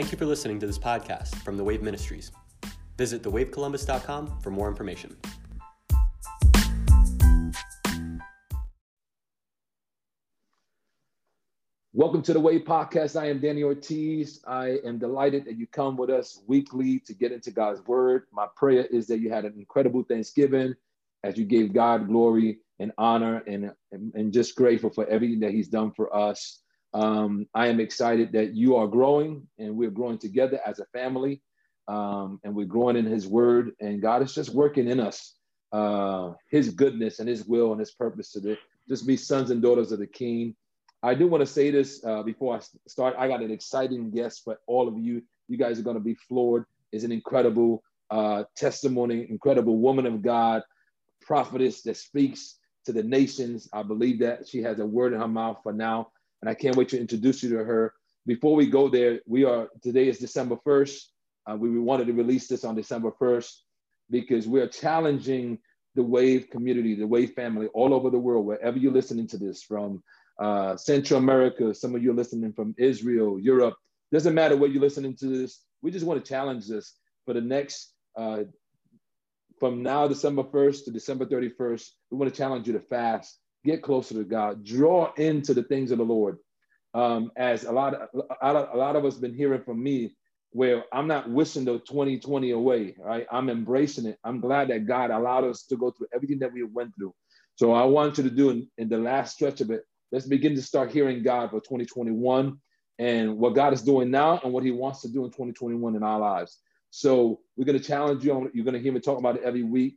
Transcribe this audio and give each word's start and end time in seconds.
Thank 0.00 0.12
you 0.12 0.16
for 0.16 0.24
listening 0.24 0.58
to 0.60 0.66
this 0.66 0.78
podcast 0.78 1.34
from 1.42 1.58
The 1.58 1.62
Wave 1.62 1.82
Ministries. 1.82 2.32
Visit 2.96 3.22
thewavecolumbus.com 3.22 4.40
for 4.40 4.50
more 4.50 4.66
information. 4.66 5.14
Welcome 11.92 12.22
to 12.22 12.32
the 12.32 12.40
Wave 12.40 12.62
Podcast. 12.62 13.20
I 13.20 13.28
am 13.28 13.40
Danny 13.40 13.62
Ortiz. 13.62 14.40
I 14.46 14.78
am 14.86 14.98
delighted 14.98 15.44
that 15.44 15.58
you 15.58 15.66
come 15.66 15.98
with 15.98 16.08
us 16.08 16.40
weekly 16.46 17.00
to 17.00 17.12
get 17.12 17.30
into 17.30 17.50
God's 17.50 17.86
Word. 17.86 18.22
My 18.32 18.46
prayer 18.56 18.86
is 18.86 19.06
that 19.08 19.18
you 19.18 19.30
had 19.30 19.44
an 19.44 19.52
incredible 19.58 20.02
Thanksgiving 20.04 20.74
as 21.24 21.36
you 21.36 21.44
gave 21.44 21.74
God 21.74 22.08
glory 22.08 22.60
and 22.78 22.90
honor 22.96 23.42
and, 23.46 23.70
and, 23.92 24.14
and 24.14 24.32
just 24.32 24.56
grateful 24.56 24.88
for 24.88 25.06
everything 25.08 25.40
that 25.40 25.50
He's 25.50 25.68
done 25.68 25.92
for 25.92 26.16
us. 26.16 26.60
Um, 26.92 27.46
I 27.54 27.68
am 27.68 27.80
excited 27.80 28.32
that 28.32 28.54
you 28.54 28.76
are 28.76 28.88
growing 28.88 29.46
and 29.58 29.76
we're 29.76 29.90
growing 29.90 30.18
together 30.18 30.60
as 30.66 30.80
a 30.80 30.86
family 30.86 31.42
um, 31.88 32.40
and 32.44 32.54
we're 32.54 32.66
growing 32.66 32.96
in 32.96 33.06
His 33.06 33.26
Word. 33.26 33.72
And 33.80 34.02
God 34.02 34.22
is 34.22 34.34
just 34.34 34.50
working 34.50 34.88
in 34.88 35.00
us 35.00 35.34
uh, 35.72 36.32
His 36.50 36.70
goodness 36.70 37.20
and 37.20 37.28
His 37.28 37.44
will 37.44 37.72
and 37.72 37.80
His 37.80 37.92
purpose 37.92 38.32
to 38.32 38.56
just 38.88 39.06
be 39.06 39.16
sons 39.16 39.50
and 39.50 39.62
daughters 39.62 39.92
of 39.92 39.98
the 39.98 40.06
King. 40.06 40.56
I 41.02 41.14
do 41.14 41.28
want 41.28 41.40
to 41.40 41.46
say 41.46 41.70
this 41.70 42.04
uh, 42.04 42.22
before 42.22 42.56
I 42.56 42.60
start. 42.86 43.14
I 43.18 43.28
got 43.28 43.40
an 43.40 43.50
exciting 43.50 44.10
guest 44.10 44.42
for 44.44 44.58
all 44.66 44.86
of 44.86 44.98
you. 44.98 45.22
You 45.48 45.56
guys 45.56 45.78
are 45.78 45.82
going 45.82 45.96
to 45.96 46.02
be 46.02 46.14
floored. 46.14 46.66
Is 46.92 47.04
an 47.04 47.12
incredible 47.12 47.84
uh, 48.10 48.44
testimony, 48.56 49.26
incredible 49.30 49.78
woman 49.78 50.04
of 50.06 50.22
God, 50.22 50.62
prophetess 51.22 51.82
that 51.82 51.96
speaks 51.96 52.56
to 52.84 52.92
the 52.92 53.02
nations. 53.02 53.68
I 53.72 53.84
believe 53.84 54.18
that 54.20 54.48
she 54.48 54.62
has 54.62 54.80
a 54.80 54.86
word 54.86 55.12
in 55.12 55.20
her 55.20 55.28
mouth 55.28 55.58
for 55.62 55.72
now, 55.72 56.08
and 56.42 56.50
I 56.50 56.54
can't 56.54 56.76
wait 56.76 56.88
to 56.90 57.00
introduce 57.00 57.42
you 57.42 57.50
to 57.50 57.64
her. 57.64 57.94
Before 58.26 58.54
we 58.54 58.66
go 58.66 58.88
there, 58.88 59.20
we 59.26 59.44
are 59.44 59.68
today 59.82 60.08
is 60.08 60.18
December 60.18 60.56
first. 60.64 61.12
Uh, 61.50 61.56
we 61.56 61.78
wanted 61.78 62.06
to 62.06 62.12
release 62.12 62.48
this 62.48 62.64
on 62.64 62.74
December 62.74 63.12
first 63.18 63.64
because 64.10 64.46
we 64.46 64.60
are 64.60 64.68
challenging 64.68 65.58
the 65.94 66.02
Wave 66.02 66.50
community, 66.50 66.94
the 66.94 67.06
Wave 67.06 67.32
family, 67.32 67.66
all 67.68 67.94
over 67.94 68.10
the 68.10 68.18
world, 68.18 68.46
wherever 68.46 68.78
you're 68.78 68.92
listening 68.92 69.26
to 69.28 69.38
this 69.38 69.62
from 69.62 70.02
uh, 70.38 70.76
Central 70.76 71.18
America, 71.18 71.74
some 71.74 71.94
of 71.94 72.02
you 72.02 72.12
are 72.12 72.14
listening 72.14 72.52
from 72.52 72.74
Israel, 72.78 73.38
Europe. 73.38 73.74
Doesn't 74.12 74.34
matter 74.34 74.56
where 74.56 74.70
you're 74.70 74.80
listening 74.80 75.16
to 75.16 75.26
this. 75.26 75.64
We 75.82 75.90
just 75.90 76.06
want 76.06 76.22
to 76.24 76.28
challenge 76.28 76.66
this 76.66 76.94
for 77.24 77.34
the 77.34 77.40
next, 77.40 77.92
uh, 78.16 78.44
from 79.58 79.82
now, 79.82 80.08
December 80.08 80.42
1st 80.42 80.84
to 80.84 80.90
December 80.90 81.26
31st. 81.26 81.86
We 82.10 82.18
want 82.18 82.32
to 82.32 82.36
challenge 82.36 82.66
you 82.66 82.72
to 82.72 82.80
fast, 82.80 83.38
get 83.64 83.82
closer 83.82 84.14
to 84.14 84.24
God, 84.24 84.64
draw 84.64 85.12
into 85.14 85.54
the 85.54 85.62
things 85.62 85.90
of 85.90 85.98
the 85.98 86.04
Lord. 86.04 86.38
Um, 86.92 87.30
as 87.36 87.64
a 87.64 87.72
lot, 87.72 87.94
of, 87.94 88.08
a 88.42 88.76
lot 88.76 88.96
of 88.96 89.04
us 89.04 89.16
been 89.16 89.34
hearing 89.34 89.62
from 89.62 89.82
me, 89.82 90.16
where 90.52 90.84
I'm 90.92 91.06
not 91.06 91.30
wishing 91.30 91.64
the 91.64 91.78
2020 91.78 92.50
away, 92.50 92.96
right? 92.98 93.26
I'm 93.30 93.48
embracing 93.48 94.06
it. 94.06 94.18
I'm 94.24 94.40
glad 94.40 94.68
that 94.68 94.86
God 94.86 95.10
allowed 95.10 95.44
us 95.44 95.62
to 95.66 95.76
go 95.76 95.92
through 95.92 96.08
everything 96.12 96.40
that 96.40 96.52
we 96.52 96.64
went 96.64 96.94
through. 96.96 97.14
So 97.54 97.72
I 97.72 97.84
want 97.84 98.18
you 98.18 98.24
to 98.24 98.30
do 98.30 98.50
in, 98.50 98.68
in 98.78 98.88
the 98.88 98.98
last 98.98 99.34
stretch 99.34 99.60
of 99.60 99.70
it, 99.70 99.84
let's 100.10 100.26
begin 100.26 100.56
to 100.56 100.62
start 100.62 100.90
hearing 100.90 101.22
God 101.22 101.50
for 101.50 101.60
2021 101.60 102.58
and 102.98 103.38
what 103.38 103.54
God 103.54 103.72
is 103.72 103.82
doing 103.82 104.10
now 104.10 104.40
and 104.42 104.52
what 104.52 104.64
He 104.64 104.72
wants 104.72 105.02
to 105.02 105.08
do 105.08 105.24
in 105.24 105.30
2021 105.30 105.94
in 105.94 106.02
our 106.02 106.18
lives. 106.18 106.58
So 106.90 107.40
we're 107.56 107.64
going 107.64 107.78
to 107.78 107.84
challenge 107.84 108.24
you. 108.24 108.32
On, 108.32 108.50
You're 108.52 108.64
going 108.64 108.74
to 108.74 108.80
hear 108.80 108.92
me 108.92 109.00
talk 109.00 109.18
about 109.18 109.36
it 109.36 109.42
every 109.42 109.62
week 109.62 109.96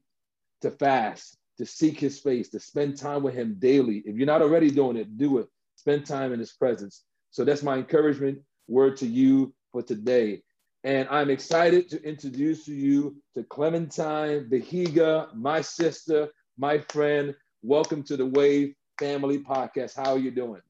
to 0.62 0.72
fast, 0.72 1.38
to 1.58 1.66
seek 1.66 2.00
His 2.00 2.20
face, 2.20 2.50
to 2.50 2.60
spend 2.60 2.98
time 2.98 3.24
with 3.24 3.34
Him 3.34 3.56
daily. 3.60 4.04
If 4.06 4.16
you're 4.16 4.28
not 4.28 4.42
already 4.42 4.72
doing 4.72 4.98
it, 4.98 5.18
do 5.18 5.40
it. 5.40 5.48
Spend 5.76 6.06
time 6.06 6.34
in 6.34 6.40
His 6.40 6.52
presence. 6.52 7.04
So 7.32 7.44
that's 7.44 7.64
my 7.64 7.78
encouragement 7.78 8.40
word 8.68 8.98
to 8.98 9.08
you 9.08 9.54
for 9.72 9.82
today. 9.82 10.44
And 10.84 11.08
I'm 11.10 11.30
excited 11.30 11.90
to 11.90 12.04
introduce 12.04 12.68
you 12.68 13.16
to 13.36 13.44
Clementine 13.44 14.50
Bihiga, 14.50 15.34
my 15.34 15.62
sister, 15.62 16.30
my 16.58 16.80
friend. 16.80 17.34
Welcome 17.62 18.04
to 18.04 18.18
the 18.18 18.26
Wave 18.26 18.76
Family 19.00 19.40
Podcast. 19.40 19.96
How 19.96 20.12
are 20.14 20.20
you 20.20 20.32
doing? 20.32 20.62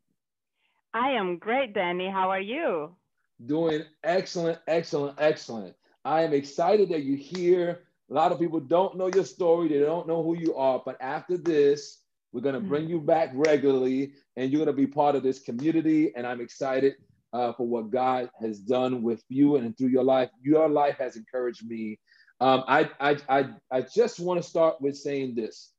I 0.93 1.11
am 1.11 1.37
great, 1.37 1.73
Danny. 1.73 2.09
How 2.09 2.29
are 2.29 2.39
you? 2.39 2.95
Doing 3.43 3.83
excellent, 4.03 4.59
excellent, 4.67 5.17
excellent. 5.19 5.75
I 6.05 6.21
am 6.21 6.33
excited 6.33 6.89
that 6.89 7.03
you're 7.03 7.17
here. 7.17 7.83
A 8.13 8.15
lot 8.15 8.31
of 8.31 8.37
people 8.37 8.59
don't 8.59 8.95
know 8.95 9.07
your 9.07 9.25
story, 9.25 9.69
they 9.69 9.79
don't 9.79 10.07
know 10.07 10.21
who 10.21 10.37
you 10.37 10.53
are. 10.55 10.79
But 10.85 10.97
after 11.01 11.35
this, 11.35 12.03
we're 12.31 12.41
going 12.41 12.53
to 12.53 12.61
bring 12.61 12.87
you 12.87 13.01
back 13.01 13.31
regularly 13.33 14.13
and 14.37 14.51
you're 14.51 14.63
going 14.63 14.75
to 14.75 14.79
be 14.79 14.85
part 14.85 15.15
of 15.15 15.23
this 15.23 15.39
community. 15.39 16.13
And 16.15 16.27
I'm 16.27 16.39
excited 16.39 16.93
uh, 17.33 17.53
for 17.53 17.65
what 17.67 17.89
God 17.89 18.29
has 18.39 18.59
done 18.59 19.01
with 19.01 19.23
you 19.29 19.55
and 19.55 19.75
through 19.75 19.87
your 19.87 20.03
life. 20.03 20.29
Your 20.43 20.69
life 20.69 20.97
has 20.99 21.15
encouraged 21.15 21.67
me. 21.67 21.97
Um, 22.39 22.63
I, 22.67 22.91
I, 22.99 23.17
I, 23.27 23.49
I 23.71 23.81
just 23.81 24.19
want 24.19 24.39
to 24.39 24.47
start 24.47 24.79
with 24.79 24.95
saying 24.95 25.33
this 25.33 25.71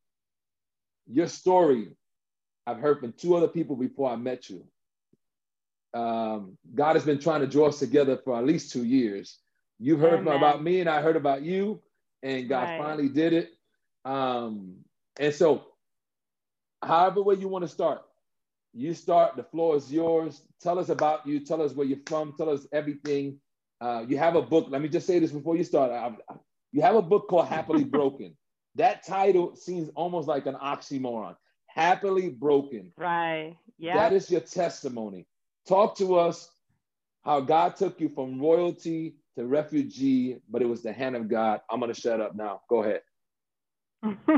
your 1.06 1.28
story 1.28 1.96
I've 2.66 2.80
heard 2.80 2.98
from 2.98 3.12
two 3.12 3.36
other 3.36 3.46
people 3.46 3.76
before 3.76 4.10
I 4.10 4.16
met 4.16 4.50
you. 4.50 4.66
Um, 5.92 6.58
God 6.74 6.96
has 6.96 7.04
been 7.04 7.20
trying 7.20 7.42
to 7.42 7.46
draw 7.46 7.68
us 7.68 7.78
together 7.78 8.16
for 8.16 8.36
at 8.36 8.44
least 8.44 8.72
two 8.72 8.84
years. 8.84 9.38
You've 9.78 10.00
heard 10.00 10.18
Amen. 10.20 10.34
about 10.34 10.64
me, 10.64 10.80
and 10.80 10.90
I 10.90 11.00
heard 11.00 11.16
about 11.16 11.42
you, 11.42 11.80
and 12.24 12.48
God 12.48 12.64
right. 12.64 12.80
finally 12.80 13.08
did 13.08 13.32
it. 13.32 13.50
Um, 14.04 14.78
and 15.18 15.32
so, 15.32 15.64
however 16.82 17.22
way 17.22 17.36
you 17.36 17.46
want 17.46 17.62
to 17.62 17.68
start, 17.68 18.02
you 18.72 18.94
start. 18.94 19.36
The 19.36 19.44
floor 19.44 19.76
is 19.76 19.92
yours. 19.92 20.42
Tell 20.60 20.80
us 20.80 20.88
about 20.88 21.26
you. 21.26 21.38
Tell 21.38 21.62
us 21.62 21.72
where 21.72 21.86
you're 21.86 21.98
from. 22.06 22.34
Tell 22.36 22.50
us 22.50 22.66
everything. 22.72 23.38
Uh, 23.80 24.04
you 24.08 24.18
have 24.18 24.34
a 24.34 24.42
book. 24.42 24.66
Let 24.68 24.82
me 24.82 24.88
just 24.88 25.06
say 25.06 25.20
this 25.20 25.30
before 25.30 25.56
you 25.56 25.62
start. 25.62 25.92
I, 25.92 26.08
I, 26.32 26.36
you 26.72 26.82
have 26.82 26.96
a 26.96 27.02
book 27.02 27.28
called 27.28 27.46
Happily 27.46 27.84
Broken. 27.98 28.36
That 28.74 29.06
title 29.06 29.54
seems 29.54 29.90
almost 29.94 30.26
like 30.26 30.46
an 30.46 30.56
oxymoron 30.56 31.36
happily 31.74 32.30
broken. 32.30 32.92
Right. 32.96 33.56
Yeah. 33.78 33.96
That 33.96 34.12
is 34.12 34.30
your 34.30 34.40
testimony. 34.40 35.26
Talk 35.66 35.96
to 35.98 36.16
us 36.16 36.48
how 37.24 37.40
God 37.40 37.76
took 37.76 38.00
you 38.00 38.08
from 38.08 38.40
royalty 38.40 39.16
to 39.36 39.46
refugee, 39.46 40.38
but 40.48 40.62
it 40.62 40.66
was 40.66 40.82
the 40.82 40.92
hand 40.92 41.16
of 41.16 41.28
God. 41.28 41.60
I'm 41.70 41.80
going 41.80 41.92
to 41.92 42.00
shut 42.00 42.20
up 42.20 42.34
now. 42.34 42.62
Go 42.68 42.82
ahead. 42.82 43.02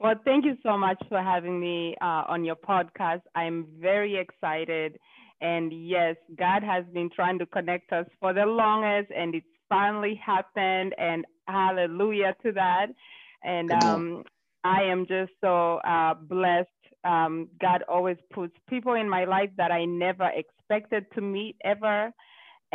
well, 0.00 0.14
thank 0.24 0.44
you 0.44 0.56
so 0.62 0.78
much 0.78 1.02
for 1.08 1.20
having 1.20 1.58
me 1.60 1.96
uh, 2.00 2.24
on 2.28 2.44
your 2.44 2.56
podcast. 2.56 3.22
I'm 3.34 3.66
very 3.80 4.16
excited. 4.16 4.98
And 5.40 5.72
yes, 5.72 6.16
God 6.38 6.62
has 6.62 6.84
been 6.94 7.10
trying 7.14 7.38
to 7.40 7.46
connect 7.46 7.92
us 7.92 8.06
for 8.20 8.32
the 8.32 8.46
longest, 8.46 9.12
and 9.14 9.34
it 9.34 9.44
finally 9.68 10.20
happened. 10.24 10.94
And 10.98 11.26
hallelujah 11.48 12.34
to 12.44 12.52
that. 12.52 12.86
And 13.42 13.70
um, 13.70 14.24
I 14.64 14.82
am 14.82 15.06
just 15.06 15.32
so 15.40 15.76
uh, 15.78 16.14
blessed. 16.14 16.68
Um, 17.04 17.48
God 17.60 17.84
always 17.88 18.16
puts 18.32 18.54
people 18.68 18.94
in 18.94 19.08
my 19.08 19.24
life 19.24 19.50
that 19.56 19.70
I 19.70 19.84
never 19.84 20.30
expected 20.34 21.06
to 21.14 21.20
meet 21.20 21.56
ever. 21.64 22.12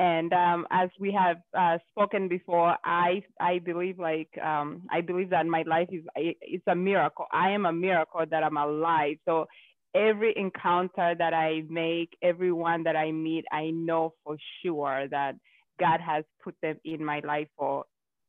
And 0.02 0.34
um, 0.34 0.66
as 0.72 0.90
we 1.00 1.12
have 1.14 1.38
uh, 1.56 1.78
spoken 1.92 2.28
before, 2.28 2.76
I 2.84 3.22
I 3.40 3.60
believe 3.60 4.00
like 4.00 4.36
um, 4.44 4.82
I 4.90 5.02
believe 5.02 5.30
that 5.30 5.46
my 5.46 5.64
life 5.68 5.90
is 5.92 6.04
it's 6.16 6.64
a 6.68 6.74
miracle. 6.74 7.28
I 7.32 7.52
am 7.52 7.68
a 7.68 7.72
miracle 7.72 8.22
that 8.32 8.44
I'm 8.44 8.58
alive. 8.58 9.18
So 9.26 9.46
every 9.94 10.34
encounter 10.36 11.14
that 11.20 11.36
I 11.36 11.62
make, 11.70 12.10
everyone 12.24 12.82
that 12.86 12.96
I 12.96 13.12
meet, 13.12 13.46
I 13.52 13.70
know 13.70 14.16
for 14.24 14.38
sure 14.64 15.08
that 15.12 15.36
God 15.80 16.00
has 16.02 16.24
put 16.44 16.56
them 16.64 16.78
in 16.84 17.06
my 17.06 17.22
life 17.24 17.50
for 17.56 17.86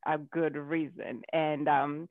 a 0.07 0.19
good 0.19 0.57
reason. 0.57 1.23
And 1.33 1.69
um, 1.69 2.09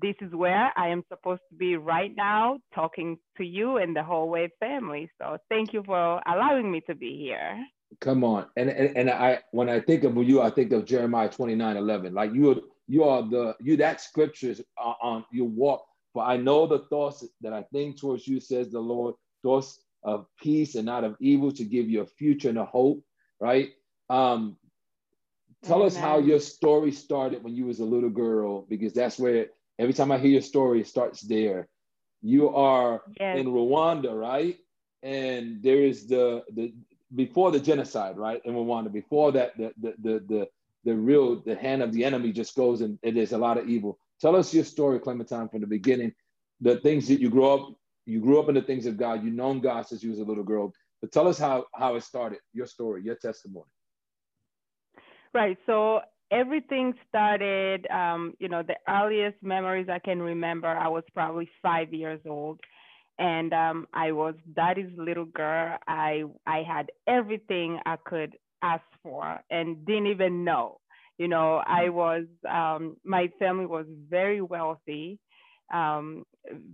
this 0.00 0.14
is 0.22 0.32
where 0.32 0.72
I 0.74 0.88
am 0.88 1.02
supposed 1.10 1.42
to 1.50 1.56
be 1.58 1.76
right 1.76 2.12
now, 2.16 2.60
talking 2.74 3.18
to 3.36 3.44
you 3.44 3.76
and 3.76 3.94
the 3.94 4.02
whole 4.02 4.30
Wave 4.30 4.52
family. 4.58 5.10
So 5.20 5.36
thank 5.50 5.74
you 5.74 5.82
for 5.84 6.22
allowing 6.26 6.72
me 6.72 6.80
to 6.88 6.94
be 6.94 7.18
here. 7.18 7.62
Come 8.00 8.24
on, 8.24 8.46
and 8.56 8.70
and, 8.70 8.96
and 8.96 9.10
I 9.10 9.40
when 9.52 9.68
I 9.68 9.80
think 9.80 10.04
of 10.04 10.16
you, 10.16 10.40
I 10.40 10.50
think 10.50 10.72
of 10.72 10.84
Jeremiah 10.84 11.28
twenty 11.28 11.54
nine 11.54 11.76
eleven. 11.76 12.14
Like 12.14 12.32
you, 12.32 12.50
are 12.52 12.56
you 12.88 13.04
are 13.04 13.22
the 13.22 13.54
you 13.60 13.76
that 13.76 14.00
scriptures 14.00 14.60
on 14.78 15.24
your 15.32 15.48
walk. 15.48 15.84
For 16.12 16.22
I 16.22 16.36
know 16.36 16.66
the 16.66 16.80
thoughts 16.90 17.26
that 17.40 17.52
I 17.52 17.62
think 17.72 17.98
towards 17.98 18.26
you, 18.26 18.40
says 18.40 18.70
the 18.70 18.80
Lord, 18.80 19.14
thoughts 19.42 19.80
of 20.02 20.26
peace 20.40 20.74
and 20.74 20.86
not 20.86 21.04
of 21.04 21.16
evil, 21.20 21.52
to 21.52 21.64
give 21.64 21.88
you 21.88 22.02
a 22.02 22.06
future 22.06 22.48
and 22.48 22.58
a 22.58 22.64
hope. 22.64 23.02
Right. 23.40 23.70
Um, 24.10 24.56
tell 25.62 25.76
Amen. 25.76 25.86
us 25.86 25.96
how 25.96 26.18
your 26.18 26.40
story 26.40 26.92
started 26.92 27.42
when 27.42 27.54
you 27.54 27.66
was 27.66 27.80
a 27.80 27.84
little 27.84 28.10
girl, 28.10 28.66
because 28.68 28.92
that's 28.92 29.18
where 29.18 29.46
Every 29.78 29.94
time 29.94 30.12
I 30.12 30.18
hear 30.18 30.30
your 30.30 30.42
story, 30.42 30.80
it 30.80 30.86
starts 30.86 31.22
there. 31.22 31.68
You 32.20 32.50
are 32.50 33.02
yes. 33.18 33.38
in 33.38 33.46
Rwanda, 33.46 34.12
right? 34.14 34.58
And 35.02 35.62
there 35.62 35.82
is 35.82 36.06
the 36.06 36.44
the 36.54 36.72
before 37.14 37.50
the 37.50 37.60
genocide, 37.60 38.16
right? 38.16 38.40
In 38.44 38.54
Rwanda, 38.54 38.92
before 38.92 39.32
that, 39.32 39.56
the 39.56 39.72
the 39.80 39.94
the 40.02 40.24
the, 40.28 40.48
the 40.84 40.94
real 40.94 41.40
the 41.40 41.54
hand 41.54 41.82
of 41.82 41.92
the 41.92 42.04
enemy 42.04 42.32
just 42.32 42.54
goes 42.54 42.80
and, 42.80 42.98
and 43.02 43.16
there's 43.16 43.32
a 43.32 43.38
lot 43.38 43.58
of 43.58 43.68
evil. 43.68 43.98
Tell 44.20 44.36
us 44.36 44.54
your 44.54 44.64
story, 44.64 44.98
Clementine, 44.98 45.48
from 45.48 45.60
the 45.60 45.66
beginning. 45.66 46.12
The 46.60 46.76
things 46.80 47.08
that 47.08 47.20
you 47.20 47.28
grew 47.28 47.48
up, 47.48 47.74
you 48.06 48.20
grew 48.20 48.38
up 48.40 48.48
in 48.48 48.54
the 48.54 48.62
things 48.62 48.86
of 48.86 48.96
God. 48.96 49.24
You 49.24 49.30
known 49.30 49.60
God 49.60 49.86
since 49.86 50.02
you 50.02 50.10
was 50.10 50.20
a 50.20 50.24
little 50.24 50.44
girl. 50.44 50.72
But 51.00 51.12
tell 51.12 51.26
us 51.26 51.38
how 51.38 51.66
how 51.74 51.96
it 51.96 52.04
started. 52.04 52.38
Your 52.52 52.66
story, 52.66 53.02
your 53.02 53.16
testimony. 53.16 53.66
Right. 55.34 55.58
So 55.66 56.00
everything 56.30 56.94
started, 57.08 57.86
um, 57.90 58.34
you 58.38 58.48
know, 58.48 58.62
the 58.62 58.76
earliest 58.88 59.36
memories 59.42 59.88
I 59.88 59.98
can 59.98 60.20
remember, 60.20 60.68
I 60.68 60.88
was 60.88 61.04
probably 61.14 61.48
five 61.62 61.92
years 61.92 62.20
old. 62.26 62.60
And 63.18 63.52
um, 63.52 63.86
I 63.92 64.12
was 64.12 64.34
daddy's 64.54 64.90
little 64.96 65.26
girl. 65.26 65.78
I 65.86 66.24
I 66.46 66.62
had 66.62 66.90
everything 67.06 67.78
I 67.86 67.96
could 68.04 68.36
ask 68.62 68.82
for 69.02 69.40
and 69.50 69.84
didn't 69.84 70.06
even 70.06 70.44
know. 70.44 70.78
You 71.18 71.28
know, 71.28 71.62
I 71.66 71.84
mm-hmm. 71.84 71.94
was 71.94 72.24
um, 72.48 72.96
my 73.04 73.30
family 73.38 73.66
was 73.66 73.86
very 74.08 74.40
wealthy, 74.40 75.18
um, 75.72 76.24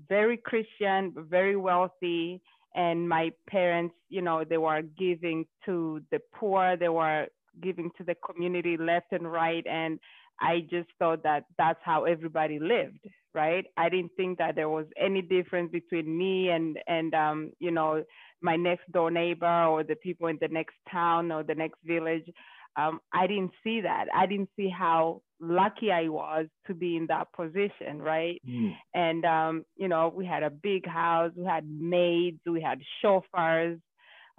very 0.09 0.37
Christian, 0.37 1.13
very 1.17 1.57
wealthy, 1.57 2.41
and 2.75 3.09
my 3.09 3.33
parents, 3.49 3.95
you 4.09 4.23
know, 4.23 4.45
they 4.45 4.59
were 4.59 4.83
giving 4.83 5.47
to 5.67 6.01
the 6.11 6.21
poor. 6.35 6.77
They 6.77 6.89
were 6.89 7.27
giving 7.61 7.91
to 7.99 8.05
the 8.05 8.15
community 8.25 8.77
left 8.77 9.13
and 9.13 9.31
right. 9.31 9.67
And 9.67 9.99
I 10.41 10.61
just 10.71 10.89
thought 10.99 11.23
that 11.25 11.45
that's 11.57 11.81
how 11.83 12.05
everybody 12.05 12.59
lived, 12.59 13.05
right? 13.35 13.65
I 13.77 13.89
didn't 13.89 14.13
think 14.17 14.39
that 14.39 14.55
there 14.55 14.69
was 14.69 14.87
any 14.97 15.23
difference 15.23 15.71
between 15.73 16.17
me 16.17 16.51
and 16.51 16.79
and 16.87 17.15
um, 17.15 17.53
you 17.59 17.71
know 17.71 18.05
my 18.41 18.57
next 18.57 18.91
door 18.93 19.11
neighbor 19.11 19.65
or 19.65 19.83
the 19.83 19.97
people 19.97 20.29
in 20.29 20.39
the 20.41 20.49
next 20.49 20.77
town 20.91 21.33
or 21.33 21.43
the 21.43 21.55
next 21.55 21.79
village. 21.85 22.29
Um, 22.77 23.01
I 23.13 23.27
didn't 23.27 23.51
see 23.65 23.81
that. 23.81 24.07
I 24.15 24.27
didn't 24.27 24.51
see 24.55 24.69
how 24.69 25.23
lucky 25.41 25.91
I 25.91 26.09
was 26.09 26.47
to 26.69 26.75
be 26.75 26.97
in 26.97 27.07
that 27.09 27.33
position, 27.33 28.01
right? 28.01 28.41
Mm. 28.49 28.77
And 28.95 29.25
um, 29.25 29.65
you 29.77 29.89
know, 29.89 30.13
we 30.15 30.25
had 30.25 30.43
a 30.43 30.51
big 30.51 30.87
house, 30.87 31.33
we 31.37 31.45
had 31.45 31.69
maids, 31.69 32.41
we 32.47 32.63
had 32.63 32.81
chauffeurs, 33.03 33.81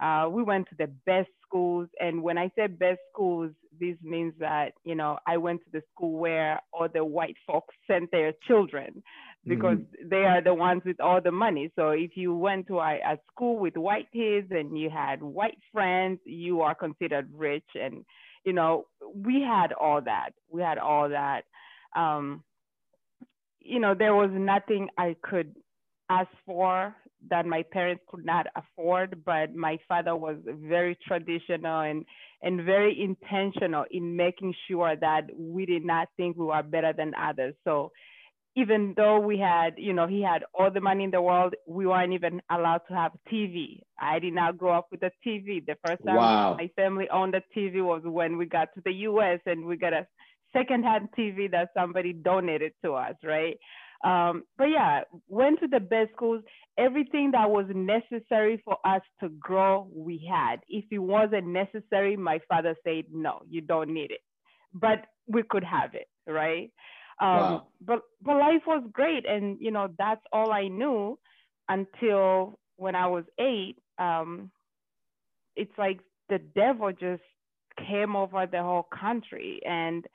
uh, 0.02 0.28
we 0.30 0.42
went 0.42 0.68
to 0.70 0.74
the 0.78 0.90
best 1.04 1.28
schools. 1.50 1.88
And 1.98 2.22
when 2.22 2.38
I 2.38 2.50
say 2.56 2.66
best 2.66 3.00
schools, 3.12 3.50
this 3.78 3.96
means 4.02 4.34
that, 4.38 4.72
you 4.84 4.94
know, 4.94 5.18
I 5.26 5.36
went 5.36 5.60
to 5.64 5.70
the 5.72 5.82
school 5.92 6.18
where 6.18 6.60
all 6.72 6.88
the 6.92 7.04
white 7.04 7.36
folks 7.46 7.74
sent 7.86 8.10
their 8.10 8.32
children 8.46 9.02
because 9.46 9.78
mm-hmm. 9.78 10.08
they 10.08 10.24
are 10.24 10.42
the 10.42 10.54
ones 10.54 10.82
with 10.84 11.00
all 11.00 11.20
the 11.20 11.32
money. 11.32 11.72
So 11.76 11.90
if 11.90 12.10
you 12.14 12.34
went 12.34 12.66
to 12.68 12.78
a, 12.78 12.98
a, 13.06 13.18
school 13.32 13.58
with 13.58 13.76
white 13.76 14.08
kids 14.12 14.48
and 14.50 14.78
you 14.78 14.90
had 14.90 15.22
white 15.22 15.58
friends, 15.72 16.18
you 16.24 16.60
are 16.60 16.74
considered 16.74 17.30
rich. 17.34 17.64
And, 17.74 18.04
you 18.44 18.52
know, 18.52 18.86
we 19.14 19.40
had 19.40 19.72
all 19.72 20.02
that. 20.02 20.30
We 20.50 20.62
had 20.62 20.78
all 20.78 21.08
that. 21.08 21.42
Um, 21.96 22.44
you 23.60 23.80
know, 23.80 23.94
there 23.94 24.14
was 24.14 24.30
nothing 24.32 24.88
I 24.98 25.16
could 25.22 25.54
ask 26.10 26.28
for 26.44 26.94
that 27.28 27.46
my 27.46 27.62
parents 27.70 28.02
could 28.08 28.24
not 28.24 28.46
afford, 28.56 29.24
but 29.24 29.54
my 29.54 29.78
father 29.86 30.16
was 30.16 30.36
very 30.46 30.96
traditional 31.06 31.80
and, 31.80 32.04
and 32.42 32.64
very 32.64 32.98
intentional 33.00 33.84
in 33.90 34.16
making 34.16 34.54
sure 34.68 34.96
that 34.96 35.22
we 35.36 35.66
did 35.66 35.84
not 35.84 36.08
think 36.16 36.36
we 36.36 36.46
were 36.46 36.62
better 36.62 36.92
than 36.96 37.12
others. 37.14 37.54
So 37.64 37.92
even 38.56 38.94
though 38.96 39.20
we 39.20 39.38
had, 39.38 39.74
you 39.76 39.92
know, 39.92 40.06
he 40.06 40.22
had 40.22 40.42
all 40.58 40.70
the 40.70 40.80
money 40.80 41.04
in 41.04 41.10
the 41.10 41.22
world, 41.22 41.54
we 41.66 41.86
weren't 41.86 42.12
even 42.12 42.42
allowed 42.50 42.80
to 42.88 42.94
have 42.94 43.12
TV. 43.32 43.80
I 43.98 44.18
did 44.18 44.34
not 44.34 44.58
grow 44.58 44.76
up 44.76 44.88
with 44.90 45.02
a 45.02 45.12
TV. 45.26 45.64
The 45.64 45.76
first 45.86 46.04
time 46.04 46.16
wow. 46.16 46.56
my 46.58 46.68
family 46.74 47.08
owned 47.12 47.34
a 47.34 47.42
TV 47.56 47.84
was 47.84 48.02
when 48.04 48.36
we 48.36 48.46
got 48.46 48.68
to 48.74 48.82
the 48.84 48.92
US 48.92 49.40
and 49.46 49.66
we 49.66 49.76
got 49.76 49.92
a 49.92 50.06
secondhand 50.52 51.08
TV 51.16 51.50
that 51.52 51.70
somebody 51.74 52.12
donated 52.12 52.72
to 52.84 52.94
us, 52.94 53.14
right? 53.22 53.56
Um, 54.04 54.44
but 54.56 54.64
yeah, 54.64 55.02
went 55.28 55.60
to 55.60 55.68
the 55.68 55.80
best 55.80 56.12
schools. 56.12 56.42
Everything 56.78 57.32
that 57.32 57.50
was 57.50 57.66
necessary 57.74 58.62
for 58.64 58.78
us 58.84 59.02
to 59.20 59.28
grow, 59.28 59.88
we 59.94 60.26
had. 60.30 60.60
If 60.68 60.86
it 60.90 60.98
wasn't 60.98 61.48
necessary, 61.48 62.16
my 62.16 62.38
father 62.48 62.74
said, 62.84 63.04
no, 63.12 63.42
you 63.48 63.60
don't 63.60 63.92
need 63.92 64.10
it. 64.10 64.20
But 64.72 65.04
we 65.26 65.42
could 65.42 65.64
have 65.64 65.94
it, 65.94 66.08
right? 66.26 66.70
Um, 67.20 67.28
wow. 67.28 67.66
But 67.84 68.02
but 68.22 68.36
life 68.36 68.62
was 68.66 68.82
great, 68.92 69.26
and 69.26 69.58
you 69.60 69.70
know 69.70 69.88
that's 69.98 70.22
all 70.32 70.52
I 70.52 70.68
knew 70.68 71.18
until 71.68 72.58
when 72.76 72.94
I 72.94 73.06
was 73.08 73.24
eight. 73.38 73.76
Um, 73.98 74.50
it's 75.56 75.76
like 75.76 76.00
the 76.30 76.38
devil 76.38 76.92
just 76.92 77.22
came 77.86 78.16
over 78.16 78.46
the 78.46 78.62
whole 78.62 78.88
country, 78.98 79.60
and 79.66 80.06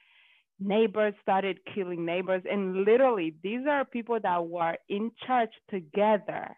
neighbors 0.60 1.14
started 1.22 1.60
killing 1.74 2.06
neighbors. 2.06 2.44
And 2.50 2.84
literally 2.84 3.36
these 3.44 3.62
are 3.70 3.86
people 3.86 4.20
that 4.22 4.46
were 4.46 4.76
in 4.90 5.12
church 5.26 5.54
together 5.70 6.56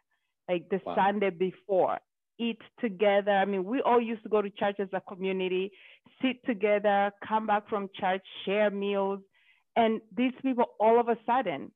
like 0.49 0.69
the 0.69 0.79
wow. 0.85 0.95
sunday 0.95 1.29
before. 1.29 1.99
Eat 2.39 2.61
together. 2.79 3.31
I 3.31 3.45
mean 3.45 3.63
we 3.65 3.81
all 3.81 4.01
used 4.01 4.23
to 4.23 4.29
go 4.29 4.41
to 4.41 4.49
church 4.49 4.75
as 4.79 4.89
a 4.93 5.01
community 5.01 5.71
sit 6.21 6.43
together 6.45 7.11
come 7.27 7.45
back 7.47 7.67
from 7.69 7.89
church 7.99 8.25
share 8.45 8.69
meals. 8.69 9.19
And 9.75 10.01
these 10.15 10.33
people 10.41 10.65
all 10.79 10.99
of 10.99 11.09
a 11.09 11.17
sudden 11.25 11.71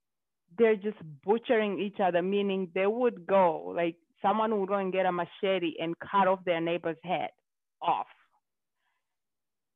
they're 0.58 0.76
just 0.76 0.98
butchering 1.26 1.80
each 1.80 2.00
other 2.04 2.22
meaning 2.22 2.70
they 2.76 2.88
would 2.88 3.26
go 3.26 3.74
like 3.76 3.96
someone 4.22 4.60
would 4.60 4.70
go 4.70 4.76
and 4.76 4.94
get 4.94 5.06
a 5.06 5.12
machete 5.12 5.74
and 5.80 5.96
cut 6.00 6.28
off 6.28 6.40
their 6.46 6.62
neighbor's 6.62 6.98
head 7.04 7.30
off 7.82 8.08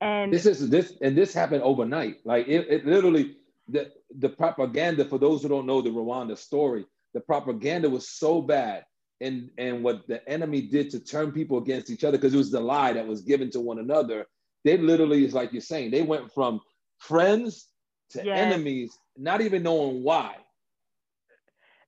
and 0.02 0.34
this 0.34 0.46
is 0.46 0.70
this 0.70 0.94
and 1.02 1.18
this 1.18 1.34
happened 1.34 1.64
overnight. 1.64 2.18
Like 2.26 2.48
it, 2.48 2.68
it 2.70 2.86
literally 2.86 3.38
the 3.68 3.92
the 4.20 4.30
propaganda 4.30 5.06
for 5.06 5.18
those 5.18 5.42
who 5.42 5.50
don't 5.50 5.66
know 5.66 5.82
the 5.82 5.90
Rwanda 5.90 6.38
story, 6.38 6.86
the 7.14 7.22
propaganda 7.22 7.90
was 7.90 8.10
so 8.10 8.42
bad 8.42 8.86
and 9.22 9.50
and 9.58 9.84
what 9.84 10.08
the 10.08 10.28
enemy 10.30 10.62
did 10.62 10.90
to 10.92 11.00
turn 11.00 11.32
people 11.32 11.58
against 11.58 11.90
each 11.90 12.04
other 12.04 12.18
because 12.18 12.34
it 12.34 12.38
was 12.38 12.52
the 12.52 12.60
lie 12.60 12.94
that 12.94 13.08
was 13.08 13.22
given 13.22 13.50
to 13.52 13.60
one 13.60 13.80
another. 13.80 14.26
They 14.64 14.78
literally 14.78 15.24
is 15.26 15.34
like 15.34 15.54
you're 15.54 15.62
saying, 15.62 15.92
they 15.92 16.02
went 16.02 16.34
from 16.34 16.60
friends 16.98 17.68
to 18.12 18.24
yes. 18.24 18.38
enemies, 18.38 18.98
not 19.18 19.42
even 19.42 19.64
knowing 19.64 20.04
why. 20.04 20.38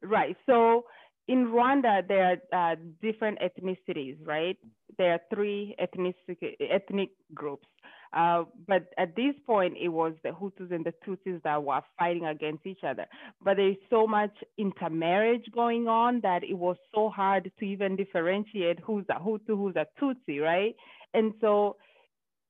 Right. 0.02 0.38
So 0.46 0.86
in 1.28 1.48
Rwanda, 1.48 2.08
there 2.08 2.40
are 2.54 2.72
uh, 2.72 2.76
different 3.02 3.40
ethnicities, 3.40 4.18
right? 4.26 4.58
There 4.98 5.14
are 5.14 5.20
three 5.34 5.76
ethnic 5.80 6.16
ethnic 6.60 7.10
groups. 7.34 7.68
Uh, 8.14 8.44
but 8.68 8.88
at 8.98 9.16
this 9.16 9.36
point, 9.46 9.76
it 9.80 9.90
was 9.90 10.14
the 10.24 10.30
Hutus 10.30 10.72
and 10.72 10.86
the 10.86 10.94
Tutsis 11.06 11.42
that 11.44 11.64
were 11.64 11.82
fighting 12.00 12.26
against 12.26 12.66
each 12.66 12.84
other. 12.84 13.06
But 13.44 13.58
there's 13.58 13.76
so 13.90 14.08
much 14.08 14.32
intermarriage 14.58 15.46
going 15.54 15.88
on 15.88 16.22
that 16.22 16.44
it 16.44 16.58
was 16.58 16.78
so 16.94 17.10
hard 17.10 17.52
to 17.60 17.66
even 17.66 17.96
differentiate 17.96 18.80
who's 18.80 19.06
a 19.10 19.20
Hutu, 19.20 19.50
who's 19.50 19.76
a 19.76 19.88
Tutsi, 20.02 20.42
right? 20.42 20.76
And 21.14 21.34
so 21.42 21.78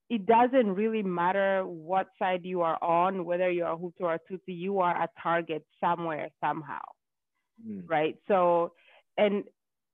it 0.10 0.26
doesn't 0.26 0.74
really 0.74 1.04
matter 1.04 1.64
what 1.66 2.08
side 2.18 2.42
you 2.44 2.62
are 2.62 2.82
on, 2.82 3.26
whether 3.26 3.52
you're 3.52 3.72
a 3.72 3.78
Hutu 3.78 4.02
or 4.02 4.14
a 4.14 4.20
Tutsi, 4.32 4.58
you 4.58 4.80
are 4.80 4.96
a 4.96 5.10
target 5.22 5.66
somewhere, 5.82 6.30
somehow, 6.40 6.82
mm. 7.68 7.84
right? 7.88 8.16
So, 8.28 8.74
and 9.18 9.44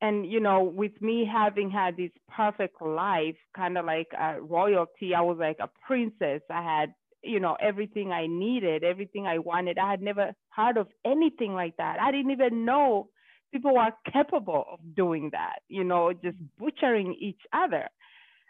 and 0.03 0.29
you 0.29 0.41
know 0.41 0.61
with 0.61 0.91
me 1.01 1.25
having 1.25 1.71
had 1.71 1.95
this 1.95 2.11
perfect 2.29 2.79
life 2.81 3.37
kind 3.55 3.77
of 3.77 3.85
like 3.85 4.09
a 4.19 4.39
royalty 4.41 5.15
i 5.15 5.21
was 5.21 5.37
like 5.39 5.57
a 5.61 5.69
princess. 5.87 6.41
I 6.51 6.61
had 6.61 6.93
you 7.23 7.39
know 7.39 7.55
everything 7.69 8.11
i 8.11 8.27
needed 8.27 8.83
everything 8.83 9.25
i 9.25 9.39
wanted. 9.39 9.79
I 9.79 9.89
had 9.89 10.01
never 10.01 10.33
heard 10.49 10.77
of 10.77 10.87
anything 11.05 11.53
like 11.53 11.77
that. 11.77 11.97
I 12.01 12.11
didn't 12.11 12.31
even 12.31 12.65
know 12.65 13.07
people 13.51 13.73
were 13.75 13.91
capable 14.11 14.65
of 14.73 14.79
doing 14.95 15.29
that 15.31 15.59
you 15.69 15.85
know 15.85 16.11
just 16.13 16.37
butchering 16.59 17.15
each 17.19 17.41
other. 17.53 17.87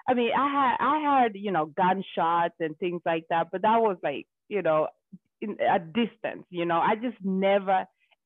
I 0.09 0.15
mean 0.15 0.31
i 0.35 0.47
had 0.57 0.75
i 0.79 0.97
had 0.99 1.31
you 1.35 1.51
know 1.51 1.67
gunshots 1.67 2.55
and 2.59 2.77
things 2.79 3.01
like 3.05 3.25
that 3.29 3.47
but 3.51 3.61
that 3.61 3.79
was 3.79 3.97
like 4.01 4.25
you 4.49 4.63
know 4.63 4.87
in 5.41 5.57
a 5.77 5.79
distance 5.79 6.45
you 6.49 6.65
know. 6.65 6.79
I 6.79 6.95
just 6.95 7.17
never 7.23 7.85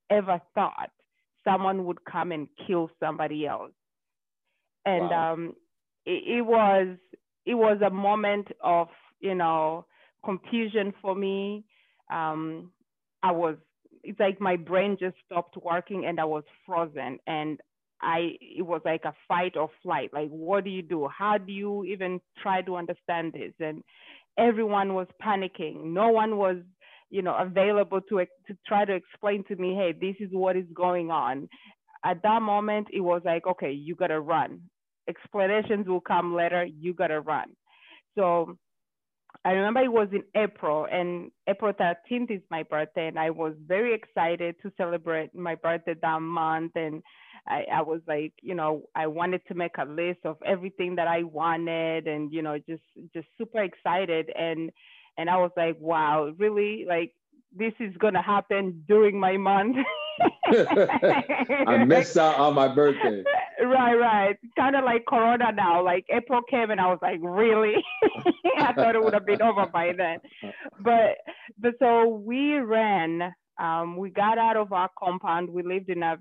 ever 0.09 0.41
thought 0.55 0.91
someone 1.47 1.85
would 1.85 2.03
come 2.05 2.31
and 2.31 2.47
kill 2.65 2.89
somebody 2.99 3.45
else. 3.45 3.71
And 4.85 5.09
wow. 5.09 5.33
um, 5.33 5.53
it, 6.05 6.37
it 6.37 6.41
was 6.41 6.97
it 7.45 7.55
was 7.55 7.79
a 7.85 7.89
moment 7.89 8.47
of 8.63 8.87
you 9.19 9.35
know 9.35 9.85
confusion 10.23 10.93
for 11.01 11.15
me. 11.15 11.63
Um, 12.11 12.71
I 13.23 13.31
was 13.31 13.55
it's 14.03 14.19
like 14.19 14.39
my 14.39 14.55
brain 14.55 14.97
just 14.99 15.15
stopped 15.25 15.57
working 15.61 16.05
and 16.05 16.19
I 16.19 16.25
was 16.25 16.43
frozen 16.65 17.19
and 17.27 17.59
I 18.01 18.37
it 18.41 18.65
was 18.65 18.81
like 18.85 19.05
a 19.05 19.13
fight 19.27 19.57
or 19.57 19.69
flight. 19.83 20.11
Like 20.13 20.29
what 20.29 20.63
do 20.63 20.69
you 20.69 20.81
do? 20.81 21.07
How 21.07 21.37
do 21.37 21.51
you 21.51 21.83
even 21.85 22.21
try 22.41 22.61
to 22.61 22.75
understand 22.75 23.33
this? 23.33 23.53
And 23.59 23.83
everyone 24.37 24.93
was 24.93 25.07
panicking. 25.21 25.85
No 25.85 26.09
one 26.09 26.37
was 26.37 26.57
you 27.09 27.21
know 27.21 27.35
available 27.35 28.01
to 28.01 28.17
to 28.47 28.57
try 28.65 28.85
to 28.85 28.93
explain 28.93 29.43
to 29.45 29.55
me 29.55 29.75
hey 29.75 29.93
this 29.93 30.15
is 30.19 30.29
what 30.31 30.55
is 30.55 30.65
going 30.73 31.11
on 31.11 31.47
at 32.05 32.21
that 32.23 32.41
moment 32.41 32.87
it 32.91 33.01
was 33.01 33.21
like 33.25 33.45
okay 33.47 33.71
you 33.71 33.95
got 33.95 34.07
to 34.07 34.19
run 34.19 34.61
explanations 35.09 35.87
will 35.87 36.01
come 36.01 36.35
later 36.35 36.65
you 36.65 36.93
got 36.93 37.07
to 37.07 37.21
run 37.21 37.47
so 38.15 38.57
I 39.45 39.51
remember 39.51 39.81
it 39.81 39.91
was 39.91 40.09
in 40.11 40.23
April, 40.35 40.87
and 40.91 41.31
April 41.47 41.71
13th 41.73 42.31
is 42.31 42.41
my 42.49 42.63
birthday, 42.63 43.07
and 43.07 43.19
I 43.19 43.29
was 43.29 43.53
very 43.65 43.93
excited 43.93 44.55
to 44.61 44.71
celebrate 44.77 45.33
my 45.35 45.55
birthday 45.55 45.95
that 46.01 46.21
month. 46.21 46.73
And 46.75 47.01
I, 47.47 47.65
I 47.73 47.81
was 47.81 48.01
like, 48.07 48.33
you 48.41 48.55
know, 48.55 48.83
I 48.95 49.07
wanted 49.07 49.41
to 49.47 49.53
make 49.53 49.77
a 49.77 49.85
list 49.85 50.19
of 50.25 50.37
everything 50.45 50.95
that 50.95 51.07
I 51.07 51.23
wanted, 51.23 52.07
and 52.07 52.31
you 52.33 52.41
know, 52.41 52.57
just 52.67 52.83
just 53.13 53.27
super 53.37 53.63
excited. 53.63 54.31
And 54.37 54.71
and 55.17 55.29
I 55.29 55.37
was 55.37 55.51
like, 55.57 55.77
wow, 55.79 56.33
really, 56.37 56.85
like 56.87 57.13
this 57.55 57.73
is 57.79 57.95
gonna 57.97 58.21
happen 58.21 58.83
during 58.87 59.19
my 59.19 59.37
month. 59.37 59.77
I 61.67 61.83
missed 61.85 62.17
out 62.17 62.37
on 62.37 62.53
my 62.53 62.67
birthday. 62.67 63.23
Right, 63.63 63.95
right. 63.95 64.35
Kind 64.57 64.75
of 64.75 64.83
like 64.83 65.05
Corona 65.07 65.51
now. 65.51 65.83
Like 65.83 66.05
April 66.09 66.41
came 66.49 66.71
and 66.71 66.79
I 66.79 66.87
was 66.87 66.99
like, 67.01 67.19
really? 67.21 67.75
I 68.59 68.73
thought 68.73 68.95
it 68.95 69.03
would 69.03 69.13
have 69.13 69.25
been 69.25 69.41
over 69.41 69.65
by 69.67 69.93
then. 69.97 70.19
But 70.79 71.17
but 71.59 71.73
so 71.79 72.07
we 72.07 72.55
ran. 72.57 73.33
Um, 73.59 73.97
we 73.97 74.11
got 74.11 74.37
out 74.37 74.57
of 74.57 74.71
our 74.71 74.89
compound. 74.97 75.49
We 75.49 75.63
lived 75.63 75.89
in 75.89 76.03
a 76.03 76.17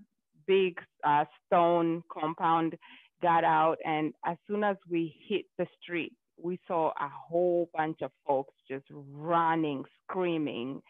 big 0.46 0.78
uh, 1.06 1.24
stone 1.46 2.02
compound. 2.10 2.74
Got 3.22 3.44
out, 3.44 3.78
and 3.84 4.12
as 4.26 4.36
soon 4.46 4.62
as 4.62 4.76
we 4.90 5.16
hit 5.26 5.46
the 5.56 5.66
street, 5.82 6.12
we 6.42 6.58
saw 6.66 6.88
a 6.90 7.08
whole 7.08 7.68
bunch 7.74 8.02
of 8.02 8.10
folks 8.26 8.54
just 8.68 8.84
running, 8.90 9.84
screaming, 10.04 10.82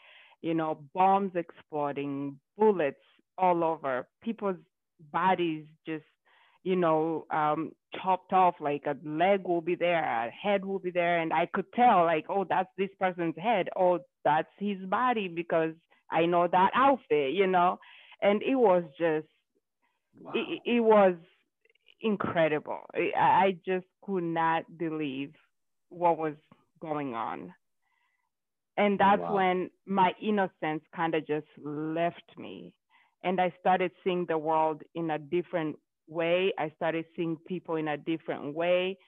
you 0.43 0.55
know, 0.55 0.79
bombs 0.95 1.33
exploding, 1.35 2.39
bullets 2.59 3.01
all 3.39 3.65
over, 3.65 4.07
people's 4.23 4.57
bodies 5.13 5.65
just, 5.87 6.05
you 6.65 6.77
know, 6.77 7.27
um, 7.31 7.73
chopped 8.03 8.33
off, 8.33 8.55
like 8.61 8.85
a 8.87 8.97
leg 9.07 9.43
will 9.45 9.61
be 9.61 9.75
there, 9.75 10.03
a 10.03 10.31
head 10.31 10.65
will 10.65 10.79
be 10.79 10.91
there. 10.91 11.21
And 11.21 11.33
I 11.33 11.47
could 11.53 11.67
tell, 11.75 12.05
like, 12.05 12.27
oh, 12.29 12.45
that's 12.49 12.69
this 12.77 12.91
person's 12.99 13.37
head. 13.39 13.69
Oh, 13.77 14.01
that's 14.25 14.49
his 14.59 14.79
body 14.89 15.29
because 15.29 15.75
I 16.11 16.27
know 16.27 16.49
that 16.51 16.71
outfit, 16.75 17.33
you 17.35 17.47
know? 17.47 17.79
And 18.21 18.43
it 18.43 18.57
was 18.57 18.83
just, 18.99 19.27
wow. 20.21 20.33
it, 20.35 20.61
it 20.65 20.81
was 20.81 21.15
incredible. 22.01 22.81
I 22.95 23.57
just 23.67 23.87
could 24.05 24.25
not 24.25 24.65
believe 24.79 25.33
what 25.89 26.19
was 26.19 26.35
going 26.81 27.15
on. 27.15 27.53
And 28.77 28.99
that's 28.99 29.23
wow. 29.23 29.35
when 29.35 29.71
my 29.87 30.13
innocence 30.21 30.83
kind 30.95 31.15
of 31.15 31.27
just 31.27 31.47
left 31.63 32.37
me. 32.37 32.75
And 33.25 33.41
I 33.41 33.53
started 33.59 33.91
seeing 34.05 34.27
the 34.29 34.39
world 34.39 34.83
in 34.95 35.11
a 35.11 35.19
different 35.19 35.77
way. 36.09 36.53
I 36.59 36.71
started 36.77 37.07
seeing 37.17 37.37
people 37.49 37.77
in 37.77 37.89
a 37.89 37.97
different 37.97 38.55
way. 38.55 38.99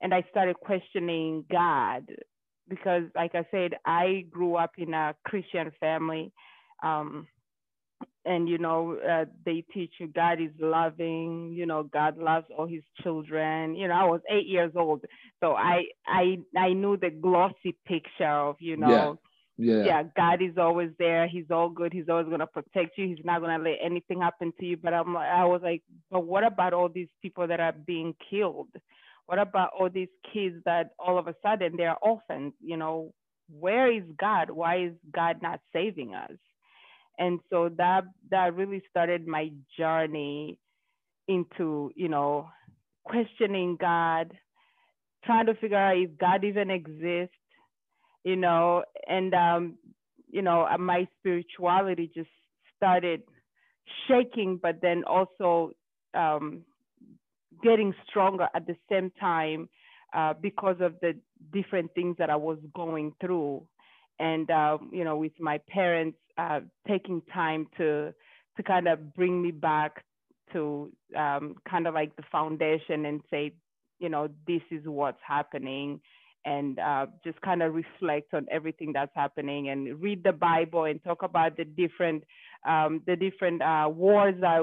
And 0.00 0.14
I 0.14 0.24
started 0.30 0.56
questioning 0.56 1.44
God 1.50 2.04
because, 2.68 3.04
like 3.14 3.34
I 3.34 3.46
said, 3.50 3.72
I 3.84 4.26
grew 4.30 4.56
up 4.56 4.72
in 4.78 4.94
a 4.94 5.14
Christian 5.24 5.72
family. 5.80 6.32
Um, 6.82 7.26
and 8.26 8.48
you 8.48 8.58
know 8.58 8.98
uh, 9.08 9.24
they 9.46 9.64
teach 9.72 9.92
you 9.98 10.08
god 10.08 10.40
is 10.40 10.50
loving 10.60 11.52
you 11.54 11.64
know 11.64 11.84
god 11.84 12.18
loves 12.18 12.46
all 12.56 12.66
his 12.66 12.82
children. 13.02 13.74
You 13.76 13.88
know 13.88 13.94
i 13.94 14.04
was 14.04 14.20
eight 14.28 14.46
years 14.46 14.72
old 14.76 15.04
so 15.40 15.54
i 15.54 15.84
i 16.06 16.38
i 16.56 16.72
knew 16.72 16.96
the 16.96 17.10
glossy 17.10 17.76
picture 17.86 18.24
of 18.28 18.56
you 18.60 18.76
know 18.76 19.18
yeah. 19.56 19.74
yeah. 19.74 19.84
yeah 19.84 20.02
god 20.16 20.42
is 20.42 20.58
always 20.58 20.90
there. 20.98 21.28
He's 21.28 21.50
all 21.50 21.70
good. 21.70 21.92
He's 21.92 22.08
always 22.08 22.26
going 22.26 22.40
to 22.40 22.46
protect 22.46 22.98
you. 22.98 23.06
He's 23.06 23.24
not 23.24 23.40
going 23.40 23.56
to 23.56 23.70
let 23.70 23.78
anything 23.82 24.20
happen 24.20 24.52
to 24.58 24.66
you. 24.66 24.76
But 24.76 24.92
i'm 24.92 25.14
like 25.14 25.28
i 25.28 25.44
was 25.44 25.60
like 25.62 25.82
but 26.10 26.26
what 26.26 26.44
about 26.44 26.74
all 26.74 26.88
these 26.88 27.08
people 27.22 27.46
that 27.46 27.60
are 27.60 27.72
being 27.72 28.14
killed? 28.28 28.68
What 29.26 29.38
about 29.38 29.70
all 29.78 29.90
these 29.90 30.14
kids 30.32 30.56
that 30.66 30.90
all 30.98 31.18
of 31.18 31.26
a 31.26 31.34
sudden 31.44 31.74
they're 31.76 31.96
orphans? 32.02 32.52
You 32.60 32.76
know 32.76 33.12
where 33.48 33.92
is 33.92 34.02
god? 34.18 34.50
Why 34.50 34.86
is 34.86 34.92
god 35.14 35.40
not 35.40 35.60
saving 35.72 36.14
us 36.14 36.32
and 37.18 37.40
so 37.50 37.70
that 37.76 38.04
that 38.30 38.54
really 38.54 38.82
started 38.90 39.26
my 39.26 39.50
journey 39.78 40.58
into 41.28 41.90
you 41.94 42.08
know 42.08 42.48
questioning 43.04 43.76
god 43.80 44.32
trying 45.24 45.46
to 45.46 45.54
figure 45.54 45.76
out 45.76 45.96
if 45.96 46.16
god 46.18 46.44
even 46.44 46.70
exists 46.70 47.34
you 48.24 48.36
know 48.36 48.82
and 49.08 49.34
um 49.34 49.76
you 50.30 50.42
know 50.42 50.66
uh, 50.70 50.78
my 50.78 51.06
spirituality 51.18 52.10
just 52.14 52.30
started 52.76 53.22
shaking 54.08 54.58
but 54.62 54.80
then 54.82 55.04
also 55.04 55.70
um 56.14 56.62
getting 57.62 57.94
stronger 58.08 58.48
at 58.54 58.66
the 58.66 58.76
same 58.90 59.10
time 59.18 59.68
uh, 60.14 60.34
because 60.40 60.76
of 60.80 60.94
the 61.00 61.14
different 61.52 61.92
things 61.94 62.16
that 62.18 62.30
I 62.30 62.36
was 62.36 62.58
going 62.74 63.12
through 63.20 63.66
and 64.18 64.50
uh, 64.50 64.78
you 64.90 65.04
know 65.04 65.16
with 65.16 65.32
my 65.40 65.58
parents 65.68 66.18
uh, 66.38 66.60
taking 66.86 67.22
time 67.32 67.66
to 67.76 68.12
to 68.56 68.62
kind 68.62 68.88
of 68.88 69.14
bring 69.14 69.42
me 69.42 69.50
back 69.50 70.04
to 70.52 70.90
um, 71.16 71.56
kind 71.68 71.86
of 71.86 71.94
like 71.94 72.14
the 72.16 72.22
foundation 72.30 73.06
and 73.06 73.20
say 73.30 73.52
you 73.98 74.08
know 74.08 74.28
this 74.46 74.62
is 74.70 74.82
what's 74.84 75.20
happening 75.26 76.00
and 76.44 76.78
uh, 76.78 77.06
just 77.24 77.40
kind 77.40 77.62
of 77.62 77.74
reflect 77.74 78.32
on 78.32 78.46
everything 78.50 78.92
that's 78.92 79.12
happening 79.14 79.68
and 79.68 80.00
read 80.00 80.22
the 80.22 80.32
bible 80.32 80.84
and 80.84 81.02
talk 81.04 81.22
about 81.22 81.56
the 81.56 81.64
different 81.64 82.22
um, 82.66 83.02
the 83.06 83.16
different 83.16 83.62
uh, 83.62 83.88
wars 83.88 84.34
that 84.40 84.62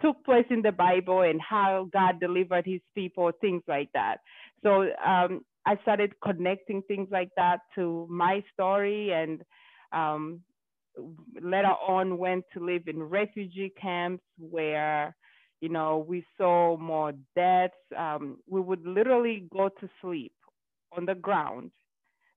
took 0.00 0.22
place 0.24 0.46
in 0.50 0.62
the 0.62 0.72
bible 0.72 1.22
and 1.22 1.40
how 1.40 1.88
god 1.92 2.18
delivered 2.20 2.66
his 2.66 2.80
people 2.94 3.30
things 3.40 3.62
like 3.68 3.88
that. 3.94 4.18
So 4.62 4.86
um, 5.04 5.42
I 5.66 5.76
started 5.82 6.12
connecting 6.22 6.82
things 6.82 7.08
like 7.10 7.30
that 7.36 7.60
to 7.76 8.06
my 8.10 8.42
story 8.52 9.12
and 9.12 9.42
um, 9.92 10.40
later 11.40 11.74
on 11.86 12.18
went 12.18 12.44
to 12.54 12.64
live 12.64 12.88
in 12.88 13.02
refugee 13.02 13.72
camps 13.80 14.24
where 14.38 15.14
you 15.60 15.68
know 15.68 16.04
we 16.06 16.24
saw 16.36 16.76
more 16.76 17.12
deaths. 17.36 17.74
Um, 17.96 18.38
we 18.48 18.60
would 18.60 18.84
literally 18.86 19.46
go 19.52 19.68
to 19.68 19.88
sleep 20.00 20.32
on 20.96 21.06
the 21.06 21.14
ground 21.14 21.70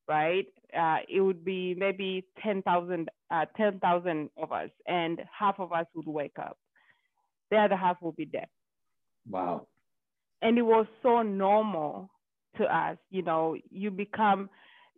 right? 0.08 0.46
Uh, 0.78 0.98
it 1.10 1.22
would 1.22 1.44
be 1.44 1.76
maybe 1.78 2.26
10,000 2.44 3.10
uh, 3.32 3.46
10,000 3.58 4.30
of 4.38 4.52
us 4.52 4.70
and 4.88 5.22
half 5.38 5.60
of 5.60 5.72
us 5.74 5.86
would 5.96 6.08
wake 6.08 6.38
up. 6.40 6.58
The 7.52 7.58
other 7.58 7.76
half 7.76 7.98
would 8.02 8.16
be 8.16 8.26
dead. 8.26 8.48
Wow. 9.30 9.68
And 10.42 10.58
it 10.58 10.64
was 10.64 10.86
so 11.02 11.22
normal 11.22 12.10
to 12.58 12.64
us 12.64 12.98
you 13.10 13.22
know 13.22 13.56
you 13.70 13.92
become 13.92 14.50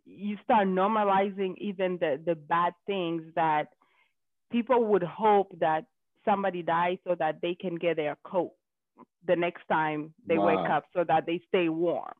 you 0.04 0.36
start 0.42 0.66
normalizing 0.66 1.54
even 1.58 1.98
the 2.00 2.20
the 2.24 2.34
bad 2.34 2.72
things 2.86 3.22
that 3.34 3.68
people 4.50 4.84
would 4.84 5.02
hope 5.02 5.54
that 5.60 5.84
somebody 6.24 6.62
dies 6.62 6.98
so 7.06 7.14
that 7.18 7.40
they 7.42 7.54
can 7.54 7.76
get 7.76 7.96
their 7.96 8.16
coat 8.24 8.52
the 9.26 9.36
next 9.36 9.62
time 9.68 10.12
they 10.26 10.38
wow. 10.38 10.46
wake 10.46 10.70
up 10.70 10.84
so 10.94 11.04
that 11.06 11.26
they 11.26 11.40
stay 11.48 11.68
warm. 11.68 12.12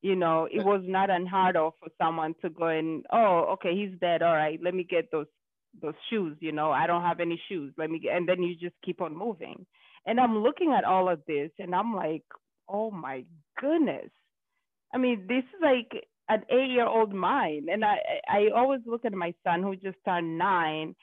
You 0.00 0.16
know 0.16 0.48
it 0.50 0.64
was 0.64 0.82
not 0.84 1.10
unheard 1.10 1.56
of 1.56 1.74
for 1.78 1.88
someone 1.96 2.34
to 2.42 2.50
go 2.50 2.66
and 2.66 3.06
oh 3.12 3.52
okay 3.52 3.76
he's 3.76 3.96
dead 4.00 4.20
all 4.20 4.34
right 4.34 4.58
let 4.60 4.74
me 4.74 4.82
get 4.82 5.12
those 5.12 5.28
those 5.80 5.94
shoes 6.10 6.36
you 6.40 6.50
know 6.50 6.72
i 6.72 6.88
don't 6.88 7.02
have 7.02 7.20
any 7.20 7.40
shoes 7.48 7.72
let 7.78 7.88
me 7.88 8.00
get 8.00 8.16
and 8.16 8.28
then 8.28 8.42
you 8.42 8.56
just 8.56 8.74
keep 8.84 9.00
on 9.00 9.16
moving. 9.16 9.64
And 10.04 10.18
i'm 10.18 10.42
looking 10.42 10.72
at 10.72 10.82
all 10.82 11.08
of 11.08 11.20
this 11.28 11.52
and 11.60 11.72
i'm 11.72 11.94
like 11.94 12.24
oh 12.68 12.90
my 12.90 13.24
goodness 13.60 14.10
I 14.94 14.98
mean, 14.98 15.26
this 15.28 15.44
is 15.44 15.60
like 15.62 15.90
an 16.28 16.42
eight-year-old 16.50 17.12
mind, 17.12 17.68
and 17.68 17.84
I 17.84 17.96
I 18.28 18.48
always 18.54 18.80
look 18.86 19.04
at 19.04 19.12
my 19.12 19.34
son 19.44 19.62
who 19.62 19.74
just 19.76 19.96
turned 20.04 20.38
nine, 20.38 20.94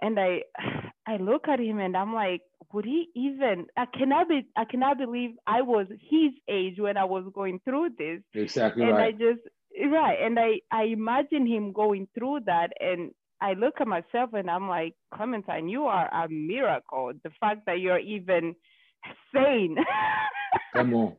and 0.00 0.18
I 0.18 0.42
I 1.06 1.16
look 1.16 1.48
at 1.48 1.58
him 1.58 1.78
and 1.78 1.96
I'm 1.96 2.14
like, 2.14 2.42
would 2.72 2.84
he 2.84 3.08
even? 3.14 3.66
I 3.76 3.86
cannot 3.86 4.28
be 4.28 4.46
I 4.56 4.64
cannot 4.64 4.98
believe 4.98 5.30
I 5.46 5.62
was 5.62 5.86
his 5.88 6.32
age 6.48 6.78
when 6.78 6.96
I 6.96 7.04
was 7.04 7.24
going 7.34 7.60
through 7.64 7.90
this. 7.98 8.20
Exactly 8.34 8.84
and 8.84 8.92
right. 8.92 9.08
I 9.08 9.12
just 9.12 9.40
right, 9.92 10.18
and 10.22 10.38
I 10.38 10.60
I 10.70 10.84
imagine 10.84 11.46
him 11.46 11.72
going 11.72 12.08
through 12.14 12.40
that, 12.46 12.72
and 12.80 13.12
I 13.40 13.54
look 13.54 13.74
at 13.80 13.86
myself 13.86 14.30
and 14.32 14.50
I'm 14.50 14.68
like, 14.68 14.94
Clementine, 15.14 15.68
you 15.68 15.84
are 15.84 16.08
a 16.12 16.28
miracle. 16.28 17.12
The 17.22 17.30
fact 17.40 17.66
that 17.66 17.80
you're 17.80 17.98
even 17.98 18.54
sane. 19.34 19.76
Come 20.74 20.94
on 20.94 21.16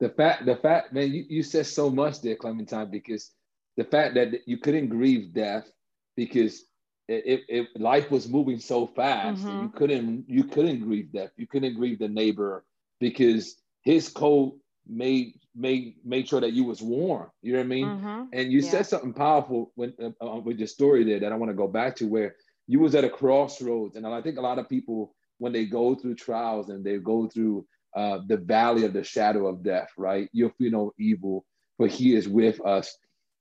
the 0.00 0.10
fact, 0.10 0.46
the 0.46 0.56
fact, 0.56 0.92
man, 0.92 1.12
you, 1.12 1.24
you 1.28 1.42
said 1.42 1.66
so 1.66 1.90
much 1.90 2.20
there, 2.20 2.36
Clementine, 2.36 2.90
because 2.90 3.30
the 3.76 3.84
fact 3.84 4.14
that 4.14 4.46
you 4.46 4.58
couldn't 4.58 4.88
grieve 4.88 5.32
death 5.32 5.70
because 6.16 6.64
it, 7.08 7.24
it, 7.26 7.40
it 7.48 7.80
life 7.80 8.10
was 8.10 8.28
moving 8.28 8.58
so 8.58 8.86
fast, 8.86 9.44
mm-hmm. 9.44 9.62
you 9.62 9.68
couldn't 9.68 10.24
you 10.28 10.44
couldn't 10.44 10.80
grieve 10.80 11.12
death. 11.12 11.30
You 11.36 11.46
couldn't 11.46 11.74
grieve 11.74 11.98
the 11.98 12.08
neighbor 12.08 12.64
because 13.00 13.56
his 13.82 14.08
coat 14.08 14.58
made 14.88 15.38
made 15.54 15.96
made 16.04 16.28
sure 16.28 16.40
that 16.40 16.52
you 16.52 16.64
was 16.64 16.82
warm. 16.82 17.30
You 17.42 17.52
know 17.52 17.58
what 17.58 17.64
I 17.64 17.68
mean? 17.68 17.86
Mm-hmm. 17.86 18.22
And 18.32 18.52
you 18.52 18.60
yeah. 18.60 18.70
said 18.70 18.86
something 18.86 19.12
powerful 19.12 19.72
when 19.76 19.94
uh, 20.02 20.10
uh, 20.24 20.40
with 20.40 20.58
your 20.58 20.68
story 20.68 21.04
there 21.04 21.20
that 21.20 21.32
I 21.32 21.36
want 21.36 21.50
to 21.50 21.56
go 21.56 21.68
back 21.68 21.96
to 21.96 22.06
where 22.06 22.34
you 22.66 22.80
was 22.80 22.94
at 22.94 23.04
a 23.04 23.10
crossroads, 23.10 23.96
and 23.96 24.06
I 24.06 24.20
think 24.20 24.38
a 24.38 24.42
lot 24.42 24.58
of 24.58 24.68
people 24.68 25.14
when 25.38 25.52
they 25.52 25.66
go 25.66 25.94
through 25.94 26.14
trials 26.14 26.70
and 26.70 26.84
they 26.84 26.98
go 26.98 27.28
through 27.28 27.66
uh, 27.96 28.20
the 28.26 28.36
valley 28.36 28.84
of 28.84 28.92
the 28.92 29.02
shadow 29.02 29.46
of 29.46 29.62
death, 29.62 29.88
right? 29.96 30.28
You'll 30.32 30.50
feel 30.50 30.70
no 30.70 30.92
evil, 30.98 31.44
for 31.78 31.88
he 31.88 32.14
is 32.14 32.28
with 32.28 32.64
us. 32.64 32.96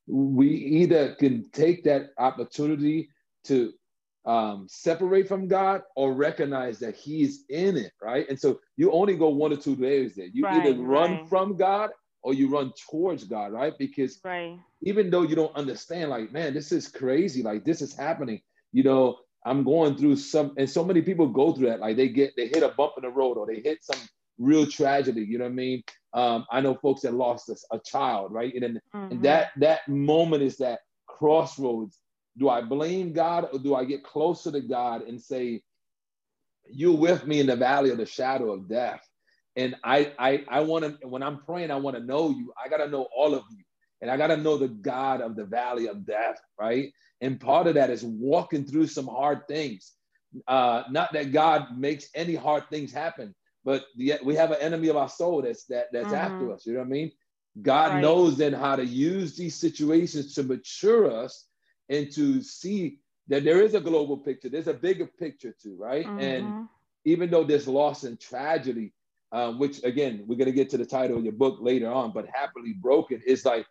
we 0.08 0.48
either 0.50 1.16
can 1.16 1.50
take 1.52 1.84
that 1.84 2.12
opportunity 2.18 3.10
to 3.44 3.74
um, 4.26 4.66
separate 4.70 5.28
from 5.28 5.48
God 5.48 5.82
or 5.96 6.14
recognize 6.14 6.80
that 6.80 6.96
He's 6.96 7.44
in 7.50 7.78
it, 7.78 7.92
right? 8.02 8.28
And 8.28 8.40
so 8.40 8.60
you 8.78 8.92
only 8.92 9.16
go 9.16 9.30
one 9.30 9.54
or 9.54 9.58
two 9.58 9.76
ways 9.76 10.16
there. 10.16 10.28
You 10.28 10.46
right, 10.46 10.66
either 10.66 10.82
run 10.82 11.12
right. 11.12 11.30
from 11.30 11.58
God 11.58 11.92
or 12.24 12.34
you 12.34 12.50
run 12.50 12.74
towards 12.90 13.24
God, 13.26 13.52
right? 13.52 13.78
Because 13.78 14.20
right. 14.24 14.58
even 14.82 15.10
though 15.12 15.22
you 15.22 15.36
don't 15.36 15.56
understand, 15.56 16.10
like, 16.10 16.32
man, 16.32 16.54
this 16.54 16.72
is 16.72 16.88
crazy, 16.88 17.44
like 17.44 17.64
this 17.64 17.82
is 17.82 17.96
happening, 17.96 18.42
you 18.72 18.84
know, 18.84 19.18
I'm 19.46 19.64
going 19.64 19.96
through 19.96 20.16
some, 20.16 20.56
and 20.58 20.68
so 20.68 20.84
many 20.84 21.04
people 21.04 21.28
go 21.28 21.54
through 21.54 21.68
that. 21.68 21.80
Like 21.80 21.98
they 21.98 22.10
get, 22.10 22.34
they 22.36 22.48
hit 22.48 22.64
a 22.64 22.70
bump 22.70 22.94
in 22.98 23.04
the 23.04 23.10
road 23.10 23.38
or 23.38 23.46
they 23.46 23.60
hit 23.60 23.84
some 23.84 24.00
real 24.38 24.66
tragedy. 24.66 25.22
You 25.22 25.38
know 25.38 25.46
what 25.46 25.52
I 25.52 25.56
mean? 25.56 25.84
Um, 26.14 26.46
I 26.52 26.62
know 26.62 26.76
folks 26.76 27.02
that 27.02 27.14
lost 27.14 27.50
a, 27.50 27.56
a 27.76 27.80
child, 27.80 28.32
right? 28.32 28.54
And, 28.54 28.64
then, 28.64 28.82
mm-hmm. 28.94 29.12
and 29.12 29.24
that 29.24 29.52
that 29.58 29.88
moment 29.88 30.44
is 30.44 30.58
that 30.58 30.80
crossroads. 31.08 32.00
Do 32.38 32.50
I 32.50 32.62
blame 32.62 33.14
God 33.14 33.48
or 33.52 33.60
do 33.60 33.76
I 33.76 33.86
get 33.86 34.04
closer 34.04 34.52
to 34.52 34.62
God 34.62 35.04
and 35.04 35.22
say, 35.22 35.62
"You're 36.70 36.98
with 36.98 37.26
me 37.26 37.40
in 37.40 37.48
the 37.48 37.56
valley 37.56 37.92
of 37.92 37.98
the 37.98 38.06
shadow 38.06 38.52
of 38.52 38.68
death"? 38.68 39.02
And 39.56 39.76
I 39.84 40.14
I 40.20 40.44
I 40.50 40.62
want 40.62 41.02
to 41.02 41.08
when 41.08 41.24
I'm 41.24 41.40
praying, 41.40 41.72
I 41.72 41.78
want 41.78 41.96
to 41.96 42.04
know 42.04 42.30
you. 42.30 42.54
I 42.64 42.70
got 42.70 42.78
to 42.78 42.90
know 42.90 43.08
all 43.16 43.34
of 43.34 43.44
you. 43.52 43.64
And 44.02 44.12
I 44.12 44.18
got 44.18 44.28
to 44.28 44.38
know 44.38 44.58
the 44.58 44.68
God 44.68 45.22
of 45.22 45.36
the 45.36 45.46
valley 45.46 45.88
of 45.88 46.06
death, 46.06 46.38
right? 46.60 46.92
And 47.22 47.40
part 47.40 47.68
of 47.68 47.76
that 47.76 47.90
is 47.90 48.04
walking 48.04 48.66
through 48.66 48.88
some 48.88 49.08
hard 49.08 49.48
things. 49.48 49.94
Uh, 50.48 50.84
not 50.92 51.14
that 51.14 51.32
God 51.32 51.78
makes 51.78 52.10
any 52.14 52.36
hard 52.36 52.70
things 52.70 52.92
happen, 52.92 53.34
but 53.66 53.88
yet 53.96 54.24
we 54.24 54.36
have 54.36 54.52
an 54.52 54.62
enemy 54.62 54.88
of 54.90 54.96
our 54.96 55.10
soul 55.10 55.42
that's 55.42 55.66
that 55.66 55.88
that's 55.92 56.06
mm-hmm. 56.06 56.16
after 56.16 56.54
us. 56.54 56.66
You 56.66 56.74
know 56.74 56.80
what 56.80 56.86
I 56.86 56.90
mean? 56.90 57.12
God 57.62 57.94
right. 57.94 58.02
knows 58.02 58.38
then 58.38 58.54
how 58.54 58.76
to 58.76 58.86
use 58.86 59.36
these 59.36 59.56
situations 59.56 60.36
to 60.36 60.44
mature 60.44 61.12
us 61.12 61.48
and 61.90 62.12
to 62.14 62.42
see 62.42 63.00
that 63.28 63.44
there 63.44 63.62
is 63.62 63.74
a 63.74 63.82
global 63.82 64.18
picture. 64.18 64.50
There's 64.50 64.68
a 64.68 64.74
bigger 64.74 65.08
picture 65.08 65.56
too, 65.62 65.76
right? 65.80 66.06
Mm-hmm. 66.06 66.20
And 66.20 66.68
even 67.06 67.32
though 67.32 67.44
there's 67.44 67.68
loss 67.68 68.04
and 68.04 68.20
tragedy, 68.20 68.94
um, 69.32 69.58
which 69.58 69.84
again 69.84 70.24
we're 70.28 70.38
gonna 70.38 70.52
get 70.52 70.70
to 70.70 70.78
the 70.78 70.86
title 70.86 71.18
of 71.18 71.24
your 71.24 71.34
book 71.34 71.58
later 71.60 71.92
on, 71.92 72.12
but 72.14 72.28
happily 72.32 72.74
broken 72.74 73.22
is 73.26 73.46
like 73.46 73.66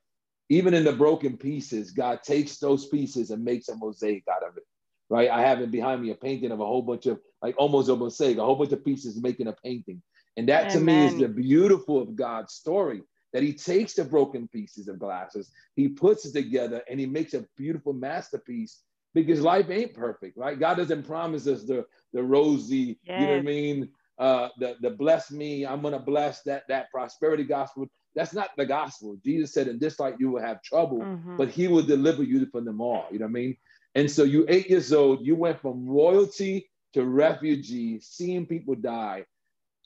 even 0.49 0.75
in 0.75 0.85
the 0.85 0.93
broken 0.93 1.37
pieces, 1.37 1.93
God 1.93 2.23
takes 2.23 2.59
those 2.59 2.87
pieces 2.87 3.31
and 3.31 3.45
makes 3.45 3.69
a 3.69 3.77
mosaic 3.77 4.25
out 4.29 4.47
of 4.47 4.57
it. 4.57 4.65
Right. 5.15 5.31
I 5.31 5.43
have 5.43 5.61
it 5.61 5.71
behind 5.71 6.03
me 6.03 6.11
a 6.11 6.17
painting 6.17 6.51
of 6.51 6.59
a 6.59 6.67
whole 6.67 6.83
bunch 6.83 7.07
of 7.07 7.21
like 7.41 7.55
almost 7.57 7.89
a 7.89 7.95
mosaic, 7.95 8.39
a 8.39 8.45
whole 8.45 8.57
bunch 8.57 8.73
of 8.73 8.85
pieces 8.85 9.23
making 9.23 9.47
a 9.47 9.53
painting. 9.53 10.03
And 10.37 10.49
that 10.49 10.73
Amen. 10.73 10.73
to 10.73 10.81
me 10.81 11.07
is 11.07 11.17
the 11.19 11.29
beautiful 11.29 12.03
of 12.03 12.17
God's 12.17 12.55
story 12.55 13.03
that 13.33 13.45
he 13.45 13.53
takes 13.53 13.95
the 13.95 14.05
broken 14.05 14.49
pieces 14.49 14.89
of 14.89 14.99
glasses, 14.99 15.51
he 15.77 15.89
puts 15.89 16.25
it 16.25 16.33
together, 16.33 16.83
and 16.89 16.99
he 16.99 17.07
makes 17.07 17.35
a 17.35 17.45
beautiful 17.57 17.93
masterpiece 17.93 18.83
because 19.13 19.41
life 19.41 19.71
ain't 19.71 19.95
perfect, 19.95 20.37
right? 20.37 20.59
God 20.59 20.77
doesn't 20.77 21.05
promise 21.05 21.47
us 21.47 21.63
the, 21.63 21.85
the 22.13 22.23
rosy, 22.23 22.99
yes. 23.05 23.21
you 23.21 23.27
know 23.27 23.33
what 23.35 23.39
I 23.39 23.43
mean? 23.43 23.89
Uh, 24.19 24.49
the, 24.59 24.77
the 24.81 24.91
bless 24.91 25.31
me, 25.31 25.65
I'm 25.65 25.83
gonna 25.83 25.99
bless 25.99 26.43
that 26.43 26.65
that 26.69 26.91
prosperity 26.91 27.45
gospel. 27.45 27.87
That's 28.15 28.33
not 28.33 28.51
the 28.57 28.67
gospel. 28.67 29.17
Jesus 29.25 29.53
said, 29.53 29.67
in 29.67 29.81
this 29.81 29.99
life 29.99 30.15
you 30.21 30.31
will 30.31 30.41
have 30.41 30.63
trouble, 30.63 31.01
mm-hmm. 31.01 31.37
but 31.37 31.49
he 31.49 31.67
will 31.67 31.83
deliver 31.83 32.23
you 32.23 32.47
from 32.47 32.65
them 32.65 32.81
all. 32.81 33.07
You 33.11 33.19
know 33.19 33.27
what 33.27 33.31
I 33.31 33.33
mean? 33.33 33.57
And 33.95 34.11
so 34.11 34.25
you 34.25 34.45
eight 34.49 34.69
years 34.69 34.93
old, 34.93 35.25
you 35.25 35.37
went 35.37 35.61
from 35.61 35.87
royalty 35.87 36.71
to 36.95 37.05
refugee, 37.05 38.01
seeing 38.01 38.47
people 38.47 38.75
die. 38.75 39.25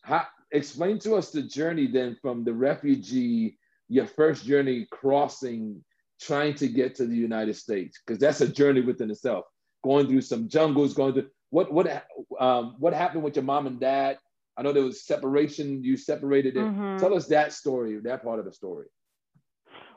How, 0.03 0.27
explain 0.53 0.99
to 1.01 1.15
us 1.15 1.31
the 1.31 1.43
journey 1.43 1.87
then 1.87 2.17
from 2.21 2.45
the 2.45 2.53
refugee, 2.53 3.59
your 3.89 4.07
first 4.07 4.45
journey 4.45 4.87
crossing, 4.91 5.85
trying 6.21 6.55
to 6.55 6.69
get 6.69 6.95
to 6.97 7.07
the 7.07 7.17
United 7.17 7.57
States, 7.57 7.99
because 8.05 8.19
that's 8.19 8.41
a 8.41 8.49
journey 8.49 8.81
within 8.81 9.11
itself. 9.11 9.45
Going 9.85 10.07
through 10.07 10.23
some 10.23 10.49
jungles, 10.49 10.95
going 10.95 11.15
through 11.15 11.29
what 11.51 11.73
what 11.73 12.07
um, 12.41 12.77
what 12.79 12.93
happened 12.93 13.23
with 13.23 13.37
your 13.37 13.45
mom 13.45 13.67
and 13.67 13.79
dad 13.79 14.19
I 14.59 14.63
know 14.63 14.73
there 14.73 14.83
was 14.83 15.07
separation. 15.07 15.85
You 15.85 15.97
separated 15.97 16.57
it. 16.57 16.65
Mm-hmm. 16.65 16.97
Tell 16.99 17.15
us 17.15 17.29
that 17.29 17.53
story, 17.53 18.01
that 18.01 18.25
part 18.25 18.41
of 18.41 18.45
the 18.45 18.53
story. 18.53 18.87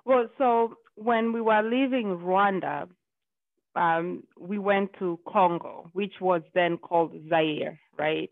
Well, 0.05 0.27
so 0.37 0.75
when 0.93 1.33
we 1.33 1.41
were 1.41 1.63
leaving 1.63 2.19
Rwanda, 2.19 2.87
um, 3.75 4.23
we 4.37 4.57
went 4.57 4.91
to 4.99 5.19
Congo, 5.27 5.89
which 5.93 6.13
was 6.19 6.41
then 6.53 6.77
called 6.77 7.13
Zaire, 7.29 7.79
right? 7.97 8.29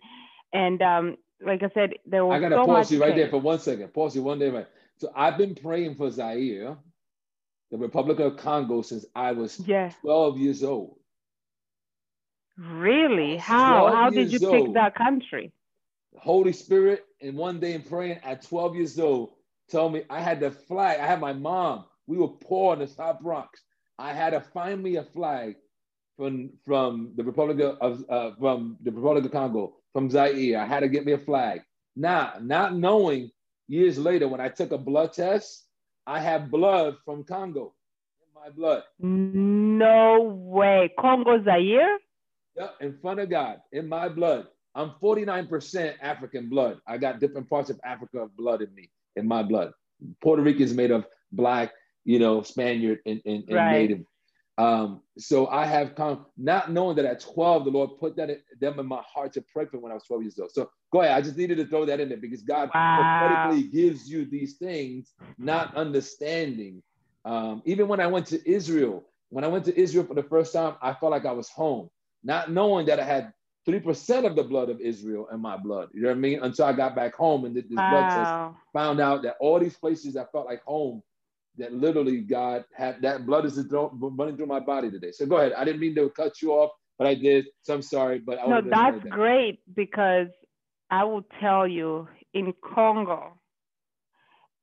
And 0.53 0.81
um, 0.81 1.17
like 1.41 1.63
I 1.63 1.69
said, 1.73 1.93
there 2.05 2.25
was. 2.25 2.35
I 2.35 2.39
gotta 2.39 2.55
so 2.55 2.65
pause 2.65 2.91
you 2.91 3.01
right 3.01 3.15
there 3.15 3.29
for 3.29 3.39
one 3.39 3.59
second. 3.59 3.93
Pause 3.93 4.17
you 4.17 4.23
one 4.23 4.39
day, 4.39 4.49
right? 4.49 4.67
So 4.97 5.11
I've 5.15 5.37
been 5.37 5.55
praying 5.55 5.95
for 5.95 6.11
Zaire, 6.11 6.77
the 7.71 7.77
Republic 7.77 8.19
of 8.19 8.37
Congo, 8.37 8.81
since 8.81 9.05
I 9.15 9.31
was 9.31 9.59
yeah. 9.65 9.91
12 10.01 10.37
years 10.37 10.63
old. 10.63 10.97
Really? 12.57 13.37
How? 13.37 13.87
How 13.93 14.09
did 14.09 14.31
you 14.31 14.39
pick 14.39 14.73
that 14.73 14.95
country? 14.95 15.53
Holy 16.17 16.51
Spirit, 16.51 17.05
and 17.21 17.37
one 17.37 17.59
day 17.59 17.73
in 17.73 17.83
praying 17.83 18.19
at 18.23 18.41
12 18.41 18.75
years 18.75 18.99
old, 18.99 19.35
told 19.71 19.93
me 19.93 20.03
I 20.09 20.19
had 20.19 20.41
to 20.41 20.51
fly. 20.51 20.97
I 20.99 21.05
had 21.05 21.21
my 21.21 21.31
mom. 21.31 21.85
We 22.07 22.17
were 22.17 22.27
poor 22.27 22.73
in 22.73 22.79
the 22.79 22.87
South 22.87 23.21
Bronx. 23.21 23.61
I 23.99 24.13
had 24.13 24.29
to 24.29 24.39
find 24.39 24.81
me 24.81 24.95
a 24.95 25.03
flag 25.03 25.57
from 26.15 26.51
from 26.65 27.11
the 27.17 27.23
Republic 27.23 27.59
of 27.81 28.03
uh, 28.09 28.31
from 28.39 28.77
the 28.81 28.91
Republic 28.91 29.25
of 29.25 29.31
Congo, 29.31 29.75
from 29.91 30.09
Zaire. 30.09 30.57
I 30.57 30.65
had 30.65 30.79
to 30.79 30.87
get 30.87 31.05
me 31.05 31.11
a 31.11 31.17
flag. 31.17 31.61
Now, 31.97 32.33
not 32.41 32.73
knowing 32.75 33.29
years 33.67 33.97
later 33.97 34.29
when 34.29 34.39
I 34.39 34.47
took 34.47 34.71
a 34.71 34.77
blood 34.77 35.11
test, 35.11 35.65
I 36.07 36.21
have 36.21 36.49
blood 36.49 36.95
from 37.03 37.25
Congo 37.25 37.73
in 38.21 38.41
my 38.41 38.49
blood. 38.49 38.83
No 38.99 40.21
way. 40.21 40.91
Congo 40.97 41.43
Zaire? 41.43 41.97
Yep, 42.55 42.75
in 42.79 42.97
front 43.01 43.19
of 43.19 43.29
God, 43.29 43.59
in 43.73 43.87
my 43.87 44.07
blood. 44.07 44.47
I'm 44.75 44.91
49% 45.03 45.95
African 46.01 46.47
blood. 46.47 46.79
I 46.87 46.97
got 46.97 47.19
different 47.19 47.49
parts 47.49 47.69
of 47.69 47.79
Africa 47.83 48.27
blood 48.37 48.61
in 48.61 48.73
me, 48.73 48.89
in 49.17 49.27
my 49.27 49.43
blood. 49.43 49.73
Puerto 50.23 50.41
Rican 50.41 50.61
is 50.61 50.73
made 50.73 50.91
of 50.91 51.05
black, 51.33 51.73
you 52.09 52.17
know, 52.17 52.41
Spaniard 52.41 53.01
and, 53.05 53.21
and, 53.23 53.43
and 53.47 53.55
right. 53.55 53.71
native. 53.71 54.03
Um, 54.57 55.01
so 55.19 55.45
I 55.45 55.63
have 55.67 55.93
come 55.93 56.25
not 56.37 56.71
knowing 56.71 56.95
that 56.95 57.05
at 57.05 57.19
12, 57.19 57.65
the 57.65 57.69
Lord 57.69 57.91
put 57.99 58.15
that 58.15 58.31
in, 58.31 58.39
them 58.59 58.79
in 58.79 58.87
my 58.87 59.03
heart 59.07 59.31
to 59.33 59.43
pray 59.53 59.65
for 59.65 59.77
when 59.77 59.91
I 59.91 59.93
was 59.93 60.05
12 60.05 60.23
years 60.23 60.39
old. 60.39 60.51
So 60.51 60.71
go 60.91 61.01
ahead. 61.01 61.15
I 61.15 61.21
just 61.21 61.37
needed 61.37 61.57
to 61.59 61.67
throw 61.67 61.85
that 61.85 61.99
in 61.99 62.09
there 62.09 62.17
because 62.17 62.41
God 62.41 62.71
wow. 62.73 63.27
prophetically 63.27 63.69
gives 63.69 64.09
you 64.09 64.25
these 64.25 64.57
things, 64.57 65.13
not 65.37 65.75
understanding. 65.75 66.81
Um, 67.25 67.61
even 67.65 67.87
when 67.87 67.99
I 67.99 68.07
went 68.07 68.25
to 68.27 68.51
Israel, 68.51 69.03
when 69.29 69.43
I 69.43 69.47
went 69.47 69.65
to 69.65 69.79
Israel 69.79 70.03
for 70.03 70.15
the 70.15 70.23
first 70.23 70.51
time, 70.51 70.77
I 70.81 70.95
felt 70.95 71.11
like 71.11 71.27
I 71.27 71.31
was 71.31 71.49
home, 71.49 71.91
not 72.23 72.51
knowing 72.51 72.87
that 72.87 72.99
I 72.99 73.03
had 73.03 73.33
3% 73.67 74.25
of 74.25 74.35
the 74.35 74.43
blood 74.43 74.69
of 74.69 74.81
Israel 74.81 75.27
in 75.31 75.39
my 75.39 75.57
blood. 75.57 75.89
You 75.93 76.01
know 76.01 76.07
what 76.07 76.17
I 76.17 76.21
mean? 76.21 76.39
Until 76.41 76.65
I 76.65 76.73
got 76.73 76.95
back 76.95 77.13
home 77.13 77.45
and 77.45 77.53
did 77.53 77.69
this 77.69 77.77
wow. 77.77 77.91
blood 77.91 78.09
test, 78.09 78.63
found 78.73 78.99
out 78.99 79.21
that 79.21 79.35
all 79.39 79.59
these 79.59 79.77
places 79.77 80.17
I 80.17 80.25
felt 80.31 80.47
like 80.47 80.63
home, 80.63 81.03
that 81.59 81.73
literally 81.73 82.21
God 82.21 82.65
had 82.73 83.01
that 83.01 83.25
blood 83.25 83.45
is 83.45 83.63
running 83.71 84.37
through 84.37 84.45
my 84.45 84.59
body 84.59 84.89
today. 84.89 85.11
So 85.11 85.25
go 85.25 85.37
ahead. 85.37 85.53
I 85.53 85.63
didn't 85.63 85.81
mean 85.81 85.95
to 85.95 86.09
cut 86.09 86.41
you 86.41 86.53
off, 86.53 86.71
but 86.97 87.07
I 87.07 87.15
did. 87.15 87.45
So 87.61 87.73
I'm 87.73 87.81
sorry, 87.81 88.19
but 88.19 88.39
I 88.39 88.47
no, 88.47 88.61
that's 88.61 89.03
that. 89.03 89.09
great 89.09 89.61
because 89.75 90.27
I 90.89 91.03
will 91.03 91.23
tell 91.39 91.67
you 91.67 92.07
in 92.33 92.53
Congo, 92.73 93.39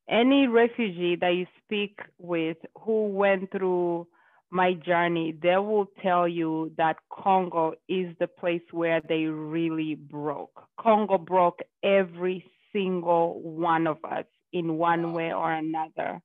any 0.08 0.46
refugee 0.46 1.16
that 1.20 1.34
you 1.34 1.46
speak 1.64 2.00
with 2.18 2.58
who 2.80 3.08
went 3.08 3.50
through 3.52 4.06
my 4.50 4.74
journey, 4.74 5.36
they 5.42 5.56
will 5.56 5.86
tell 6.02 6.28
you 6.28 6.72
that 6.76 6.96
Congo 7.12 7.74
is 7.88 8.14
the 8.20 8.28
place 8.28 8.62
where 8.70 9.00
they 9.08 9.24
really 9.24 9.94
broke. 9.94 10.62
Congo 10.80 11.18
broke 11.18 11.60
every 11.82 12.44
single 12.72 13.40
one 13.42 13.86
of 13.86 13.98
us 14.04 14.24
in 14.52 14.78
one 14.78 15.12
way 15.12 15.32
or 15.32 15.52
another. 15.52 16.20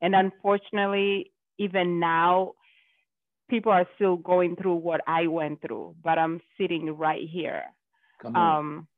And 0.00 0.14
unfortunately, 0.14 1.32
even 1.58 2.00
now, 2.00 2.52
people 3.48 3.72
are 3.72 3.86
still 3.94 4.16
going 4.16 4.56
through 4.56 4.76
what 4.76 5.00
I 5.06 5.26
went 5.26 5.60
through, 5.60 5.96
but 6.02 6.18
I'm 6.18 6.40
sitting 6.58 6.96
right 6.96 7.28
here. 7.30 7.64
Um, 8.34 8.88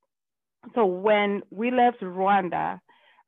so 0.75 0.87
when 0.87 1.43
we 1.51 1.71
left 1.71 2.01
Rwanda, 2.01 2.81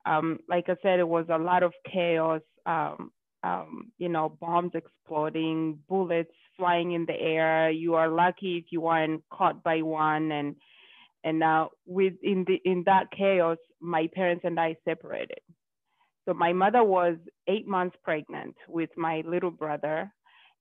um, 0.05 0.39
like 0.47 0.65
I 0.69 0.75
said, 0.81 0.99
it 0.99 1.07
was 1.07 1.25
a 1.29 1.37
lot 1.37 1.63
of 1.63 1.73
chaos. 1.91 2.41
Um, 2.65 3.11
um, 3.43 3.91
you 3.97 4.09
know, 4.09 4.37
bombs 4.41 4.71
exploding, 4.73 5.79
bullets 5.87 6.31
flying 6.57 6.91
in 6.91 7.05
the 7.05 7.13
air. 7.13 7.69
You 7.69 7.95
are 7.95 8.09
lucky 8.09 8.57
if 8.57 8.65
you 8.71 8.87
aren't 8.87 9.23
caught 9.31 9.63
by 9.63 9.81
one. 9.81 10.31
And 10.31 10.55
and 11.23 11.39
now 11.39 11.69
with 11.85 12.13
in 12.21 12.45
the 12.47 12.59
in 12.65 12.83
that 12.85 13.11
chaos, 13.15 13.57
my 13.79 14.09
parents 14.13 14.43
and 14.45 14.59
I 14.59 14.75
separated. 14.85 15.39
So 16.29 16.35
my 16.35 16.53
mother 16.53 16.83
was 16.83 17.15
eight 17.47 17.67
months 17.67 17.97
pregnant 18.03 18.55
with 18.67 18.91
my 18.95 19.23
little 19.25 19.49
brother, 19.49 20.13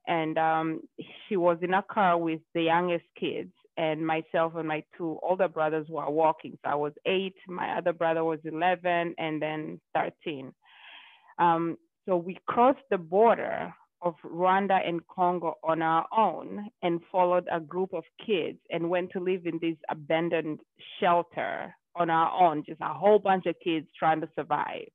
and 0.07 0.38
um, 0.38 0.81
she 1.28 1.37
was 1.37 1.59
in 1.61 1.74
a 1.74 1.83
car 1.83 2.16
with 2.16 2.40
the 2.54 2.62
youngest 2.62 3.04
kids, 3.20 3.52
and 3.76 4.07
myself 4.07 4.54
and 4.57 4.66
my 4.66 4.83
two 4.96 5.18
older 5.22 5.46
brothers 5.46 5.87
were 5.90 6.09
walking. 6.09 6.52
So 6.64 6.70
I 6.70 6.74
was 6.74 6.94
eight, 7.04 7.35
my 7.48 7.76
other 7.76 7.92
brother 7.92 8.24
was 8.24 8.38
11, 8.44 9.14
and 9.18 9.42
then 9.42 9.78
13. 9.94 10.54
Um, 11.38 11.76
so 12.07 12.16
we 12.16 12.38
crossed 12.46 12.78
the 12.90 12.96
border 12.96 13.70
of 14.00 14.14
Rwanda 14.24 14.88
and 14.88 15.07
Congo 15.07 15.57
on 15.62 15.83
our 15.83 16.07
own 16.16 16.70
and 16.81 17.02
followed 17.12 17.46
a 17.52 17.61
group 17.61 17.92
of 17.92 18.04
kids 18.24 18.59
and 18.70 18.88
went 18.88 19.11
to 19.12 19.20
live 19.20 19.44
in 19.44 19.59
this 19.61 19.76
abandoned 19.90 20.61
shelter 20.98 21.74
on 21.94 22.09
our 22.09 22.31
own, 22.42 22.64
just 22.64 22.81
a 22.81 22.94
whole 22.94 23.18
bunch 23.18 23.44
of 23.44 23.54
kids 23.62 23.87
trying 23.98 24.22
to 24.22 24.28
survive. 24.35 24.88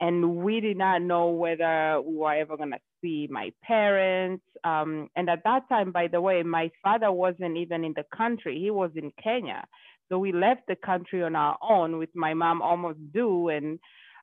And 0.00 0.36
we 0.36 0.60
did 0.60 0.76
not 0.76 1.02
know 1.02 1.28
whether 1.28 2.00
we 2.04 2.16
were 2.16 2.34
ever 2.34 2.56
going 2.56 2.72
to 2.72 2.78
see 3.02 3.28
my 3.30 3.50
parents. 3.62 4.44
Um, 4.62 5.08
and 5.16 5.30
at 5.30 5.42
that 5.44 5.68
time, 5.68 5.90
by 5.90 6.08
the 6.08 6.20
way, 6.20 6.42
my 6.42 6.70
father 6.82 7.10
wasn't 7.10 7.56
even 7.56 7.84
in 7.84 7.94
the 7.96 8.04
country, 8.14 8.58
he 8.58 8.70
was 8.70 8.90
in 8.94 9.12
Kenya. 9.22 9.64
So 10.08 10.18
we 10.18 10.32
left 10.32 10.62
the 10.68 10.76
country 10.76 11.22
on 11.22 11.34
our 11.34 11.56
own 11.62 11.98
with 11.98 12.10
my 12.14 12.34
mom 12.34 12.62
almost 12.62 12.98
due. 13.12 13.48
And 13.48 13.78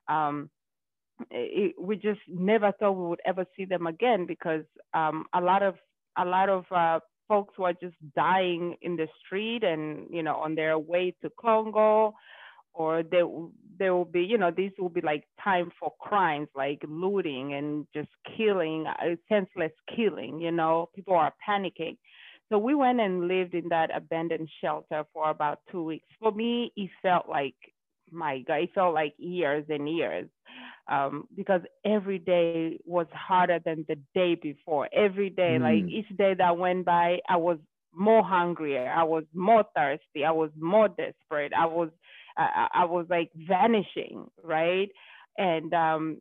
um, 0.08 0.48
it, 1.30 1.74
we 1.78 1.96
just 1.96 2.20
never 2.28 2.72
thought 2.72 2.92
we 2.92 3.08
would 3.08 3.20
ever 3.26 3.44
see 3.56 3.64
them 3.64 3.86
again 3.86 4.26
because 4.26 4.64
um, 4.94 5.26
a 5.34 5.40
lot 5.40 5.62
of 5.62 5.74
a 6.16 6.24
lot 6.24 6.48
of 6.48 6.64
uh, 6.70 7.00
folks 7.28 7.58
were 7.58 7.72
just 7.72 7.96
dying 8.14 8.76
in 8.82 8.96
the 8.96 9.08
street 9.24 9.64
and 9.64 10.06
you 10.10 10.22
know 10.22 10.36
on 10.36 10.54
their 10.54 10.78
way 10.78 11.14
to 11.22 11.30
Congo, 11.40 12.14
or 12.74 13.02
there 13.02 13.26
there 13.78 13.94
will 13.94 14.04
be 14.04 14.22
you 14.22 14.38
know 14.38 14.50
these 14.50 14.72
will 14.78 14.88
be 14.88 15.00
like 15.00 15.24
time 15.42 15.70
for 15.78 15.92
crimes 16.00 16.48
like 16.54 16.82
looting 16.88 17.54
and 17.54 17.86
just 17.94 18.10
killing, 18.36 18.86
uh, 18.86 19.16
senseless 19.28 19.72
killing. 19.94 20.40
You 20.40 20.52
know, 20.52 20.88
people 20.94 21.14
are 21.14 21.32
panicking. 21.48 21.96
So 22.50 22.58
we 22.58 22.74
went 22.74 23.00
and 23.00 23.26
lived 23.26 23.54
in 23.54 23.68
that 23.70 23.90
abandoned 23.94 24.48
shelter 24.60 25.04
for 25.12 25.30
about 25.30 25.60
two 25.70 25.82
weeks. 25.82 26.06
For 26.20 26.30
me, 26.30 26.72
it 26.76 26.90
felt 27.02 27.28
like 27.28 27.54
my 28.10 28.40
God, 28.40 28.56
it 28.56 28.70
felt 28.74 28.94
like 28.94 29.14
years 29.18 29.64
and 29.68 29.88
years 29.88 30.28
um, 30.88 31.26
because 31.34 31.62
every 31.84 32.18
day 32.18 32.78
was 32.84 33.06
harder 33.12 33.58
than 33.64 33.84
the 33.88 33.96
day 34.14 34.34
before. 34.34 34.88
Every 34.92 35.30
day, 35.30 35.56
mm. 35.58 35.62
like 35.62 35.90
each 35.90 36.16
day 36.16 36.34
that 36.34 36.58
went 36.58 36.84
by, 36.84 37.18
I 37.28 37.36
was 37.36 37.58
more 37.94 38.22
hungrier. 38.22 38.92
I 38.94 39.04
was 39.04 39.24
more 39.32 39.64
thirsty. 39.74 40.24
I 40.26 40.32
was 40.32 40.50
more 40.58 40.88
desperate. 40.88 41.52
I 41.56 41.66
was, 41.66 41.90
I, 42.36 42.68
I 42.74 42.84
was 42.84 43.06
like 43.08 43.30
vanishing, 43.34 44.30
right? 44.42 44.88
And 45.38 45.72
um, 45.72 46.20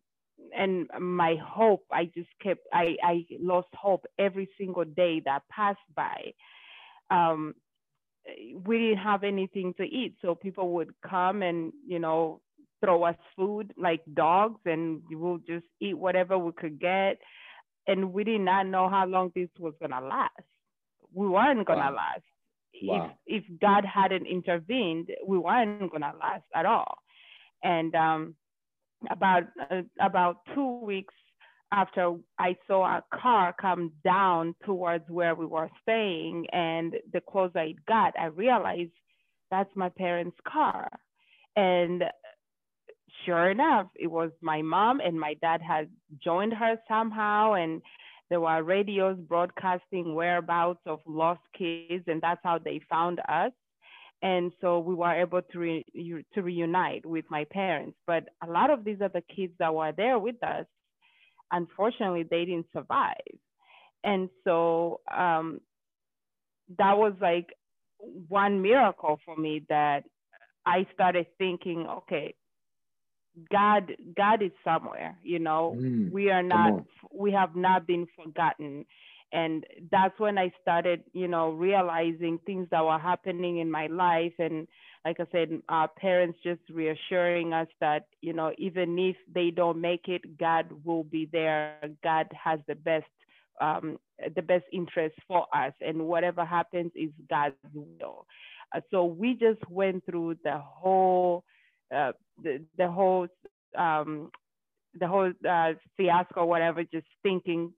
and 0.56 0.88
my 1.00 1.36
hope, 1.44 1.86
I 1.92 2.06
just 2.06 2.30
kept, 2.42 2.62
I, 2.74 2.96
I 3.04 3.26
lost 3.40 3.70
hope 3.74 4.06
every 4.20 4.50
single 4.58 4.84
day 4.84 5.22
that 5.26 5.44
passed 5.50 5.80
by. 5.96 6.34
Um, 7.10 7.56
we 8.66 8.78
didn't 8.78 9.04
have 9.04 9.24
anything 9.24 9.74
to 9.78 9.84
eat, 9.84 10.16
so 10.22 10.36
people 10.36 10.72
would 10.74 10.92
come 11.08 11.42
and 11.42 11.74
you 11.86 12.00
know 12.00 12.40
throw 12.84 13.04
us 13.04 13.16
food 13.36 13.74
like 13.78 14.02
dogs 14.14 14.60
and 14.66 15.02
we'll 15.10 15.38
just 15.40 15.66
eat 15.80 15.98
whatever 15.98 16.38
we 16.38 16.52
could 16.52 16.80
get. 16.80 17.18
And 17.88 18.14
we 18.14 18.24
did 18.24 18.42
not 18.42 18.68
know 18.68 18.90
how 18.90 19.06
long 19.06 19.32
this 19.36 19.50
was 19.60 19.74
gonna 19.82 20.02
last. 20.02 20.32
We 21.14 21.28
weren't 21.28 21.66
gonna 21.68 21.92
wow. 21.92 21.96
last. 21.96 22.24
Wow. 22.82 23.12
If 23.26 23.44
if 23.46 23.60
God 23.60 23.86
hadn't 23.86 24.26
intervened, 24.26 25.10
we 25.26 25.38
weren't 25.38 25.92
gonna 25.92 26.14
last 26.20 26.44
at 26.56 26.66
all. 26.66 26.98
And 27.64 27.94
um, 27.96 28.36
about 29.10 29.44
uh, 29.72 29.82
about 30.00 30.38
two 30.54 30.80
weeks 30.80 31.14
after 31.72 32.16
I 32.38 32.56
saw 32.68 32.86
a 32.86 33.04
car 33.14 33.56
come 33.60 33.92
down 34.04 34.56
towards 34.66 35.10
where 35.10 35.34
we 35.34 35.46
were 35.46 35.70
staying, 35.82 36.48
and 36.52 36.96
the 37.12 37.22
closer 37.22 37.60
it 37.60 37.86
got, 37.88 38.14
I 38.20 38.26
realized 38.26 38.92
that's 39.50 39.76
my 39.76 39.90
parents' 39.90 40.38
car. 40.48 40.90
And 41.56 42.04
sure 43.26 43.50
enough, 43.50 43.88
it 43.96 44.08
was 44.08 44.32
my 44.42 44.62
mom 44.62 45.00
and 45.00 45.20
my 45.20 45.36
dad 45.36 45.62
had 45.62 45.90
joined 46.24 46.54
her 46.54 46.78
somehow, 46.88 47.54
and 47.54 47.82
there 48.34 48.42
were 48.42 48.64
radios 48.64 49.16
broadcasting 49.30 50.16
whereabouts 50.16 50.80
of 50.88 51.00
lost 51.06 51.42
kids, 51.56 52.04
and 52.08 52.20
that's 52.20 52.42
how 52.44 52.58
they 52.58 52.82
found 52.90 53.20
us. 53.30 53.52
And 54.24 54.52
so 54.60 54.80
we 54.80 54.96
were 54.96 55.14
able 55.14 55.44
to 55.52 55.60
re, 55.60 55.86
to 56.34 56.42
reunite 56.42 57.06
with 57.06 57.26
my 57.30 57.46
parents. 57.52 57.96
But 58.08 58.24
a 58.44 58.50
lot 58.50 58.72
of 58.72 58.84
these 58.84 58.98
other 59.06 59.22
kids 59.36 59.54
that 59.60 59.76
were 59.76 59.92
there 59.96 60.18
with 60.18 60.44
us, 60.44 60.66
unfortunately, 61.52 62.24
they 62.24 62.46
didn't 62.46 62.66
survive. 62.74 63.38
And 64.04 64.30
so 64.44 65.02
um, 65.16 65.60
that 66.80 66.98
was 66.98 67.14
like 67.22 67.54
one 68.30 68.64
miracle 68.64 69.20
for 69.26 69.38
me 69.38 69.64
that 69.70 70.06
I 70.66 70.88
started 70.96 71.28
thinking, 71.38 71.86
okay, 71.88 72.34
God 73.52 73.94
God 74.16 74.42
is 74.42 74.52
somewhere, 74.64 75.18
you 75.24 75.40
know. 75.40 75.76
Mm, 75.80 76.12
we 76.12 76.30
are 76.30 76.44
not 76.44 76.76
we 77.12 77.32
have 77.32 77.56
not 77.56 77.88
been 77.88 78.08
forgotten. 78.16 78.86
And 79.32 79.66
that's 79.92 80.18
when 80.20 80.38
I 80.38 80.52
started, 80.62 81.04
you 81.14 81.28
know, 81.28 81.52
realizing 81.52 82.40
things 82.46 82.68
that 82.70 82.86
were 82.86 83.00
happening 83.00 83.58
in 83.58 83.70
my 83.72 83.88
life. 83.88 84.34
And 84.38 84.68
like 85.04 85.20
I 85.20 85.26
said, 85.32 85.50
our 85.70 85.88
parents 85.88 86.38
just 86.44 86.62
reassuring 86.72 87.52
us 87.52 87.68
that, 87.82 88.06
you 88.22 88.34
know, 88.34 88.54
even 88.60 88.98
if 89.00 89.16
they 89.34 89.50
don't 89.50 89.82
make 89.82 90.08
it, 90.08 90.38
God 90.38 90.68
will 90.86 91.04
be 91.04 91.28
there. 91.32 91.74
God 92.04 92.28
has 92.32 92.60
the 92.68 92.76
best 92.76 93.06
um, 93.62 93.98
the 94.36 94.42
best 94.42 94.66
interest 94.72 95.16
for 95.28 95.46
us, 95.54 95.74
and 95.82 96.06
whatever 96.08 96.46
happens 96.46 96.92
is 96.96 97.10
God's 97.30 97.56
will. 97.74 98.26
Uh, 98.76 98.82
so 98.92 99.06
we 99.06 99.34
just 99.34 99.60
went 99.70 100.06
through 100.06 100.36
the 100.44 100.58
whole 100.58 101.44
uh, 101.96 102.12
the, 102.42 102.64
the 102.78 102.90
whole 102.90 103.28
um, 103.78 104.30
the 105.00 105.08
whole 105.08 105.32
uh, 105.50 105.74
fiasco, 105.98 106.46
whatever, 106.46 106.84
just 106.84 107.08
thinking 107.24 107.74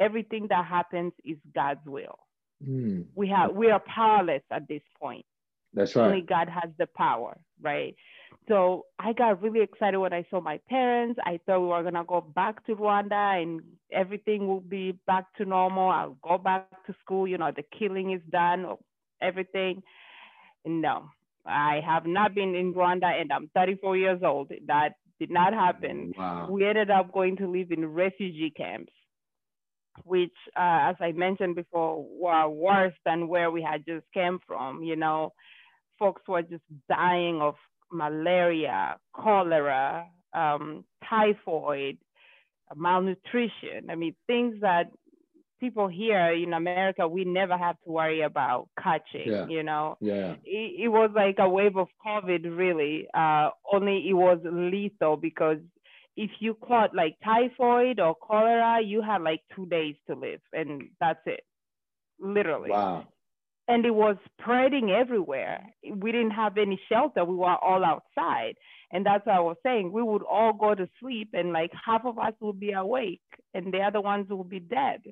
everything 0.00 0.46
that 0.50 0.64
happens 0.64 1.12
is 1.24 1.36
God's 1.54 1.84
will. 1.86 2.18
Mm. 2.66 3.06
We 3.14 3.28
have 3.28 3.54
we 3.54 3.70
are 3.70 3.80
powerless 3.80 4.42
at 4.50 4.66
this 4.68 4.82
point. 5.00 5.24
That's 5.74 5.94
right. 5.94 6.06
Only 6.06 6.22
God 6.22 6.48
has 6.48 6.70
the 6.78 6.88
power, 6.96 7.36
right? 7.60 7.94
So 8.48 8.86
I 8.98 9.12
got 9.12 9.42
really 9.42 9.60
excited 9.60 9.98
when 9.98 10.12
I 10.12 10.24
saw 10.30 10.40
my 10.40 10.58
parents. 10.68 11.20
I 11.24 11.38
thought 11.44 11.60
we 11.60 11.66
were 11.66 11.82
gonna 11.82 12.04
go 12.04 12.20
back 12.20 12.64
to 12.66 12.76
Rwanda 12.76 13.42
and 13.42 13.60
everything 13.92 14.48
will 14.48 14.60
be 14.60 14.98
back 15.06 15.26
to 15.36 15.44
normal. 15.44 15.90
I'll 15.90 16.18
go 16.22 16.38
back 16.38 16.68
to 16.86 16.94
school. 17.00 17.28
You 17.28 17.38
know, 17.38 17.52
the 17.54 17.64
killing 17.78 18.12
is 18.12 18.22
done, 18.30 18.66
everything. 19.20 19.82
No, 20.64 21.10
I 21.46 21.80
have 21.86 22.06
not 22.06 22.34
been 22.34 22.54
in 22.54 22.74
Rwanda 22.74 23.06
and 23.06 23.32
I'm 23.32 23.50
34 23.54 23.96
years 23.96 24.20
old. 24.22 24.50
That 24.66 24.90
did 25.18 25.30
not 25.30 25.54
happen. 25.54 26.12
Wow. 26.16 26.48
We 26.50 26.66
ended 26.66 26.90
up 26.90 27.12
going 27.12 27.36
to 27.38 27.50
live 27.50 27.70
in 27.70 27.86
refugee 27.86 28.52
camps, 28.54 28.92
which, 30.04 30.34
uh, 30.56 30.90
as 30.90 30.96
I 31.00 31.12
mentioned 31.12 31.56
before, 31.56 32.04
were 32.08 32.48
worse 32.48 32.94
than 33.04 33.28
where 33.28 33.50
we 33.50 33.62
had 33.62 33.84
just 33.86 34.04
came 34.12 34.38
from. 34.46 34.82
You 34.82 34.96
know, 34.96 35.32
folks 35.98 36.22
were 36.28 36.42
just 36.42 36.64
dying 36.88 37.40
of 37.40 37.54
malaria, 37.90 38.96
cholera, 39.14 40.06
um, 40.34 40.84
typhoid, 41.08 41.98
malnutrition. 42.74 43.90
I 43.90 43.94
mean, 43.94 44.14
things 44.26 44.56
that 44.60 44.90
people 45.60 45.88
here 45.88 46.32
in 46.32 46.52
America, 46.52 47.06
we 47.06 47.24
never 47.24 47.56
had 47.56 47.76
to 47.84 47.90
worry 47.90 48.22
about 48.22 48.68
catching, 48.82 49.30
yeah. 49.30 49.46
you 49.48 49.62
know. 49.62 49.96
Yeah. 50.00 50.34
It, 50.44 50.84
it, 50.84 50.88
was 50.88 51.10
like 51.14 51.36
a 51.38 51.48
wave 51.48 51.76
of 51.76 51.88
COVID, 52.06 52.56
really. 52.56 53.08
Uh, 53.14 53.50
only 53.72 54.06
it 54.08 54.14
was 54.14 54.38
lethal 54.44 55.16
because 55.16 55.58
if 56.16 56.30
you 56.40 56.54
caught 56.54 56.94
like 56.94 57.16
typhoid 57.24 58.00
or 58.00 58.14
cholera, 58.14 58.80
you 58.82 59.02
had 59.02 59.22
like 59.22 59.40
two 59.54 59.66
days 59.66 59.96
to 60.08 60.14
live, 60.14 60.40
and 60.52 60.84
that's 61.00 61.20
it, 61.26 61.40
literally. 62.18 62.70
Wow. 62.70 63.06
And 63.68 63.84
it 63.84 63.94
was 63.94 64.16
spreading 64.40 64.90
everywhere. 64.90 65.66
We 65.92 66.12
didn't 66.12 66.30
have 66.30 66.56
any 66.56 66.80
shelter. 66.88 67.24
We 67.24 67.34
were 67.34 67.56
all 67.56 67.84
outside. 67.84 68.54
And 68.92 69.04
that's 69.04 69.26
what 69.26 69.34
I 69.34 69.40
was 69.40 69.56
saying. 69.64 69.90
We 69.90 70.04
would 70.04 70.22
all 70.22 70.52
go 70.52 70.72
to 70.72 70.88
sleep, 71.00 71.30
and 71.32 71.52
like 71.52 71.72
half 71.84 72.02
of 72.04 72.18
us 72.18 72.34
would 72.40 72.60
be 72.60 72.70
awake, 72.70 73.20
and 73.52 73.72
the 73.72 73.80
other 73.80 74.00
ones 74.00 74.26
would 74.30 74.48
be 74.48 74.60
dead 74.60 75.02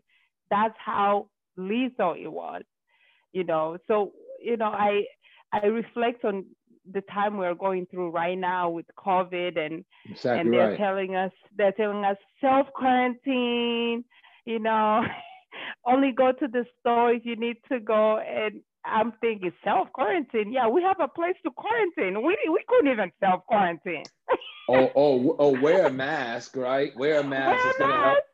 that's 0.51 0.75
how 0.85 1.29
lethal 1.57 2.15
it 2.15 2.31
was, 2.31 2.63
you 3.33 3.45
know. 3.45 3.79
So, 3.89 4.13
you 4.41 4.57
know, 4.57 4.67
I 4.67 5.05
I 5.53 5.67
reflect 5.67 6.25
on 6.25 6.45
the 6.93 7.01
time 7.03 7.37
we're 7.37 7.55
going 7.55 7.87
through 7.87 8.11
right 8.11 8.37
now 8.39 8.69
with 8.69 8.87
COVID 8.99 9.59
and 9.59 9.85
exactly 10.05 10.41
and 10.41 10.53
they're 10.53 10.71
right. 10.71 10.79
telling 10.79 11.17
us 11.17 11.33
they're 11.57 11.73
telling 11.73 12.05
us 12.05 12.17
self 12.41 12.67
quarantine, 12.75 14.05
you 14.45 14.59
know, 14.59 15.03
only 15.87 16.13
go 16.13 16.33
to 16.33 16.49
the 16.49 16.65
store 16.81 17.13
if 17.13 17.25
you 17.25 17.37
need 17.37 17.57
to 17.71 17.81
go. 17.81 18.19
And 18.19 18.61
I'm 18.85 19.13
thinking 19.21 19.53
self 19.65 19.93
quarantine. 19.93 20.53
Yeah, 20.53 20.69
we 20.69 20.83
have 20.83 21.01
a 21.01 21.09
place 21.09 21.37
to 21.45 21.51
quarantine. 21.53 22.23
We 22.23 22.37
we 22.51 22.65
couldn't 22.69 22.93
even 22.93 23.13
self 23.21 23.47
quarantine. 23.47 24.05
oh 24.69 24.91
oh 24.95 25.37
oh, 25.39 25.61
wear 25.61 25.87
a 25.87 25.93
mask, 25.93 26.57
right? 26.57 26.95
Wear 26.97 27.21
a 27.21 27.25
mask. 27.25 27.65
Wear 27.65 27.71
it's 27.71 27.79
gonna 27.79 27.93
mask. 27.93 28.05
help. 28.05 28.25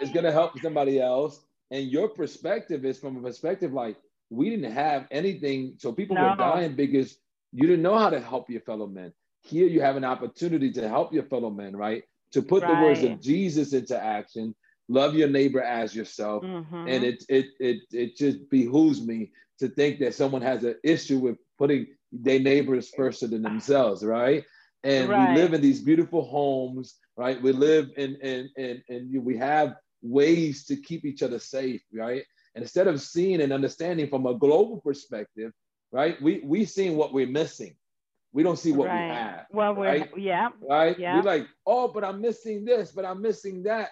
It's 0.00 0.12
gonna 0.12 0.32
help 0.32 0.60
somebody 0.60 1.00
else 1.00 1.40
and 1.70 1.90
your 1.90 2.08
perspective 2.08 2.84
is 2.84 2.98
from 2.98 3.16
a 3.16 3.22
perspective 3.22 3.72
like 3.72 3.96
we 4.30 4.50
didn't 4.50 4.72
have 4.72 5.06
anything, 5.10 5.74
so 5.78 5.92
people 5.92 6.16
no. 6.16 6.30
were 6.30 6.36
dying 6.36 6.74
because 6.74 7.16
you 7.52 7.66
didn't 7.66 7.82
know 7.82 7.98
how 7.98 8.10
to 8.10 8.20
help 8.20 8.48
your 8.48 8.60
fellow 8.60 8.86
men. 8.86 9.12
Here 9.42 9.66
you 9.66 9.80
have 9.80 9.96
an 9.96 10.04
opportunity 10.04 10.70
to 10.72 10.88
help 10.88 11.12
your 11.12 11.24
fellow 11.24 11.50
men, 11.50 11.76
right? 11.76 12.04
To 12.32 12.42
put 12.42 12.62
right. 12.62 12.76
the 12.76 12.82
words 12.82 13.02
of 13.02 13.20
Jesus 13.20 13.72
into 13.72 14.00
action, 14.00 14.54
love 14.88 15.14
your 15.14 15.28
neighbor 15.28 15.60
as 15.62 15.94
yourself. 15.94 16.44
Mhm. 16.44 16.88
And 16.88 17.04
it, 17.04 17.24
it, 17.28 17.46
it, 17.58 17.78
it 17.92 18.16
just 18.16 18.48
behooves 18.50 19.04
me 19.04 19.32
to 19.58 19.68
think 19.68 19.98
that 20.00 20.14
someone 20.14 20.42
has 20.42 20.64
an 20.64 20.76
issue 20.84 21.18
with 21.18 21.38
putting 21.58 21.86
their 22.12 22.38
neighbors 22.40 22.90
first 22.96 23.28
than 23.28 23.42
themselves, 23.42 24.04
right? 24.04 24.44
And 24.84 25.08
Right. 25.08 25.34
we 25.34 25.42
live 25.42 25.54
in 25.54 25.60
these 25.60 25.80
beautiful 25.82 26.24
homes, 26.24 26.96
right? 27.16 27.40
We 27.40 27.52
live 27.52 27.90
in, 27.96 28.16
in, 28.16 28.48
in, 28.56 28.82
and 28.88 29.24
we 29.24 29.36
have 29.38 29.74
ways 30.02 30.64
to 30.66 30.76
keep 30.76 31.04
each 31.04 31.22
other 31.22 31.38
safe, 31.38 31.82
right? 31.92 32.24
And 32.54 32.62
instead 32.62 32.88
of 32.88 33.00
seeing 33.00 33.40
and 33.40 33.52
understanding 33.52 34.08
from 34.08 34.26
a 34.26 34.34
global 34.34 34.80
perspective, 34.80 35.52
right? 35.92 36.20
We 36.20 36.40
we 36.44 36.64
seeing 36.64 36.96
what 36.96 37.12
we're 37.12 37.26
missing. 37.26 37.76
We 38.32 38.42
don't 38.42 38.58
see 38.58 38.72
what 38.72 38.88
right. 38.88 39.08
we 39.08 39.14
have, 39.14 39.46
Well, 39.50 39.74
we're 39.74 40.08
yeah, 40.16 40.48
right? 40.68 40.98
Yeah. 40.98 41.16
We're 41.16 41.22
like, 41.22 41.46
oh, 41.66 41.88
but 41.88 42.04
I'm 42.04 42.20
missing 42.20 42.64
this, 42.64 42.92
but 42.92 43.04
I'm 43.04 43.20
missing 43.20 43.64
that. 43.64 43.90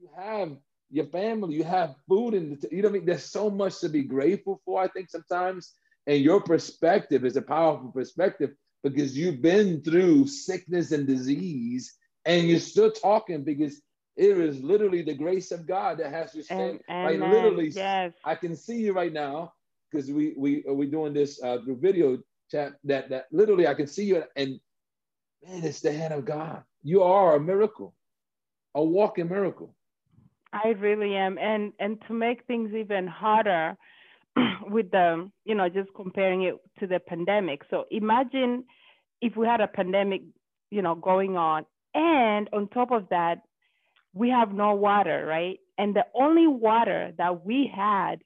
You 0.00 0.08
have 0.16 0.56
your 0.90 1.06
family, 1.06 1.54
you 1.54 1.64
have 1.64 1.94
food, 2.08 2.34
and 2.34 2.64
you 2.70 2.82
know 2.82 2.88
I 2.88 2.92
mean. 2.92 3.06
There's 3.06 3.24
so 3.24 3.50
much 3.50 3.80
to 3.80 3.88
be 3.88 4.02
grateful 4.02 4.60
for. 4.64 4.82
I 4.82 4.88
think 4.88 5.08
sometimes, 5.08 5.72
and 6.06 6.20
your 6.20 6.40
perspective 6.40 7.24
is 7.24 7.36
a 7.36 7.42
powerful 7.42 7.90
perspective 7.90 8.50
because 8.82 9.16
you've 9.16 9.40
been 9.40 9.82
through 9.82 10.26
sickness 10.26 10.92
and 10.92 11.06
disease, 11.06 11.94
and 12.24 12.46
you're 12.46 12.58
still 12.58 12.90
talking 12.90 13.44
because 13.44 13.80
it 14.16 14.38
is 14.38 14.62
literally 14.62 15.02
the 15.02 15.14
grace 15.14 15.50
of 15.50 15.66
God 15.66 15.98
that 15.98 16.12
has 16.12 16.34
you 16.34 16.42
stand. 16.42 16.80
and, 16.88 17.20
Like 17.20 17.32
literally, 17.32 17.70
yes, 17.70 18.12
I 18.24 18.34
can 18.34 18.54
see 18.54 18.76
you 18.76 18.92
right 18.92 19.12
now 19.12 19.52
because 19.90 20.10
we 20.10 20.34
we 20.36 20.64
we 20.68 20.86
doing 20.86 21.12
this 21.12 21.42
uh, 21.42 21.58
through 21.64 21.78
video 21.78 22.18
chat. 22.50 22.74
That 22.84 23.08
that 23.10 23.26
literally 23.32 23.66
I 23.66 23.74
can 23.74 23.86
see 23.86 24.04
you, 24.04 24.22
and 24.36 24.60
man, 25.44 25.64
it's 25.64 25.80
the 25.80 25.92
hand 25.92 26.14
of 26.14 26.24
God. 26.24 26.62
You 26.82 27.02
are 27.02 27.36
a 27.36 27.40
miracle, 27.40 27.94
a 28.74 28.84
walking 28.84 29.28
miracle. 29.28 29.74
I 30.52 30.68
really 30.68 31.16
am. 31.16 31.36
And 31.38 31.72
and 31.80 32.00
to 32.06 32.14
make 32.14 32.46
things 32.46 32.72
even 32.74 33.06
harder 33.06 33.76
with 34.68 34.90
the, 34.90 35.30
you 35.44 35.54
know, 35.54 35.68
just 35.68 35.90
comparing 35.94 36.42
it 36.42 36.54
to 36.78 36.86
the 36.86 37.00
pandemic. 37.00 37.62
So 37.70 37.84
imagine 37.90 38.64
if 39.20 39.36
we 39.36 39.46
had 39.46 39.60
a 39.60 39.66
pandemic, 39.66 40.22
you 40.70 40.82
know, 40.82 40.94
going 40.94 41.36
on, 41.36 41.66
and 41.94 42.48
on 42.52 42.68
top 42.68 42.90
of 42.92 43.08
that, 43.10 43.38
we 44.14 44.30
have 44.30 44.52
no 44.52 44.74
water, 44.74 45.26
right? 45.26 45.58
And 45.76 45.94
the 45.94 46.06
only 46.14 46.46
water 46.46 47.12
that 47.18 47.44
we 47.44 47.70
had 47.74 48.22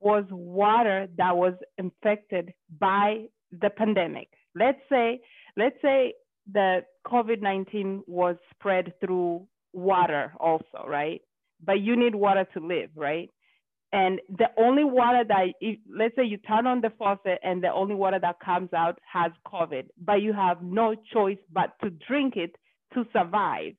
was 0.00 0.24
water 0.30 1.08
that 1.16 1.36
was 1.36 1.54
infected 1.78 2.52
by 2.78 3.26
the 3.60 3.70
pandemic. 3.70 4.28
Let's 4.54 4.80
say, 4.90 5.20
let's 5.56 5.76
say 5.80 6.14
that 6.52 6.86
COVID-19 7.06 8.02
was 8.06 8.36
spread 8.50 8.92
through 9.00 9.46
water 9.72 10.32
also, 10.38 10.84
right? 10.86 11.22
But 11.64 11.80
you 11.80 11.96
need 11.96 12.14
water 12.14 12.46
to 12.54 12.60
live, 12.60 12.90
right? 12.94 13.30
And 13.92 14.20
the 14.38 14.48
only 14.56 14.84
water 14.84 15.22
that, 15.28 15.48
if, 15.60 15.78
let's 15.88 16.16
say 16.16 16.24
you 16.24 16.38
turn 16.38 16.66
on 16.66 16.80
the 16.80 16.90
faucet 16.98 17.38
and 17.42 17.62
the 17.62 17.72
only 17.72 17.94
water 17.94 18.18
that 18.20 18.40
comes 18.40 18.72
out 18.72 18.98
has 19.10 19.32
COVID, 19.46 19.88
but 20.02 20.22
you 20.22 20.32
have 20.32 20.62
no 20.62 20.94
choice 21.12 21.38
but 21.52 21.74
to 21.82 21.90
drink 21.90 22.36
it 22.36 22.56
to 22.94 23.04
survive. 23.12 23.74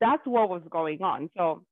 That's 0.00 0.22
what 0.26 0.50
was 0.50 0.62
going 0.70 1.02
on. 1.02 1.30
So 1.36 1.62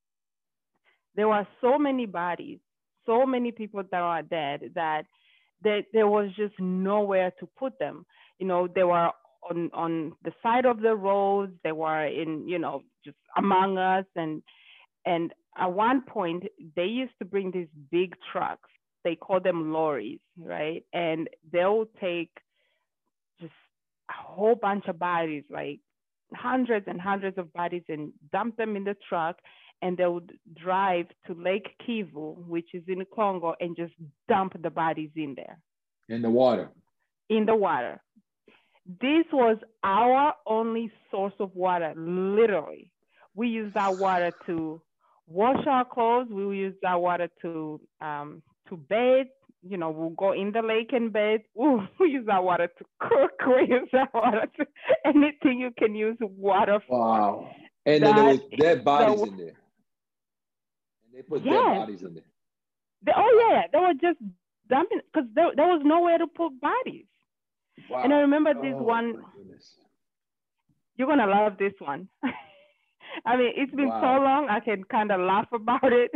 there 1.14 1.28
were 1.28 1.46
so 1.60 1.78
many 1.78 2.06
bodies, 2.06 2.58
so 3.06 3.26
many 3.26 3.52
people 3.52 3.82
that 3.90 4.00
are 4.00 4.22
dead 4.22 4.72
that 4.74 5.04
there, 5.62 5.82
there 5.92 6.08
was 6.08 6.30
just 6.36 6.54
nowhere 6.58 7.32
to 7.40 7.48
put 7.58 7.78
them. 7.78 8.06
You 8.38 8.46
know, 8.46 8.68
they 8.72 8.84
were 8.84 9.10
on, 9.48 9.70
on 9.72 10.12
the 10.24 10.32
side 10.42 10.66
of 10.66 10.80
the 10.80 10.94
roads, 10.94 11.52
they 11.62 11.72
were 11.72 12.06
in, 12.06 12.48
you 12.48 12.58
know, 12.58 12.82
just 13.04 13.16
among 13.36 13.78
us. 13.78 14.06
And, 14.16 14.42
and 15.06 15.32
at 15.56 15.72
one 15.72 16.02
point, 16.02 16.44
they 16.76 16.86
used 16.86 17.12
to 17.18 17.24
bring 17.24 17.50
these 17.50 17.68
big 17.90 18.14
trucks. 18.32 18.68
They 19.04 19.16
call 19.16 19.40
them 19.40 19.72
lorries, 19.72 20.20
right? 20.38 20.82
And 20.92 21.28
they'll 21.52 21.86
take 22.00 22.30
just 23.40 23.52
a 24.10 24.14
whole 24.14 24.54
bunch 24.54 24.86
of 24.88 24.98
bodies, 24.98 25.44
like 25.50 25.80
hundreds 26.34 26.86
and 26.88 27.00
hundreds 27.00 27.38
of 27.38 27.52
bodies, 27.52 27.82
and 27.88 28.12
dump 28.32 28.56
them 28.56 28.76
in 28.76 28.84
the 28.84 28.96
truck. 29.08 29.36
And 29.82 29.96
they 29.98 30.06
would 30.06 30.32
drive 30.56 31.06
to 31.26 31.34
Lake 31.34 31.68
Kivu, 31.86 32.38
which 32.46 32.68
is 32.74 32.82
in 32.88 33.04
Congo, 33.14 33.54
and 33.60 33.76
just 33.76 33.92
dump 34.28 34.54
the 34.62 34.70
bodies 34.70 35.10
in 35.16 35.34
there 35.34 35.58
In 36.08 36.22
the 36.22 36.30
water. 36.30 36.70
in 37.28 37.44
the 37.44 37.54
water. 37.56 38.00
This 39.00 39.24
was 39.32 39.58
our 39.82 40.34
only 40.46 40.90
source 41.10 41.34
of 41.40 41.54
water, 41.54 41.92
literally. 41.96 42.90
We 43.34 43.48
used 43.48 43.74
that 43.74 43.96
water 43.98 44.30
to 44.46 44.80
wash 45.26 45.66
our 45.66 45.84
clothes. 45.84 46.28
We 46.30 46.56
used 46.58 46.78
that 46.82 47.00
water 47.00 47.28
to 47.42 47.80
um, 48.00 48.42
to 48.68 48.76
bathe. 48.76 49.26
You 49.66 49.78
know, 49.78 49.90
we'll 49.90 50.10
go 50.10 50.32
in 50.32 50.52
the 50.52 50.62
lake 50.62 50.90
and 50.92 51.12
bathe. 51.12 51.40
Ooh, 51.60 51.80
we 51.98 52.10
use 52.10 52.26
that 52.26 52.44
water 52.44 52.68
to 52.78 52.84
cook. 53.00 53.32
We 53.46 53.68
use 53.68 53.88
that 53.92 54.12
water 54.14 54.46
to 54.58 54.66
anything 55.06 55.60
you 55.60 55.70
can 55.78 55.94
use 55.94 56.16
water 56.20 56.80
for. 56.86 56.98
Wow. 57.00 57.50
And 57.86 58.02
then 58.04 58.14
there 58.14 58.24
was 58.24 58.40
dead 58.58 58.84
bodies 58.84 59.20
the- 59.22 59.28
in 59.28 59.36
there. 59.36 59.56
And 61.04 61.14
they 61.14 61.22
put 61.22 61.44
Yes. 61.44 61.52
dead 61.54 61.78
bodies 61.78 62.02
in 62.02 62.14
there. 62.14 62.24
They, 63.06 63.12
oh 63.16 63.48
yeah, 63.50 63.62
they 63.72 63.78
were 63.78 63.94
just 63.94 64.18
dumping 64.68 65.00
because 65.12 65.28
there, 65.34 65.50
there 65.56 65.66
was 65.66 65.82
nowhere 65.84 66.18
to 66.18 66.26
put 66.26 66.58
bodies. 66.60 67.06
Wow. 67.90 68.02
And 68.04 68.12
I 68.14 68.18
remember 68.18 68.54
this 68.54 68.74
Oh, 68.76 68.82
one 68.82 69.22
you're 70.96 71.08
gonna 71.08 71.26
love 71.26 71.58
this 71.58 71.72
one. 71.80 72.08
I 73.26 73.36
mean, 73.36 73.52
it's 73.56 73.74
been 73.74 73.88
Wow. 73.88 74.00
so 74.18 74.22
long, 74.24 74.48
I 74.48 74.60
can 74.60 74.84
kind 74.84 75.10
of 75.12 75.20
laugh 75.20 75.48
about 75.52 75.92
it, 75.92 76.10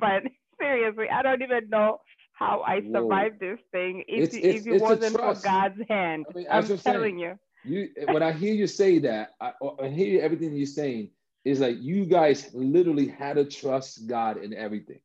but 0.00 0.22
seriously, 0.58 1.06
I 1.12 1.22
don't 1.22 1.42
even 1.42 1.68
know 1.68 1.98
how 2.40 2.62
I 2.66 2.80
Whoa. 2.80 2.92
survived 3.02 3.38
this 3.38 3.60
thing 3.70 4.02
if, 4.08 4.24
It's- 4.24 4.34
it- 4.34 4.44
it's- 4.44 4.66
if 4.66 4.74
it 4.74 4.82
wasn't 4.82 5.16
for. 5.16 5.34
God's 5.44 5.80
hand. 5.88 6.26
I 6.28 6.32
mean, 6.36 6.46
I'm 6.50 6.56
what 6.56 6.66
saying. 6.66 6.80
telling 6.94 7.18
you. 7.18 7.38
You 7.62 7.90
when 8.08 8.22
I 8.22 8.32
hear 8.32 8.54
you 8.54 8.66
say 8.66 8.98
that, 9.00 9.34
I, 9.40 9.52
I 9.82 9.88
hear 9.88 10.22
everything 10.22 10.54
you're 10.54 10.64
saying 10.66 11.10
is 11.44 11.60
like 11.60 11.76
you 11.80 12.06
guys 12.06 12.50
literally 12.54 13.06
had 13.06 13.34
to 13.36 13.44
trust 13.44 14.06
God 14.08 14.38
in 14.38 14.54
everything. 14.54 15.00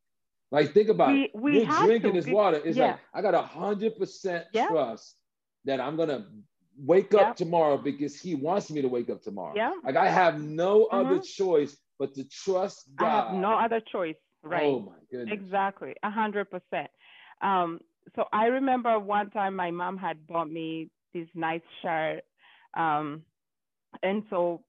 Like 0.52 0.74
think 0.74 0.88
about 0.90 1.10
We- 1.12 1.24
it. 1.26 1.32
we 1.36 1.64
You're 1.64 1.80
drinking 1.86 2.14
to. 2.14 2.22
this 2.22 2.28
water. 2.32 2.62
It's 2.64 2.78
yeah. 2.78 2.92
like 2.92 3.00
I 3.14 3.22
got 3.22 3.34
a 3.36 3.42
hundred 3.42 3.98
percent 3.98 4.46
trust 4.54 5.18
that 5.66 5.82
I'm 5.82 5.98
gonna 5.98 6.28
wake 6.78 7.14
up 7.14 7.36
tomorrow 7.36 7.78
because 7.78 8.18
He 8.20 8.36
wants 8.36 8.72
me 8.72 8.82
to 8.82 8.88
wake 8.88 9.10
up 9.10 9.22
tomorrow. 9.22 9.54
Yeah. 9.56 9.74
Like 9.84 9.98
I 9.98 10.10
have 10.10 10.40
no 10.42 10.86
other 10.86 11.20
Mhm. 11.20 11.26
choice 11.36 11.76
but 12.00 12.14
to 12.16 12.24
trust 12.30 12.96
God. 12.96 13.06
I 13.06 13.10
have 13.32 13.34
no 13.42 13.54
other 13.60 13.82
choice, 13.82 14.16
right? 14.44 14.64
Oh 14.64 14.80
my 14.80 15.00
goodness. 15.12 15.34
Exactly, 15.34 15.96
a 16.04 16.10
hundred 16.10 16.50
percent. 16.50 16.90
Um, 17.42 17.80
so 18.16 18.26
I 18.32 18.46
remember 18.46 19.00
one 19.00 19.30
time 19.30 19.56
my 19.56 19.72
mom 19.72 19.98
had 19.98 20.26
bought 20.28 20.50
me 20.50 20.90
this 21.14 21.28
nice 21.34 21.62
shirt, 21.82 22.22
um, 22.76 23.24
and 24.04 24.24
so 24.30 24.62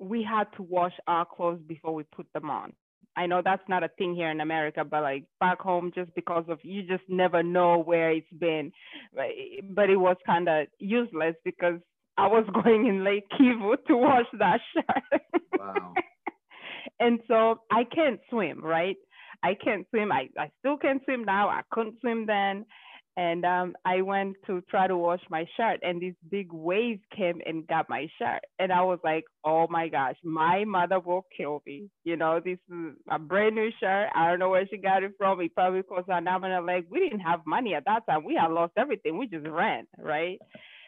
we 0.00 0.22
had 0.22 0.44
to 0.56 0.62
wash 0.62 0.92
our 1.06 1.24
clothes 1.24 1.60
before 1.66 1.94
we 1.94 2.04
put 2.04 2.26
them 2.32 2.50
on. 2.50 2.72
I 3.16 3.26
know 3.26 3.42
that's 3.44 3.68
not 3.68 3.82
a 3.82 3.88
thing 3.98 4.14
here 4.14 4.30
in 4.30 4.40
America, 4.40 4.84
but 4.84 5.02
like 5.02 5.24
back 5.40 5.60
home, 5.60 5.90
just 5.92 6.14
because 6.14 6.44
of 6.48 6.60
you 6.62 6.82
just 6.82 7.02
never 7.08 7.42
know 7.42 7.78
where 7.78 8.12
it's 8.12 8.32
been. 8.38 8.70
But, 9.12 9.90
it 9.90 9.96
was 9.96 10.16
kind 10.24 10.48
of 10.48 10.68
useless 10.78 11.34
because 11.44 11.80
I 12.16 12.28
was 12.28 12.44
going 12.62 12.86
in 12.86 13.02
Lake 13.02 13.24
Kivu 13.30 13.74
to 13.88 13.96
wash 13.96 14.26
that 14.38 14.60
shirt. 14.72 15.22
Wow. 15.58 15.94
and 17.00 17.18
so 17.26 17.60
I 17.72 17.82
can't 17.84 18.20
swim, 18.30 18.64
right? 18.64 18.96
I 19.42 19.54
can't 19.54 19.86
swim. 19.90 20.12
I, 20.12 20.28
I 20.38 20.50
still 20.58 20.76
can't 20.76 21.02
swim 21.04 21.24
now. 21.24 21.48
I 21.48 21.62
couldn't 21.70 22.00
swim 22.00 22.26
then. 22.26 22.64
And 23.16 23.44
um, 23.44 23.74
I 23.84 24.00
went 24.02 24.36
to 24.46 24.62
try 24.70 24.86
to 24.86 24.96
wash 24.96 25.20
my 25.28 25.44
shirt, 25.56 25.80
and 25.82 26.00
this 26.00 26.14
big 26.30 26.52
wave 26.52 27.00
came 27.16 27.40
and 27.44 27.66
got 27.66 27.90
my 27.90 28.06
shirt. 28.16 28.42
And 28.60 28.72
I 28.72 28.82
was 28.82 29.00
like, 29.02 29.24
oh 29.44 29.66
my 29.68 29.88
gosh, 29.88 30.14
my 30.22 30.64
mother 30.64 31.00
will 31.00 31.26
kill 31.36 31.60
me. 31.66 31.88
You 32.04 32.16
know, 32.16 32.38
this 32.38 32.58
is 32.72 32.92
a 33.10 33.18
brand 33.18 33.56
new 33.56 33.70
shirt. 33.80 34.10
I 34.14 34.30
don't 34.30 34.38
know 34.38 34.50
where 34.50 34.68
she 34.68 34.76
got 34.76 35.02
it 35.02 35.14
from. 35.18 35.40
It 35.40 35.52
probably 35.52 35.82
cost 35.82 36.04
an 36.06 36.28
arm 36.28 36.44
and 36.44 36.52
a 36.52 36.60
leg. 36.60 36.84
We 36.88 37.00
didn't 37.00 37.18
have 37.18 37.40
money 37.44 37.74
at 37.74 37.86
that 37.86 38.06
time. 38.08 38.22
We 38.22 38.38
had 38.40 38.52
lost 38.52 38.74
everything. 38.76 39.18
We 39.18 39.26
just 39.26 39.48
ran, 39.48 39.88
right? 39.98 40.38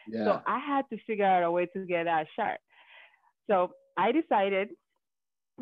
Yeah. 0.07 0.23
So 0.23 0.41
I 0.47 0.59
had 0.59 0.83
to 0.91 0.97
figure 1.05 1.25
out 1.25 1.43
a 1.43 1.51
way 1.51 1.65
to 1.65 1.85
get 1.85 2.05
that 2.05 2.27
shirt. 2.37 2.59
So 3.49 3.71
I 3.97 4.13
decided 4.13 4.69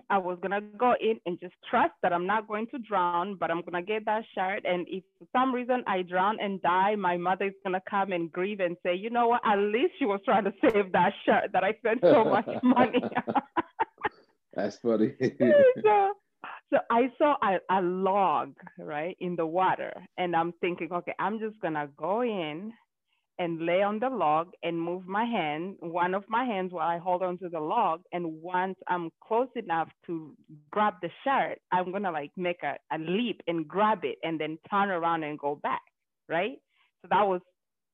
I 0.10 0.18
was 0.18 0.38
gonna 0.42 0.62
go 0.62 0.94
in 1.00 1.20
and 1.26 1.40
just 1.40 1.54
trust 1.70 1.94
that 2.02 2.14
I'm 2.14 2.26
not 2.26 2.48
going 2.48 2.68
to 2.68 2.80
drown, 2.80 3.36
but 3.36 3.52
I'm 3.52 3.62
gonna 3.62 3.84
get 3.84 4.06
that 4.06 4.24
shirt. 4.36 4.66
And 4.66 4.88
if 4.90 5.04
for 5.18 5.28
some 5.32 5.54
reason 5.54 5.84
I 5.88 6.02
drown 6.04 6.38
and 6.40 6.62
die, 6.62 6.96
my 6.96 7.18
mother 7.18 7.46
is 7.46 7.54
gonna 7.64 7.82
come 7.90 8.12
and 8.12 8.32
grieve 8.32 8.60
and 8.60 8.78
say, 8.84 8.96
you 8.96 9.10
know 9.10 9.28
what? 9.28 9.42
At 9.46 9.58
least 9.58 9.94
she 10.00 10.06
was 10.06 10.20
trying 10.26 10.46
to 10.46 10.54
save 10.62 10.92
that 10.94 11.14
shirt 11.26 11.52
that 11.54 11.64
I 11.64 11.74
spent 11.74 12.00
so 12.02 12.24
much 12.24 12.48
money. 12.64 13.04
on." 13.28 13.34
That's 14.54 14.78
funny. 14.78 15.14
so, 15.22 16.14
so 16.72 16.80
I 16.90 17.12
saw 17.18 17.36
a, 17.44 17.60
a 17.70 17.82
log 17.82 18.54
right 18.80 19.16
in 19.20 19.36
the 19.36 19.46
water, 19.46 19.94
and 20.18 20.36
I'm 20.36 20.54
thinking, 20.60 20.92
okay, 20.92 21.14
I'm 21.20 21.40
just 21.40 21.60
gonna 21.62 21.88
go 21.98 22.24
in 22.24 22.74
and 23.40 23.66
lay 23.66 23.82
on 23.82 24.00
the 24.00 24.10
log 24.10 24.52
and 24.64 24.80
move 24.80 25.08
my 25.08 25.24
hand, 25.24 25.78
one 25.80 26.14
of 26.14 26.26
my 26.28 26.44
hands 26.44 26.74
while 26.74 26.88
I 26.88 26.98
hold 26.98 27.24
onto 27.24 27.50
the 27.50 27.60
log. 27.60 28.02
And 28.12 28.42
once 28.42 28.76
I'm 28.90 29.10
close 29.26 29.48
enough 29.56 29.88
to 30.08 30.34
grab 30.72 30.96
the 31.02 31.10
shirt, 31.24 31.58
I'm 31.72 31.92
gonna 31.94 32.12
like 32.12 32.32
make 32.36 32.62
a, 32.64 32.76
a 32.94 33.00
leap 33.00 33.42
and 33.48 33.66
grab 33.66 34.00
it 34.04 34.18
and 34.24 34.40
then 34.40 34.60
turn 34.70 34.90
around 34.90 35.24
and 35.24 35.40
go 35.40 35.56
back, 35.64 35.82
right? 36.28 36.58
So 37.02 37.08
that 37.10 37.26
was 37.26 37.40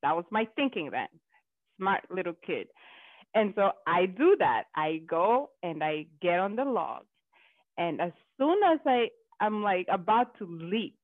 that 0.02 0.16
was 0.16 0.26
my 0.32 0.48
thinking 0.56 0.90
then. 0.92 1.08
Smart 1.78 2.02
little 2.10 2.36
kid. 2.46 2.68
And 3.36 3.54
so 3.56 3.72
I 3.86 4.08
do 4.08 4.36
that. 4.40 4.64
I 4.76 5.02
go 5.08 5.52
and 5.62 5.84
I 5.84 6.08
get 6.22 6.40
on 6.40 6.56
the 6.56 6.64
log. 6.64 7.04
And 7.78 8.02
as 8.02 8.12
soon 8.40 8.58
as 8.66 8.80
I 8.88 9.10
I'm 9.40 9.62
like 9.62 9.86
about 9.92 10.36
to 10.40 10.48
leap 10.48 10.98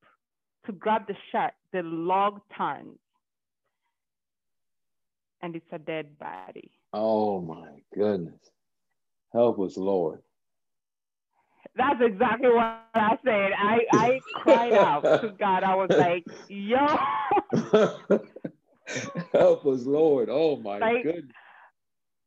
to 0.65 0.71
grab 0.71 1.06
the 1.08 1.15
shirt, 1.32 1.51
the 1.73 1.84
log 1.84 2.41
turns 2.58 2.97
and 5.41 5.56
it's 5.56 5.65
a 5.71 5.80
dead 5.80 6.17
body. 6.19 6.71
Oh 6.93 7.41
my 7.41 7.82
goodness. 7.93 8.39
Help 9.34 9.60
us, 9.60 9.77
Lord. 9.77 10.21
That's 11.75 12.01
exactly 12.01 12.49
what 12.49 12.84
I 12.93 13.17
said. 13.23 13.51
I, 13.58 13.80
I 13.91 14.21
cried 14.34 14.73
out 14.73 15.04
to 15.21 15.30
God. 15.39 15.63
I 15.63 15.75
was 15.75 15.89
like, 15.89 16.25
yo. 16.49 16.97
Help 19.32 19.65
us, 19.65 19.86
Lord. 19.86 20.27
Oh 20.30 20.58
my 20.58 20.80
like, 20.80 21.04
goodness. 21.04 21.32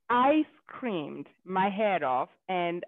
I 0.08 0.44
screamed 0.66 1.26
my 1.44 1.68
head 1.68 2.02
off. 2.02 2.30
And 2.48 2.84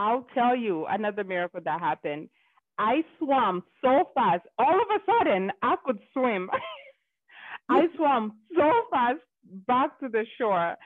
I'll 0.00 0.26
tell 0.34 0.56
you 0.56 0.86
another 0.86 1.22
miracle 1.22 1.60
that 1.64 1.80
happened. 1.80 2.30
I 2.78 3.04
swam 3.18 3.62
so 3.82 4.10
fast. 4.14 4.42
All 4.58 4.74
of 4.74 4.88
a 4.96 4.98
sudden, 5.06 5.52
I 5.62 5.76
could 5.84 6.00
swim. 6.12 6.50
I 7.68 7.86
swam 7.94 8.32
so 8.56 8.72
fast 8.90 9.20
back 9.50 9.98
to 10.00 10.08
the 10.08 10.24
shore. 10.38 10.76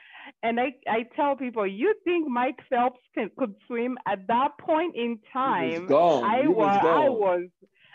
And 0.41 0.59
I, 0.59 0.73
I 0.87 1.05
tell 1.15 1.35
people, 1.35 1.67
you 1.67 1.93
think 2.03 2.27
Mike 2.27 2.59
Phelps 2.69 2.99
can, 3.13 3.29
could 3.37 3.55
swim 3.67 3.97
at 4.07 4.27
that 4.27 4.57
point 4.59 4.95
in 4.95 5.19
time? 5.31 5.87
Was 5.87 6.23
I 6.25 6.47
was, 6.47 6.55
was, 6.55 6.79
I 6.83 7.09
was 7.09 7.41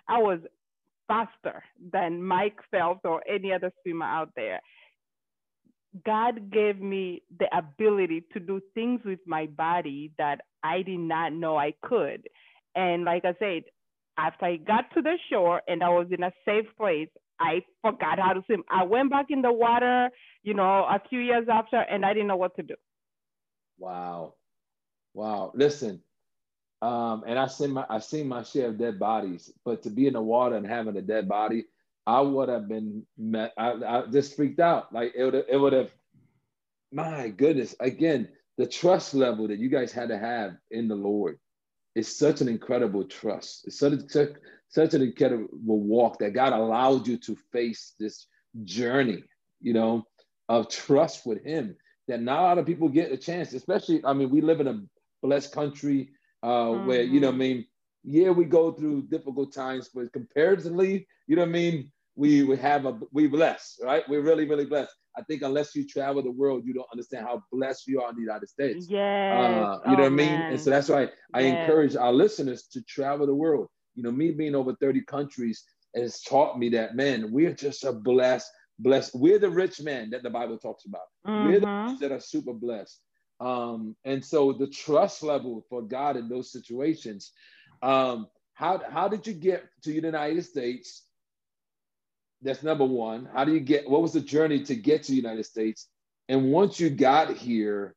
I 0.09 0.19
was 0.19 0.41
faster 1.09 1.65
than 1.93 2.23
Mike 2.23 2.59
Phelps 2.71 3.01
or 3.05 3.23
any 3.29 3.53
other 3.53 3.73
swimmer 3.83 4.07
out 4.07 4.31
there. 4.37 4.61
God 6.07 6.53
gave 6.53 6.81
me 6.81 7.23
the 7.39 7.47
ability 7.57 8.25
to 8.33 8.39
do 8.39 8.61
things 8.75 9.01
with 9.05 9.19
my 9.27 9.47
body 9.47 10.13
that 10.19 10.41
I 10.63 10.83
did 10.83 11.01
not 11.01 11.33
know 11.33 11.57
I 11.57 11.75
could. 11.83 12.29
And 12.77 13.05
like 13.05 13.25
I 13.25 13.35
said, 13.41 13.63
after 14.17 14.45
I 14.47 14.57
got 14.57 14.85
to 14.95 15.03
the 15.03 15.17
shore 15.31 15.63
and 15.67 15.83
I 15.83 15.89
was 15.89 16.07
in 16.11 16.23
a 16.23 16.31
safe 16.45 16.67
place, 16.77 17.09
I 17.41 17.65
forgot 17.83 18.19
how 18.19 18.35
to 18.35 18.43
swim. 18.47 18.63
I 18.71 18.85
went 18.85 19.11
back 19.11 19.27
in 19.31 19.43
the 19.43 19.53
water, 19.53 20.11
you 20.43 20.55
know, 20.55 20.85
a 20.85 21.01
few 21.09 21.21
years 21.21 21.47
after, 21.51 21.77
and 21.77 22.05
I 22.05 22.13
didn't 22.13 22.29
know 22.29 22.37
what 22.37 22.55
to 22.57 22.63
do. 22.63 22.75
Wow, 23.79 24.35
wow. 25.15 25.53
Listen, 25.55 26.03
um, 26.83 27.25
and 27.27 27.39
I 27.39 27.47
seen 27.47 27.73
my 27.73 27.87
I 27.89 27.99
seen 27.99 28.29
my 28.29 28.43
share 28.43 28.69
of 28.69 28.79
dead 28.79 28.99
bodies, 28.99 29.51
but 29.65 29.83
to 29.85 29.91
be 29.91 30.07
in 30.07 30.13
the 30.13 30.23
water 30.23 30.57
and 30.57 30.67
having 30.67 30.97
a 30.97 31.03
dead 31.03 31.29
body, 31.29 31.65
I 32.07 32.21
would 32.21 32.49
have 32.49 32.69
been 32.69 33.07
met. 33.17 33.53
I, 33.57 33.73
I 33.73 34.07
just 34.11 34.37
freaked 34.37 34.61
out. 34.61 34.93
Like 34.93 35.13
it 35.17 35.25
would 35.25 35.35
it 35.35 35.57
would 35.57 35.73
have. 35.73 35.91
My 36.93 37.29
goodness! 37.29 37.75
Again, 37.81 38.29
the 38.59 38.67
trust 38.67 39.15
level 39.15 39.49
that 39.49 39.59
you 39.59 39.71
guys 39.71 39.93
had 39.93 40.09
to 40.09 40.19
have 40.19 40.57
in 40.71 40.89
the 40.89 40.95
Lord 40.95 41.39
is 41.95 42.17
such 42.17 42.41
an 42.41 42.49
incredible 42.49 43.05
trust. 43.05 43.67
It's 43.67 43.79
such, 43.79 43.93
such 44.09 44.31
such 44.71 44.95
an 44.95 45.03
incredible 45.03 45.49
walk 45.59 46.19
that 46.21 46.33
God 46.33 46.53
allowed 46.53 47.07
you 47.07 47.19
to 47.19 47.37
face 47.53 47.95
this 47.99 48.27
journey, 48.65 49.23
you 49.61 49.75
know, 49.75 50.05
of 50.49 50.69
trust 50.69 51.27
with 51.27 51.45
Him 51.45 51.77
that 52.09 52.23
not 52.23 52.41
a 52.41 52.43
lot 52.43 52.59
of 52.59 52.67
people 52.67 52.89
get 52.89 53.13
a 53.13 53.17
chance, 53.17 53.53
especially, 53.53 54.05
I 54.05 54.13
mean, 54.13 54.31
we 54.31 54.41
live 54.41 54.61
in 54.61 54.69
a 54.69 54.81
blessed 55.23 55.53
country 55.53 56.11
uh, 56.43 56.49
mm-hmm. 56.49 56.87
where, 56.87 57.03
you 57.03 57.21
know, 57.21 57.29
I 57.29 57.31
mm-hmm. 57.31 57.39
mean, 57.39 57.67
yeah, 58.03 58.31
we 58.31 58.45
go 58.45 58.73
through 58.73 59.03
difficult 59.09 59.53
times, 59.53 59.91
but 59.95 60.13
comparatively, 60.13 61.07
you 61.27 61.37
know 61.37 61.43
what 61.43 61.51
I 61.51 61.53
mean? 61.53 61.93
We, 62.17 62.43
we 62.43 62.57
have 62.57 62.87
a, 62.87 62.99
we 63.13 63.27
blessed, 63.29 63.81
right? 63.83 64.03
We're 64.09 64.23
really, 64.23 64.49
really 64.49 64.67
blessed. 64.67 64.93
I 65.17 65.23
think 65.23 65.43
unless 65.43 65.75
you 65.75 65.87
travel 65.87 66.23
the 66.23 66.31
world, 66.31 66.63
you 66.65 66.73
don't 66.73 66.89
understand 66.93 67.27
how 67.27 67.43
blessed 67.53 67.87
you 67.87 68.01
are 68.01 68.11
in 68.11 68.17
the 68.17 68.23
United 68.23 68.49
States. 68.49 68.87
Yeah. 68.89 68.99
Uh, 69.39 69.91
you 69.91 69.93
oh, 69.93 69.97
know 69.97 70.03
what 70.05 70.07
I 70.07 70.09
mean? 70.09 70.29
And 70.29 70.61
so 70.61 70.71
that's 70.71 70.89
why 70.89 71.09
I 71.35 71.41
yes. 71.41 71.61
encourage 71.61 71.97
our 71.97 72.13
listeners 72.13 72.69
to 72.73 72.83
travel 72.83 73.27
the 73.27 73.35
world 73.35 73.69
you 74.01 74.05
know, 74.05 74.13
me 74.13 74.31
being 74.31 74.55
over 74.55 74.75
30 74.75 75.03
countries 75.03 75.65
has 75.95 76.23
taught 76.23 76.59
me 76.59 76.71
that, 76.71 76.97
man, 76.97 77.31
we're 77.31 77.53
just 77.53 77.85
a 77.85 77.93
blessed, 77.93 78.51
blessed. 78.79 79.15
We're 79.15 79.39
the 79.39 79.51
rich 79.51 79.83
man 79.83 80.09
that 80.11 80.23
the 80.23 80.31
Bible 80.31 80.57
talks 80.57 80.87
about. 80.87 81.03
Mm-hmm. 81.27 81.47
We're 81.47 81.61
the 81.61 81.67
mm-hmm. 81.67 81.87
ones 81.89 82.01
that 82.01 82.13
are 82.13 82.21
super 82.21 82.55
blessed. 82.55 82.99
Um, 83.41 83.95
and 84.07 84.25
so 84.25 84.55
the 84.55 84.69
trust 84.69 85.23
level 85.23 85.67
for 85.69 85.83
God 85.83 86.17
in 86.17 86.31
those 86.31 86.51
situations. 86.51 87.33
Um, 87.83 88.29
how, 88.55 88.81
how 88.91 89.07
did 89.09 89.27
you 89.27 89.35
get 89.35 89.65
to 89.83 89.91
the 89.91 89.97
United 89.97 90.47
States? 90.47 91.05
That's 92.41 92.63
number 92.63 92.87
one. 92.87 93.29
How 93.35 93.45
do 93.45 93.53
you 93.53 93.61
get, 93.61 93.89
what 93.89 94.01
was 94.01 94.15
the 94.15 94.21
journey 94.23 94.63
to 94.65 94.75
get 94.77 95.03
to 95.03 95.13
the 95.13 95.17
United 95.17 95.45
States? 95.45 95.89
And 96.31 96.51
once 96.51 96.81
you 96.81 96.89
got 96.89 97.37
here, 97.37 97.95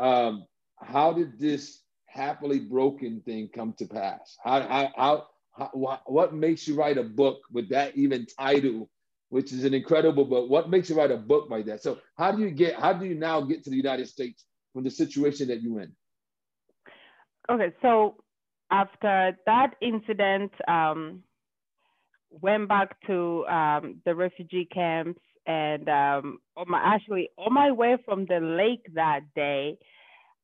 um, 0.00 0.46
how 0.80 1.12
did 1.12 1.38
this 1.38 1.78
happily 2.18 2.58
broken 2.58 3.22
thing 3.24 3.48
come 3.54 3.72
to 3.78 3.86
pass? 3.86 4.36
How, 4.42 4.60
how, 4.62 4.92
how, 4.96 5.26
how 5.56 6.00
what, 6.06 6.34
makes 6.34 6.66
you 6.66 6.74
write 6.74 6.98
a 6.98 7.04
book 7.04 7.38
with 7.52 7.68
that 7.70 7.96
even 7.96 8.26
title, 8.26 8.90
which 9.28 9.52
is 9.52 9.64
an 9.64 9.74
incredible 9.74 10.24
book? 10.24 10.50
What 10.50 10.68
makes 10.68 10.90
you 10.90 10.96
write 10.96 11.12
a 11.12 11.16
book 11.16 11.48
like 11.48 11.66
that? 11.66 11.82
So 11.82 11.98
how 12.16 12.32
do 12.32 12.42
you 12.42 12.50
get, 12.50 12.74
how 12.74 12.92
do 12.92 13.06
you 13.06 13.14
now 13.14 13.40
get 13.40 13.64
to 13.64 13.70
the 13.70 13.76
United 13.76 14.08
States 14.08 14.44
from 14.72 14.84
the 14.84 14.90
situation 14.90 15.48
that 15.48 15.62
you're 15.62 15.80
in? 15.80 15.92
Okay, 17.50 17.72
so 17.80 18.16
after 18.70 19.36
that 19.46 19.70
incident, 19.80 20.52
um, 20.66 21.22
went 22.30 22.68
back 22.68 23.00
to 23.06 23.46
um, 23.46 24.02
the 24.04 24.14
refugee 24.14 24.68
camps 24.72 25.20
and 25.46 25.88
um, 25.88 26.38
on 26.56 26.66
my, 26.68 26.80
actually 26.84 27.30
on 27.38 27.54
my 27.54 27.72
way 27.72 27.96
from 28.04 28.26
the 28.26 28.38
lake 28.38 28.86
that 28.94 29.20
day, 29.34 29.78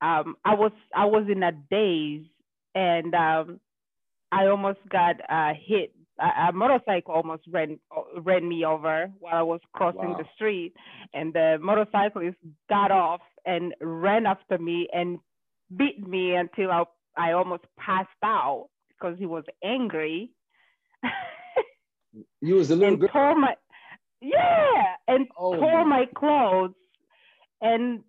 um, 0.05 0.37
I 0.45 0.55
was 0.55 0.73
I 0.95 1.07
was 1.07 1.27
in 1.31 1.43
a 1.43 1.53
daze 1.71 2.27
and 2.75 3.15
um, 3.15 3.61
I 4.31 4.47
almost 4.47 4.81
got 4.91 5.17
uh, 5.29 5.53
hit. 5.67 5.95
A, 6.21 6.49
a, 6.49 6.53
motorcycle 6.53 7.15
almost 7.15 7.43
ran 7.49 7.79
ran 8.19 8.49
me 8.49 8.65
over 8.65 9.11
while 9.19 9.35
I 9.35 9.43
was 9.43 9.61
crossing 9.73 10.11
wow. 10.11 10.17
the 10.19 10.25
street, 10.35 10.75
and 11.13 11.33
the 11.33 11.59
motorcyclist 11.61 12.37
got 12.69 12.93
off 12.93 13.21
and 13.45 13.75
ran 13.81 14.27
after 14.27 14.59
me 14.59 14.89
and 14.93 15.19
beat 15.77 16.07
me 16.07 16.37
until 16.37 16.71
I 16.71 16.85
I 17.17 17.33
almost 17.33 17.65
passed 17.79 18.09
out 18.23 18.69
because 18.91 19.19
he 19.19 19.27
was 19.27 19.45
angry. 19.65 20.31
you 22.41 22.55
was 22.55 22.71
a 22.71 22.77
little 22.77 22.97
girl. 22.97 23.09
Tore 23.09 23.37
my, 23.37 23.55
yeah, 24.21 24.83
and 25.09 25.27
oh, 25.37 25.57
tore 25.57 25.85
my 25.85 26.07
clothes, 26.15 26.75
and 27.61 28.05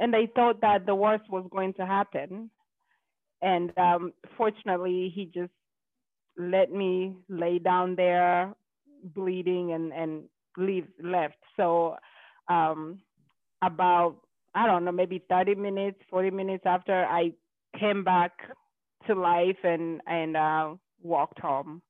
and 0.00 0.12
they 0.12 0.28
thought 0.34 0.60
that 0.60 0.86
the 0.86 0.94
worst 0.94 1.24
was 1.30 1.46
going 1.50 1.74
to 1.74 1.86
happen. 1.86 2.50
And 3.42 3.76
um, 3.78 4.12
fortunately, 4.36 5.12
he 5.14 5.26
just 5.26 5.52
let 6.36 6.72
me 6.72 7.14
lay 7.28 7.58
down 7.58 7.94
there 7.94 8.54
bleeding 9.14 9.72
and, 9.72 9.92
and 9.92 10.24
leave 10.56 10.86
left. 11.02 11.36
So 11.56 11.96
um, 12.48 12.98
about, 13.62 14.16
I 14.54 14.66
don't 14.66 14.84
know, 14.84 14.92
maybe 14.92 15.22
30 15.28 15.54
minutes, 15.54 15.98
40 16.10 16.30
minutes 16.30 16.64
after 16.66 17.04
I 17.04 17.32
came 17.78 18.02
back 18.02 18.32
to 19.06 19.14
life 19.14 19.58
and, 19.62 20.00
and 20.06 20.36
uh, 20.36 20.74
walked 21.02 21.38
home. 21.38 21.82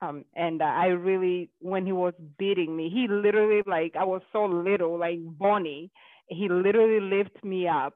Um, 0.00 0.24
and 0.34 0.60
uh, 0.60 0.64
I 0.64 0.86
really, 0.86 1.48
when 1.60 1.86
he 1.86 1.92
was 1.92 2.14
beating 2.36 2.76
me, 2.76 2.90
he 2.92 3.06
literally 3.08 3.62
like 3.66 3.94
I 3.96 4.02
was 4.02 4.20
so 4.32 4.44
little, 4.44 4.98
like 4.98 5.18
Bonnie, 5.22 5.92
he 6.32 6.48
literally 6.48 7.00
lifted 7.00 7.44
me 7.44 7.68
up 7.68 7.94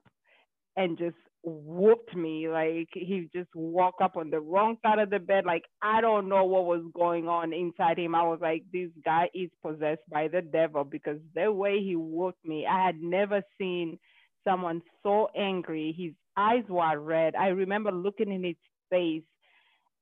and 0.76 0.98
just 0.98 1.16
whooped 1.42 2.14
me. 2.14 2.48
Like 2.48 2.88
he 2.92 3.28
just 3.34 3.48
woke 3.54 4.00
up 4.02 4.16
on 4.16 4.30
the 4.30 4.40
wrong 4.40 4.76
side 4.82 4.98
of 4.98 5.10
the 5.10 5.18
bed. 5.18 5.44
Like 5.46 5.64
I 5.82 6.00
don't 6.00 6.28
know 6.28 6.44
what 6.44 6.66
was 6.66 6.82
going 6.94 7.28
on 7.28 7.52
inside 7.52 7.98
him. 7.98 8.14
I 8.14 8.22
was 8.22 8.40
like, 8.42 8.64
this 8.72 8.90
guy 9.04 9.28
is 9.34 9.50
possessed 9.62 10.02
by 10.10 10.28
the 10.28 10.42
devil 10.42 10.84
because 10.84 11.18
the 11.34 11.50
way 11.52 11.80
he 11.82 11.96
whooped 11.96 12.44
me, 12.44 12.66
I 12.66 12.86
had 12.86 13.00
never 13.00 13.42
seen 13.58 13.98
someone 14.44 14.82
so 15.02 15.28
angry. 15.36 15.94
His 15.96 16.12
eyes 16.36 16.64
were 16.68 16.98
red. 16.98 17.34
I 17.34 17.48
remember 17.48 17.90
looking 17.92 18.32
in 18.32 18.44
his 18.44 18.56
face 18.90 19.22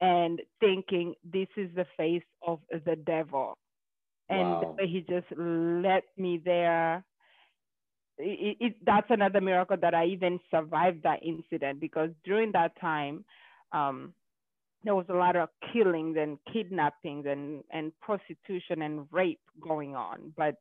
and 0.01 0.41
thinking, 0.61 1.15
this 1.25 1.49
is 1.57 1.71
the 1.75 1.87
face 1.97 2.23
of 2.47 2.61
the 2.71 2.97
devil. 2.97 3.57
And 4.29 4.49
wow. 4.49 4.77
he 4.81 5.05
just 5.09 5.27
let 5.37 6.05
me 6.17 6.41
there 6.43 7.05
it, 8.19 8.57
it, 8.61 8.77
that's 8.85 9.07
another 9.11 9.41
miracle 9.41 9.77
that 9.81 9.95
I 9.95 10.07
even 10.07 10.39
survived 10.51 11.03
that 11.03 11.21
incident 11.23 11.81
because 11.81 12.11
during 12.25 12.53
that 12.53 12.79
time, 12.81 13.25
um, 13.73 14.12
there 14.85 14.95
was 14.95 15.07
a 15.09 15.15
lot 15.15 15.35
of 15.35 15.49
killings 15.73 16.17
and 16.21 16.39
kidnappings 16.53 17.25
and, 17.27 17.65
and 17.73 17.93
prostitution 18.01 18.83
and 18.83 19.07
rape 19.11 19.41
going 19.61 19.97
on. 19.97 20.33
But 20.37 20.57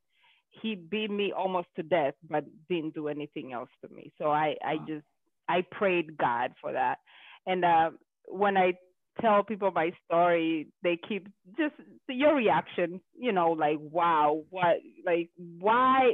he 0.62 0.76
beat 0.76 1.12
me 1.12 1.34
almost 1.36 1.68
to 1.76 1.84
death, 1.84 2.14
but 2.30 2.45
didn't 2.70 2.93
do 2.93 3.08
anything 3.10 3.54
else 3.54 3.70
to 3.82 3.93
me. 3.93 4.12
So 4.18 4.32
I, 4.32 4.56
I 4.66 4.78
just, 4.88 5.06
I 5.49 5.66
prayed 5.72 6.18
God 6.18 6.54
for 6.62 6.72
that. 6.72 6.99
And 7.45 7.66
uh, 7.66 7.91
when 8.28 8.56
I 8.56 8.74
tell 9.22 9.43
people 9.43 9.72
my 9.72 9.91
story, 10.06 10.68
they 10.84 10.97
keep 11.08 11.28
just 11.58 11.76
your 12.08 12.36
reaction, 12.36 13.01
you 13.18 13.32
know, 13.32 13.51
like, 13.51 13.78
wow, 13.80 14.43
what, 14.49 14.78
like, 15.06 15.30
why 15.60 16.14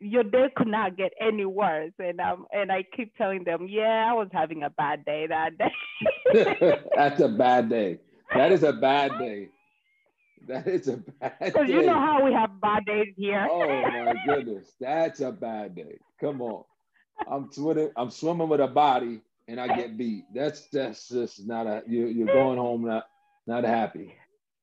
your 0.00 0.24
day 0.24 0.50
could 0.56 0.68
not 0.68 0.96
get 0.96 1.12
any 1.20 1.44
worse. 1.44 1.92
And 1.98 2.20
um, 2.20 2.46
and 2.52 2.70
I 2.70 2.84
keep 2.96 3.16
telling 3.16 3.44
them, 3.44 3.66
yeah, 3.68 4.08
I 4.10 4.12
was 4.12 4.28
having 4.32 4.62
a 4.62 4.70
bad 4.70 5.04
day 5.04 5.26
that 5.26 5.58
day. 5.58 6.78
That's 6.96 7.20
a 7.20 7.28
bad 7.28 7.68
day. 7.68 7.98
That 8.34 8.52
is 8.52 8.62
a 8.62 8.72
bad 8.72 9.18
day. 9.18 9.48
That 10.48 10.66
is 10.66 10.88
a 10.88 10.96
bad 10.96 11.38
day. 11.40 11.46
Because 11.46 11.68
you 11.68 11.82
know 11.82 11.98
how 11.98 12.24
we 12.24 12.32
have 12.32 12.60
bad 12.60 12.84
days 12.84 13.14
here. 13.16 13.46
oh 13.50 13.66
my 13.66 14.14
goodness, 14.26 14.72
that's 14.80 15.20
a 15.20 15.32
bad 15.32 15.74
day. 15.74 15.98
Come 16.20 16.40
on, 16.40 16.64
I'm 17.30 17.50
swimming. 17.52 17.90
I'm 17.96 18.10
swimming 18.10 18.48
with 18.48 18.60
a 18.60 18.68
body, 18.68 19.22
and 19.48 19.60
I 19.60 19.74
get 19.74 19.96
beat. 19.96 20.24
That's 20.34 20.68
that's 20.68 21.08
just 21.08 21.46
not 21.46 21.66
a. 21.66 21.82
You 21.86 22.06
you're 22.06 22.26
going 22.26 22.58
home 22.58 22.84
not 22.84 23.04
not 23.46 23.64
happy. 23.64 24.14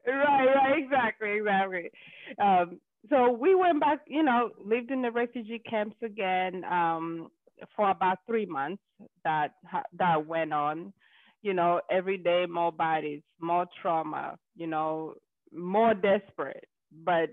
Right, 0.05 0.45
right, 0.45 0.77
exactly, 0.77 1.31
exactly. 1.37 1.91
Um, 2.37 2.79
so 3.09 3.31
we 3.31 3.55
went 3.55 3.79
back. 3.79 3.99
You 4.07 4.23
know, 4.23 4.51
lived 4.63 4.91
in 4.91 5.01
the 5.01 5.11
refugee 5.11 5.61
camps 5.69 5.95
again 6.03 6.63
um, 6.65 7.29
for 7.75 7.89
about 7.89 8.19
three 8.25 8.45
months. 8.45 8.81
That 9.23 9.53
that 9.97 10.25
went 10.25 10.53
on. 10.53 10.93
You 11.41 11.53
know, 11.53 11.81
every 11.91 12.17
day 12.17 12.45
more 12.49 12.71
bodies, 12.71 13.21
more 13.39 13.65
trauma. 13.81 14.37
You 14.55 14.67
know, 14.67 15.15
more 15.53 15.93
desperate, 15.93 16.67
but 17.03 17.29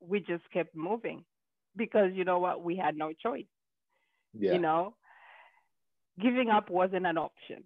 we 0.00 0.20
just 0.20 0.42
kept 0.52 0.74
moving 0.74 1.24
because 1.76 2.10
you 2.14 2.24
know 2.24 2.38
what? 2.38 2.62
We 2.62 2.76
had 2.76 2.96
no 2.96 3.12
choice. 3.12 3.44
Yeah. 4.34 4.54
You 4.54 4.58
know, 4.58 4.94
giving 6.20 6.50
up 6.50 6.70
wasn't 6.70 7.06
an 7.06 7.16
option. 7.16 7.62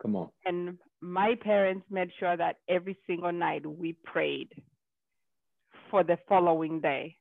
Come 0.00 0.16
on. 0.16 0.30
And 0.46 0.78
my 1.00 1.34
parents 1.40 1.84
made 1.90 2.10
sure 2.18 2.36
that 2.36 2.56
every 2.68 2.96
single 3.06 3.32
night 3.32 3.64
we 3.64 3.94
prayed 4.04 4.48
for 5.92 6.02
the 6.02 6.18
following 6.28 6.80
day 6.80 7.16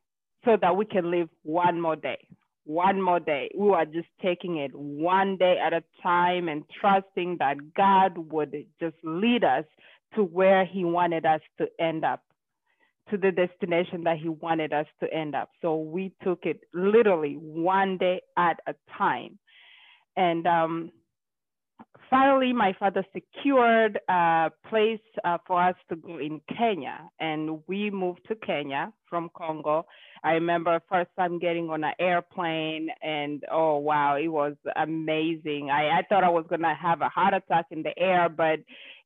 so 0.45 0.57
that 0.59 0.75
we 0.75 0.85
can 0.85 1.11
live 1.11 1.29
one 1.43 1.79
more 1.79 1.97
day. 1.97 2.17
One 2.63 3.01
more 3.01 3.19
day. 3.19 3.51
We 3.53 3.67
were 3.67 3.85
just 3.85 4.07
taking 4.21 4.57
it 4.57 4.71
one 4.73 5.35
day 5.37 5.59
at 5.59 5.73
a 5.73 5.83
time 6.01 6.47
and 6.47 6.63
trusting 6.79 7.37
that 7.39 7.57
God 7.75 8.17
would 8.31 8.55
just 8.79 8.95
lead 9.03 9.43
us 9.43 9.65
to 10.15 10.23
where 10.23 10.65
he 10.65 10.85
wanted 10.85 11.25
us 11.25 11.41
to 11.59 11.67
end 11.79 12.05
up, 12.05 12.23
to 13.09 13.17
the 13.17 13.31
destination 13.31 14.05
that 14.05 14.17
he 14.17 14.29
wanted 14.29 14.73
us 14.73 14.87
to 15.01 15.13
end 15.13 15.35
up. 15.35 15.49
So 15.61 15.75
we 15.75 16.13
took 16.23 16.45
it 16.45 16.61
literally 16.73 17.33
one 17.33 17.97
day 17.97 18.21
at 18.37 18.59
a 18.67 18.73
time. 18.97 19.37
And 20.15 20.47
um, 20.47 20.91
finally, 22.11 22.53
my 22.53 22.75
father 22.77 23.03
secured 23.13 23.97
a 24.07 24.51
place 24.69 24.99
uh, 25.23 25.37
for 25.47 25.63
us 25.63 25.75
to 25.89 25.95
go 25.95 26.19
in 26.19 26.41
Kenya, 26.55 27.09
and 27.19 27.61
we 27.67 27.89
moved 27.89 28.19
to 28.27 28.35
Kenya 28.35 28.93
from 29.09 29.31
Congo. 29.35 29.85
I 30.23 30.33
remember 30.33 30.79
first 30.87 31.09
time 31.17 31.39
getting 31.39 31.69
on 31.69 31.83
an 31.83 31.93
airplane, 31.99 32.89
and 33.01 33.43
oh 33.51 33.77
wow, 33.77 34.17
it 34.17 34.27
was 34.27 34.53
amazing. 34.75 35.71
I, 35.71 35.99
I 35.99 36.01
thought 36.07 36.23
I 36.23 36.29
was 36.29 36.45
gonna 36.49 36.75
have 36.75 37.01
a 37.01 37.09
heart 37.09 37.33
attack 37.33 37.65
in 37.71 37.81
the 37.81 37.97
air, 37.97 38.29
but 38.29 38.59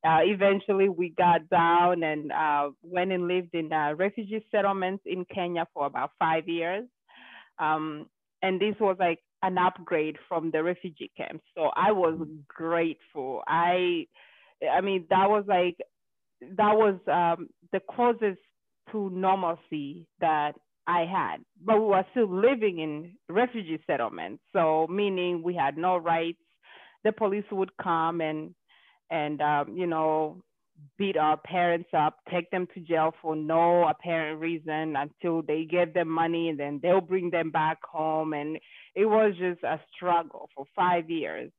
uh, 0.04 0.20
eventually 0.24 0.90
we 0.90 1.10
got 1.10 1.48
down 1.50 2.04
and 2.04 2.32
uh, 2.32 2.72
went 2.82 3.12
and 3.12 3.28
lived 3.28 3.54
in 3.54 3.70
refugee 3.96 4.44
settlements 4.52 5.04
in 5.06 5.26
Kenya 5.34 5.68
for 5.74 5.86
about 5.86 6.12
five 6.20 6.50
years. 6.50 6.86
Um, 7.60 8.08
and 8.42 8.60
this 8.60 8.76
was 8.80 8.98
like 9.00 9.20
an 9.46 9.58
upgrade 9.58 10.18
from 10.28 10.52
the 10.52 10.64
refugee 10.64 11.12
camps. 11.16 11.44
So 11.56 11.70
I 11.76 11.92
was 11.92 12.20
grateful. 12.48 13.44
I, 13.48 14.08
I 14.72 14.82
mean, 14.82 15.06
that 15.10 15.30
was 15.30 15.46
like, 15.48 15.78
that 16.42 16.76
was 16.76 16.96
um, 17.12 17.50
the 17.72 17.82
closest 17.94 18.40
to 18.92 19.10
normalcy 19.12 20.08
that 20.20 20.54
I 20.88 21.06
had, 21.06 21.38
but 21.64 21.80
we 21.80 21.88
were 21.88 22.06
still 22.12 22.30
living 22.30 22.80
in 22.80 23.14
refugee 23.28 23.80
settlements. 23.88 24.44
So 24.54 24.88
meaning 24.90 25.42
we 25.42 25.56
had 25.56 25.78
no 25.78 25.98
rights. 25.98 26.38
The 27.04 27.12
police 27.12 27.46
would 27.52 27.72
come 27.82 28.22
and 28.22 28.54
and 29.10 29.42
um, 29.42 29.76
you 29.76 29.88
know 29.88 30.42
beat 30.98 31.18
our 31.18 31.38
parents 31.38 31.90
up, 31.98 32.18
take 32.32 32.50
them 32.52 32.68
to 32.74 32.80
jail 32.82 33.14
for 33.22 33.36
no 33.36 33.88
apparent 33.88 34.40
reason 34.40 34.96
until 34.96 35.42
they 35.42 35.66
get 35.66 35.94
them 35.94 36.10
money 36.10 36.50
and 36.50 36.60
then 36.60 36.80
they'll 36.82 37.02
bring 37.02 37.30
them 37.30 37.50
back 37.50 37.78
home. 37.84 38.34
And 38.34 38.58
it 38.96 39.06
was 39.06 39.34
just 39.38 39.64
a 39.64 39.80
struggle 39.94 40.50
for 40.56 40.66
five 40.76 41.10
years. 41.10 41.52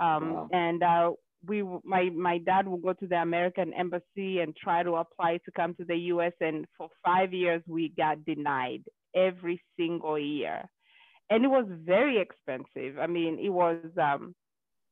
Um, 0.00 0.34
wow. 0.34 0.48
And 0.52 0.82
uh, 0.82 1.10
we, 1.46 1.62
my, 1.84 2.10
my 2.10 2.38
dad 2.38 2.66
would 2.66 2.82
go 2.82 2.92
to 2.94 3.06
the 3.06 3.16
American 3.16 3.72
embassy 3.74 4.40
and 4.40 4.56
try 4.56 4.82
to 4.82 4.96
apply 4.96 5.38
to 5.44 5.52
come 5.54 5.74
to 5.74 5.84
the 5.84 5.96
US. 5.96 6.32
And 6.40 6.66
for 6.76 6.88
five 7.04 7.32
years, 7.32 7.62
we 7.66 7.92
got 7.96 8.24
denied 8.24 8.84
every 9.14 9.62
single 9.78 10.18
year. 10.18 10.62
And 11.30 11.44
it 11.44 11.48
was 11.48 11.66
very 11.68 12.18
expensive. 12.20 12.98
I 12.98 13.06
mean, 13.06 13.38
it 13.38 13.50
was 13.50 13.78
um, 14.00 14.34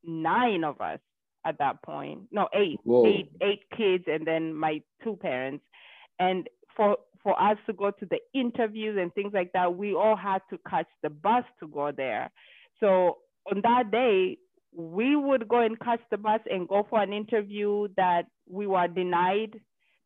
nine 0.03 0.63
of 0.63 0.81
us 0.81 0.99
at 1.45 1.57
that 1.59 1.81
point. 1.83 2.21
No, 2.31 2.47
eight, 2.53 2.79
Whoa. 2.83 3.05
eight, 3.05 3.31
eight 3.41 3.63
kids, 3.75 4.05
and 4.07 4.25
then 4.25 4.53
my 4.53 4.81
two 5.03 5.15
parents. 5.15 5.63
And 6.19 6.47
for 6.75 6.97
for 7.23 7.39
us 7.41 7.57
to 7.65 7.73
go 7.73 7.91
to 7.91 8.05
the 8.09 8.19
interviews 8.33 8.97
and 8.99 9.13
things 9.13 9.31
like 9.33 9.51
that, 9.53 9.75
we 9.75 9.93
all 9.93 10.15
had 10.15 10.41
to 10.49 10.59
catch 10.69 10.87
the 11.03 11.09
bus 11.09 11.43
to 11.59 11.67
go 11.67 11.91
there. 11.91 12.31
So 12.79 13.17
on 13.49 13.61
that 13.63 13.91
day, 13.91 14.37
we 14.73 15.15
would 15.15 15.47
go 15.47 15.59
and 15.59 15.79
catch 15.79 16.01
the 16.09 16.17
bus 16.17 16.39
and 16.49 16.67
go 16.67 16.85
for 16.89 17.01
an 17.01 17.13
interview 17.13 17.87
that 17.97 18.23
we 18.49 18.67
were 18.67 18.87
denied 18.87 19.59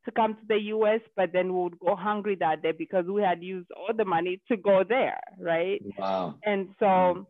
to 0.05 0.11
come 0.11 0.35
to 0.35 0.41
the 0.47 0.59
US, 0.75 1.01
but 1.15 1.31
then 1.33 1.53
we 1.53 1.63
would 1.63 1.79
go 1.79 1.95
hungry 1.95 2.35
that 2.39 2.61
day 2.61 2.71
because 2.71 3.05
we 3.05 3.21
had 3.21 3.43
used 3.43 3.69
all 3.71 3.95
the 3.95 4.05
money 4.05 4.39
to 4.47 4.57
go 4.57 4.83
there, 4.87 5.19
right? 5.39 5.81
Wow. 5.97 6.35
And 6.45 6.69
so 6.79 7.27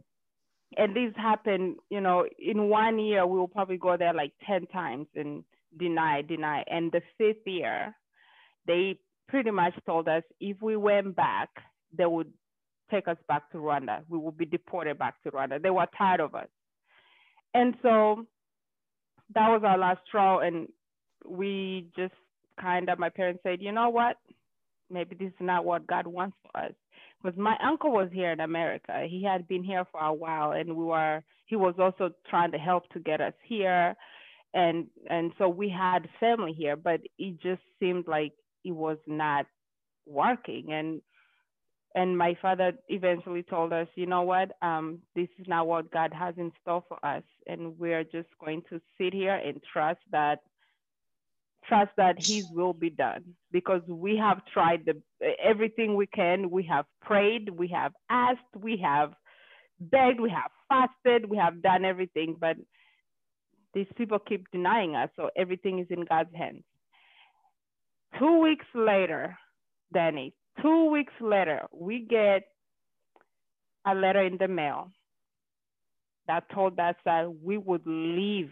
and 0.77 0.95
this 0.95 1.13
happened, 1.15 1.77
you 1.89 2.01
know, 2.01 2.25
in 2.37 2.69
one 2.69 2.99
year, 2.99 3.25
we 3.25 3.37
will 3.37 3.47
probably 3.47 3.77
go 3.77 3.97
there 3.97 4.13
like 4.13 4.33
10 4.45 4.67
times 4.67 5.07
and 5.15 5.43
deny, 5.77 6.21
deny. 6.21 6.63
And 6.67 6.91
the 6.91 7.01
fifth 7.17 7.45
year, 7.45 7.95
they 8.67 8.97
pretty 9.27 9.51
much 9.51 9.73
told 9.85 10.07
us 10.07 10.23
if 10.39 10.61
we 10.61 10.75
went 10.75 11.15
back, 11.15 11.49
they 11.97 12.05
would 12.05 12.31
take 12.91 13.07
us 13.07 13.17
back 13.27 13.49
to 13.51 13.57
Rwanda. 13.57 14.01
We 14.09 14.17
would 14.17 14.37
be 14.37 14.45
deported 14.45 14.97
back 14.97 15.21
to 15.23 15.31
Rwanda. 15.31 15.61
They 15.61 15.69
were 15.69 15.87
tired 15.97 16.19
of 16.19 16.35
us. 16.35 16.47
And 17.53 17.75
so 17.81 18.25
that 19.33 19.49
was 19.49 19.61
our 19.65 19.77
last 19.77 19.99
straw. 20.07 20.39
And 20.39 20.67
we 21.25 21.87
just 21.95 22.13
kind 22.59 22.89
of, 22.89 22.99
my 22.99 23.09
parents 23.09 23.41
said, 23.43 23.61
you 23.61 23.71
know 23.71 23.89
what? 23.89 24.17
Maybe 24.89 25.15
this 25.15 25.29
is 25.29 25.33
not 25.39 25.65
what 25.65 25.87
God 25.87 26.05
wants 26.05 26.37
for 26.43 26.61
us 26.61 26.73
because 27.25 27.37
my 27.39 27.55
uncle 27.63 27.91
was 27.91 28.09
here 28.13 28.31
in 28.31 28.39
America. 28.39 29.05
He 29.09 29.23
had 29.23 29.47
been 29.47 29.63
here 29.63 29.85
for 29.91 30.01
a 30.01 30.13
while, 30.13 30.51
and 30.51 30.75
we 30.75 30.85
were. 30.85 31.23
He 31.47 31.55
was 31.55 31.75
also 31.79 32.11
trying 32.29 32.51
to 32.51 32.57
help 32.57 32.87
to 32.89 32.99
get 32.99 33.21
us 33.21 33.33
here, 33.47 33.95
and 34.53 34.87
and 35.09 35.31
so 35.37 35.49
we 35.49 35.69
had 35.69 36.07
family 36.19 36.53
here. 36.53 36.75
But 36.75 37.01
it 37.17 37.41
just 37.41 37.61
seemed 37.79 38.07
like 38.07 38.33
it 38.65 38.71
was 38.71 38.97
not 39.07 39.45
working, 40.05 40.73
and 40.73 41.01
and 41.95 42.17
my 42.17 42.37
father 42.41 42.73
eventually 42.89 43.41
told 43.43 43.71
us, 43.71 43.87
you 43.95 44.05
know 44.05 44.23
what, 44.23 44.51
um, 44.61 44.99
this 45.15 45.29
is 45.39 45.47
not 45.47 45.65
what 45.65 45.91
God 45.91 46.13
has 46.13 46.35
in 46.37 46.51
store 46.61 46.83
for 46.89 47.03
us, 47.05 47.23
and 47.47 47.79
we're 47.79 48.03
just 48.03 48.27
going 48.43 48.63
to 48.69 48.81
sit 48.97 49.13
here 49.13 49.35
and 49.35 49.61
trust 49.71 50.01
that 50.11 50.39
trust 51.67 51.91
that 51.97 52.17
his 52.19 52.45
will 52.51 52.73
be 52.73 52.89
done. 52.89 53.23
Because 53.51 53.81
we 53.87 54.17
have 54.17 54.41
tried 54.53 54.85
the, 54.85 55.01
everything 55.41 55.95
we 55.95 56.05
can. 56.05 56.51
We 56.51 56.63
have 56.63 56.85
prayed. 57.01 57.49
We 57.49 57.69
have 57.69 57.93
asked. 58.09 58.55
We 58.59 58.77
have 58.83 59.13
begged. 59.79 60.19
We 60.19 60.29
have 60.29 60.51
fasted. 60.69 61.29
We 61.29 61.37
have 61.37 61.61
done 61.61 61.85
everything. 61.85 62.35
But 62.39 62.57
these 63.73 63.87
people 63.95 64.19
keep 64.19 64.45
denying 64.51 64.95
us. 64.95 65.09
So 65.15 65.29
everything 65.35 65.79
is 65.79 65.87
in 65.89 66.05
god's 66.05 66.35
hands 66.35 66.63
two 68.19 68.39
weeks 68.39 68.65
later 68.73 69.37
danny 69.93 70.33
two 70.61 70.89
weeks 70.89 71.13
later 71.19 71.61
we 71.73 71.99
get 71.99 72.43
a 73.87 73.93
letter 73.93 74.23
in 74.23 74.37
the 74.37 74.47
mail 74.47 74.91
that 76.27 76.43
told 76.53 76.79
us 76.79 76.95
that 77.05 77.31
we 77.43 77.57
would 77.57 77.85
leave 77.85 78.49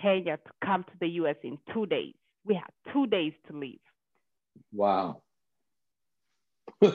kenya 0.00 0.36
to 0.36 0.52
come 0.64 0.84
to 0.84 0.92
the 1.00 1.06
us 1.06 1.36
in 1.42 1.58
two 1.72 1.86
days 1.86 2.14
we 2.44 2.54
had 2.54 2.92
two 2.92 3.06
days 3.06 3.32
to 3.48 3.56
leave. 3.58 3.80
Wow. 4.72 5.22
and 6.82 6.92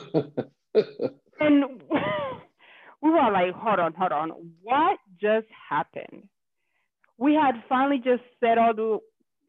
we 3.02 3.10
were 3.10 3.32
like, 3.32 3.52
hold 3.54 3.80
on, 3.80 3.94
hold 3.94 4.12
on. 4.12 4.30
What 4.62 4.98
just 5.20 5.46
happened? 5.68 6.28
we 7.20 7.34
had 7.34 7.62
finally 7.68 7.98
just 7.98 8.22
settled. 8.42 9.00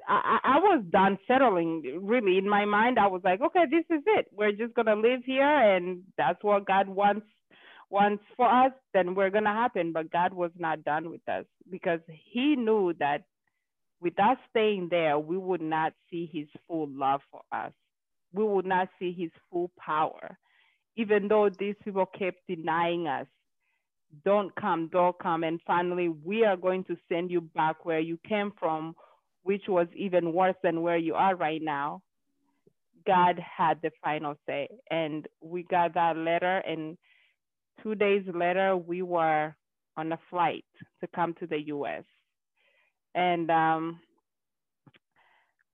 I, 0.08 0.40
I 0.44 0.60
was 0.60 0.84
done 0.92 1.18
settling. 1.28 2.00
Really, 2.02 2.38
in 2.38 2.50
my 2.50 2.66
mind, 2.66 3.00
I 3.00 3.08
was 3.08 3.22
like, 3.24 3.42
okay, 3.42 3.66
this 3.70 3.86
is 3.90 4.04
it. 4.08 4.28
We're 4.32 4.52
just 4.52 4.74
gonna 4.74 4.96
live 4.96 5.22
here, 5.26 5.44
and 5.44 6.04
that's 6.18 6.44
what 6.44 6.66
God 6.66 6.88
wants 6.90 7.26
wants 7.90 8.24
for 8.38 8.48
us. 8.48 8.72
Then 8.94 9.16
we're 9.16 9.30
gonna 9.30 9.54
happen. 9.54 9.94
But 9.94 10.12
God 10.12 10.34
was 10.34 10.52
not 10.58 10.84
done 10.84 11.10
with 11.10 11.28
us 11.30 11.46
because 11.70 12.00
He 12.32 12.56
knew 12.56 12.94
that 13.00 13.24
with 14.02 14.20
us 14.20 14.38
staying 14.50 14.90
there, 14.90 15.20
we 15.20 15.38
would 15.38 15.62
not 15.62 15.94
see 16.10 16.30
His 16.32 16.48
full 16.68 16.90
love 16.90 17.22
for 17.32 17.42
us. 17.52 17.74
We 18.34 18.44
would 18.44 18.66
not 18.66 18.90
see 19.00 19.14
His 19.14 19.32
full 19.52 19.72
power, 19.80 20.38
even 20.96 21.28
though 21.28 21.50
these 21.50 21.76
people 21.84 22.06
kept 22.06 22.40
denying 22.48 23.08
us 23.08 23.28
don't 24.26 24.54
come, 24.56 24.90
don't 24.92 25.18
come. 25.20 25.44
And 25.44 25.60
finally, 25.66 26.10
we 26.10 26.44
are 26.46 26.58
going 26.58 26.84
to 26.86 26.98
send 27.10 27.32
you 27.32 27.42
back 27.42 27.86
where 27.86 28.00
you 28.00 28.20
came 28.28 28.52
from, 28.60 28.96
which 29.44 29.64
was 29.68 29.88
even 29.96 30.34
worse 30.34 30.56
than 30.64 30.82
where 30.82 30.98
you 30.98 31.16
are 31.16 31.36
right 31.36 31.62
now. 31.62 32.02
God 33.06 33.40
had 33.40 33.80
the 33.82 33.92
final 34.04 34.36
say. 34.46 34.68
And 34.90 35.28
we 35.42 35.64
got 35.64 35.94
that 35.96 36.18
letter. 36.18 36.58
And 36.60 36.98
two 37.82 37.96
days 37.96 38.24
later, 38.34 38.78
we 38.78 39.02
were 39.02 39.56
on 39.98 40.12
a 40.12 40.20
flight 40.30 40.66
to 41.02 41.08
come 41.08 41.34
to 41.40 41.48
the 41.48 41.60
US. 41.68 42.04
And 43.16 43.50
um, 43.50 44.00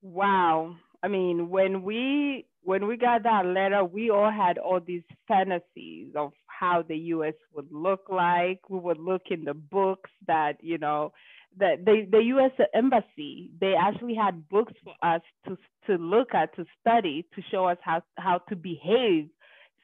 wow, 0.01 0.75
I 1.03 1.07
mean, 1.07 1.49
when 1.49 1.83
we 1.83 2.45
when 2.63 2.87
we 2.87 2.97
got 2.97 3.23
that 3.23 3.45
letter, 3.45 3.83
we 3.85 4.09
all 4.09 4.31
had 4.31 4.57
all 4.57 4.81
these 4.85 5.03
fantasies 5.27 6.07
of 6.15 6.33
how 6.47 6.83
the 6.85 6.97
U.S. 7.15 7.33
would 7.53 7.71
look 7.71 8.09
like. 8.09 8.69
We 8.69 8.79
would 8.79 8.99
look 8.99 9.21
in 9.29 9.45
the 9.45 9.53
books 9.53 10.09
that 10.27 10.57
you 10.61 10.77
know 10.77 11.13
that 11.59 11.85
the 11.85 12.07
the 12.09 12.23
U.S. 12.35 12.51
embassy 12.73 13.51
they 13.59 13.73
actually 13.75 14.15
had 14.15 14.47
books 14.49 14.73
for 14.83 14.93
us 15.01 15.21
to 15.47 15.57
to 15.87 15.95
look 15.95 16.33
at 16.33 16.55
to 16.55 16.65
study 16.81 17.25
to 17.35 17.41
show 17.51 17.65
us 17.65 17.77
how 17.81 18.01
how 18.17 18.39
to 18.49 18.55
behave 18.55 19.29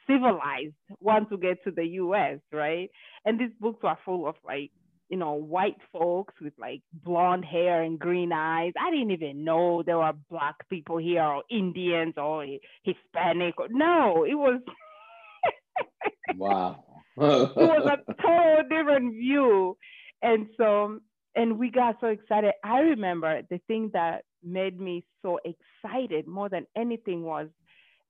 civilized 0.08 0.74
once 1.00 1.28
we 1.32 1.38
get 1.38 1.64
to 1.64 1.72
the 1.72 1.86
U.S. 1.86 2.40
Right, 2.52 2.90
and 3.26 3.40
these 3.40 3.52
books 3.60 3.82
were 3.84 3.98
full 4.06 4.28
of 4.28 4.36
like 4.46 4.72
you 5.14 5.20
know, 5.20 5.34
white 5.34 5.78
folks 5.92 6.34
with 6.42 6.54
like 6.58 6.82
blonde 6.92 7.46
hair 7.46 7.84
and 7.84 8.00
green 8.00 8.32
eyes. 8.34 8.74
I 8.80 8.90
didn't 8.90 9.12
even 9.12 9.44
know 9.44 9.84
there 9.86 10.00
were 10.00 10.14
black 10.28 10.56
people 10.72 10.98
here 10.98 11.22
or 11.22 11.44
Indians 11.52 12.16
or 12.18 12.44
Hispanic. 12.84 13.54
No, 13.70 14.26
it 14.28 14.34
was. 14.34 14.60
wow. 16.36 16.84
it 17.18 17.56
was 17.56 17.92
a 17.92 18.14
total 18.22 18.64
different 18.64 19.14
view. 19.14 19.78
And 20.24 20.48
so, 20.58 21.00
and 21.36 21.58
we 21.58 21.70
got 21.72 21.98
so 22.00 22.08
excited. 22.08 22.54
I 22.64 22.80
remember 22.80 23.42
the 23.50 23.60
thing 23.68 23.90
that 23.94 24.24
made 24.44 24.80
me 24.80 25.04
so 25.22 25.40
excited 25.46 26.28
more 26.28 26.50
than 26.50 26.66
anything 26.78 27.24
was 27.24 27.48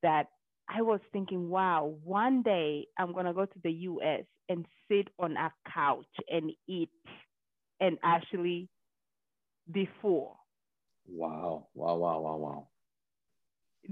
that 0.01 0.27
I 0.69 0.81
was 0.81 0.99
thinking, 1.11 1.49
wow, 1.49 1.95
one 2.03 2.41
day 2.41 2.87
I'm 2.97 3.13
going 3.13 3.25
to 3.25 3.33
go 3.33 3.45
to 3.45 3.59
the 3.63 3.71
US 3.71 4.23
and 4.49 4.65
sit 4.89 5.07
on 5.19 5.37
a 5.37 5.51
couch 5.73 6.05
and 6.29 6.51
eat 6.67 6.89
and 7.79 7.97
actually 8.03 8.69
be 9.71 9.89
full. 10.01 10.37
Wow, 11.07 11.67
wow, 11.73 11.95
wow, 11.95 12.19
wow, 12.19 12.37
wow. 12.37 12.67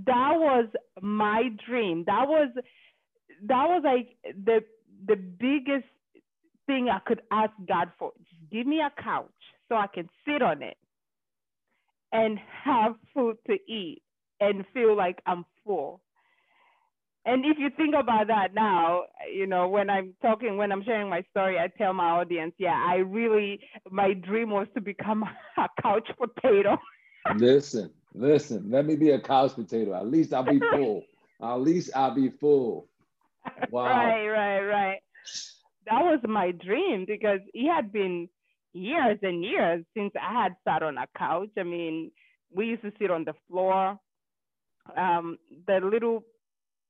That 0.05 0.33
was 0.35 0.67
my 1.01 1.49
dream. 1.67 2.05
That 2.07 2.27
was 2.27 2.49
that 3.43 3.65
was 3.67 3.81
like 3.83 4.15
the 4.23 4.61
the 5.05 5.15
biggest 5.15 5.87
thing 6.67 6.87
I 6.89 6.99
could 7.05 7.21
ask 7.31 7.51
God 7.67 7.91
for. 7.99 8.13
Give 8.51 8.67
me 8.67 8.81
a 8.81 8.91
couch 9.01 9.29
so 9.69 9.75
I 9.75 9.87
can 9.87 10.09
sit 10.25 10.41
on 10.41 10.61
it 10.61 10.77
and 12.11 12.37
have 12.63 12.95
food 13.13 13.37
to 13.47 13.53
eat 13.53 14.01
and 14.39 14.65
feel 14.73 14.95
like 14.95 15.21
I'm 15.25 15.45
full 15.63 16.01
and 17.25 17.45
if 17.45 17.57
you 17.59 17.69
think 17.77 17.93
about 17.93 18.27
that 18.27 18.53
now, 18.55 19.03
you 19.31 19.45
know, 19.45 19.67
when 19.67 19.89
I'm 19.89 20.15
talking, 20.21 20.57
when 20.57 20.71
I'm 20.71 20.83
sharing 20.83 21.07
my 21.07 21.23
story, 21.29 21.59
I 21.59 21.67
tell 21.77 21.93
my 21.93 22.09
audience, 22.09 22.53
yeah, 22.57 22.83
I 22.87 22.95
really, 22.95 23.59
my 23.91 24.13
dream 24.13 24.49
was 24.49 24.67
to 24.73 24.81
become 24.81 25.23
a 25.57 25.67
couch 25.81 26.09
potato. 26.17 26.77
listen, 27.35 27.91
listen, 28.15 28.71
let 28.71 28.85
me 28.87 28.95
be 28.95 29.11
a 29.11 29.19
couch 29.19 29.53
potato. 29.53 29.93
At 29.93 30.07
least 30.07 30.33
I'll 30.33 30.43
be 30.43 30.59
full. 30.71 31.03
At 31.41 31.55
least 31.55 31.91
I'll 31.95 32.15
be 32.15 32.29
full. 32.29 32.87
Wow. 33.69 33.85
Right, 33.85 34.27
right, 34.27 34.61
right. 34.61 34.99
That 35.85 36.01
was 36.01 36.19
my 36.27 36.51
dream 36.51 37.05
because 37.07 37.39
it 37.53 37.71
had 37.71 37.91
been 37.91 38.29
years 38.73 39.19
and 39.21 39.43
years 39.43 39.83
since 39.95 40.13
I 40.21 40.43
had 40.43 40.55
sat 40.63 40.83
on 40.83 40.97
a 40.97 41.07
couch. 41.17 41.49
I 41.57 41.63
mean, 41.63 42.11
we 42.53 42.67
used 42.67 42.83
to 42.83 42.91
sit 42.99 43.11
on 43.11 43.25
the 43.25 43.33
floor. 43.47 43.97
Um, 44.97 45.37
the 45.67 45.79
little 45.81 46.23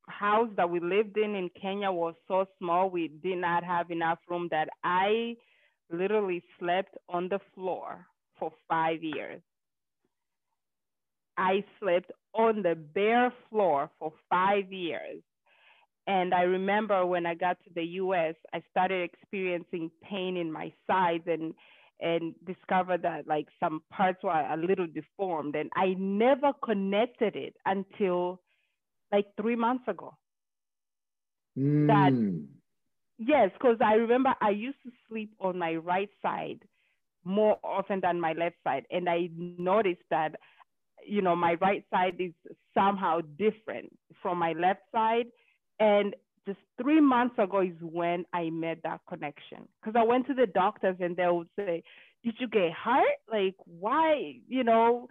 house 0.07 0.49
that 0.57 0.69
we 0.69 0.79
lived 0.79 1.17
in 1.17 1.35
in 1.35 1.49
Kenya 1.61 1.91
was 1.91 2.15
so 2.27 2.45
small, 2.59 2.89
we 2.89 3.07
did 3.07 3.37
not 3.37 3.63
have 3.63 3.91
enough 3.91 4.19
room 4.29 4.47
that 4.51 4.69
I 4.83 5.35
literally 5.91 6.43
slept 6.59 6.95
on 7.09 7.29
the 7.29 7.39
floor 7.53 8.05
for 8.39 8.51
five 8.67 9.03
years. 9.03 9.41
I 11.37 11.63
slept 11.79 12.11
on 12.33 12.61
the 12.61 12.75
bare 12.75 13.33
floor 13.49 13.89
for 13.99 14.13
five 14.29 14.71
years. 14.71 15.21
And 16.07 16.33
I 16.33 16.41
remember 16.41 17.05
when 17.05 17.25
I 17.25 17.35
got 17.35 17.57
to 17.63 17.69
the 17.75 17.83
US, 17.83 18.35
I 18.53 18.61
started 18.71 19.03
experiencing 19.03 19.91
pain 20.03 20.37
in 20.37 20.51
my 20.51 20.71
sides 20.87 21.23
and 21.27 21.53
and 22.01 22.33
discovered 22.47 23.03
that 23.03 23.27
like 23.27 23.47
some 23.59 23.83
parts 23.91 24.23
were 24.23 24.31
a 24.31 24.57
little 24.57 24.87
deformed 24.87 25.55
and 25.55 25.69
I 25.75 25.93
never 25.99 26.51
connected 26.65 27.35
it 27.35 27.55
until 27.67 28.41
like 29.11 29.27
three 29.39 29.55
months 29.55 29.83
ago. 29.87 30.17
Mm. 31.57 31.87
That 31.87 33.25
yes, 33.25 33.51
because 33.53 33.77
I 33.85 33.93
remember 33.93 34.33
I 34.41 34.49
used 34.49 34.81
to 34.83 34.91
sleep 35.07 35.33
on 35.39 35.59
my 35.59 35.75
right 35.75 36.09
side 36.21 36.59
more 37.23 37.57
often 37.63 37.99
than 38.01 38.19
my 38.19 38.33
left 38.33 38.55
side, 38.63 38.85
and 38.89 39.07
I 39.07 39.29
noticed 39.35 40.01
that 40.09 40.35
you 41.05 41.21
know 41.21 41.35
my 41.35 41.55
right 41.55 41.83
side 41.91 42.15
is 42.19 42.33
somehow 42.73 43.21
different 43.37 43.91
from 44.21 44.37
my 44.37 44.53
left 44.53 44.81
side, 44.91 45.27
and 45.81 46.15
just 46.47 46.59
three 46.81 47.01
months 47.01 47.35
ago 47.39 47.61
is 47.61 47.75
when 47.81 48.25
I 48.33 48.49
made 48.51 48.79
that 48.83 49.01
connection. 49.09 49.67
Because 49.81 49.99
I 49.99 50.03
went 50.03 50.27
to 50.27 50.33
the 50.35 50.47
doctors 50.47 50.97
and 50.99 51.15
they 51.17 51.27
would 51.27 51.49
say, 51.57 51.83
Did 52.23 52.35
you 52.39 52.47
get 52.47 52.71
hurt? 52.71 53.17
Like, 53.31 53.55
why? 53.65 54.35
You 54.47 54.63
know, 54.63 55.07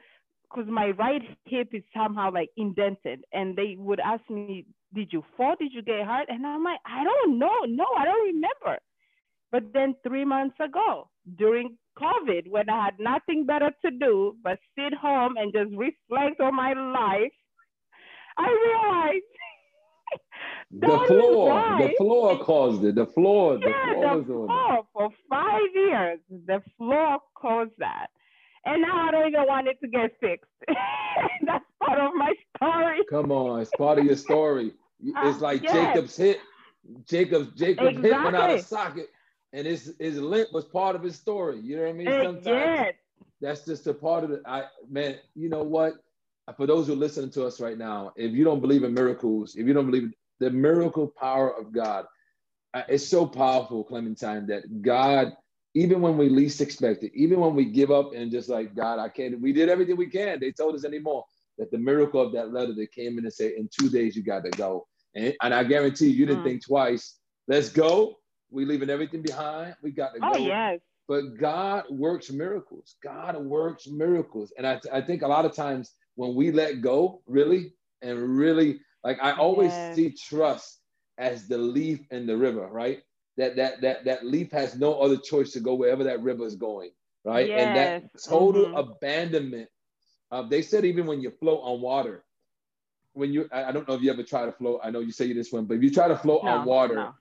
because 0.50 0.70
my 0.70 0.90
right 0.90 1.22
hip 1.46 1.68
is 1.72 1.82
somehow 1.94 2.30
like 2.32 2.50
indented 2.56 3.24
and 3.32 3.56
they 3.56 3.76
would 3.78 4.00
ask 4.00 4.22
me 4.30 4.66
did 4.94 5.12
you 5.12 5.22
fall 5.36 5.54
did 5.60 5.72
you 5.72 5.82
get 5.82 6.04
hurt 6.04 6.28
and 6.28 6.44
i'm 6.46 6.64
like 6.64 6.80
i 6.84 7.04
don't 7.04 7.38
know 7.38 7.58
no 7.68 7.86
i 7.96 8.04
don't 8.04 8.26
remember 8.34 8.78
but 9.52 9.62
then 9.72 9.94
three 10.06 10.24
months 10.24 10.56
ago 10.58 11.08
during 11.38 11.76
covid 11.96 12.48
when 12.48 12.68
i 12.68 12.84
had 12.86 12.94
nothing 12.98 13.46
better 13.46 13.70
to 13.84 13.90
do 13.92 14.34
but 14.42 14.58
sit 14.76 14.92
home 14.94 15.34
and 15.36 15.52
just 15.52 15.70
reflect 15.76 16.40
on 16.40 16.54
my 16.54 16.72
life 16.72 17.32
i 18.36 18.48
realized 18.50 19.24
the 20.72 20.86
floor 21.08 21.78
the 21.78 21.94
floor 21.98 22.38
caused 22.38 22.84
it 22.84 22.94
the 22.94 23.06
floor 23.06 23.58
the 23.58 23.68
yeah, 23.68 23.94
floor, 23.94 24.18
the 24.18 24.24
floor 24.24 24.86
for 24.92 25.10
five 25.28 25.60
years 25.74 26.20
the 26.46 26.62
floor 26.78 27.18
caused 27.34 27.72
that 27.78 28.08
and 28.64 28.82
now 28.82 29.08
I 29.08 29.10
don't 29.10 29.28
even 29.28 29.46
want 29.46 29.68
it 29.68 29.78
to 29.80 29.88
get 29.88 30.12
fixed. 30.20 30.50
That's 31.46 31.64
part 31.82 31.98
of 31.98 32.12
my 32.14 32.32
story. 32.56 32.98
Come 33.08 33.32
on, 33.32 33.60
it's 33.60 33.70
part 33.76 33.98
of 33.98 34.04
your 34.04 34.16
story. 34.16 34.72
Uh, 35.16 35.28
it's 35.28 35.40
like 35.40 35.62
yes. 35.62 35.72
Jacob's 35.72 36.16
hip. 36.16 36.40
Jacob's 37.06 37.58
Jacob's 37.58 37.96
exactly. 37.96 38.10
hip 38.10 38.24
went 38.24 38.36
out 38.36 38.50
of 38.50 38.60
socket, 38.60 39.08
and 39.52 39.66
his 39.66 39.94
his 39.98 40.18
limp 40.18 40.52
was 40.52 40.64
part 40.66 40.94
of 40.94 41.02
his 41.02 41.16
story. 41.16 41.58
You 41.60 41.76
know 41.76 41.82
what 41.82 41.90
I 41.90 41.92
mean? 41.92 42.08
Eh, 42.08 42.22
Sometimes 42.22 42.44
yes. 42.46 42.94
that's 43.40 43.64
just 43.64 43.86
a 43.86 43.94
part 43.94 44.24
of 44.24 44.30
it. 44.32 44.42
I 44.46 44.64
man, 44.88 45.16
you 45.34 45.48
know 45.48 45.62
what? 45.62 45.94
For 46.56 46.66
those 46.66 46.88
who 46.88 46.94
are 46.94 46.96
listening 46.96 47.30
to 47.32 47.46
us 47.46 47.60
right 47.60 47.78
now, 47.78 48.12
if 48.16 48.32
you 48.32 48.44
don't 48.44 48.60
believe 48.60 48.82
in 48.82 48.92
miracles, 48.92 49.54
if 49.56 49.66
you 49.66 49.72
don't 49.72 49.86
believe 49.86 50.12
the 50.40 50.50
miracle 50.50 51.08
power 51.08 51.56
of 51.56 51.72
God, 51.72 52.06
it's 52.88 53.06
so 53.06 53.26
powerful, 53.26 53.84
Clementine, 53.84 54.46
that 54.48 54.82
God 54.82 55.32
even 55.74 56.00
when 56.00 56.16
we 56.16 56.28
least 56.28 56.60
expect 56.60 57.04
it, 57.04 57.12
even 57.14 57.40
when 57.40 57.54
we 57.54 57.64
give 57.64 57.90
up 57.90 58.12
and 58.14 58.30
just 58.30 58.48
like, 58.48 58.74
God, 58.74 58.98
I 58.98 59.08
can't, 59.08 59.40
we 59.40 59.52
did 59.52 59.68
everything 59.68 59.96
we 59.96 60.08
can. 60.08 60.40
They 60.40 60.50
told 60.50 60.74
us 60.74 60.84
anymore 60.84 61.24
that 61.58 61.70
the 61.70 61.78
miracle 61.78 62.20
of 62.20 62.32
that 62.32 62.52
letter 62.52 62.74
that 62.74 62.92
came 62.92 63.18
in 63.18 63.24
and 63.24 63.32
said, 63.32 63.52
in 63.52 63.68
two 63.78 63.88
days, 63.88 64.16
you 64.16 64.22
got 64.22 64.44
to 64.44 64.50
go. 64.50 64.86
And, 65.14 65.34
and 65.42 65.54
I 65.54 65.64
guarantee 65.64 66.06
you, 66.06 66.12
you 66.12 66.26
didn't 66.26 66.42
mm. 66.42 66.46
think 66.46 66.66
twice. 66.66 67.18
Let's 67.46 67.68
go. 67.68 68.16
We 68.50 68.64
leaving 68.64 68.90
everything 68.90 69.22
behind. 69.22 69.76
We 69.82 69.92
got 69.92 70.14
to 70.14 70.20
oh, 70.22 70.34
go. 70.34 70.38
yes. 70.40 70.80
But 71.06 71.36
God 71.38 71.84
works 71.90 72.30
miracles. 72.30 72.96
God 73.02 73.36
works 73.36 73.86
miracles. 73.86 74.52
And 74.56 74.66
I, 74.66 74.80
I 74.92 75.00
think 75.00 75.22
a 75.22 75.28
lot 75.28 75.44
of 75.44 75.54
times 75.54 75.94
when 76.16 76.34
we 76.34 76.50
let 76.50 76.80
go, 76.80 77.22
really, 77.26 77.74
and 78.02 78.36
really, 78.36 78.80
like 79.04 79.18
I 79.22 79.32
always 79.32 79.78
see 79.78 80.10
trust 80.12 80.80
as 81.18 81.48
the 81.48 81.58
leaf 81.58 82.00
in 82.10 82.26
the 82.26 82.36
river, 82.36 82.68
right? 82.70 83.02
that 83.36 83.56
that 83.56 83.80
that 83.80 84.04
that 84.04 84.26
leaf 84.26 84.50
has 84.52 84.76
no 84.78 85.00
other 85.00 85.16
choice 85.16 85.52
to 85.52 85.60
go 85.60 85.74
wherever 85.74 86.04
that 86.04 86.22
river 86.22 86.44
is 86.46 86.56
going. 86.56 86.90
right? 87.24 87.48
Yes. 87.48 87.66
And 87.66 87.76
that 87.76 87.94
total 88.28 88.66
Mhm. 88.66 88.76
abandonment. 88.76 89.68
Uh, 90.30 90.42
they 90.42 90.62
said 90.62 90.84
even 90.84 91.06
when 91.06 91.20
you 91.20 91.30
float 91.30 91.60
on 91.62 91.80
water, 91.80 92.24
when 93.14 93.32
you 93.32 93.48
I 93.52 93.64
I 93.64 93.72
don't 93.72 93.88
know 93.88 93.94
if 93.94 94.02
you 94.02 94.10
ever 94.10 94.22
try 94.22 94.46
to 94.46 94.52
float. 94.52 94.80
I 94.84 94.90
know 94.90 95.00
you 95.00 95.12
say 95.12 95.26
you 95.26 95.34
just 95.34 95.50
swim, 95.50 95.66
but 95.66 95.74
if 95.78 95.82
you 95.82 95.90
try 95.90 96.08
to 96.08 96.16
float 96.16 96.42
on 96.44 96.64
water, 96.64 96.96
no. 96.96 97.14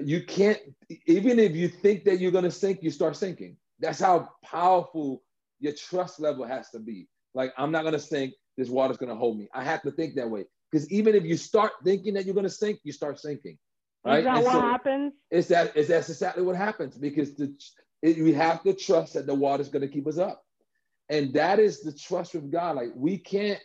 you 0.00 0.22
can't 0.24 0.58
even 1.06 1.38
if 1.38 1.54
you 1.54 1.68
think 1.68 2.04
that 2.04 2.18
you're 2.20 2.32
going 2.32 2.44
to 2.44 2.50
sink 2.50 2.82
you 2.82 2.90
start 2.90 3.16
sinking 3.16 3.56
that's 3.80 4.00
how 4.00 4.28
powerful 4.44 5.22
your 5.60 5.72
trust 5.72 6.20
level 6.20 6.44
has 6.46 6.70
to 6.70 6.78
be 6.78 7.08
like 7.34 7.52
i'm 7.58 7.70
not 7.70 7.82
going 7.82 7.92
to 7.92 7.98
sink 8.00 8.34
this 8.56 8.68
water's 8.70 8.96
going 8.96 9.10
to 9.10 9.16
hold 9.16 9.38
me 9.38 9.48
i 9.54 9.62
have 9.62 9.82
to 9.82 9.90
think 9.92 10.14
that 10.14 10.28
way 10.28 10.44
because 10.72 10.90
even 10.90 11.14
if 11.14 11.24
you 11.24 11.36
start 11.36 11.72
thinking 11.84 12.14
that 12.14 12.24
you're 12.24 12.34
going 12.34 12.44
to 12.44 12.50
sink 12.50 12.80
you 12.84 12.92
start 12.92 13.20
sinking 13.20 13.58
right 14.04 14.20
Is 14.20 14.24
that 14.24 14.36
And 14.36 14.44
what 14.44 14.52
so 14.52 14.60
happens? 14.60 15.12
it's 15.30 15.48
that 15.48 15.74
that's 15.74 16.08
exactly 16.10 16.42
what 16.42 16.56
happens 16.56 16.96
because 16.96 17.34
the 17.34 17.54
it, 18.02 18.18
we 18.18 18.32
have 18.32 18.62
to 18.64 18.74
trust 18.74 19.14
that 19.14 19.26
the 19.26 19.34
water's 19.34 19.68
going 19.68 19.82
to 19.82 19.88
keep 19.88 20.06
us 20.08 20.18
up. 20.18 20.44
And 21.08 21.32
that 21.34 21.60
is 21.60 21.82
the 21.82 21.92
trust 21.92 22.34
with 22.34 22.50
god. 22.50 22.76
Like 22.76 22.92
we 22.96 23.18
can't 23.18 23.60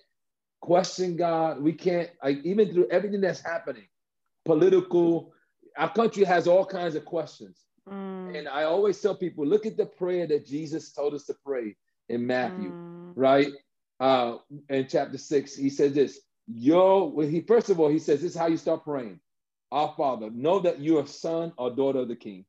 question 0.62 1.16
god. 1.18 1.62
We 1.62 1.74
can't 1.74 2.10
like 2.24 2.39
even 2.45 2.72
through 2.74 2.88
everything 2.91 3.22
that's 3.22 3.41
happening 3.43 3.88
political 4.45 5.34
our 5.78 5.91
country 5.93 6.24
has 6.24 6.47
all 6.47 6.66
kinds 6.66 6.95
of 6.95 7.05
questions. 7.05 7.64
Mm, 7.88 8.38
and 8.38 8.47
i 8.49 8.64
always 8.64 8.99
tell 9.01 9.16
people 9.16 9.45
look 9.45 9.66
at 9.66 9.78
the 9.78 9.86
prayer 9.86 10.28
that 10.28 10.45
jesus 10.45 10.91
told 10.91 11.14
us 11.14 11.26
to 11.26 11.36
pray 11.45 11.76
in 12.10 12.26
matthew 12.26 12.76
mm, 12.76 13.14
right? 13.16 13.51
Uh 13.99 14.38
in 14.70 14.88
chapter 14.88 15.18
6 15.18 15.55
he 15.55 15.70
says 15.70 15.93
this 15.93 16.20
yo 16.48 17.06
when 17.06 17.32
he 17.32 17.41
first 17.41 17.70
of 17.70 17.80
all 17.80 17.89
he 17.89 18.00
says 18.00 18.22
this 18.22 18.32
is 18.34 18.38
how 18.38 18.48
you 18.48 18.58
start 18.58 18.84
praying. 18.84 19.20
Our 19.72 19.93
father 19.98 20.30
know 20.32 20.60
that 20.60 20.82
you're 20.82 21.08
son 21.08 21.54
or 21.58 21.72
daughter 21.72 22.00
of 22.00 22.08
the 22.10 22.16
king. 22.16 22.45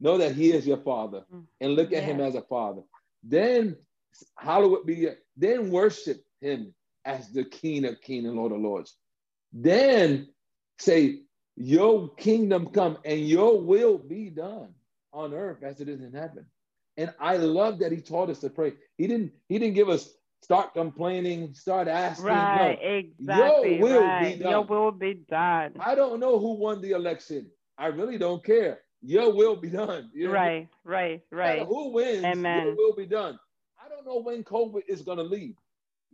Know 0.00 0.18
that 0.18 0.34
he 0.34 0.52
is 0.52 0.66
your 0.66 0.78
father 0.78 1.24
Mm. 1.32 1.46
and 1.60 1.74
look 1.74 1.92
at 1.92 2.04
him 2.04 2.20
as 2.20 2.34
a 2.34 2.42
father. 2.42 2.82
Then 3.24 3.76
hallowed 4.38 4.86
be 4.86 4.96
your- 4.96 5.18
then 5.36 5.70
worship 5.70 6.24
him 6.40 6.74
as 7.04 7.30
the 7.32 7.44
king 7.44 7.84
of 7.86 8.00
kings 8.00 8.26
and 8.26 8.36
lord 8.36 8.52
of 8.52 8.60
lords. 8.60 8.96
Then 9.52 10.28
say 10.78 11.22
your 11.56 12.14
kingdom 12.16 12.68
come 12.68 12.98
and 13.04 13.20
your 13.28 13.60
will 13.60 13.98
be 13.98 14.30
done 14.30 14.74
on 15.12 15.34
earth 15.34 15.62
as 15.62 15.80
it 15.80 15.88
is 15.88 16.02
in 16.02 16.12
heaven. 16.12 16.46
And 16.98 17.14
i 17.20 17.36
love 17.38 17.80
that 17.80 17.92
he 17.92 18.00
taught 18.02 18.30
us 18.30 18.40
to 18.40 18.50
pray. 18.50 18.74
He 18.98 19.06
didn't 19.06 19.32
he 19.48 19.58
didn't 19.58 19.74
give 19.76 19.88
us 19.90 20.12
start 20.42 20.74
complaining 20.74 21.52
start 21.54 21.88
asking 21.88 22.24
Right, 22.26 22.78
no. 22.78 22.98
exactly. 22.98 23.80
will 23.80 24.02
be 24.18 24.34
right. 24.34 24.38
Your 24.38 24.64
done. 24.64 24.66
will 24.66 24.92
be 24.92 25.14
done. 25.28 25.72
i 25.80 25.94
don't 25.94 26.20
know 26.20 26.38
who 26.38 26.54
won 26.54 26.80
the 26.80 26.92
election 26.92 27.50
i 27.78 27.86
really 27.86 28.18
don't 28.18 28.44
care 28.44 28.80
your 29.02 29.32
will 29.34 29.56
be 29.56 29.70
done 29.70 30.10
You 30.14 30.28
know 30.28 30.38
mean? 30.38 30.42
Right, 30.42 30.68
right, 30.84 31.22
right. 31.30 31.66
who 31.66 31.92
wins 31.92 32.24
Amen. 32.24 32.66
your 32.66 32.76
will 32.76 32.94
be 32.94 33.06
done 33.06 33.38
i 33.84 33.88
don't 33.88 34.06
know 34.06 34.20
when 34.20 34.44
covid 34.44 34.82
is 34.88 35.02
going 35.02 35.18
to 35.18 35.24
leave 35.24 35.54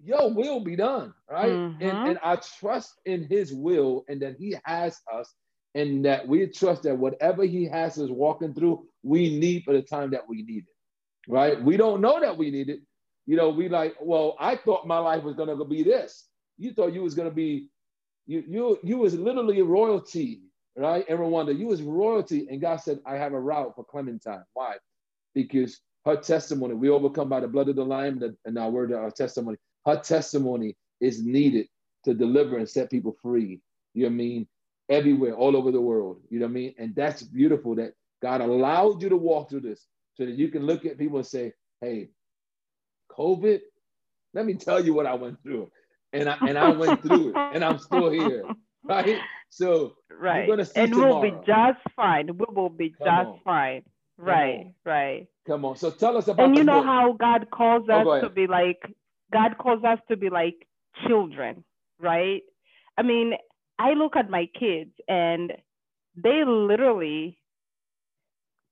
your 0.03 0.33
will 0.33 0.61
be 0.65 0.77
done 0.77 1.13
right 1.31 1.61
Mhm. 1.61 1.77
and, 1.81 1.99
and 2.05 2.19
i 2.23 2.37
trust 2.37 3.01
in 3.05 3.25
his 3.25 3.53
will 3.53 4.05
and 4.09 4.21
that 4.23 4.37
he 4.37 4.57
has 4.65 5.01
us 5.13 5.35
and 5.75 6.05
that 6.05 6.27
we 6.27 6.47
trust 6.49 6.83
that 6.85 6.97
whatever 6.99 7.45
he 7.45 7.65
has 7.65 7.99
us 7.99 8.11
walking 8.11 8.55
through 8.55 8.87
we 9.03 9.39
need 9.39 9.63
for 9.65 9.73
the 9.75 9.83
time 9.83 10.11
that 10.11 10.27
we 10.29 10.43
need 10.43 10.65
it 10.65 10.75
right 11.29 11.63
we 11.63 11.77
don't 11.77 12.01
know 12.01 12.21
that 12.21 12.37
we 12.37 12.51
need 12.51 12.69
it 12.69 12.81
you 13.27 13.37
know 13.37 13.51
we 13.51 13.69
like 13.69 13.95
well 14.01 14.37
i 14.41 14.57
thought 14.57 14.87
my 14.87 14.99
life 14.99 15.23
was 15.23 15.35
going 15.35 15.49
to 15.49 15.65
be 15.65 15.83
this. 15.83 16.27
You 16.59 16.73
thought 16.75 16.93
you 16.93 17.03
was 17.03 17.15
going 17.15 17.29
to 17.29 17.35
be 17.35 17.69
you 18.27 18.45
you 18.49 18.79
you 18.83 18.99
was 18.99 19.15
literally 19.15 19.63
royalty 19.63 20.43
right? 20.77 21.07
In 21.09 21.19
rwanda 21.19 21.57
you 21.59 21.67
was 21.67 21.83
royalty. 21.83 22.47
And 22.51 22.61
god 22.61 22.77
said 22.77 23.01
i 23.07 23.15
have 23.17 23.33
a 23.33 23.41
route 23.41 23.75
for 23.77 23.85
clementine. 23.85 24.45
Why? 24.55 24.77
Because 25.35 25.81
her 26.05 26.17
testimony 26.17 26.75
we 26.75 26.89
overcome 26.91 27.29
by 27.29 27.41
the 27.41 27.49
blood 27.49 27.69
of 27.69 27.77
the 27.77 27.85
lamb 27.85 28.23
and- 28.23 28.37
and 28.45 28.59
our 28.59 28.71
word 28.71 28.93
our 28.93 29.11
testimony. 29.11 29.57
Her 29.87 29.97
testimony 30.01 30.77
is 31.01 31.25
needed 31.25 31.67
to 32.05 32.15
deliver 32.15 32.59
and 32.59 32.69
set 32.69 32.91
people 32.91 33.17
free. 33.23 33.61
You 33.95 34.05
know 34.05 34.09
what 34.09 34.15
i 34.15 34.17
mean? 34.17 34.49
Everywhere 34.89 35.35
all 35.37 35.57
over 35.57 35.71
the 35.71 35.81
world. 35.81 36.21
You 36.31 36.41
know 36.41 36.47
what 36.47 36.51
i 36.53 36.55
mean? 36.55 36.75
And 36.79 36.95
that's 36.95 37.23
beautiful 37.23 37.75
that 37.77 37.95
god 38.23 38.41
allowed 38.41 39.03
you 39.03 39.09
to 39.09 39.17
walk 39.17 39.51
through 39.51 39.61
this 39.61 39.87
so 40.15 40.27
that 40.27 40.37
you 40.37 40.49
can 40.49 40.65
look 40.67 40.87
at 40.87 40.99
people 40.99 41.19
and 41.19 41.27
say 41.27 41.53
hey 41.81 42.11
covid 43.17 43.61
let 44.35 44.47
me 44.47 44.55
tell 44.55 44.85
you 44.85 44.95
what 44.95 45.07
i 45.07 45.15
went 45.15 45.43
through 45.43 45.71
and 46.13 46.29
i 46.29 46.37
and 46.47 46.59
i 46.59 46.71
went 46.71 47.03
through 47.03 47.31
it 47.31 47.37
and 47.53 47.65
i'm 47.65 47.79
still 47.79 48.11
here 48.11 48.45
right 48.89 49.21
so 49.51 49.95
Right. 50.11 50.47
gonna 50.47 50.65
see 50.65 50.81
and 50.81 50.95
we'll 50.97 51.21
be 51.21 51.31
just 51.47 51.79
fine. 51.97 52.29
We 52.37 52.47
will 52.55 52.69
be 52.71 52.95
Come 52.99 53.07
just 53.09 53.29
on. 53.29 53.41
fine. 53.45 53.83
Right, 54.19 54.67
on. 54.67 54.75
right. 54.85 55.27
come 55.47 55.65
on 55.65 55.77
so 55.77 55.91
tell 55.91 56.17
us 56.17 56.29
about 56.29 56.47
And 56.47 56.57
you 56.57 56.65
know 56.65 56.83
book. 56.83 56.85
how 56.85 57.17
God 57.19 57.51
calls 57.51 57.89
Oh, 57.91 58.01
us 58.01 58.05
go 58.05 58.21
to 58.21 58.29
be 58.31 58.47
like 58.47 58.81
God 59.33 59.57
calls 59.59 59.85
us 59.85 59.99
to 60.09 60.17
be 60.17 60.31
like 60.31 60.67
children, 61.07 61.65
right? 62.01 62.43
I 62.99 63.03
mean, 63.03 63.35
I 63.79 63.93
look 63.95 64.17
at 64.17 64.31
my 64.31 64.47
kids 64.59 64.91
and 65.09 65.53
they 66.17 66.45
literally 66.45 67.39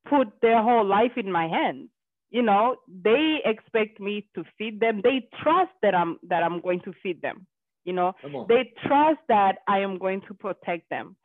put 0.09 0.29
their 0.43 0.63
whole 0.63 0.85
life 0.87 1.13
in 1.17 1.31
my 1.33 1.49
hands. 1.49 1.89
You 2.31 2.43
know, 2.43 2.77
they 2.89 3.39
expect 3.45 4.01
me 4.01 4.27
to 4.35 4.45
feed 4.57 4.81
them. 4.81 5.01
They 5.03 5.29
trust 5.43 5.73
that 5.83 5.95
I'm 5.95 6.19
that 6.29 6.43
I'm 6.43 6.61
going 6.61 6.81
to 6.83 6.93
feed 7.03 7.21
them. 7.23 7.47
You 7.85 7.93
know, 7.95 8.13
they 8.49 8.73
trust 8.87 9.21
that 9.29 9.57
I 9.67 9.79
am 9.81 9.99
going 9.99 10.21
to 10.29 10.35
protect 10.35 10.89
them. 10.91 11.17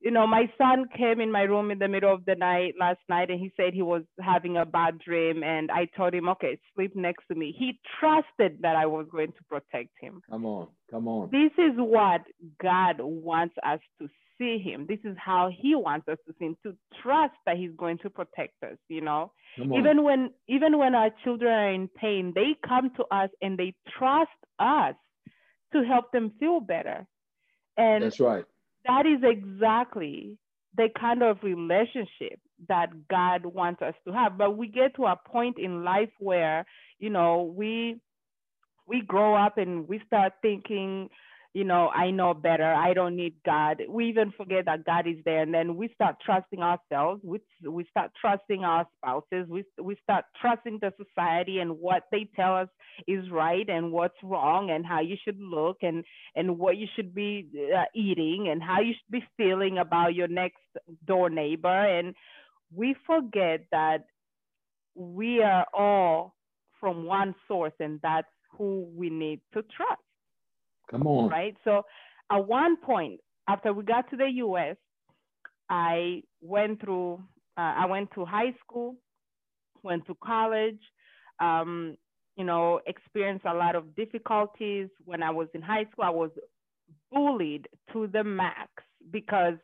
You 0.00 0.10
know, 0.10 0.26
my 0.26 0.50
son 0.58 0.86
came 0.96 1.20
in 1.20 1.32
my 1.32 1.42
room 1.42 1.70
in 1.70 1.78
the 1.78 1.88
middle 1.88 2.12
of 2.12 2.24
the 2.26 2.34
night 2.34 2.74
last 2.78 3.00
night 3.08 3.30
and 3.30 3.40
he 3.40 3.50
said 3.56 3.72
he 3.72 3.82
was 3.82 4.02
having 4.20 4.56
a 4.56 4.64
bad 4.64 4.98
dream. 4.98 5.42
And 5.42 5.70
I 5.70 5.88
told 5.96 6.14
him, 6.14 6.28
okay, 6.28 6.58
sleep 6.74 6.94
next 6.94 7.24
to 7.28 7.34
me. 7.34 7.54
He 7.58 7.80
trusted 7.98 8.58
that 8.60 8.76
I 8.76 8.86
was 8.86 9.06
going 9.10 9.32
to 9.32 9.44
protect 9.48 9.90
him. 10.00 10.20
come 10.30 10.44
on 10.44 10.68
come 10.90 11.08
on 11.08 11.30
This 11.32 11.52
is 11.58 11.72
what 11.76 12.20
God 12.62 12.96
wants 13.00 13.54
us 13.66 13.80
to 14.00 14.08
see 14.38 14.58
him. 14.58 14.86
This 14.88 14.98
is 15.04 15.16
how 15.18 15.50
he 15.50 15.74
wants 15.74 16.08
us 16.08 16.18
to 16.26 16.34
see 16.38 16.46
him, 16.46 16.56
to 16.62 16.74
trust 17.02 17.34
that 17.46 17.56
he's 17.56 17.72
going 17.76 17.98
to 17.98 18.10
protect 18.10 18.62
us, 18.62 18.76
you 18.88 19.00
know? 19.00 19.32
Even 19.58 20.02
when 20.02 20.30
even 20.48 20.78
when 20.78 20.94
our 20.94 21.10
children 21.24 21.52
are 21.52 21.72
in 21.72 21.88
pain 21.88 22.32
they 22.34 22.56
come 22.66 22.90
to 22.96 23.04
us 23.10 23.30
and 23.40 23.58
they 23.58 23.74
trust 23.98 24.30
us 24.58 24.94
to 25.72 25.82
help 25.84 26.12
them 26.12 26.32
feel 26.38 26.60
better. 26.60 27.06
And 27.76 28.04
that's 28.04 28.20
right. 28.20 28.44
that 28.86 29.06
is 29.06 29.20
exactly 29.22 30.38
the 30.76 30.88
kind 30.98 31.22
of 31.22 31.38
relationship 31.42 32.38
that 32.68 32.90
god 33.08 33.44
wants 33.46 33.82
us 33.82 33.94
to 34.06 34.12
have. 34.12 34.36
But 34.38 34.56
we 34.56 34.68
get 34.68 34.94
to 34.96 35.06
a 35.06 35.16
point 35.26 35.58
in 35.58 35.84
life 35.84 36.10
where 36.18 36.66
you 36.98 37.10
know 37.10 37.52
we 37.56 38.00
we 38.86 39.02
grow 39.02 39.34
up 39.34 39.58
and 39.58 39.88
we 39.88 40.00
start 40.06 40.34
thinking 40.42 41.08
you 41.56 41.64
know 41.64 41.88
i 41.94 42.10
know 42.10 42.34
better. 42.34 42.70
I 42.74 42.92
don't 42.92 43.16
need 43.16 43.34
god. 43.46 43.82
We 43.88 44.10
even 44.10 44.30
forget 44.36 44.66
that 44.66 44.84
god 44.84 45.06
is 45.06 45.16
there. 45.24 45.40
And 45.40 45.54
then 45.54 45.76
we 45.76 45.88
start 45.94 46.16
trusting 46.22 46.60
ourselves. 46.60 47.22
We, 47.24 47.38
we 47.66 47.86
start 47.90 48.10
trusting 48.20 48.62
our 48.62 48.86
spouses. 48.96 49.48
We, 49.48 49.64
we 49.82 49.96
start 50.02 50.26
trusting 50.38 50.80
the 50.82 50.92
society 51.02 51.60
and 51.60 51.70
what 51.80 52.02
they 52.12 52.28
tell 52.36 52.54
us 52.56 52.68
is 53.08 53.30
right 53.30 53.66
and 53.70 53.90
what's 53.90 54.22
wrong 54.22 54.68
and 54.70 54.84
how 54.84 55.00
you 55.00 55.16
should 55.24 55.40
look 55.40 55.78
and 55.80 56.04
and 56.34 56.58
what 56.58 56.76
you 56.76 56.86
should 56.94 57.14
be 57.14 57.48
uh, 57.74 57.84
eating 57.94 58.48
and 58.50 58.62
how 58.62 58.80
you 58.82 58.92
should 58.92 59.12
be 59.20 59.24
feeling 59.38 59.78
about 59.78 60.14
your 60.14 60.28
next 60.28 60.60
door 61.06 61.30
neighbor. 61.30 61.80
And 61.98 62.14
we 62.70 62.94
forget 63.06 63.64
that 63.72 64.04
we 64.94 65.42
are 65.42 65.66
all 65.72 66.34
from 66.80 67.06
one 67.06 67.34
source 67.48 67.72
and 67.80 67.98
that's 68.02 68.28
who 68.58 68.86
we 68.94 69.08
need 69.08 69.40
to 69.54 69.62
trust 69.74 70.05
come 70.90 71.06
on. 71.06 71.28
Right? 71.28 71.56
So 71.64 71.82
at 72.30 72.46
one 72.46 72.76
point 72.76 73.20
after 73.48 73.72
we 73.72 73.84
got 73.84 74.08
to 74.10 74.16
the 74.16 74.26
us 74.26 74.76
i 75.70 76.22
went 76.40 76.80
through 76.80 77.14
uh, 77.56 77.74
i 77.78 77.86
went 77.86 78.10
to 78.14 78.24
high 78.24 78.54
school 78.64 78.96
went 79.82 80.06
to 80.06 80.16
college 80.22 80.80
um, 81.40 81.96
you 82.36 82.44
know 82.44 82.80
experienced 82.86 83.44
a 83.44 83.54
lot 83.54 83.76
of 83.76 83.94
difficulties. 83.94 84.88
When 85.04 85.22
i 85.22 85.30
was 85.30 85.48
in 85.54 85.62
high 85.62 85.84
school 85.92 86.04
i 86.04 86.10
was 86.10 86.30
bullied 87.12 87.68
to 87.92 88.08
the 88.08 88.24
max 88.24 88.70
because 89.12 89.54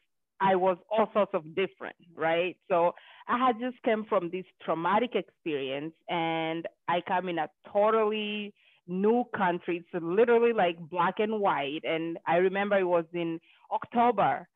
i 0.40 0.54
was 0.54 0.76
all 0.90 1.08
sorts 1.12 1.32
of 1.34 1.44
different 1.54 1.96
right? 2.14 2.56
So 2.68 2.92
i 3.28 3.38
had 3.38 3.58
just 3.60 3.76
come 3.84 4.06
from 4.08 4.30
this 4.30 4.44
traumatic 4.64 5.14
experience 5.14 5.94
and 6.08 6.66
i 6.88 7.00
come 7.06 7.28
in 7.28 7.38
a 7.38 7.48
totally 7.72 8.54
new 8.86 9.24
country. 9.36 9.78
It's 9.78 10.02
literally 10.04 10.52
like 10.52 10.78
black 10.78 11.14
and 11.18 11.40
white. 11.40 11.82
And 11.84 12.18
I 12.26 12.36
remember 12.36 12.78
it 12.78 12.84
was 12.84 13.04
in 13.12 13.40
October. 13.72 14.48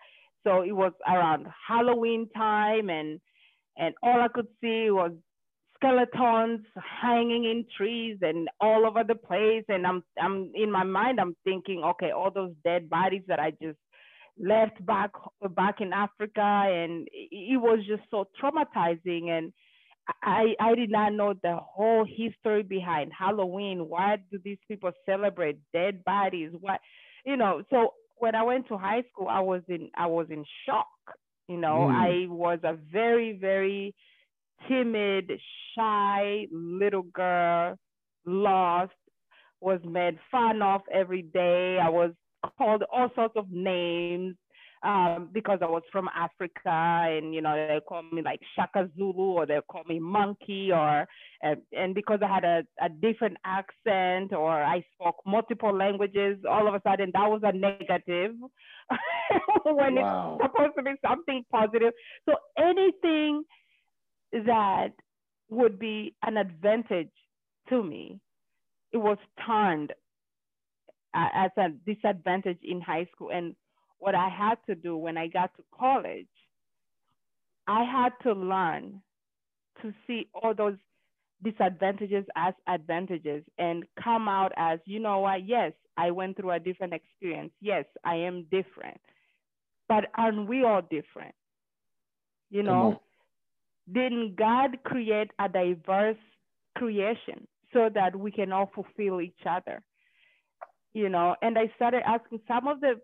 So 0.45 0.63
it 0.63 0.73
was 0.73 0.93
around 1.07 1.47
Halloween 1.67 2.29
time 2.37 2.89
and 2.91 3.21
and 3.79 3.95
all 4.03 4.23
I 4.23 4.29
could 4.29 4.47
see 4.61 4.91
was 4.91 5.13
skeletons 5.75 6.61
hanging 7.03 7.45
in 7.45 7.67
trees 7.77 8.17
and 8.23 8.49
all 8.61 8.87
over 8.87 9.05
the 9.05 9.15
place. 9.15 9.65
And 9.69 9.87
I'm 9.87 10.03
I'm 10.21 10.53
in 10.55 10.71
my 10.71 10.85
mind 10.85 11.21
I'm 11.21 11.37
thinking, 11.45 11.83
okay, 11.85 12.11
all 12.13 12.31
those 12.31 12.53
dead 12.65 12.89
bodies 12.89 13.23
that 13.29 13.41
I 13.41 13.51
just 13.63 13.79
left 14.39 14.85
back 14.85 15.11
back 15.51 15.81
in 15.81 15.93
Africa 15.93 16.41
and 16.41 17.09
it, 17.13 17.61
was 17.61 17.81
just 17.89 18.03
so 18.11 18.29
traumatizing 18.41 19.31
and 19.31 19.53
I, 20.23 20.55
I 20.61 20.75
did 20.75 20.91
not 20.91 21.13
know 21.13 21.35
the 21.35 21.57
whole 21.57 22.05
history 22.05 22.63
behind 22.63 23.13
Halloween. 23.17 23.89
Why 23.89 24.19
do 24.31 24.39
these 24.45 24.59
people 24.69 24.93
celebrate 25.05 25.59
dead 25.73 26.05
bodies? 26.05 26.51
What, 26.61 26.81
you 27.25 27.37
know? 27.37 27.63
So 27.71 27.95
when 28.17 28.35
I 28.35 28.43
went 28.43 28.69
to 28.69 28.79
high 28.79 29.03
school, 29.11 29.29
I 29.29 29.41
was 29.41 29.63
in 29.69 29.91
I 29.97 30.07
was 30.07 30.27
in 30.31 30.45
shock. 30.65 30.87
You 31.49 31.59
know, 31.59 31.89
mm. 31.91 31.95
I 31.95 32.27
was 32.29 32.59
a 32.65 32.77
very 32.93 33.37
very 33.41 33.95
timid, 34.69 35.31
shy 35.77 36.47
little 36.51 37.03
girl, 37.03 37.77
lost, 38.25 38.93
was 39.61 39.81
made 39.85 40.19
fun 40.31 40.63
of 40.63 40.83
every 40.93 41.23
day. 41.23 41.79
I 41.83 41.89
was 41.89 42.13
called 42.59 42.85
all 42.93 43.11
sorts 43.15 43.35
of 43.37 43.51
names 43.51 44.37
um, 44.83 45.31
because 45.33 45.59
I 45.63 45.67
was 45.67 45.83
from 45.91 46.09
Africa, 46.15 46.61
and 46.67 47.35
you 47.35 47.41
know 47.41 47.55
they 47.55 47.81
call 47.87 48.03
me 48.13 48.23
like 48.23 48.41
Shaka 48.55 48.91
Zulu, 48.97 49.33
or 49.33 49.47
they 49.47 49.59
call 49.69 49.83
me 49.89 49.99
Monkey, 49.99 50.71
or 50.73 51.07
and, 51.43 51.61
and 51.73 51.95
because 51.95 52.21
I 52.23 52.33
had 52.33 52.45
a, 52.45 52.63
a 52.81 52.89
different 52.89 53.37
accent, 53.45 54.33
or 54.33 54.51
I 54.51 54.85
spoke 54.95 55.17
multiple 55.27 55.75
languages, 55.77 56.39
all 56.49 56.69
of 56.69 56.75
a 56.75 56.81
sudden 56.87 57.11
that 57.15 57.29
was 57.29 57.41
a 57.43 57.53
negative 57.53 58.35
when 59.65 59.95
wow. 59.97 60.39
it's 60.41 60.53
supposed 60.53 60.77
to 60.77 60.83
be 60.83 60.95
something 61.07 61.45
positive. 61.51 61.93
So 62.29 62.35
anything 62.59 63.43
that 64.33 64.91
would 65.49 65.79
be 65.79 66.15
an 66.23 66.37
advantage 66.37 67.13
to 67.69 67.83
me, 67.83 68.21
it 68.93 68.99
was 68.99 69.19
turned 69.47 69.93
as 71.15 71.51
a 71.57 71.69
disadvantage 71.87 72.59
in 72.63 72.81
high 72.81 73.07
school. 73.15 73.31
And 73.33 73.55
what 73.99 74.15
I 74.15 74.29
had 74.29 74.57
to 74.67 74.75
do 74.75 74.97
when 74.97 75.17
I 75.17 75.27
got 75.27 75.55
to 75.57 75.65
college, 75.77 76.27
I 77.67 77.85
had 77.85 78.13
to 78.23 78.33
learn 78.33 79.03
to 79.83 79.93
see 80.07 80.29
all 80.35 80.55
those 80.55 80.77
disadvantages 81.43 82.25
as 82.37 82.55
advantages 82.67 83.45
and 83.59 83.85
come 84.03 84.29
out 84.29 84.53
as, 84.57 84.79
you 84.87 85.01
know 85.01 85.21
what, 85.21 85.47
yes, 85.47 85.73
I 85.97 86.11
went 86.11 86.37
through 86.37 86.53
a 86.53 86.61
different 86.61 86.93
experience. 86.93 87.53
Yes, 87.61 87.85
I 88.05 88.17
am 88.17 88.47
different. 88.51 89.01
But 89.89 90.07
aren't 90.17 90.49
we 90.49 90.65
all 90.65 90.83
different? 90.83 91.35
You 92.51 92.63
know, 92.63 93.01
didn't 93.93 94.37
God 94.37 94.79
create 94.85 95.31
a 95.39 95.49
diverse 95.49 96.17
creation 96.77 97.47
so 97.73 97.89
that 97.95 98.15
we 98.17 98.31
can 98.31 98.53
all 98.53 98.71
fulfill 98.75 99.21
each 99.21 99.47
other? 99.49 99.83
You 100.93 101.09
know, 101.09 101.37
and 101.43 101.59
I 101.59 101.71
started 101.77 102.03
asking 102.07 102.41
some 102.49 102.67
of 102.69 102.81
the 102.81 103.01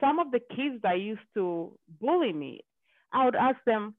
some 0.00 0.18
of 0.18 0.30
the 0.30 0.40
kids 0.54 0.80
that 0.82 1.00
used 1.00 1.20
to 1.34 1.76
bully 2.00 2.32
me, 2.32 2.60
I 3.12 3.24
would 3.24 3.36
ask 3.36 3.58
them 3.66 3.94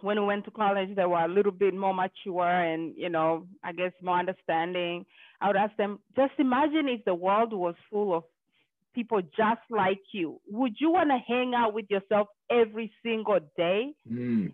when 0.00 0.20
we 0.20 0.26
went 0.26 0.44
to 0.44 0.50
college, 0.50 0.94
they 0.96 1.04
were 1.06 1.24
a 1.24 1.28
little 1.28 1.52
bit 1.52 1.74
more 1.74 1.94
mature 1.94 2.44
and, 2.62 2.94
you 2.96 3.08
know, 3.08 3.46
I 3.62 3.72
guess 3.72 3.92
more 4.02 4.18
understanding. 4.18 5.06
I 5.40 5.46
would 5.48 5.56
ask 5.56 5.76
them, 5.76 6.00
just 6.16 6.32
imagine 6.38 6.88
if 6.88 7.04
the 7.04 7.14
world 7.14 7.52
was 7.52 7.74
full 7.90 8.14
of 8.14 8.24
people 8.94 9.20
just 9.36 9.60
like 9.70 10.00
you. 10.12 10.40
Would 10.50 10.74
you 10.78 10.90
want 10.90 11.10
to 11.10 11.18
hang 11.26 11.54
out 11.54 11.74
with 11.74 11.86
yourself 11.90 12.28
every 12.50 12.92
single 13.02 13.40
day? 13.56 13.92
Mm 14.10 14.52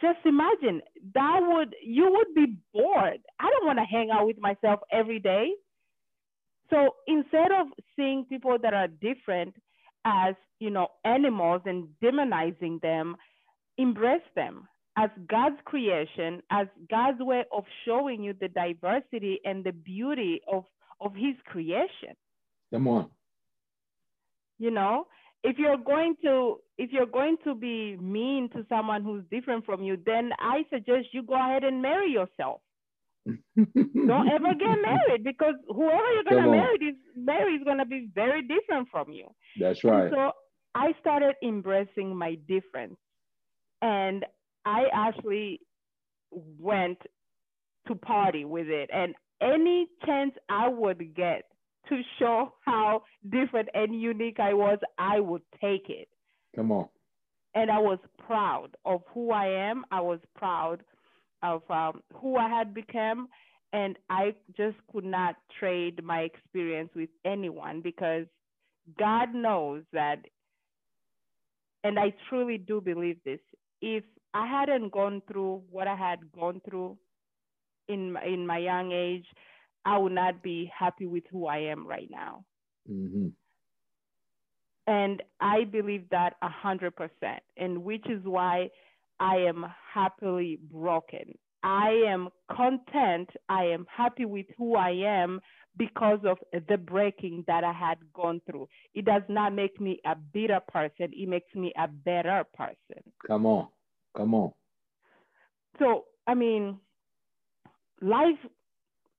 just 0.00 0.18
imagine 0.24 0.80
that 1.14 1.40
would 1.42 1.74
you 1.82 2.10
would 2.10 2.34
be 2.34 2.56
bored 2.72 3.18
i 3.40 3.50
don't 3.50 3.66
want 3.66 3.78
to 3.78 3.84
hang 3.84 4.10
out 4.10 4.26
with 4.26 4.38
myself 4.38 4.80
every 4.92 5.18
day 5.18 5.50
so 6.70 6.90
instead 7.06 7.52
of 7.52 7.68
seeing 7.94 8.24
people 8.24 8.56
that 8.62 8.74
are 8.74 8.88
different 8.88 9.54
as 10.04 10.34
you 10.60 10.70
know 10.70 10.88
animals 11.04 11.62
and 11.66 11.88
demonizing 12.02 12.80
them 12.80 13.16
embrace 13.78 14.20
them 14.34 14.68
as 14.96 15.10
god's 15.28 15.58
creation 15.64 16.42
as 16.50 16.66
god's 16.90 17.20
way 17.20 17.44
of 17.52 17.64
showing 17.84 18.22
you 18.22 18.34
the 18.40 18.48
diversity 18.48 19.40
and 19.44 19.64
the 19.64 19.72
beauty 19.72 20.40
of 20.50 20.64
of 21.00 21.12
his 21.14 21.34
creation 21.46 22.14
come 22.72 22.88
on 22.88 23.10
you 24.58 24.70
know 24.70 25.06
if 25.46 25.58
you're 25.58 25.76
going 25.76 26.16
to 26.22 26.58
if 26.76 26.90
you're 26.92 27.06
going 27.06 27.36
to 27.44 27.54
be 27.54 27.96
mean 27.96 28.48
to 28.52 28.66
someone 28.68 29.02
who's 29.02 29.22
different 29.30 29.64
from 29.64 29.82
you, 29.82 29.96
then 30.04 30.30
I 30.40 30.64
suggest 30.70 31.06
you 31.12 31.22
go 31.22 31.34
ahead 31.34 31.64
and 31.64 31.80
marry 31.80 32.10
yourself. 32.10 32.60
Don't 33.26 34.28
ever 34.28 34.54
get 34.54 34.78
married 34.82 35.24
because 35.24 35.54
whoever 35.68 36.12
you're 36.14 36.24
gonna 36.28 36.50
marry 36.50 36.76
is 36.76 36.96
marry 37.16 37.54
is 37.54 37.64
gonna 37.64 37.84
be 37.84 38.08
very 38.14 38.42
different 38.42 38.88
from 38.90 39.10
you. 39.10 39.26
That's 39.58 39.82
right. 39.84 40.04
And 40.04 40.12
so 40.12 40.32
I 40.74 40.92
started 41.00 41.34
embracing 41.42 42.14
my 42.14 42.36
difference, 42.46 42.96
and 43.82 44.24
I 44.64 44.84
actually 44.92 45.60
went 46.30 46.98
to 47.88 47.94
party 47.94 48.44
with 48.44 48.68
it. 48.68 48.90
And 48.92 49.14
any 49.40 49.86
chance 50.04 50.32
I 50.48 50.68
would 50.68 51.14
get 51.14 51.42
to 51.88 52.00
show 52.18 52.52
how 52.64 53.02
different 53.30 53.68
and 53.74 54.00
unique 54.00 54.40
I 54.40 54.54
was, 54.54 54.78
I 54.98 55.20
would 55.20 55.42
take 55.60 55.88
it. 55.88 56.08
Come 56.54 56.72
on. 56.72 56.88
And 57.54 57.70
I 57.70 57.78
was 57.78 57.98
proud 58.26 58.76
of 58.84 59.02
who 59.14 59.30
I 59.30 59.46
am. 59.46 59.84
I 59.90 60.00
was 60.00 60.18
proud 60.36 60.82
of 61.42 61.62
um, 61.70 62.02
who 62.14 62.36
I 62.36 62.48
had 62.48 62.74
become. 62.74 63.28
And 63.72 63.98
I 64.08 64.34
just 64.56 64.76
could 64.92 65.04
not 65.04 65.36
trade 65.58 66.02
my 66.02 66.20
experience 66.20 66.90
with 66.94 67.10
anyone 67.24 67.80
because 67.82 68.26
God 68.98 69.34
knows 69.34 69.82
that, 69.92 70.18
and 71.82 71.98
I 71.98 72.14
truly 72.28 72.58
do 72.58 72.80
believe 72.80 73.18
this. 73.24 73.40
If 73.82 74.04
I 74.32 74.46
hadn't 74.46 74.92
gone 74.92 75.22
through 75.30 75.62
what 75.70 75.88
I 75.88 75.96
had 75.96 76.20
gone 76.32 76.60
through 76.68 76.96
in 77.88 78.16
in 78.24 78.46
my 78.46 78.58
young 78.58 78.92
age, 78.92 79.26
I 79.84 79.98
would 79.98 80.12
not 80.12 80.42
be 80.42 80.70
happy 80.76 81.06
with 81.06 81.24
who 81.30 81.46
I 81.46 81.58
am 81.58 81.86
right 81.86 82.08
now. 82.10 82.44
Mm-hmm. 82.90 83.28
And 84.86 85.22
I 85.40 85.64
believe 85.64 86.08
that 86.10 86.34
a 86.42 86.48
hundred 86.48 86.94
percent, 86.94 87.42
and 87.56 87.82
which 87.82 88.08
is 88.08 88.20
why 88.24 88.70
I 89.20 89.36
am 89.36 89.66
happily 89.92 90.58
broken. 90.70 91.36
I 91.62 92.02
am 92.06 92.28
content. 92.54 93.28
I 93.48 93.64
am 93.64 93.86
happy 93.94 94.24
with 94.24 94.46
who 94.56 94.76
I 94.76 94.90
am 94.90 95.40
because 95.76 96.20
of 96.24 96.38
the 96.68 96.76
breaking 96.76 97.44
that 97.46 97.64
I 97.64 97.72
had 97.72 97.98
gone 98.14 98.40
through. 98.48 98.68
It 98.94 99.04
does 99.04 99.22
not 99.28 99.54
make 99.54 99.80
me 99.80 100.00
a 100.06 100.14
bitter 100.14 100.60
person. 100.68 101.10
It 101.12 101.28
makes 101.28 101.54
me 101.54 101.72
a 101.76 101.88
better 101.88 102.44
person. 102.54 103.02
Come 103.26 103.46
on. 103.46 103.68
Come 104.16 104.34
on. 104.34 104.52
So, 105.78 106.04
I 106.26 106.34
mean, 106.34 106.78
life 108.00 108.38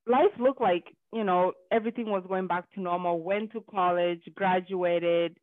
life 0.07 0.31
looked 0.39 0.61
like 0.61 0.85
you 1.13 1.23
know 1.23 1.51
everything 1.71 2.09
was 2.09 2.23
going 2.27 2.47
back 2.47 2.71
to 2.73 2.81
normal 2.81 3.21
went 3.21 3.51
to 3.51 3.63
college 3.69 4.21
graduated 4.35 5.37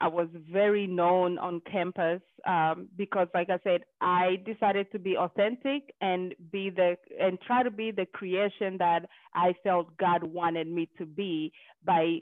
i 0.00 0.08
was 0.08 0.28
very 0.50 0.86
known 0.86 1.38
on 1.38 1.60
campus 1.70 2.20
um, 2.46 2.88
because 2.96 3.28
like 3.34 3.48
i 3.50 3.58
said 3.62 3.82
i 4.00 4.36
decided 4.44 4.90
to 4.92 4.98
be 4.98 5.16
authentic 5.16 5.94
and 6.00 6.34
be 6.52 6.70
the 6.70 6.96
and 7.20 7.38
try 7.46 7.62
to 7.62 7.70
be 7.70 7.90
the 7.90 8.06
creation 8.12 8.76
that 8.78 9.00
i 9.34 9.52
felt 9.62 9.96
god 9.98 10.22
wanted 10.22 10.66
me 10.66 10.88
to 10.98 11.06
be 11.06 11.52
by 11.84 12.18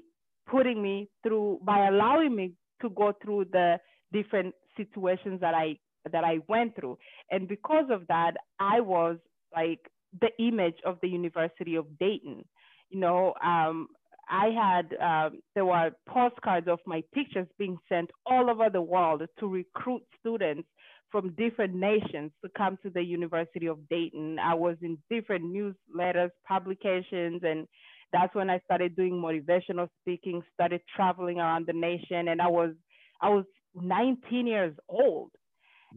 putting 0.46 0.82
me 0.82 1.08
through 1.22 1.58
by 1.62 1.86
allowing 1.88 2.34
me 2.34 2.52
to 2.80 2.90
go 2.90 3.12
through 3.22 3.44
the 3.52 3.78
different 4.12 4.54
situations 4.76 5.40
that 5.40 5.54
i 5.54 5.76
that 6.12 6.24
i 6.24 6.38
went 6.48 6.74
through 6.74 6.96
and 7.30 7.48
because 7.48 7.86
of 7.90 8.06
that 8.08 8.32
i 8.60 8.80
was 8.80 9.16
like 9.54 9.80
the 10.20 10.30
image 10.38 10.76
of 10.84 10.98
the 11.02 11.08
University 11.08 11.76
of 11.76 11.86
Dayton. 11.98 12.44
You 12.90 13.00
know, 13.00 13.34
um, 13.44 13.88
I 14.30 14.50
had, 14.50 14.94
um, 15.00 15.40
there 15.54 15.64
were 15.64 15.90
postcards 16.08 16.68
of 16.68 16.80
my 16.86 17.02
pictures 17.14 17.48
being 17.58 17.78
sent 17.88 18.10
all 18.26 18.50
over 18.50 18.68
the 18.70 18.82
world 18.82 19.22
to 19.40 19.46
recruit 19.46 20.02
students 20.20 20.68
from 21.10 21.34
different 21.38 21.74
nations 21.74 22.32
to 22.44 22.50
come 22.56 22.78
to 22.82 22.90
the 22.90 23.02
University 23.02 23.66
of 23.66 23.78
Dayton. 23.88 24.38
I 24.38 24.54
was 24.54 24.76
in 24.82 24.98
different 25.10 25.44
newsletters, 25.44 26.30
publications, 26.46 27.40
and 27.42 27.66
that's 28.12 28.34
when 28.34 28.50
I 28.50 28.60
started 28.60 28.96
doing 28.96 29.12
motivational 29.12 29.88
speaking, 30.02 30.42
started 30.54 30.82
traveling 30.94 31.38
around 31.38 31.66
the 31.66 31.72
nation, 31.72 32.28
and 32.28 32.40
I 32.40 32.48
was 32.48 32.74
I 33.20 33.30
was 33.30 33.44
19 33.74 34.46
years 34.46 34.74
old. 34.88 35.30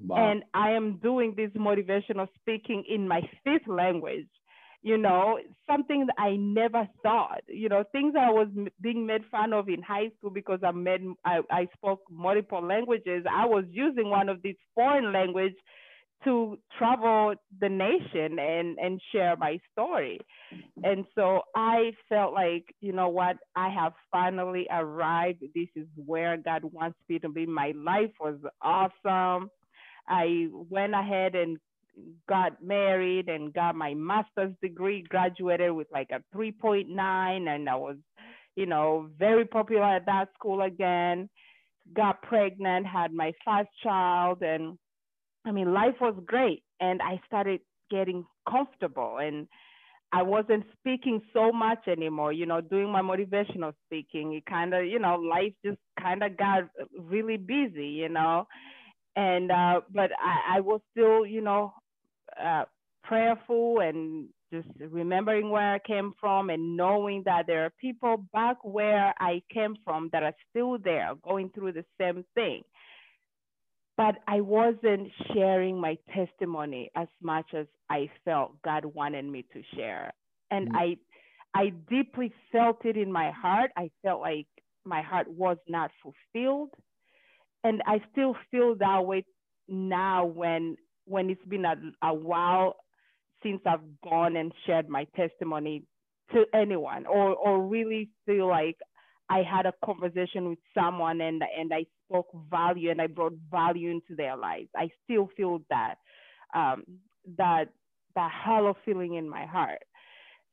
Wow. 0.08 0.32
And 0.32 0.44
I 0.54 0.72
am 0.72 1.00
doing 1.04 1.34
this 1.36 1.52
motivational 1.52 2.28
speaking 2.40 2.84
in 2.88 3.08
my 3.08 3.22
fifth 3.44 3.68
language. 3.68 4.28
You 4.84 4.98
know, 4.98 5.40
something 5.68 6.08
that 6.08 6.16
I 6.18 6.36
never 6.38 6.88
thought. 7.04 7.42
You 7.48 7.70
know, 7.70 7.84
things 7.92 8.16
I 8.20 8.32
was 8.32 8.48
being 8.82 9.06
made 9.06 9.22
fun 9.30 9.54
of 9.54 9.70
in 9.70 9.82
high 9.82 10.10
school 10.18 10.32
because 10.32 10.60
I 10.64 10.72
made 10.72 11.02
I, 11.24 11.42
I 11.52 11.68
spoke 11.76 12.02
multiple 12.10 12.66
languages. 12.66 13.26
I 13.30 13.46
was 13.46 13.66
using 13.70 14.10
one 14.10 14.28
of 14.30 14.42
these 14.42 14.56
foreign 14.74 15.14
language 15.14 15.54
to 16.24 16.58
travel 16.78 17.34
the 17.60 17.70
nation 17.70 18.38
and 18.40 18.78
and 18.78 19.02
share 19.12 19.36
my 19.38 19.60
story 19.72 20.20
and 20.84 21.06
so 21.16 21.42
i 21.56 21.92
felt 22.10 22.34
like 22.34 22.64
you 22.80 22.94
know 22.94 23.10
what 23.10 23.38
i 23.56 23.70
have 23.70 23.94
finally 24.12 24.68
arrived 24.72 25.42
this 25.56 25.68
is 25.76 25.88
where 26.06 26.38
god 26.38 26.64
wants 26.64 26.98
me 27.10 27.18
to 27.18 27.30
be 27.30 27.46
my 27.46 27.74
life 27.76 28.12
was 28.20 28.38
awesome 28.62 29.50
I 30.08 30.48
went 30.52 30.94
ahead 30.94 31.36
and 31.36 31.58
got 32.28 32.64
married 32.64 33.30
and 33.30 33.54
got 33.54 33.76
my 33.76 33.94
master's 33.94 34.54
degree, 34.62 35.04
graduated 35.08 35.72
with 35.72 35.88
like 35.92 36.10
a 36.12 36.22
3.9, 36.36 36.88
and 37.48 37.70
I 37.70 37.76
was, 37.76 37.98
you 38.56 38.66
know, 38.66 39.10
very 39.18 39.46
popular 39.46 39.84
at 39.84 40.06
that 40.06 40.30
school 40.34 40.62
again. 40.62 41.30
Got 41.96 42.22
pregnant, 42.22 42.86
had 42.86 43.12
my 43.12 43.34
first 43.46 43.70
child, 43.84 44.42
and 44.42 44.78
I 45.46 45.52
mean, 45.52 45.74
life 45.74 45.96
was 46.00 46.16
great. 46.26 46.64
And 46.80 47.02
I 47.02 47.20
started 47.26 47.62
getting 47.90 48.26
comfortable 48.50 49.18
and 49.22 49.48
I 50.14 50.24
wasn't 50.24 50.66
speaking 50.80 51.22
so 51.32 51.52
much 51.52 51.88
anymore, 51.88 52.34
you 52.34 52.46
know, 52.46 52.60
doing 52.60 52.92
my 52.92 53.02
motivational 53.02 53.74
speaking. 53.86 54.34
It 54.34 54.46
kind 54.46 54.74
of, 54.74 54.86
you 54.86 55.00
know, 55.00 55.16
life 55.16 55.54
just 55.64 55.78
kind 56.00 56.22
of 56.22 56.38
got 56.38 56.64
really 57.00 57.38
busy, 57.38 57.88
you 57.88 58.10
know. 58.10 58.46
And, 59.16 59.52
uh, 59.52 59.82
but 59.94 60.12
I, 60.20 60.58
I 60.58 60.60
was 60.62 60.82
still, 60.92 61.26
you 61.26 61.42
know, 61.42 61.74
uh, 62.42 62.66
prayerful 63.04 63.80
and 63.80 64.28
just 64.54 64.68
remembering 64.90 65.50
where 65.50 65.76
I 65.76 65.80
came 65.80 66.14
from 66.20 66.50
and 66.50 66.76
knowing 66.76 67.24
that 67.26 67.48
there 67.48 67.66
are 67.66 67.72
people 67.80 68.26
back 68.34 68.58
where 68.64 69.14
I 69.20 69.42
came 69.52 69.76
from 69.84 70.10
that 70.12 70.24
are 70.24 70.36
still 70.50 70.78
there 70.78 71.14
going 71.24 71.50
through 71.50 71.72
the 71.74 71.86
same 72.00 72.26
thing 72.36 72.64
but 74.02 74.16
I 74.28 74.42
wasn't 74.42 75.12
sharing 75.32 75.80
my 75.80 75.98
testimony 76.16 76.90
as 76.96 77.08
much 77.22 77.46
as 77.54 77.68
I 77.90 78.10
felt 78.26 78.60
God 78.64 78.84
wanted 78.86 79.26
me 79.26 79.46
to 79.54 79.62
share. 79.76 80.12
And 80.50 80.70
mm-hmm. 80.70 80.78
I 80.78 80.98
I 81.54 81.74
deeply 81.88 82.34
felt 82.52 82.84
it 82.86 82.98
in 82.98 83.12
my 83.12 83.30
heart. 83.32 83.72
I 83.78 83.92
felt 84.02 84.22
like 84.22 84.48
my 84.86 85.02
heart 85.02 85.28
was 85.30 85.58
not 85.68 85.92
fulfilled. 86.02 86.70
And 87.64 87.84
I 87.86 88.02
still 88.12 88.36
feel 88.50 88.76
that 88.80 89.06
way 89.06 89.24
now 89.68 90.26
when 90.26 90.78
when 91.06 91.30
it's 91.30 91.46
been 91.46 91.66
a, 91.66 91.76
a 92.04 92.14
while 92.14 92.76
since 93.44 93.62
I've 93.66 93.82
gone 94.04 94.36
and 94.36 94.54
shared 94.66 94.90
my 94.90 95.06
testimony 95.16 95.84
to 96.32 96.46
anyone 96.54 97.06
or 97.06 97.36
or 97.36 97.62
really 97.66 98.10
feel 98.26 98.48
like 98.48 98.78
I 99.30 99.44
had 99.44 99.66
a 99.66 99.74
conversation 99.86 100.50
with 100.50 100.60
someone 100.74 101.22
and 101.22 101.42
and 101.58 101.74
I 101.74 101.86
spoke 102.08 102.28
value 102.50 102.92
and 102.92 103.02
I 103.02 103.08
brought 103.08 103.34
value 103.50 103.90
into 103.90 104.16
their 104.16 104.36
lives. 104.36 104.70
I 104.76 104.90
still 105.04 105.30
feel 105.36 105.62
that 105.70 105.96
um, 106.54 106.84
that 107.38 107.66
that 108.16 108.32
hollow 108.32 108.76
feeling 108.86 109.16
in 109.16 109.30
my 109.30 109.46
heart. 109.46 109.80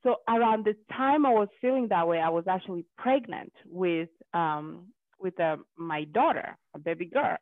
So 0.03 0.17
around 0.29 0.65
the 0.65 0.77
time 0.97 1.27
I 1.27 1.31
was 1.31 1.49
feeling 1.61 1.89
that 1.89 2.07
way, 2.07 2.21
I 2.21 2.29
was 2.29 2.45
actually 2.49 2.85
pregnant 2.97 3.53
with 3.67 4.11
um, 4.33 4.93
with 5.19 5.39
uh, 5.41 5.57
my 5.77 6.05
daughter, 6.05 6.57
a 6.75 6.79
baby 6.79 7.07
girl, 7.07 7.37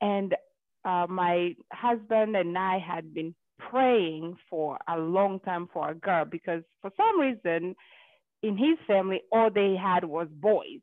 and 0.00 0.34
uh, 0.84 1.06
my 1.08 1.54
husband 1.72 2.36
and 2.36 2.56
I 2.56 2.78
had 2.78 3.14
been 3.14 3.34
praying 3.70 4.36
for 4.50 4.78
a 4.88 4.98
long 4.98 5.40
time 5.40 5.68
for 5.72 5.90
a 5.90 5.94
girl 5.94 6.24
because 6.24 6.62
for 6.80 6.90
some 6.96 7.20
reason 7.20 7.74
in 8.42 8.56
his 8.56 8.78
family 8.86 9.20
all 9.30 9.50
they 9.50 9.76
had 9.80 10.04
was 10.04 10.28
boys. 10.30 10.80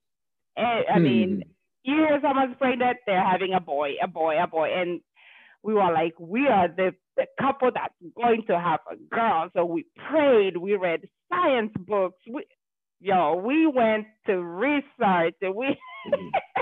And, 0.56 0.86
I 0.90 0.98
hmm. 0.98 1.04
mean, 1.04 1.44
you 1.84 1.96
hear 1.96 2.20
someone's 2.22 2.56
that 2.60 2.98
they're 3.06 3.24
having 3.24 3.54
a 3.54 3.60
boy, 3.60 3.92
a 4.02 4.08
boy, 4.08 4.42
a 4.42 4.48
boy. 4.48 4.70
And 4.76 5.02
we 5.64 5.74
were 5.74 5.92
like, 5.92 6.14
we 6.20 6.48
are 6.48 6.68
the, 6.68 6.92
the 7.18 7.26
couple 7.40 7.72
that's 7.74 7.94
going 8.16 8.44
to 8.48 8.60
have 8.60 8.80
a 8.92 8.96
girl. 9.14 9.50
So 9.56 9.66
we 9.66 9.86
prayed, 10.10 10.58
we 10.58 10.76
read 10.76 11.08
science 11.30 11.72
books. 11.78 12.20
We, 12.30 12.46
yo, 13.00 13.36
we 13.36 13.68
went 13.68 14.06
to 14.28 14.42
research. 14.42 15.36
We 15.42 15.50
we 15.52 15.78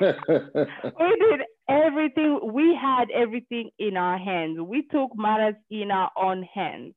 mm-hmm. 0.01 0.99
did 1.19 1.41
everything. 1.69 2.39
We 2.53 2.77
had 2.79 3.09
everything 3.11 3.69
in 3.79 3.97
our 3.97 4.17
hands. 4.17 4.59
We 4.59 4.83
took 4.91 5.11
matters 5.15 5.55
in 5.69 5.91
our 5.91 6.11
own 6.17 6.43
hands 6.43 6.93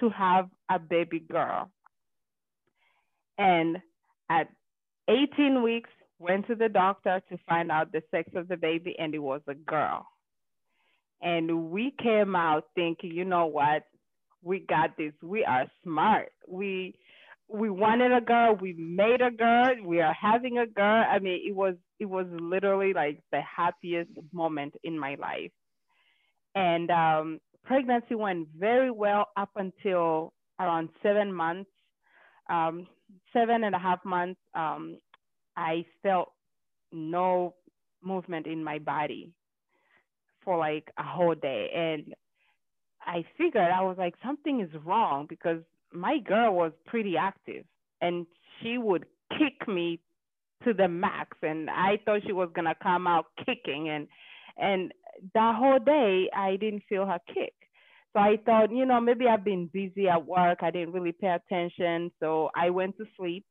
to 0.00 0.10
have 0.10 0.48
a 0.70 0.78
baby 0.78 1.20
girl. 1.20 1.70
And 3.36 3.78
at 4.30 4.48
18 5.08 5.62
weeks, 5.62 5.90
went 6.18 6.46
to 6.48 6.54
the 6.54 6.68
doctor 6.68 7.22
to 7.30 7.38
find 7.48 7.70
out 7.70 7.92
the 7.92 8.02
sex 8.10 8.30
of 8.34 8.48
the 8.48 8.56
baby, 8.56 8.96
and 8.98 9.14
it 9.14 9.20
was 9.20 9.40
a 9.46 9.54
girl. 9.54 10.06
And 11.22 11.70
we 11.70 11.94
came 12.02 12.34
out 12.36 12.64
thinking, 12.74 13.12
you 13.12 13.24
know 13.24 13.46
what? 13.46 13.84
We 14.42 14.60
got 14.60 14.96
this. 14.96 15.12
We 15.22 15.44
are 15.44 15.66
smart. 15.82 16.30
We 16.46 16.94
we 17.48 17.70
wanted 17.70 18.12
a 18.12 18.20
girl. 18.20 18.56
We 18.60 18.74
made 18.74 19.20
a 19.22 19.30
girl. 19.30 19.74
We 19.84 20.00
are 20.00 20.12
having 20.14 20.58
a 20.58 20.66
girl. 20.66 21.04
I 21.10 21.18
mean, 21.18 21.40
it 21.46 21.54
was 21.54 21.74
it 21.98 22.06
was 22.06 22.26
literally 22.40 22.92
like 22.92 23.20
the 23.32 23.40
happiest 23.40 24.10
moment 24.32 24.74
in 24.84 24.98
my 24.98 25.16
life. 25.16 25.50
And 26.54 26.90
um, 26.90 27.40
pregnancy 27.64 28.14
went 28.14 28.48
very 28.58 28.90
well 28.90 29.28
up 29.36 29.50
until 29.56 30.32
around 30.60 30.90
seven 31.02 31.32
months. 31.32 31.70
Um, 32.50 32.86
seven 33.32 33.64
and 33.64 33.74
a 33.74 33.78
half 33.78 34.04
months, 34.04 34.40
um, 34.54 34.98
I 35.56 35.84
felt 36.02 36.32
no 36.92 37.54
movement 38.02 38.46
in 38.46 38.62
my 38.62 38.78
body 38.78 39.32
for 40.44 40.58
like 40.58 40.88
a 40.98 41.02
whole 41.02 41.34
day. 41.34 41.70
And 41.74 42.14
I 43.02 43.24
figured 43.36 43.70
I 43.70 43.82
was 43.82 43.96
like, 43.98 44.14
something 44.24 44.60
is 44.60 44.70
wrong 44.84 45.26
because 45.28 45.62
my 45.92 46.18
girl 46.18 46.54
was 46.54 46.72
pretty 46.86 47.16
active 47.16 47.64
and 48.00 48.26
she 48.60 48.78
would 48.78 49.06
kick 49.38 49.66
me 49.68 50.00
to 50.64 50.72
the 50.74 50.88
max. 50.88 51.36
And 51.42 51.70
I 51.70 51.98
thought 52.04 52.22
she 52.26 52.32
was 52.32 52.50
gonna 52.54 52.74
come 52.82 53.06
out 53.06 53.26
kicking 53.44 53.88
and 53.88 54.08
and 54.56 54.92
that 55.34 55.56
whole 55.56 55.78
day 55.78 56.28
I 56.34 56.56
didn't 56.56 56.82
feel 56.88 57.06
her 57.06 57.20
kick. 57.32 57.54
So 58.12 58.20
I 58.20 58.38
thought, 58.44 58.72
you 58.72 58.86
know, 58.86 59.00
maybe 59.00 59.26
I've 59.28 59.44
been 59.44 59.68
busy 59.72 60.08
at 60.08 60.26
work. 60.26 60.58
I 60.62 60.70
didn't 60.70 60.92
really 60.92 61.12
pay 61.12 61.28
attention. 61.28 62.10
So 62.20 62.50
I 62.56 62.70
went 62.70 62.96
to 62.98 63.04
sleep. 63.16 63.44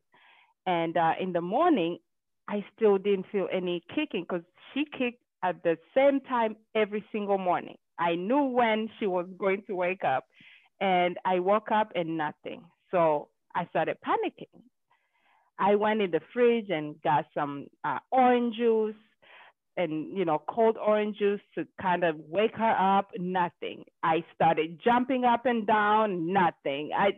And 0.66 0.98
uh, 0.98 1.14
in 1.22 1.32
the 1.32 1.42
morning, 1.42 2.00
I 2.50 2.66
still 2.76 2.98
didn't 2.98 3.28
feel 3.32 3.48
any 3.52 3.84
kicking 3.96 4.26
because 4.28 4.44
she 4.74 4.86
kicked 4.98 5.22
at 5.44 5.62
the 5.64 5.78
same 5.96 6.20
time 6.22 6.56
every 6.76 7.04
single 7.12 7.38
morning. 7.38 7.76
I 8.00 8.16
knew 8.16 8.44
when 8.44 8.90
she 9.00 9.08
was 9.08 9.28
going 9.38 9.64
to 9.68 9.76
wake 9.76 10.04
up. 10.04 10.26
And 10.80 11.18
I 11.26 11.40
woke 11.40 11.72
up 11.72 11.92
and 11.96 12.18
nothing. 12.18 12.64
So 12.92 13.30
I 13.56 13.66
started 13.68 13.98
panicking. 14.06 14.62
I 15.60 15.76
went 15.76 16.02
in 16.02 16.12
the 16.12 16.22
fridge 16.34 16.70
and 16.70 17.02
got 17.02 17.26
some 17.34 17.68
uh, 17.84 17.98
orange 18.12 18.56
juice 18.56 18.96
and 19.78 20.18
you 20.18 20.26
know 20.26 20.42
cold 20.50 20.78
orange 20.78 21.18
juice 21.18 21.40
to 21.56 21.66
kind 21.82 22.04
of 22.04 22.16
wake 22.28 22.56
her 22.56 22.98
up 22.98 23.10
nothing 23.18 23.84
i 24.04 24.24
started 24.34 24.80
jumping 24.84 25.24
up 25.24 25.46
and 25.46 25.66
down 25.68 26.34
nothing 26.34 26.90
i 26.98 27.12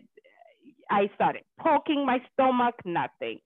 i 0.91 1.09
started 1.15 1.41
poking 1.59 2.05
my 2.05 2.19
stomach 2.33 2.75
nothing 2.85 3.39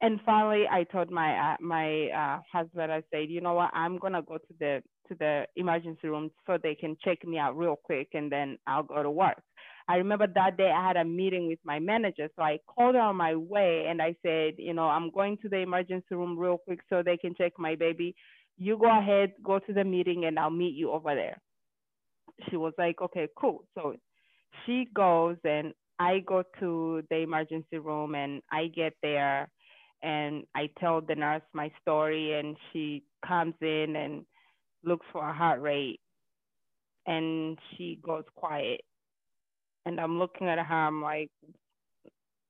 and 0.00 0.20
finally 0.24 0.64
i 0.70 0.84
told 0.84 1.10
my 1.10 1.52
uh, 1.52 1.56
my 1.60 2.08
uh, 2.08 2.40
husband 2.52 2.92
i 2.92 3.02
said 3.12 3.28
you 3.28 3.40
know 3.40 3.54
what 3.54 3.70
i'm 3.74 3.98
to 3.98 4.22
go 4.22 4.38
to 4.38 4.54
the 4.60 4.82
to 5.08 5.14
the 5.18 5.44
emergency 5.56 6.08
room 6.08 6.30
so 6.46 6.58
they 6.62 6.74
can 6.74 6.96
check 7.02 7.24
me 7.26 7.38
out 7.38 7.56
real 7.56 7.76
quick 7.82 8.08
and 8.14 8.30
then 8.30 8.58
i'll 8.66 8.82
go 8.82 9.02
to 9.02 9.10
work 9.10 9.42
I 9.90 9.96
remember 9.96 10.26
that 10.34 10.58
day 10.58 10.70
I 10.70 10.86
had 10.86 10.98
a 10.98 11.04
meeting 11.06 11.46
with 11.46 11.60
my 11.64 11.78
manager. 11.78 12.28
So 12.36 12.42
I 12.42 12.58
called 12.66 12.94
her 12.94 13.00
on 13.00 13.16
my 13.16 13.34
way 13.34 13.86
and 13.88 14.02
I 14.02 14.14
said, 14.22 14.56
you 14.58 14.74
know, 14.74 14.84
I'm 14.86 15.10
going 15.10 15.38
to 15.38 15.48
the 15.48 15.60
emergency 15.60 16.14
room 16.14 16.38
real 16.38 16.58
quick 16.58 16.80
so 16.90 17.02
they 17.02 17.16
can 17.16 17.34
check 17.34 17.52
my 17.58 17.74
baby 17.74 18.14
you 18.58 18.76
go 18.76 18.98
ahead, 18.98 19.32
go 19.42 19.58
to 19.60 19.72
the 19.72 19.84
meeting, 19.84 20.24
and 20.24 20.38
I'll 20.38 20.50
meet 20.50 20.74
you 20.74 20.90
over 20.90 21.14
there. 21.14 21.38
She 22.50 22.56
was 22.56 22.72
like, 22.76 23.00
okay, 23.00 23.28
cool. 23.38 23.64
So 23.74 23.94
she 24.66 24.88
goes, 24.94 25.36
and 25.44 25.72
I 25.98 26.18
go 26.26 26.42
to 26.60 27.02
the 27.08 27.16
emergency 27.18 27.78
room, 27.78 28.14
and 28.14 28.42
I 28.50 28.66
get 28.74 28.94
there, 29.02 29.48
and 30.02 30.44
I 30.54 30.70
tell 30.78 31.00
the 31.00 31.14
nurse 31.14 31.42
my 31.52 31.70
story, 31.82 32.38
and 32.38 32.56
she 32.72 33.02
comes 33.26 33.54
in 33.60 33.96
and 33.96 34.24
looks 34.84 35.06
for 35.12 35.28
a 35.28 35.32
heart 35.32 35.60
rate, 35.60 36.00
and 37.06 37.58
she 37.76 37.98
goes 38.02 38.24
quiet. 38.36 38.82
And 39.86 40.00
I'm 40.00 40.18
looking 40.18 40.48
at 40.48 40.58
her, 40.58 40.74
I'm 40.74 41.02
like, 41.02 41.30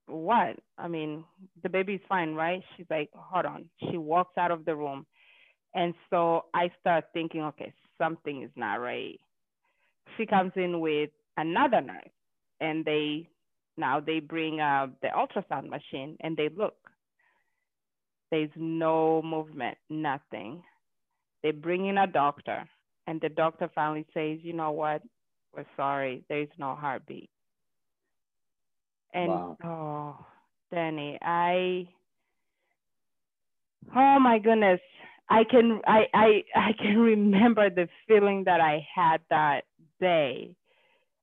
what? 0.06 0.56
I 0.78 0.88
mean, 0.88 1.24
the 1.62 1.68
baby's 1.68 2.00
fine, 2.08 2.34
right? 2.34 2.62
She's 2.76 2.86
like, 2.90 3.10
hold 3.14 3.46
on. 3.46 3.66
She 3.90 3.96
walks 3.98 4.36
out 4.38 4.50
of 4.50 4.64
the 4.64 4.74
room 4.74 5.06
and 5.74 5.94
so 6.10 6.46
I 6.54 6.70
start 6.80 7.04
thinking, 7.12 7.42
okay, 7.42 7.72
something 7.98 8.42
is 8.42 8.50
not 8.56 8.76
right. 8.76 9.20
She 10.16 10.26
comes 10.26 10.52
in 10.56 10.80
with 10.80 11.10
another 11.36 11.80
nurse 11.80 12.10
and 12.60 12.84
they 12.84 13.28
now 13.76 14.00
they 14.00 14.18
bring 14.20 14.60
uh, 14.60 14.88
the 15.02 15.08
ultrasound 15.08 15.68
machine 15.68 16.16
and 16.20 16.36
they 16.36 16.48
look. 16.56 16.74
There's 18.30 18.50
no 18.56 19.22
movement, 19.22 19.78
nothing. 19.88 20.62
They 21.42 21.50
bring 21.50 21.86
in 21.86 21.98
a 21.98 22.06
doctor 22.06 22.68
and 23.06 23.20
the 23.20 23.30
doctor 23.30 23.70
finally 23.74 24.06
says, 24.12 24.38
you 24.42 24.52
know 24.52 24.70
what? 24.70 25.02
We're 25.56 25.64
sorry, 25.76 26.24
there's 26.28 26.48
no 26.58 26.74
heartbeat. 26.74 27.30
And 29.14 29.30
wow. 29.30 29.56
oh, 29.64 30.26
Danny, 30.70 31.18
I, 31.22 31.88
oh 33.96 34.18
my 34.20 34.38
goodness, 34.38 34.80
I 35.30 35.44
can 35.44 35.80
I, 35.86 36.04
I 36.12 36.42
I 36.54 36.72
can 36.78 36.98
remember 37.14 37.70
the 37.70 37.88
feeling 38.06 38.44
that 38.44 38.60
I 38.60 38.86
had 38.94 39.20
that 39.30 39.62
day, 40.00 40.54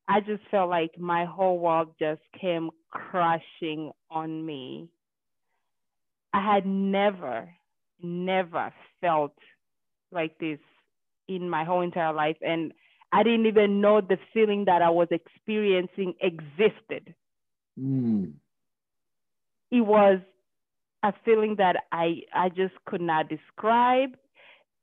I 0.07 0.21
just 0.21 0.41
felt 0.49 0.69
like 0.69 0.97
my 0.99 1.25
whole 1.25 1.59
world 1.59 1.89
just 1.99 2.21
came 2.39 2.69
crashing 2.91 3.91
on 4.09 4.45
me. 4.45 4.89
I 6.35 6.41
had 6.41 6.65
never, 6.65 7.49
never 8.01 8.73
felt 8.99 9.37
like 10.11 10.37
this 10.37 10.59
in 11.29 11.49
my 11.49 11.63
whole 11.63 11.79
entire 11.79 12.11
life. 12.11 12.35
And 12.41 12.73
I 13.13 13.23
didn't 13.23 13.45
even 13.45 13.79
know 13.79 14.01
the 14.01 14.17
feeling 14.33 14.65
that 14.65 14.81
I 14.81 14.89
was 14.89 15.07
experiencing 15.11 16.13
existed. 16.19 17.15
Mm. 17.79 18.33
It 19.71 19.79
was 19.79 20.19
a 21.03 21.13
feeling 21.23 21.55
that 21.57 21.77
I, 21.93 22.23
I 22.33 22.49
just 22.49 22.73
could 22.85 23.01
not 23.01 23.29
describe. 23.29 24.17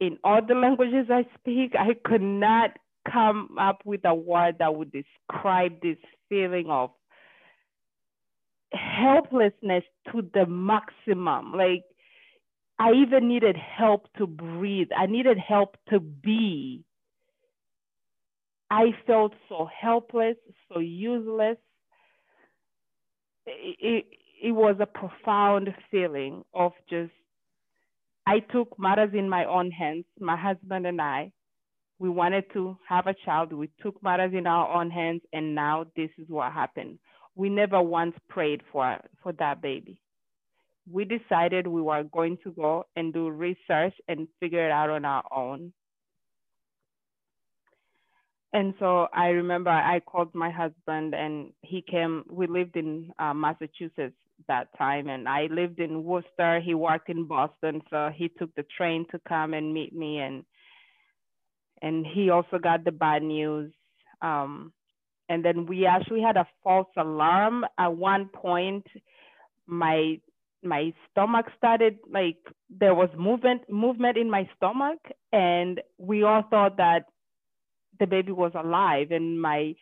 In 0.00 0.16
all 0.24 0.40
the 0.40 0.54
languages 0.54 1.08
I 1.10 1.26
speak, 1.38 1.74
I 1.78 1.90
could 2.02 2.22
not 2.22 2.70
come 3.12 3.58
up 3.60 3.82
with 3.84 4.00
a 4.06 4.14
word 4.14 4.56
that 4.60 4.74
would 4.74 4.90
describe 4.90 5.82
this 5.82 5.98
feeling 6.30 6.70
of 6.70 6.92
helplessness 8.72 9.84
to 10.12 10.22
the 10.34 10.46
maximum. 10.46 11.52
Like 11.52 11.84
I 12.78 12.92
even 12.92 13.28
needed 13.28 13.56
help 13.56 14.08
to 14.18 14.26
breathe. 14.26 14.88
I 14.96 15.06
needed 15.06 15.38
help 15.38 15.76
to 15.90 16.00
be. 16.00 16.84
I 18.70 18.86
felt 19.06 19.34
so 19.48 19.68
helpless, 19.80 20.36
so 20.68 20.80
useless. 20.80 21.58
It, 23.46 24.06
it, 24.42 24.52
was 24.52 24.76
a 24.80 24.86
profound 24.86 25.74
feeling 25.90 26.42
of 26.54 26.72
just, 26.88 27.12
I 28.26 28.38
took 28.38 28.78
matters 28.78 29.10
in 29.12 29.28
my 29.28 29.44
own 29.44 29.70
hands, 29.70 30.04
my 30.18 30.36
husband 30.36 30.86
and 30.86 31.00
I. 31.00 31.32
We 31.98 32.08
wanted 32.08 32.44
to 32.54 32.78
have 32.88 33.06
a 33.06 33.14
child. 33.24 33.52
We 33.52 33.70
took 33.80 34.02
matters 34.02 34.32
in 34.34 34.46
our 34.46 34.80
own 34.80 34.90
hands, 34.90 35.22
and 35.32 35.54
now 35.54 35.86
this 35.94 36.10
is 36.18 36.28
what 36.28 36.52
happened. 36.52 36.98
We 37.34 37.48
never 37.48 37.80
once 37.80 38.14
prayed 38.28 38.62
for, 38.72 38.98
for 39.22 39.32
that 39.34 39.62
baby 39.62 39.98
we 40.90 41.04
decided 41.04 41.66
we 41.66 41.82
were 41.82 42.02
going 42.02 42.38
to 42.44 42.50
go 42.52 42.84
and 42.96 43.12
do 43.12 43.28
research 43.30 43.94
and 44.08 44.28
figure 44.40 44.66
it 44.66 44.72
out 44.72 44.90
on 44.90 45.04
our 45.04 45.24
own. 45.32 45.72
And 48.52 48.74
so 48.78 49.08
I 49.14 49.28
remember 49.28 49.70
I 49.70 50.00
called 50.00 50.34
my 50.34 50.50
husband 50.50 51.14
and 51.14 51.52
he 51.62 51.82
came, 51.82 52.24
we 52.28 52.46
lived 52.46 52.76
in 52.76 53.10
uh, 53.18 53.32
Massachusetts 53.32 54.16
that 54.48 54.76
time 54.76 55.08
and 55.08 55.26
I 55.28 55.46
lived 55.50 55.78
in 55.78 56.04
Worcester. 56.04 56.60
He 56.60 56.74
worked 56.74 57.08
in 57.08 57.26
Boston. 57.26 57.80
So 57.88 58.10
he 58.14 58.28
took 58.28 58.54
the 58.54 58.66
train 58.76 59.06
to 59.10 59.20
come 59.26 59.54
and 59.54 59.72
meet 59.72 59.94
me 59.94 60.18
and 60.18 60.44
and 61.80 62.06
he 62.06 62.30
also 62.30 62.58
got 62.58 62.84
the 62.84 62.92
bad 62.92 63.24
news. 63.24 63.72
Um, 64.20 64.72
and 65.32 65.42
then 65.42 65.64
we 65.64 65.86
actually 65.86 66.20
had 66.20 66.36
a 66.36 66.46
false 66.62 66.88
alarm 66.96 67.64
at 67.78 67.96
one 67.96 68.28
point. 68.28 68.86
My 69.66 70.20
my 70.62 70.92
stomach 71.10 71.46
started 71.56 71.98
like 72.10 72.36
there 72.68 72.94
was 72.94 73.08
movement 73.16 73.62
movement 73.70 74.18
in 74.18 74.30
my 74.30 74.46
stomach. 74.56 74.98
And 75.32 75.80
we 75.96 76.22
all 76.22 76.42
thought 76.50 76.76
that 76.76 77.06
the 77.98 78.06
baby 78.06 78.32
was 78.32 78.52
alive. 78.54 79.10
And 79.10 79.40
my 79.40 79.74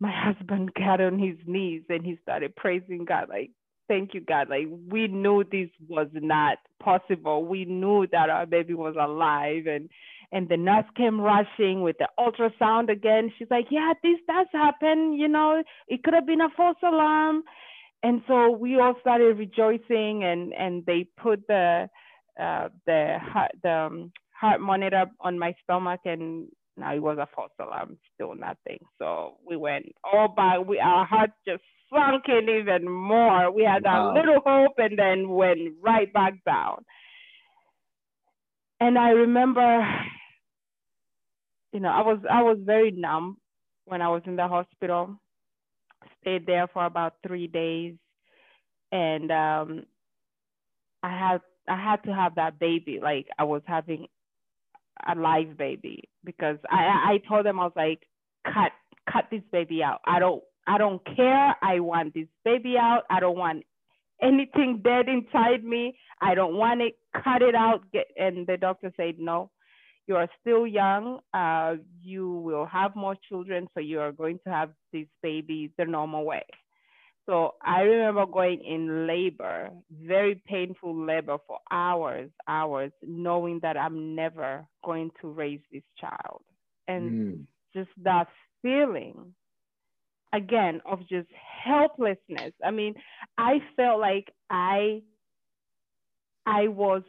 my 0.00 0.10
husband 0.24 0.72
got 0.72 1.02
on 1.02 1.18
his 1.18 1.36
knees 1.46 1.82
and 1.90 2.06
he 2.06 2.18
started 2.22 2.56
praising 2.56 3.04
God 3.04 3.28
like 3.28 3.50
thank 3.88 4.14
you 4.14 4.22
God. 4.22 4.48
Like 4.48 4.68
we 4.88 5.06
knew 5.08 5.44
this 5.44 5.68
was 5.86 6.08
not 6.14 6.56
possible. 6.82 7.44
We 7.44 7.66
knew 7.66 8.06
that 8.12 8.30
our 8.30 8.46
baby 8.46 8.72
was 8.72 8.96
alive. 8.98 9.66
And 9.66 9.90
and 10.32 10.48
the 10.48 10.56
nurse 10.56 10.84
came 10.96 11.20
rushing 11.20 11.82
with 11.82 11.96
the 11.98 12.08
ultrasound 12.18 12.90
again. 12.90 13.32
She's 13.38 13.48
like 13.50 13.66
yeah 13.70 13.92
this 14.02 14.18
does 14.26 14.46
happen 14.52 15.12
you 15.12 15.28
know 15.28 15.62
it 15.88 16.02
could 16.02 16.14
have 16.14 16.26
been 16.26 16.40
a 16.40 16.50
false 16.56 16.78
alarm. 16.82 17.42
And 18.02 18.22
so 18.28 18.50
we 18.50 18.78
all 18.78 18.94
started 19.00 19.38
rejoicing 19.38 20.24
and 20.24 20.52
and 20.54 20.84
they 20.86 21.06
put 21.20 21.46
the 21.48 21.88
uh, 22.40 22.68
the 22.86 23.18
heart 23.20 23.52
the 23.62 23.72
um, 23.72 24.12
heart 24.30 24.60
monitor 24.60 25.06
on 25.20 25.38
my 25.38 25.54
stomach 25.64 26.00
and 26.04 26.48
now 26.76 26.94
it 26.94 27.02
was 27.02 27.18
a 27.18 27.26
false 27.34 27.50
alarm 27.60 27.98
still 28.14 28.34
nothing. 28.36 28.78
So 28.98 29.38
we 29.44 29.56
went 29.56 29.86
all 30.04 30.28
back 30.28 30.66
we 30.66 30.78
our 30.78 31.04
heart 31.04 31.30
just 31.46 31.62
sunk 31.92 32.24
in 32.28 32.48
even 32.48 32.88
more. 32.88 33.50
We 33.50 33.64
had 33.64 33.84
wow. 33.84 34.12
a 34.12 34.14
little 34.14 34.40
hope 34.44 34.74
and 34.78 34.98
then 34.98 35.28
went 35.28 35.74
right 35.82 36.12
back 36.12 36.34
down. 36.44 36.84
And 38.80 38.96
i 38.96 39.10
remember 39.10 39.84
you 41.72 41.80
know 41.80 41.88
i 41.90 42.00
was 42.00 42.18
i 42.30 42.42
was 42.42 42.58
very 42.62 42.90
numb 42.90 43.36
when 43.84 44.02
i 44.02 44.08
was 44.08 44.22
in 44.26 44.36
the 44.36 44.46
hospital 44.48 45.18
stayed 46.20 46.46
there 46.46 46.66
for 46.68 46.84
about 46.84 47.14
three 47.26 47.46
days, 47.46 47.94
and 48.92 49.30
um, 49.30 49.84
I 51.02 51.10
had 51.10 51.40
I 51.68 51.76
had 51.76 52.02
to 52.04 52.14
have 52.14 52.34
that 52.36 52.58
baby. 52.58 52.98
Like 53.02 53.26
I 53.38 53.44
was 53.44 53.62
having 53.66 54.06
a 55.06 55.14
live 55.14 55.56
baby 55.56 56.04
because 56.24 56.58
I 56.70 57.14
I 57.14 57.28
told 57.28 57.46
them 57.46 57.60
I 57.60 57.64
was 57.64 57.72
like 57.76 58.00
cut 58.44 58.72
cut 59.10 59.26
this 59.30 59.42
baby 59.52 59.82
out. 59.82 60.00
I 60.06 60.18
don't 60.18 60.42
I 60.66 60.78
don't 60.78 61.04
care. 61.16 61.56
I 61.62 61.80
want 61.80 62.14
this 62.14 62.28
baby 62.44 62.76
out. 62.78 63.02
I 63.10 63.20
don't 63.20 63.38
want 63.38 63.64
anything 64.22 64.80
dead 64.82 65.08
inside 65.08 65.64
me. 65.64 65.96
I 66.20 66.34
don't 66.34 66.56
want 66.56 66.80
it. 66.80 66.96
Cut 67.22 67.42
it 67.42 67.54
out. 67.54 67.82
Get, 67.92 68.06
and 68.16 68.46
the 68.46 68.56
doctor 68.56 68.92
said 68.96 69.16
no 69.18 69.50
you 70.08 70.16
are 70.16 70.28
still 70.40 70.66
young. 70.66 71.20
Uh, 71.34 71.76
you 72.02 72.32
will 72.32 72.66
have 72.66 72.96
more 72.96 73.14
children, 73.28 73.68
so 73.74 73.80
you 73.80 74.00
are 74.00 74.12
going 74.12 74.40
to 74.44 74.50
have 74.50 74.70
these 74.92 75.06
babies 75.22 75.70
the 75.78 75.84
normal 75.84 76.24
way. 76.24 76.44
So 77.26 77.54
I 77.62 77.82
remember 77.82 78.24
going 78.24 78.64
in 78.64 79.06
labor, 79.06 79.68
very 80.02 80.40
painful 80.46 80.96
labor 81.04 81.36
for 81.46 81.58
hours, 81.70 82.30
hours, 82.48 82.90
knowing 83.02 83.60
that 83.60 83.76
I'm 83.76 84.14
never 84.14 84.66
going 84.82 85.10
to 85.20 85.28
raise 85.28 85.60
this 85.70 85.82
child. 86.00 86.40
And 86.88 87.10
mm. 87.10 87.44
just 87.74 87.90
that 88.02 88.28
feeling, 88.62 89.34
again, 90.32 90.80
of 90.86 91.00
just 91.00 91.28
helplessness. 91.62 92.54
I 92.64 92.70
mean, 92.70 92.94
I 93.36 93.58
felt 93.76 94.00
like 94.00 94.32
I 94.48 95.02
I 96.46 96.68
was 96.68 97.02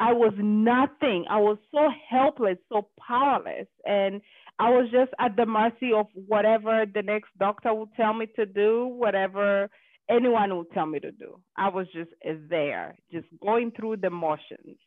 I 0.00 0.12
was 0.14 0.32
nothing. 0.38 1.26
I 1.28 1.38
was 1.38 1.58
so 1.70 1.88
helpless, 2.08 2.56
so 2.72 2.88
powerless. 3.06 3.66
And 3.84 4.22
I 4.58 4.70
was 4.70 4.88
just 4.90 5.12
at 5.20 5.36
the 5.36 5.44
mercy 5.44 5.92
of 5.94 6.06
whatever 6.14 6.86
the 6.92 7.02
next 7.02 7.28
doctor 7.38 7.74
would 7.74 7.90
tell 7.96 8.14
me 8.14 8.26
to 8.36 8.46
do, 8.46 8.86
whatever 8.86 9.68
anyone 10.10 10.56
would 10.56 10.72
tell 10.72 10.86
me 10.86 11.00
to 11.00 11.12
do. 11.12 11.38
I 11.56 11.68
was 11.68 11.86
just 11.94 12.10
there, 12.48 12.96
just 13.12 13.26
going 13.42 13.72
through 13.72 13.98
the 13.98 14.10
motions. 14.10 14.78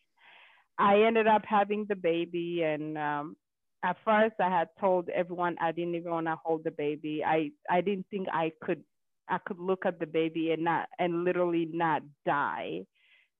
I 0.80 1.03
ended 1.03 1.28
up 1.28 1.43
having 1.47 1.86
the 1.88 1.95
baby, 1.95 2.64
and 2.64 2.97
um, 2.97 3.38
at 3.84 3.97
first 4.03 4.34
I 4.39 4.49
had 4.49 4.70
told 4.80 5.09
everyone 5.09 5.55
I 5.61 5.72
didn't 5.72 5.93
even 5.95 6.11
want 6.11 6.26
to 6.26 6.39
hold 6.43 6.64
the 6.64 6.72
baby. 6.72 7.24
I 7.26 7.51
I 7.70 7.82
didn't 7.82 8.07
think 8.09 8.28
I 8.34 8.51
could 8.64 8.84
I 9.30 9.38
could 9.45 9.59
look 9.59 9.86
at 9.86 9.99
the 9.99 10.07
baby 10.07 10.51
and 10.51 10.64
not 10.64 10.89
and 10.97 11.24
literally 11.24 11.70
not 11.72 12.01
die 12.26 12.82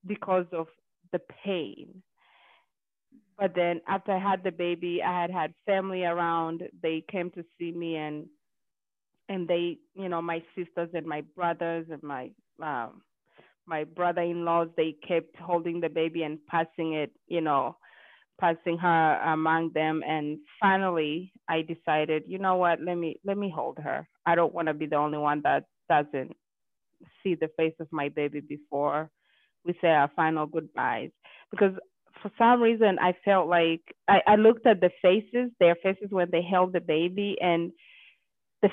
because 0.05 0.45
of 0.51 0.67
the 1.14 1.20
pain. 1.45 2.03
But 3.39 3.55
then 3.55 3.82
after 3.88 4.11
I 4.11 4.20
had 4.20 4.43
the 4.43 4.51
baby, 4.51 5.01
I 5.01 5.22
had 5.22 5.32
had 5.32 5.53
family 5.66 6.03
around. 6.03 6.64
They 6.82 7.03
came 7.09 7.32
to 7.32 7.43
see 7.57 7.72
me 7.72 7.95
and 7.95 8.28
and 9.30 9.47
they, 9.47 9.78
you 9.95 10.09
know, 10.09 10.22
my 10.22 10.43
sisters 10.55 10.89
and 10.93 11.05
my 11.05 11.22
brothers 11.36 11.88
and 11.89 12.03
my 12.03 12.32
um, 12.61 13.01
my 13.66 13.86
brother-in-laws, 13.86 14.70
they 14.76 14.95
kept 15.07 15.38
holding 15.38 15.80
the 15.80 15.89
baby 15.89 16.24
and 16.24 16.38
passing 16.47 16.93
it, 16.93 17.11
you 17.28 17.41
know, 17.41 17.78
passing 18.39 18.78
her 18.78 19.22
among 19.26 19.72
them. 19.74 20.03
And 20.05 20.39
finally, 20.59 21.32
I 21.49 21.61
decided, 21.61 22.24
you 22.28 22.39
know 22.39 22.57
what? 22.57 22.82
Let 22.82 22.95
me 22.95 23.20
let 23.24 23.38
me 23.38 23.51
hold 23.55 23.78
her. 23.80 24.07
I 24.26 24.36
don't 24.36 24.53
want 24.53 24.68
to 24.68 24.74
be 24.74 24.86
the 24.86 24.97
only 24.97 25.18
one 25.18 25.41
that 25.43 25.66
doesn't 25.89 26.36
see 27.24 27.36
the 27.36 27.49
face 27.57 27.76
of 27.80 27.88
my 27.91 28.09
baby 28.09 28.41
before 28.41 29.09
we 29.66 29.74
say 29.82 29.89
our 29.89 30.11
final 30.16 30.45
goodbyes 30.45 31.11
because 31.51 31.74
for 32.22 32.32
some 32.38 32.61
reason 32.61 32.97
I 32.99 33.14
felt 33.26 33.47
like 33.47 33.82
I, 34.07 34.22
I 34.28 34.36
looked 34.36 34.66
at 34.66 34.82
the 34.82 34.91
faces, 35.01 35.51
their 35.59 35.76
faces 35.76 36.07
when 36.09 36.30
they 36.32 36.41
held 36.41 36.74
the 36.74 36.82
baby, 36.82 37.38
and 37.41 37.72
the 38.61 38.70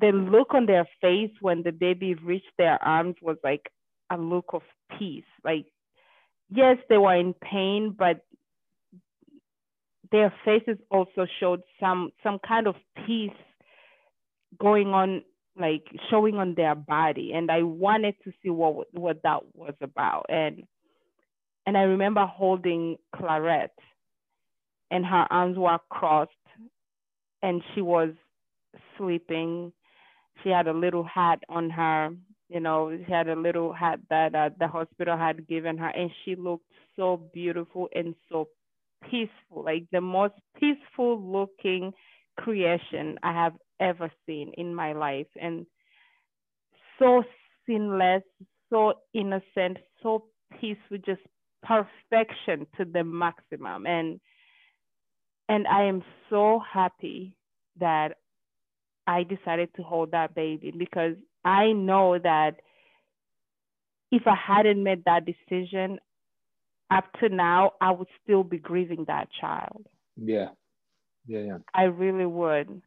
the 0.00 0.10
look 0.12 0.54
on 0.54 0.66
their 0.66 0.86
face 1.00 1.30
when 1.40 1.62
the 1.62 1.72
baby 1.72 2.14
reached 2.14 2.52
their 2.58 2.82
arms 2.82 3.16
was 3.22 3.36
like 3.44 3.70
a 4.10 4.16
look 4.16 4.46
of 4.52 4.62
peace. 4.98 5.24
Like, 5.44 5.66
yes, 6.50 6.78
they 6.88 6.98
were 6.98 7.14
in 7.16 7.34
pain, 7.34 7.94
but 7.96 8.20
their 10.10 10.32
faces 10.44 10.78
also 10.90 11.26
showed 11.38 11.62
some 11.78 12.10
some 12.22 12.38
kind 12.46 12.66
of 12.66 12.74
peace 13.06 13.30
going 14.58 14.88
on 14.88 15.22
like 15.60 15.84
showing 16.10 16.36
on 16.36 16.54
their 16.54 16.74
body 16.74 17.32
and 17.34 17.50
i 17.50 17.62
wanted 17.62 18.14
to 18.24 18.32
see 18.42 18.50
what 18.50 18.86
what 18.94 19.22
that 19.22 19.40
was 19.54 19.74
about 19.80 20.26
and 20.28 20.62
and 21.66 21.76
i 21.76 21.82
remember 21.82 22.24
holding 22.26 22.96
clarette 23.14 23.70
and 24.90 25.04
her 25.04 25.26
arms 25.30 25.56
were 25.58 25.78
crossed 25.90 26.32
and 27.42 27.62
she 27.74 27.80
was 27.80 28.10
sleeping. 28.96 29.72
She 30.42 30.50
had 30.50 30.66
a 30.66 30.72
little 30.72 31.04
hat 31.04 31.40
on 31.48 31.70
her, 31.70 32.10
you 32.48 32.60
know, 32.60 32.96
she 32.96 33.12
had 33.12 33.28
a 33.28 33.36
little 33.36 33.72
hat 33.72 34.00
that 34.10 34.34
uh, 34.34 34.50
the 34.58 34.68
hospital 34.68 35.16
had 35.16 35.46
given 35.48 35.78
her, 35.78 35.88
and 35.88 36.10
she 36.24 36.36
looked 36.36 36.64
so 36.96 37.16
beautiful 37.32 37.88
and 37.94 38.14
so 38.30 38.48
peaceful, 39.04 39.64
like 39.64 39.84
the 39.92 40.00
most 40.00 40.34
peaceful 40.58 41.20
looking 41.20 41.92
creation 42.38 43.18
I 43.22 43.32
have 43.32 43.54
ever 43.80 44.10
seen 44.26 44.52
in 44.56 44.74
my 44.74 44.92
life. 44.92 45.26
And 45.40 45.66
so 46.98 47.22
sinless, 47.66 48.22
so 48.70 48.94
innocent, 49.14 49.78
so 50.02 50.24
peaceful, 50.60 50.98
just 51.04 51.20
perfection 51.62 52.66
to 52.76 52.84
the 52.84 53.04
maximum. 53.04 53.86
And 53.86 54.20
and 55.48 55.66
I 55.66 55.84
am 55.84 56.02
so 56.28 56.60
happy 56.72 57.34
that 57.80 58.16
I 59.06 59.22
decided 59.22 59.70
to 59.76 59.82
hold 59.82 60.10
that 60.10 60.34
baby 60.34 60.72
because 60.76 61.14
I 61.44 61.72
know 61.72 62.18
that 62.18 62.56
if 64.10 64.22
I 64.26 64.34
hadn't 64.34 64.82
made 64.82 65.04
that 65.04 65.24
decision 65.24 65.98
up 66.90 67.04
to 67.20 67.28
now, 67.28 67.72
I 67.80 67.90
would 67.90 68.08
still 68.22 68.42
be 68.42 68.58
grieving 68.58 69.04
that 69.06 69.28
child. 69.40 69.86
Yeah. 70.16 70.48
Yeah. 71.28 71.58
I 71.74 71.84
really 71.84 72.26
would. 72.26 72.82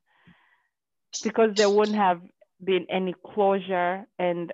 Because 1.24 1.52
there 1.56 1.70
wouldn't 1.70 1.98
have 1.98 2.22
been 2.64 2.88
any 2.90 3.14
closure. 3.34 4.06
And 4.20 4.52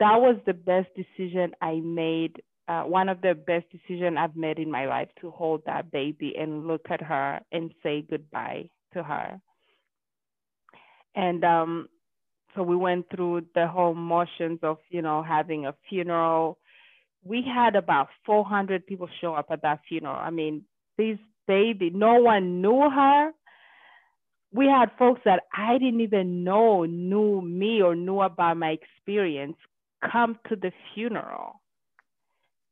that 0.00 0.20
was 0.20 0.36
the 0.46 0.54
best 0.54 0.88
decision 0.96 1.52
I 1.60 1.80
made. 1.80 2.42
Uh, 2.66 2.84
one 2.84 3.10
of 3.10 3.20
the 3.20 3.34
best 3.34 3.66
decisions 3.70 4.16
I've 4.18 4.36
made 4.36 4.58
in 4.58 4.70
my 4.70 4.86
life 4.86 5.08
to 5.20 5.30
hold 5.30 5.62
that 5.66 5.90
baby 5.90 6.34
and 6.38 6.66
look 6.66 6.86
at 6.90 7.02
her 7.02 7.40
and 7.52 7.72
say 7.82 8.02
goodbye 8.08 8.70
to 8.94 9.02
her. 9.02 9.40
And 11.14 11.44
um, 11.44 11.88
so 12.54 12.62
we 12.62 12.76
went 12.76 13.06
through 13.10 13.46
the 13.54 13.66
whole 13.66 13.94
motions 13.94 14.60
of, 14.62 14.78
you 14.90 15.02
know, 15.02 15.22
having 15.22 15.66
a 15.66 15.74
funeral. 15.88 16.58
We 17.24 17.42
had 17.42 17.76
about 17.76 18.08
400 18.26 18.86
people 18.86 19.08
show 19.20 19.34
up 19.34 19.46
at 19.50 19.62
that 19.62 19.80
funeral. 19.88 20.16
I 20.16 20.30
mean, 20.30 20.64
this 20.96 21.18
baby, 21.46 21.90
no 21.90 22.14
one 22.20 22.60
knew 22.60 22.88
her. 22.90 23.32
We 24.52 24.66
had 24.66 24.90
folks 24.98 25.20
that 25.24 25.42
I 25.56 25.78
didn't 25.78 26.00
even 26.00 26.44
know 26.44 26.84
knew 26.84 27.40
me 27.40 27.82
or 27.82 27.96
knew 27.96 28.20
about 28.20 28.56
my 28.56 28.70
experience 28.78 29.56
come 30.10 30.38
to 30.48 30.56
the 30.56 30.70
funeral. 30.94 31.60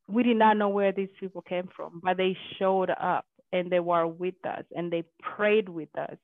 We 0.08 0.22
did 0.22 0.36
not 0.36 0.56
know 0.56 0.68
where 0.68 0.92
these 0.92 1.08
people 1.18 1.42
came 1.42 1.68
from, 1.74 2.00
but 2.02 2.16
they 2.16 2.36
showed 2.58 2.90
up 2.90 3.24
and 3.52 3.70
they 3.70 3.80
were 3.80 4.06
with 4.06 4.34
us 4.44 4.64
and 4.74 4.92
they 4.92 5.04
prayed 5.20 5.68
with 5.68 5.88
us. 5.96 6.16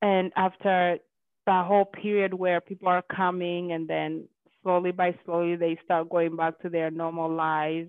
And 0.00 0.32
after 0.36 0.98
that 1.46 1.66
whole 1.66 1.84
period 1.84 2.34
where 2.34 2.60
people 2.60 2.88
are 2.88 3.02
coming 3.14 3.72
and 3.72 3.86
then 3.88 4.28
slowly 4.62 4.92
by 4.92 5.16
slowly 5.24 5.56
they 5.56 5.78
start 5.84 6.08
going 6.08 6.36
back 6.36 6.60
to 6.60 6.68
their 6.68 6.90
normal 6.90 7.30
lives 7.30 7.88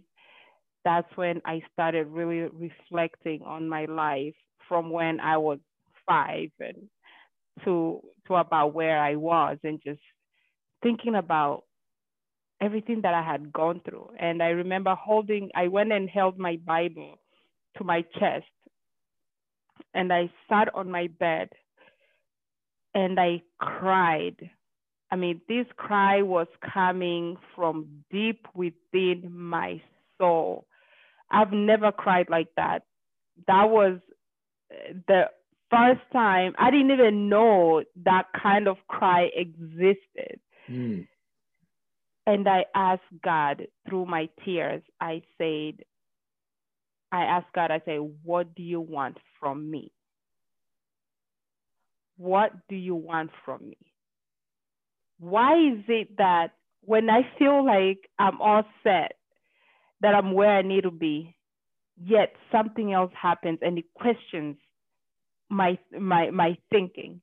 that's 0.86 1.07
when 1.15 1.41
i 1.45 1.61
started 1.71 2.07
really 2.07 2.49
reflecting 2.53 3.41
on 3.43 3.67
my 3.67 3.86
life 3.86 4.36
from 4.67 4.89
when 4.89 5.19
i 5.19 5.38
was 5.38 5.59
five 6.07 6.49
and 6.59 6.77
to 7.63 8.01
to 8.27 8.36
about 8.36 8.73
where 8.73 8.99
i 8.99 9.15
was 9.15 9.57
and 9.63 9.81
just 9.86 10.01
thinking 10.81 11.15
about 11.15 11.63
everything 12.61 13.01
that 13.01 13.13
i 13.13 13.21
had 13.21 13.51
gone 13.51 13.81
through 13.88 14.09
and 14.19 14.41
i 14.41 14.47
remember 14.47 14.95
holding 14.95 15.49
i 15.55 15.67
went 15.67 15.91
and 15.91 16.09
held 16.09 16.38
my 16.38 16.57
bible 16.65 17.15
to 17.77 17.84
my 17.84 18.03
chest 18.19 18.45
and 19.93 20.11
i 20.11 20.29
sat 20.49 20.73
on 20.73 20.89
my 20.89 21.07
bed 21.19 21.49
and 22.93 23.19
I 23.19 23.41
cried. 23.59 24.49
I 25.11 25.15
mean, 25.15 25.41
this 25.47 25.65
cry 25.77 26.21
was 26.21 26.47
coming 26.73 27.38
from 27.55 28.03
deep 28.11 28.47
within 28.55 29.31
my 29.31 29.81
soul. 30.17 30.65
I've 31.34 31.51
never 31.51 31.91
cried 31.91 32.29
like 32.29 32.49
that. 32.55 32.84
That 33.47 33.69
was 33.69 33.99
uh, 34.71 34.93
the 35.07 35.23
first 35.71 36.01
time 36.13 36.53
I 36.57 36.69
didn't 36.69 36.91
even 36.91 37.27
know 37.27 37.84
that 38.05 38.27
kind 38.41 38.67
of 38.67 38.77
cry 38.88 39.29
existed. 39.36 40.39
Mm. 40.69 41.07
And 42.25 42.47
I 42.47 42.65
asked 42.73 43.01
God 43.23 43.63
through 43.89 44.05
my 44.05 44.29
tears, 44.45 44.81
I 45.01 45.23
said, 45.38 45.84
I 47.11 47.23
asked 47.23 47.51
God, 47.53 47.71
I 47.71 47.81
said, 47.84 47.99
what 48.23 48.55
do 48.55 48.63
you 48.63 48.79
want 48.79 49.17
from 49.39 49.69
me? 49.69 49.91
What 52.17 52.51
do 52.69 52.75
you 52.75 52.95
want 52.95 53.31
from 53.43 53.67
me? 53.67 53.77
Why 55.19 55.57
is 55.57 55.84
it 55.88 56.17
that 56.17 56.49
when 56.81 57.09
I 57.09 57.21
feel 57.38 57.65
like 57.65 58.09
I'm 58.19 58.39
all 58.39 58.63
set, 58.84 59.13
that 60.04 60.14
I'm 60.14 60.34
where 60.34 60.51
I 60.51 60.62
need 60.62 60.84
to 60.84 60.91
be, 60.91 61.36
yet 61.97 62.34
something 62.51 62.93
else 62.93 63.12
happens 63.20 63.60
and 63.64 63.80
it 63.80 63.86
questions 63.95 64.58
my 65.49 65.80
my 65.99 66.30
my 66.32 66.58
thinking? 66.72 67.22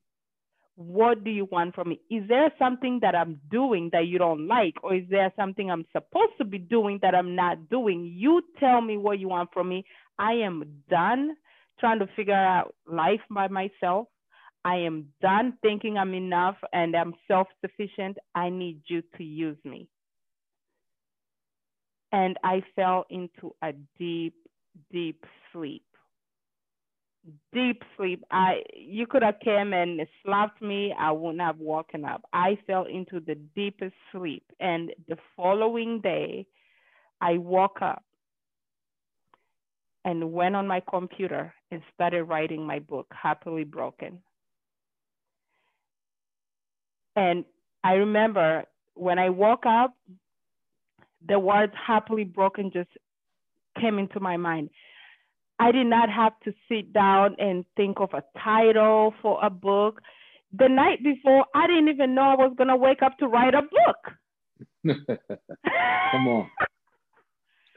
What 0.75 1.23
do 1.23 1.29
you 1.29 1.45
want 1.45 1.75
from 1.75 1.89
me? 1.89 2.01
Is 2.09 2.27
there 2.27 2.51
something 2.57 2.99
that 3.01 3.13
I'm 3.13 3.39
doing 3.51 3.89
that 3.93 4.07
you 4.07 4.17
don't 4.17 4.47
like, 4.47 4.75
or 4.83 4.95
is 4.95 5.03
there 5.09 5.31
something 5.35 5.69
I'm 5.69 5.85
supposed 5.91 6.33
to 6.39 6.45
be 6.45 6.57
doing 6.57 6.99
that 7.03 7.13
I'm 7.13 7.35
not 7.35 7.69
doing? 7.69 8.13
You 8.17 8.41
tell 8.59 8.81
me 8.81 8.97
what 8.97 9.19
you 9.19 9.29
want 9.29 9.51
from 9.53 9.69
me. 9.69 9.85
I 10.17 10.33
am 10.33 10.83
done 10.89 11.35
trying 11.79 11.99
to 11.99 12.07
figure 12.15 12.33
out 12.33 12.73
life 12.87 13.21
by 13.29 13.47
myself. 13.47 14.07
I 14.65 14.77
am 14.77 15.07
done 15.21 15.57
thinking 15.61 15.97
I'm 15.97 16.13
enough 16.13 16.57
and 16.73 16.95
I'm 16.95 17.13
self 17.27 17.47
sufficient. 17.61 18.17
I 18.35 18.49
need 18.49 18.81
you 18.87 19.03
to 19.17 19.23
use 19.23 19.57
me. 19.65 19.87
And 22.11 22.37
I 22.43 22.63
fell 22.75 23.05
into 23.09 23.55
a 23.61 23.73
deep, 23.97 24.35
deep 24.91 25.25
sleep. 25.51 25.83
Deep 27.53 27.83
sleep. 27.95 28.23
I 28.31 28.63
you 28.75 29.05
could 29.05 29.21
have 29.21 29.39
came 29.43 29.73
and 29.73 30.01
slapped 30.25 30.61
me, 30.61 30.93
I 30.97 31.11
wouldn't 31.11 31.41
have 31.41 31.59
woken 31.59 32.03
up. 32.03 32.23
I 32.33 32.57
fell 32.65 32.85
into 32.85 33.19
the 33.19 33.35
deepest 33.55 33.93
sleep. 34.11 34.43
And 34.59 34.91
the 35.07 35.17
following 35.37 36.01
day, 36.01 36.47
I 37.21 37.37
woke 37.37 37.81
up 37.81 38.03
and 40.03 40.31
went 40.31 40.55
on 40.55 40.67
my 40.67 40.81
computer 40.89 41.53
and 41.69 41.81
started 41.93 42.23
writing 42.23 42.65
my 42.65 42.79
book, 42.79 43.07
Happily 43.11 43.63
Broken. 43.63 44.19
And 47.15 47.45
I 47.83 47.93
remember 47.93 48.65
when 48.95 49.19
I 49.19 49.29
woke 49.29 49.65
up, 49.65 49.93
the 51.27 51.39
words 51.39 51.73
happily 51.75 52.23
broken 52.23 52.71
just 52.71 52.89
came 53.79 53.99
into 53.99 54.19
my 54.19 54.37
mind. 54.37 54.69
I 55.59 55.71
did 55.71 55.85
not 55.85 56.09
have 56.09 56.33
to 56.43 56.53
sit 56.67 56.91
down 56.91 57.35
and 57.37 57.65
think 57.77 57.99
of 57.99 58.09
a 58.13 58.23
title 58.43 59.13
for 59.21 59.43
a 59.43 59.49
book. 59.49 60.01
The 60.57 60.67
night 60.67 61.03
before, 61.03 61.45
I 61.53 61.67
didn't 61.67 61.89
even 61.89 62.15
know 62.15 62.23
I 62.23 62.35
was 62.35 62.53
going 62.57 62.69
to 62.69 62.75
wake 62.75 63.01
up 63.03 63.17
to 63.19 63.27
write 63.27 63.53
a 63.53 63.61
book. 63.61 64.97
Come 66.11 66.27
on. 66.27 66.49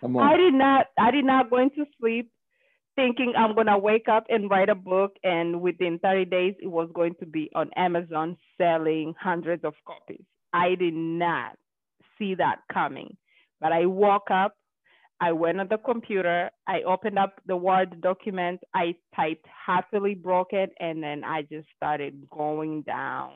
Come 0.00 0.16
on. 0.16 0.22
I 0.22 0.36
did 0.36 0.54
not 0.54 0.86
I 0.98 1.10
did 1.10 1.24
not 1.24 1.50
go 1.50 1.58
into 1.58 1.84
sleep 2.00 2.30
thinking 2.96 3.32
I'm 3.36 3.54
going 3.54 3.66
to 3.66 3.78
wake 3.78 4.08
up 4.08 4.24
and 4.28 4.50
write 4.50 4.68
a 4.68 4.74
book, 4.74 5.16
and 5.22 5.60
within 5.60 5.98
30 5.98 6.24
days, 6.26 6.54
it 6.60 6.68
was 6.68 6.88
going 6.94 7.14
to 7.20 7.26
be 7.26 7.50
on 7.54 7.70
Amazon 7.76 8.36
selling 8.58 9.14
hundreds 9.20 9.64
of 9.64 9.74
copies. 9.86 10.24
I 10.52 10.74
did 10.76 10.94
not 10.94 11.56
see 12.18 12.34
that 12.36 12.60
coming. 12.72 13.16
But 13.64 13.72
I 13.72 13.86
woke 13.86 14.30
up, 14.30 14.54
I 15.20 15.32
went 15.32 15.58
on 15.58 15.68
the 15.68 15.78
computer, 15.78 16.50
I 16.68 16.82
opened 16.82 17.18
up 17.18 17.40
the 17.46 17.56
Word 17.56 18.02
document, 18.02 18.60
I 18.74 18.94
typed 19.16 19.46
happily 19.66 20.14
broken, 20.14 20.68
and 20.78 21.02
then 21.02 21.24
I 21.24 21.42
just 21.42 21.66
started 21.74 22.28
going 22.30 22.82
down. 22.82 23.32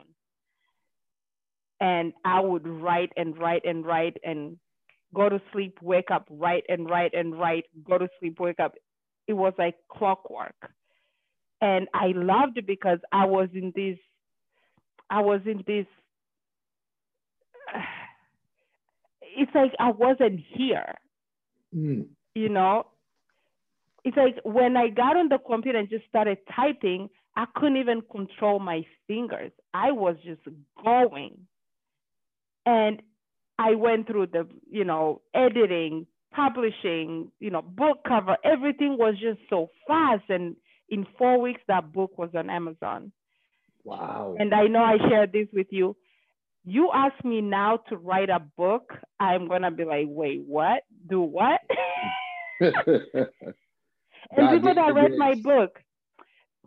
And 1.80 2.12
I 2.26 2.40
would 2.40 2.68
write 2.68 3.10
and 3.16 3.38
write 3.38 3.62
and 3.64 3.86
write 3.86 4.18
and 4.22 4.58
go 5.14 5.30
to 5.30 5.40
sleep, 5.52 5.78
wake 5.82 6.10
up, 6.12 6.26
write 6.30 6.64
and 6.68 6.90
write 6.90 7.14
and 7.14 7.38
write, 7.38 7.64
go 7.88 7.96
to 7.96 8.08
sleep, 8.20 8.38
wake 8.38 8.60
up 8.60 8.74
it 9.28 9.34
was 9.34 9.52
like 9.58 9.76
clockwork. 9.90 10.56
And 11.60 11.86
I 11.94 12.12
loved 12.14 12.56
it 12.58 12.66
because 12.66 12.98
I 13.12 13.26
was 13.26 13.48
in 13.54 13.72
this, 13.76 13.98
I 15.10 15.20
was 15.20 15.40
in 15.46 15.62
this, 15.66 15.86
it's 19.36 19.54
like 19.54 19.72
I 19.78 19.90
wasn't 19.90 20.40
here. 20.54 20.94
Mm. 21.74 22.06
You 22.34 22.48
know, 22.48 22.86
it's 24.04 24.16
like 24.16 24.36
when 24.44 24.76
I 24.76 24.88
got 24.88 25.16
on 25.16 25.28
the 25.28 25.38
computer 25.38 25.78
and 25.78 25.88
just 25.88 26.06
started 26.08 26.38
typing, 26.54 27.10
I 27.36 27.46
couldn't 27.54 27.76
even 27.76 28.02
control 28.10 28.58
my 28.58 28.84
fingers. 29.06 29.52
I 29.74 29.92
was 29.92 30.16
just 30.24 30.40
going. 30.82 31.46
And 32.64 33.02
I 33.58 33.74
went 33.74 34.06
through 34.06 34.26
the, 34.26 34.46
you 34.70 34.84
know, 34.84 35.22
editing, 35.34 36.06
publishing, 36.34 37.32
you 37.40 37.50
know, 37.50 37.62
book 37.62 37.98
cover, 38.06 38.36
everything 38.44 38.96
was 38.98 39.14
just 39.20 39.40
so 39.50 39.70
fast 39.86 40.24
and 40.28 40.56
In 40.90 41.06
four 41.18 41.40
weeks, 41.40 41.60
that 41.68 41.92
book 41.92 42.16
was 42.16 42.30
on 42.34 42.48
Amazon. 42.48 43.12
Wow. 43.84 44.36
And 44.38 44.54
I 44.54 44.66
know 44.68 44.82
I 44.82 44.96
shared 45.08 45.32
this 45.32 45.48
with 45.52 45.66
you. 45.70 45.96
You 46.68 46.90
ask 46.92 47.24
me 47.24 47.40
now 47.40 47.78
to 47.88 47.96
write 47.96 48.28
a 48.28 48.40
book, 48.56 48.92
I'm 49.18 49.48
gonna 49.48 49.70
be 49.70 49.84
like, 49.84 50.06
wait, 50.08 50.42
what? 50.46 50.82
Do 51.08 51.22
what? 51.22 51.60
and 52.60 52.74
people 54.50 54.74
that 54.74 54.94
read 54.94 55.12
my 55.16 55.34
book, 55.42 55.78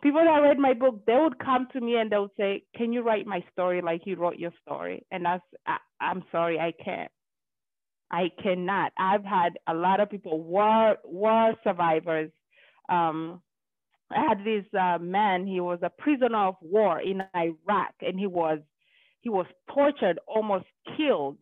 people 0.01 0.23
that 0.23 0.39
read 0.41 0.57
my 0.57 0.73
book, 0.73 1.05
they 1.05 1.15
would 1.15 1.37
come 1.37 1.67
to 1.73 1.81
me 1.81 1.97
and 1.97 2.11
they 2.11 2.17
would 2.17 2.31
say, 2.35 2.63
"Can 2.75 2.91
you 2.93 3.03
write 3.03 3.27
my 3.27 3.43
story 3.51 3.81
like 3.81 4.01
you 4.05 4.15
wrote 4.15 4.37
your 4.37 4.53
story?" 4.65 5.05
And 5.11 5.25
that's, 5.25 5.43
I, 5.67 5.77
I'm 5.99 6.23
sorry, 6.31 6.59
I 6.59 6.73
can't. 6.83 7.11
I 8.09 8.31
cannot. 8.41 8.91
I've 8.97 9.23
had 9.23 9.59
a 9.67 9.73
lot 9.73 9.99
of 9.99 10.09
people, 10.09 10.41
war 10.41 10.97
war 11.03 11.53
survivors. 11.63 12.31
Um, 12.89 13.41
I 14.11 14.25
had 14.27 14.43
this 14.43 14.65
uh, 14.77 14.97
man. 14.99 15.45
He 15.45 15.59
was 15.59 15.79
a 15.83 15.89
prisoner 15.89 16.47
of 16.47 16.55
war 16.61 16.99
in 16.99 17.21
Iraq, 17.35 17.93
and 18.01 18.19
he 18.19 18.27
was 18.27 18.59
he 19.21 19.29
was 19.29 19.45
tortured, 19.73 20.19
almost 20.27 20.65
killed. 20.97 21.37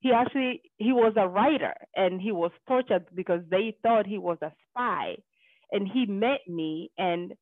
He 0.00 0.12
actually 0.12 0.62
he 0.76 0.92
was 0.92 1.14
a 1.16 1.28
writer, 1.28 1.74
and 1.96 2.20
he 2.20 2.32
was 2.32 2.52
tortured 2.68 3.06
because 3.14 3.40
they 3.50 3.76
thought 3.82 4.06
he 4.06 4.18
was 4.18 4.38
a 4.42 4.52
spy. 4.70 5.16
And 5.72 5.88
he 5.88 6.06
met 6.06 6.40
me, 6.46 6.90
and 6.98 7.32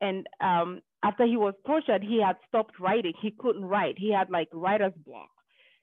and 0.00 0.26
um, 0.40 0.80
after 1.02 1.26
he 1.26 1.36
was 1.36 1.54
tortured, 1.66 2.02
he 2.02 2.20
had 2.24 2.36
stopped 2.48 2.78
writing. 2.80 3.12
He 3.20 3.34
couldn't 3.38 3.64
write. 3.64 3.96
He 3.98 4.12
had 4.12 4.30
like 4.30 4.48
writer's 4.52 4.92
block. 5.04 5.30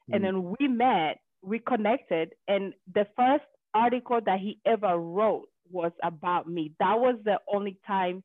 Mm. 0.10 0.16
And 0.16 0.24
then 0.24 0.56
we 0.58 0.68
met, 0.68 1.20
we 1.42 1.60
connected, 1.60 2.34
and 2.48 2.74
the 2.94 3.06
first 3.16 3.44
article 3.74 4.20
that 4.26 4.40
he 4.40 4.60
ever 4.66 4.98
wrote 4.98 5.48
was 5.72 5.92
about 6.04 6.48
me. 6.48 6.72
That 6.80 7.00
was 7.00 7.16
the 7.24 7.40
only 7.54 7.78
time, 7.86 8.24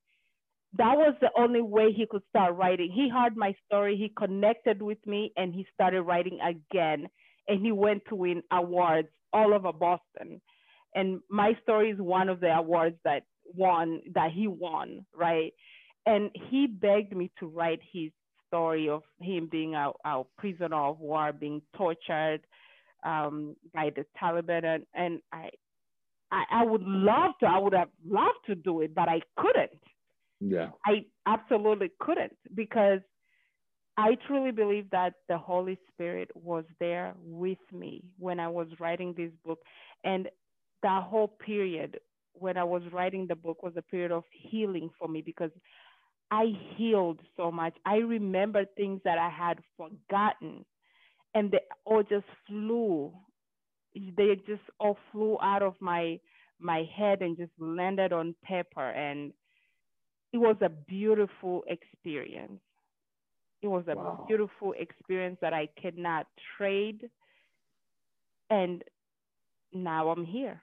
that 0.76 0.96
was 0.96 1.14
the 1.20 1.30
only 1.36 1.62
way 1.62 1.92
he 1.92 2.06
could 2.06 2.22
start 2.28 2.56
writing. 2.56 2.90
He 2.92 3.09
heard 3.09 3.36
my 3.36 3.55
story, 3.66 3.96
he 3.96 4.12
connected 4.16 4.82
with 4.82 4.98
me, 5.06 5.32
and 5.36 5.55
he 5.55 5.66
started 5.72 6.02
writing 6.02 6.38
again. 6.40 7.09
And 7.46 7.64
he 7.64 7.72
went 7.72 8.02
to 8.09 8.14
win 8.14 8.42
awards 8.51 9.09
all 9.32 9.55
over 9.55 9.72
Boston. 9.72 10.40
And 10.94 11.20
my 11.28 11.52
story 11.62 11.90
is 11.90 11.98
one 11.98 12.28
of 12.28 12.40
the 12.40 12.55
awards 12.55 12.96
that 13.05 13.24
won, 13.44 14.01
that 14.14 14.30
he 14.32 14.46
won, 14.46 15.05
right? 15.14 15.52
And 16.06 16.30
he 16.51 16.66
begged 16.66 17.14
me 17.14 17.30
to 17.40 17.46
write 17.46 17.80
his 17.92 18.10
story 18.48 18.88
of 18.88 19.02
him 19.20 19.48
being 19.51 19.74
a, 19.74 19.90
a 20.05 20.22
prisoner 20.38 20.76
of 20.76 21.01
war, 21.01 21.32
being 21.32 21.60
tortured 21.76 22.40
um, 23.05 23.56
by 23.72 23.90
the 23.94 24.05
Taliban, 24.20 24.64
and, 24.64 24.84
and 24.94 25.20
I, 25.32 25.51
I, 26.30 26.44
I 26.51 26.64
would 26.64 26.82
love 26.82 27.32
to. 27.40 27.46
I 27.46 27.59
would 27.59 27.74
have 27.74 27.90
loved 28.06 28.38
to 28.46 28.55
do 28.55 28.80
it, 28.80 28.94
but 28.94 29.09
I 29.09 29.20
couldn't. 29.36 29.70
Yeah, 30.47 30.71
I 30.87 31.07
absolutely 31.27 31.91
couldn't 32.01 32.37
because 32.55 33.01
I 33.97 34.16
truly 34.27 34.51
believe 34.51 34.91
that 34.91 35.15
the 35.29 35.39
Holy 35.39 35.79
Spirit 35.93 36.31
was 36.35 36.65
there 36.81 37.15
with 37.25 37.59
me 37.73 38.03
when 38.19 38.41
I 38.41 38.49
was 38.49 38.69
writing 38.81 39.15
this 39.16 39.33
book, 39.45 39.61
and 40.05 40.29
that 40.83 41.05
whole 41.05 41.29
period 41.29 41.99
when 42.35 42.57
I 42.57 42.65
was 42.65 42.83
writing 42.93 43.27
the 43.27 43.37
book 43.37 43.62
was 43.62 43.75
a 43.77 43.83
period 43.83 44.12
of 44.12 44.25
healing 44.33 44.91
for 44.99 45.09
me 45.09 45.23
because 45.23 45.51
I 46.31 46.47
healed 46.77 47.21
so 47.37 47.51
much. 47.51 47.75
I 47.87 47.97
remember 47.97 48.65
things 48.77 49.01
that 49.05 49.19
I 49.19 49.31
had 49.31 49.61
forgotten 49.77 50.65
and 51.35 51.51
they 51.51 51.61
all 51.85 52.03
just 52.03 52.27
flew. 52.47 53.12
They 53.95 54.37
just 54.47 54.62
all 54.81 54.99
flew 55.12 55.39
out 55.41 55.62
of 55.62 55.75
my 55.81 56.19
my 56.61 56.85
head 56.97 57.23
and 57.23 57.37
just 57.37 57.53
landed 57.59 58.12
on 58.12 58.35
paper 58.45 58.91
and 58.91 59.33
it 60.35 60.39
was 60.39 60.56
a 60.61 60.69
beautiful 60.69 61.65
experience. 61.69 62.61
It 63.62 63.69
was 63.69 63.85
a 63.89 63.94
wow. 63.94 64.27
beautiful 64.28 64.74
experience 64.78 65.39
that 65.40 65.55
I 65.55 65.69
cannot 65.81 66.27
trade. 66.59 67.09
And 68.51 68.85
now 69.73 70.11
I'm 70.11 70.27
here 70.27 70.61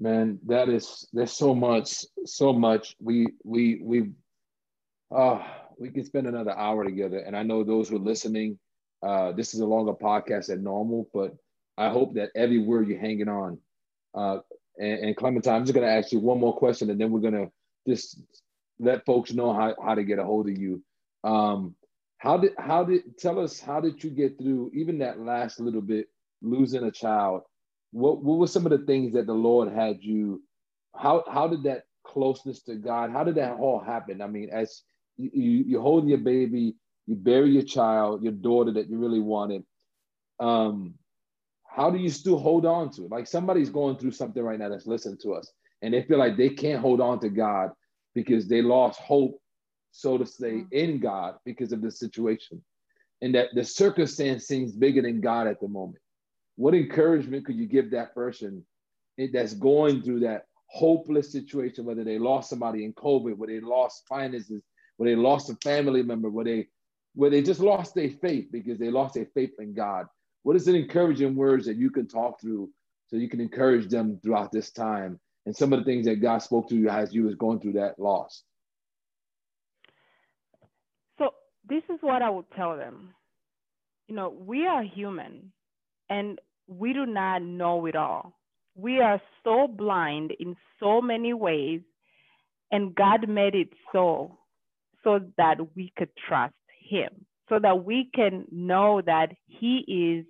man 0.00 0.38
that 0.46 0.68
is 0.68 1.06
there's 1.12 1.32
so 1.32 1.54
much 1.54 2.04
so 2.24 2.52
much 2.52 2.96
we 3.00 3.28
we 3.44 3.80
we 3.82 4.10
uh 5.14 5.40
we 5.78 5.88
could 5.90 6.04
spend 6.04 6.26
another 6.26 6.50
hour 6.50 6.84
together 6.84 7.18
and 7.18 7.36
i 7.36 7.42
know 7.42 7.62
those 7.62 7.88
who 7.88 7.96
are 7.96 8.00
listening 8.00 8.58
uh 9.06 9.30
this 9.32 9.54
is 9.54 9.60
a 9.60 9.66
longer 9.66 9.92
podcast 9.92 10.46
than 10.46 10.64
normal 10.64 11.08
but 11.14 11.34
i 11.78 11.88
hope 11.88 12.14
that 12.14 12.30
every 12.34 12.58
word 12.58 12.88
you're 12.88 12.98
hanging 12.98 13.28
on 13.28 13.58
uh 14.14 14.38
and, 14.78 14.98
and 15.04 15.16
clementine 15.16 15.54
i'm 15.54 15.64
just 15.64 15.74
going 15.74 15.86
to 15.86 15.92
ask 15.92 16.10
you 16.10 16.18
one 16.18 16.40
more 16.40 16.56
question 16.56 16.90
and 16.90 17.00
then 17.00 17.10
we're 17.10 17.20
going 17.20 17.32
to 17.32 17.50
just 17.86 18.20
let 18.78 19.04
folks 19.04 19.32
know 19.32 19.52
how, 19.52 19.74
how 19.82 19.94
to 19.94 20.04
get 20.04 20.18
a 20.18 20.24
hold 20.24 20.48
of 20.48 20.58
you 20.58 20.82
um 21.24 21.74
how 22.18 22.36
did 22.36 22.52
how 22.58 22.84
did 22.84 23.18
tell 23.18 23.38
us 23.38 23.60
how 23.60 23.80
did 23.80 24.02
you 24.02 24.10
get 24.10 24.36
through 24.38 24.70
even 24.74 24.98
that 24.98 25.20
last 25.20 25.60
little 25.60 25.82
bit 25.82 26.08
losing 26.42 26.84
a 26.84 26.90
child 26.90 27.42
what 27.94 28.22
what 28.24 28.38
were 28.38 28.48
some 28.48 28.66
of 28.66 28.72
the 28.72 28.84
things 28.86 29.12
that 29.12 29.26
the 29.26 29.32
Lord 29.32 29.72
had 29.72 30.02
you? 30.02 30.42
How 30.96 31.24
how 31.30 31.46
did 31.46 31.62
that 31.62 31.84
closeness 32.02 32.60
to 32.62 32.74
God? 32.74 33.12
How 33.12 33.22
did 33.22 33.36
that 33.36 33.54
all 33.54 33.78
happen? 33.78 34.20
I 34.20 34.26
mean, 34.26 34.50
as 34.50 34.82
you, 35.16 35.30
you 35.32 35.64
you're 35.68 35.80
holding 35.80 36.08
your 36.08 36.18
baby, 36.18 36.74
you 37.06 37.14
bury 37.14 37.50
your 37.50 37.62
child, 37.62 38.24
your 38.24 38.32
daughter 38.32 38.72
that 38.72 38.90
you 38.90 38.98
really 38.98 39.20
wanted. 39.20 39.64
Um, 40.40 40.94
how 41.68 41.88
do 41.88 41.98
you 41.98 42.10
still 42.10 42.38
hold 42.38 42.66
on 42.66 42.90
to 42.94 43.04
it? 43.04 43.12
Like 43.12 43.28
somebody's 43.28 43.70
going 43.70 43.96
through 43.96 44.12
something 44.12 44.42
right 44.42 44.58
now 44.58 44.68
that's 44.68 44.86
listening 44.86 45.18
to 45.22 45.34
us, 45.34 45.52
and 45.82 45.92
they 45.92 46.02
feel 46.02 46.18
like 46.18 46.36
they 46.36 46.50
can't 46.50 46.80
hold 46.80 47.00
on 47.00 47.20
to 47.20 47.28
God 47.28 47.70
because 48.14 48.48
they 48.48 48.62
lost 48.62 49.00
hope, 49.00 49.38
so 49.90 50.18
to 50.18 50.26
say, 50.26 50.52
mm-hmm. 50.52 50.72
in 50.72 51.00
God 51.00 51.36
because 51.44 51.72
of 51.72 51.82
the 51.82 51.90
situation, 51.90 52.62
and 53.22 53.34
that 53.34 53.48
the 53.54 53.64
circumstance 53.64 54.46
seems 54.46 54.72
bigger 54.72 55.02
than 55.02 55.20
God 55.20 55.46
at 55.46 55.60
the 55.60 55.68
moment 55.68 55.98
what 56.56 56.74
encouragement 56.74 57.44
could 57.44 57.56
you 57.56 57.66
give 57.66 57.90
that 57.90 58.14
person 58.14 58.64
that's 59.32 59.54
going 59.54 60.02
through 60.02 60.20
that 60.20 60.46
hopeless 60.66 61.30
situation, 61.30 61.84
whether 61.84 62.04
they 62.04 62.18
lost 62.18 62.50
somebody 62.50 62.84
in 62.84 62.92
COVID, 62.94 63.36
where 63.36 63.48
they 63.48 63.60
lost 63.60 64.06
finances, 64.08 64.62
where 64.96 65.08
they 65.08 65.16
lost 65.16 65.50
a 65.50 65.56
family 65.56 66.02
member, 66.02 66.28
where 66.28 66.44
they 66.44 66.68
where 67.16 67.30
they 67.30 67.42
just 67.42 67.60
lost 67.60 67.94
their 67.94 68.10
faith 68.10 68.48
because 68.50 68.76
they 68.78 68.90
lost 68.90 69.14
their 69.14 69.28
faith 69.34 69.52
in 69.60 69.72
God. 69.72 70.06
What 70.42 70.56
is 70.56 70.66
an 70.66 70.74
encouraging 70.74 71.36
words 71.36 71.64
that 71.66 71.76
you 71.76 71.90
can 71.90 72.08
talk 72.08 72.40
through 72.40 72.70
so 73.06 73.16
you 73.16 73.28
can 73.28 73.40
encourage 73.40 73.88
them 73.88 74.18
throughout 74.20 74.50
this 74.50 74.72
time 74.72 75.20
and 75.46 75.56
some 75.56 75.72
of 75.72 75.78
the 75.78 75.84
things 75.84 76.06
that 76.06 76.22
God 76.22 76.38
spoke 76.38 76.68
to 76.68 76.74
you 76.74 76.88
as 76.88 77.12
you 77.14 77.24
was 77.24 77.34
going 77.34 77.60
through 77.60 77.74
that 77.74 77.98
loss? 77.98 78.42
So 81.18 81.30
this 81.68 81.82
is 81.90 81.98
what 82.00 82.22
I 82.22 82.30
would 82.30 82.50
tell 82.56 82.76
them. 82.76 83.14
You 84.08 84.14
know, 84.14 84.30
we 84.30 84.66
are 84.66 84.82
human 84.82 85.52
and 86.08 86.38
we 86.66 86.92
do 86.92 87.06
not 87.06 87.42
know 87.42 87.86
it 87.86 87.96
all. 87.96 88.38
We 88.74 89.00
are 89.00 89.20
so 89.44 89.68
blind 89.68 90.32
in 90.40 90.56
so 90.80 91.00
many 91.00 91.32
ways, 91.32 91.80
and 92.72 92.94
God 92.94 93.28
made 93.28 93.54
it 93.54 93.68
so 93.92 94.38
so 95.04 95.20
that 95.36 95.56
we 95.76 95.92
could 95.96 96.08
trust 96.26 96.54
Him, 96.88 97.26
so 97.48 97.58
that 97.60 97.84
we 97.84 98.10
can 98.14 98.46
know 98.50 99.00
that 99.04 99.28
He 99.46 99.84
is 99.86 100.26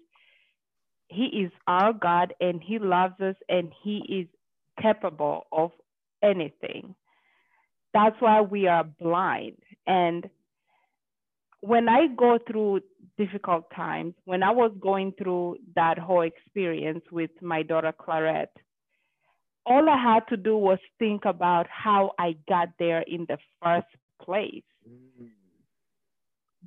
He 1.09 1.45
is 1.45 1.53
our 1.67 1.93
God 1.93 2.35
and 2.41 2.63
He 2.63 2.79
loves 2.79 3.19
us 3.21 3.37
and 3.49 3.73
He 3.83 4.03
is 4.09 4.27
capable 4.81 5.47
of 5.53 5.71
anything. 6.23 6.95
That's 7.93 8.17
why 8.21 8.41
we 8.41 8.67
are 8.67 8.85
blind. 8.85 9.59
And 9.87 10.29
when 11.61 11.89
I 11.89 12.09
go 12.09 12.39
through 12.47 12.81
difficult 13.17 13.65
times, 13.75 14.15
when 14.25 14.43
I 14.43 14.51
was 14.51 14.73
going 14.81 15.13
through 15.17 15.59
that 15.77 15.99
whole 15.99 16.23
experience 16.23 17.05
with 17.11 17.31
my 17.41 17.63
daughter 17.63 17.93
Clarette, 17.93 18.57
all 19.67 19.89
I 19.89 19.97
had 19.97 20.29
to 20.29 20.37
do 20.37 20.57
was 20.57 20.79
think 20.99 21.25
about 21.25 21.67
how 21.71 22.13
I 22.19 22.37
got 22.49 22.69
there 22.79 23.03
in 23.03 23.27
the 23.29 23.39
first 23.63 23.87
place. 24.21 24.63
Mm. 24.89 25.29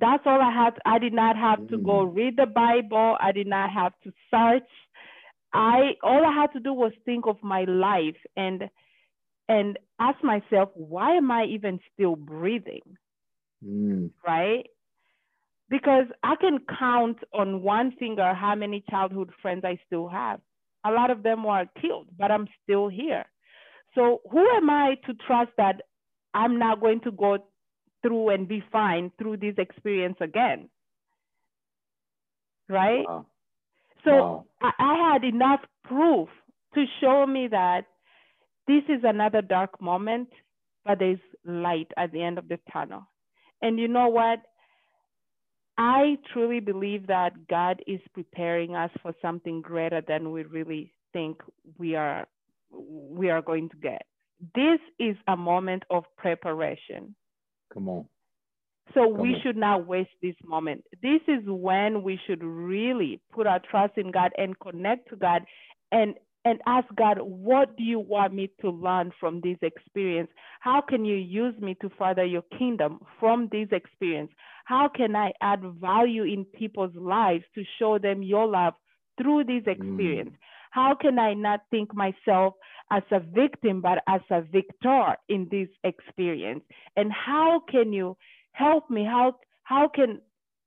That's 0.00 0.22
all 0.26 0.40
I 0.40 0.50
had. 0.52 0.74
I 0.84 0.98
did 0.98 1.12
not 1.12 1.36
have 1.36 1.60
mm. 1.60 1.68
to 1.70 1.78
go 1.78 2.06
mm. 2.06 2.16
read 2.16 2.36
the 2.36 2.46
Bible. 2.46 3.16
I 3.20 3.32
did 3.32 3.46
not 3.46 3.70
have 3.70 3.92
to 4.04 4.12
search. 4.30 4.68
I 5.52 5.94
all 6.02 6.24
I 6.24 6.32
had 6.32 6.52
to 6.52 6.60
do 6.60 6.72
was 6.72 6.92
think 7.04 7.26
of 7.26 7.36
my 7.42 7.64
life 7.64 8.16
and 8.36 8.64
and 9.48 9.78
ask 9.98 10.22
myself, 10.22 10.70
why 10.74 11.16
am 11.16 11.30
I 11.30 11.44
even 11.44 11.80
still 11.94 12.16
breathing? 12.16 12.82
Mm. 13.64 14.10
Right? 14.26 14.66
because 15.70 16.06
I 16.22 16.34
can 16.36 16.58
count 16.78 17.18
on 17.32 17.62
one 17.62 17.92
finger 17.98 18.34
how 18.34 18.54
many 18.54 18.82
childhood 18.88 19.30
friends 19.42 19.64
I 19.64 19.78
still 19.86 20.08
have. 20.08 20.40
A 20.86 20.90
lot 20.90 21.10
of 21.10 21.22
them 21.22 21.44
were 21.44 21.66
killed, 21.80 22.08
but 22.16 22.30
I'm 22.30 22.48
still 22.62 22.88
here. 22.88 23.24
So 23.94 24.20
who 24.30 24.48
am 24.56 24.70
I 24.70 24.96
to 25.06 25.14
trust 25.26 25.50
that 25.56 25.82
I'm 26.34 26.58
not 26.58 26.80
going 26.80 27.00
to 27.00 27.10
go 27.10 27.38
through 28.02 28.30
and 28.30 28.48
be 28.48 28.62
fine 28.72 29.12
through 29.18 29.38
this 29.38 29.54
experience 29.58 30.16
again? 30.20 30.70
Right? 32.68 33.04
Wow. 33.06 33.26
So 34.04 34.10
wow. 34.10 34.44
I, 34.62 34.70
I 34.78 35.12
had 35.12 35.24
enough 35.24 35.60
proof 35.84 36.28
to 36.74 36.84
show 37.00 37.26
me 37.26 37.48
that 37.48 37.86
this 38.66 38.82
is 38.88 39.02
another 39.02 39.42
dark 39.42 39.80
moment, 39.80 40.28
but 40.84 40.98
there's 40.98 41.18
light 41.44 41.90
at 41.96 42.12
the 42.12 42.22
end 42.22 42.38
of 42.38 42.48
the 42.48 42.58
tunnel. 42.72 43.08
And 43.62 43.78
you 43.78 43.88
know 43.88 44.08
what? 44.08 44.40
I 45.78 46.18
truly 46.32 46.60
believe 46.60 47.06
that 47.06 47.46
God 47.48 47.82
is 47.86 48.00
preparing 48.12 48.74
us 48.74 48.90
for 49.00 49.14
something 49.22 49.62
greater 49.62 50.02
than 50.06 50.32
we 50.32 50.42
really 50.42 50.92
think 51.12 51.40
we 51.78 51.94
are 51.94 52.26
we 52.70 53.30
are 53.30 53.40
going 53.40 53.68
to 53.70 53.76
get. 53.76 54.02
This 54.54 54.80
is 54.98 55.16
a 55.26 55.36
moment 55.36 55.84
of 55.88 56.04
preparation. 56.16 57.14
Come 57.72 57.88
on. 57.88 58.06
So 58.94 59.10
Come 59.10 59.20
we 59.20 59.34
on. 59.34 59.40
should 59.42 59.56
not 59.56 59.86
waste 59.86 60.10
this 60.22 60.36
moment. 60.44 60.84
This 61.02 61.20
is 61.28 61.42
when 61.46 62.02
we 62.02 62.18
should 62.26 62.42
really 62.42 63.20
put 63.32 63.46
our 63.46 63.60
trust 63.70 63.94
in 63.96 64.10
God 64.10 64.32
and 64.38 64.58
connect 64.58 65.08
to 65.10 65.16
God 65.16 65.42
and 65.92 66.14
and 66.44 66.60
ask 66.66 66.86
God, 66.96 67.18
what 67.20 67.76
do 67.76 67.82
you 67.82 67.98
want 67.98 68.32
me 68.32 68.50
to 68.60 68.70
learn 68.70 69.12
from 69.20 69.40
this 69.42 69.58
experience? 69.60 70.30
How 70.60 70.80
can 70.80 71.04
you 71.04 71.16
use 71.16 71.54
me 71.60 71.76
to 71.82 71.90
further 71.98 72.24
your 72.24 72.44
kingdom 72.58 73.00
from 73.20 73.48
this 73.52 73.68
experience? 73.72 74.30
How 74.64 74.88
can 74.88 75.14
I 75.16 75.32
add 75.42 75.60
value 75.80 76.22
in 76.22 76.44
people's 76.44 76.94
lives 76.94 77.44
to 77.54 77.64
show 77.78 77.98
them 77.98 78.22
your 78.22 78.46
love 78.46 78.74
through 79.20 79.44
this 79.44 79.64
mm. 79.64 79.72
experience? 79.72 80.30
Mm. 80.30 80.38
How 80.70 80.94
can 80.94 81.18
I 81.18 81.34
not 81.34 81.60
think 81.70 81.94
myself 81.94 82.54
as 82.90 83.02
a 83.10 83.20
victim, 83.20 83.80
but 83.80 83.98
as 84.08 84.20
a 84.30 84.42
victor 84.42 85.16
in 85.28 85.48
this 85.50 85.68
experience? 85.84 86.62
And 86.96 87.12
how 87.12 87.62
can 87.68 87.92
you 87.92 88.16
help 88.52 88.90
me? 88.90 89.04
How, 89.04 89.36
how 89.64 89.88
can 89.94 90.20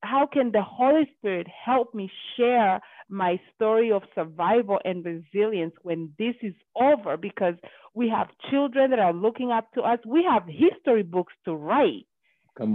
how 0.03 0.27
can 0.31 0.51
the 0.51 0.63
Holy 0.63 1.09
Spirit 1.17 1.47
help 1.47 1.93
me 1.93 2.09
share 2.35 2.81
my 3.09 3.39
story 3.55 3.91
of 3.91 4.01
survival 4.15 4.79
and 4.83 5.05
resilience 5.05 5.73
when 5.83 6.11
this 6.17 6.35
is 6.41 6.55
over? 6.75 7.17
Because 7.17 7.53
we 7.93 8.09
have 8.09 8.27
children 8.49 8.89
that 8.91 8.99
are 8.99 9.13
looking 9.13 9.51
up 9.51 9.71
to 9.73 9.81
us. 9.81 9.99
We 10.05 10.25
have 10.29 10.43
history 10.47 11.03
books 11.03 11.33
to 11.45 11.53
write 11.53 12.07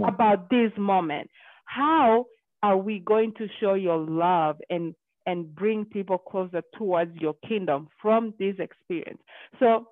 about 0.07 0.49
this 0.49 0.71
moment. 0.77 1.29
How 1.65 2.25
are 2.63 2.77
we 2.77 2.99
going 2.99 3.33
to 3.37 3.47
show 3.59 3.73
your 3.73 3.97
love 3.97 4.57
and 4.69 4.95
and 5.25 5.53
bring 5.53 5.83
people 5.83 6.17
closer 6.17 6.61
towards 6.77 7.13
your 7.17 7.35
kingdom 7.47 7.89
from 8.01 8.33
this 8.39 8.55
experience? 8.59 9.19
So 9.59 9.87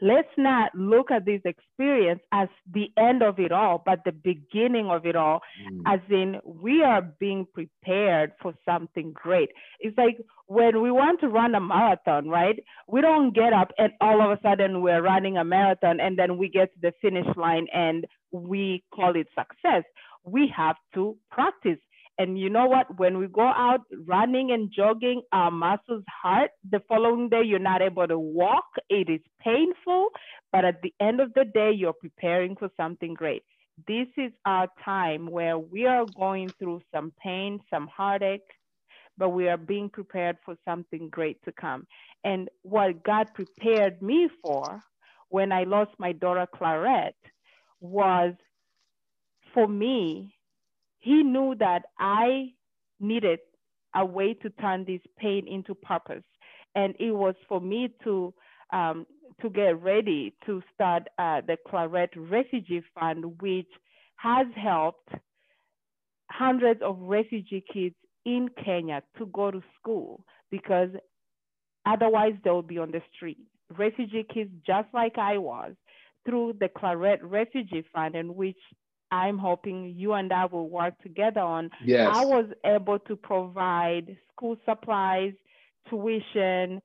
let's 0.00 0.28
not 0.36 0.74
look 0.74 1.10
at 1.10 1.24
this 1.24 1.40
experience 1.44 2.20
as 2.32 2.48
the 2.72 2.90
end 2.98 3.22
of 3.22 3.38
it 3.38 3.52
all, 3.52 3.82
but 3.84 4.00
the 4.04 4.12
beginning 4.12 4.90
of 4.90 5.06
it 5.06 5.16
all, 5.16 5.40
mm. 5.70 5.82
as 5.86 6.00
in 6.10 6.40
we 6.44 6.82
are 6.82 7.02
being 7.20 7.46
prepared 7.52 8.32
for 8.40 8.54
something 8.64 9.12
great. 9.12 9.50
It's 9.80 9.96
like 9.96 10.18
when 10.46 10.82
we 10.82 10.90
want 10.90 11.20
to 11.20 11.28
run 11.28 11.54
a 11.54 11.60
marathon, 11.60 12.28
right? 12.28 12.58
We 12.88 13.00
don't 13.00 13.34
get 13.34 13.52
up 13.52 13.72
and 13.78 13.92
all 14.00 14.20
of 14.20 14.30
a 14.36 14.40
sudden 14.42 14.82
we're 14.82 15.02
running 15.02 15.36
a 15.36 15.44
marathon 15.44 16.00
and 16.00 16.18
then 16.18 16.36
we 16.36 16.48
get 16.48 16.72
to 16.74 16.80
the 16.80 16.92
finish 17.00 17.26
line 17.36 17.66
and 17.72 18.06
we 18.32 18.84
call 18.94 19.16
it 19.16 19.28
success. 19.38 19.84
We 20.24 20.52
have 20.56 20.76
to 20.94 21.16
practice. 21.30 21.78
And 22.18 22.38
you 22.38 22.48
know 22.48 22.66
what? 22.66 22.98
When 22.98 23.18
we 23.18 23.26
go 23.26 23.42
out 23.42 23.80
running 24.06 24.52
and 24.52 24.70
jogging, 24.74 25.22
our 25.32 25.50
muscles 25.50 26.04
hurt. 26.22 26.50
The 26.70 26.80
following 26.88 27.28
day, 27.28 27.42
you're 27.44 27.58
not 27.58 27.82
able 27.82 28.06
to 28.06 28.18
walk. 28.18 28.66
It 28.88 29.10
is 29.10 29.20
painful, 29.40 30.08
but 30.52 30.64
at 30.64 30.80
the 30.82 30.94
end 31.00 31.20
of 31.20 31.32
the 31.34 31.44
day, 31.44 31.72
you're 31.72 31.92
preparing 31.92 32.56
for 32.56 32.70
something 32.76 33.14
great. 33.14 33.42
This 33.88 34.06
is 34.16 34.30
our 34.46 34.68
time 34.84 35.26
where 35.26 35.58
we 35.58 35.86
are 35.86 36.04
going 36.16 36.52
through 36.58 36.82
some 36.94 37.12
pain, 37.20 37.58
some 37.68 37.88
heartache, 37.88 38.42
but 39.18 39.30
we 39.30 39.48
are 39.48 39.56
being 39.56 39.88
prepared 39.88 40.36
for 40.44 40.56
something 40.64 41.08
great 41.10 41.42
to 41.44 41.52
come. 41.52 41.86
And 42.22 42.48
what 42.62 43.02
God 43.02 43.28
prepared 43.34 44.00
me 44.00 44.28
for 44.42 44.82
when 45.30 45.50
I 45.50 45.64
lost 45.64 45.90
my 45.98 46.12
daughter 46.12 46.46
Clarette 46.54 47.14
was 47.80 48.34
for 49.52 49.66
me 49.66 50.33
he 51.04 51.22
knew 51.22 51.54
that 51.56 51.82
I 51.98 52.54
needed 52.98 53.40
a 53.94 54.04
way 54.04 54.32
to 54.32 54.48
turn 54.50 54.86
this 54.86 55.02
pain 55.18 55.46
into 55.46 55.74
purpose. 55.74 56.24
And 56.74 56.94
it 56.98 57.12
was 57.12 57.34
for 57.46 57.60
me 57.60 57.90
to 58.04 58.32
um, 58.72 59.06
to 59.42 59.50
get 59.50 59.80
ready 59.82 60.34
to 60.46 60.62
start 60.72 61.02
uh, 61.18 61.42
the 61.46 61.58
Clarette 61.68 62.16
Refugee 62.16 62.82
Fund, 62.98 63.40
which 63.40 63.68
has 64.16 64.46
helped 64.56 65.10
hundreds 66.30 66.80
of 66.82 66.98
refugee 67.00 67.62
kids 67.72 67.94
in 68.24 68.48
Kenya 68.64 69.02
to 69.18 69.26
go 69.26 69.50
to 69.50 69.62
school 69.78 70.24
because 70.50 70.88
otherwise 71.84 72.32
they 72.42 72.50
will 72.50 72.62
be 72.62 72.78
on 72.78 72.90
the 72.90 73.02
street. 73.14 73.38
Refugee 73.76 74.26
kids, 74.32 74.50
just 74.66 74.88
like 74.94 75.18
I 75.18 75.36
was, 75.36 75.74
through 76.24 76.54
the 76.60 76.68
Clarette 76.68 77.22
Refugee 77.22 77.84
Fund, 77.92 78.16
in 78.16 78.34
which 78.34 78.56
I'm 79.10 79.38
hoping 79.38 79.94
you 79.96 80.12
and 80.14 80.32
I 80.32 80.46
will 80.46 80.68
work 80.68 81.00
together 81.02 81.40
on. 81.40 81.70
Yes. 81.84 82.10
I 82.12 82.24
was 82.24 82.46
able 82.64 82.98
to 83.00 83.16
provide 83.16 84.16
school 84.32 84.56
supplies, 84.64 85.32
tuition, 85.88 86.80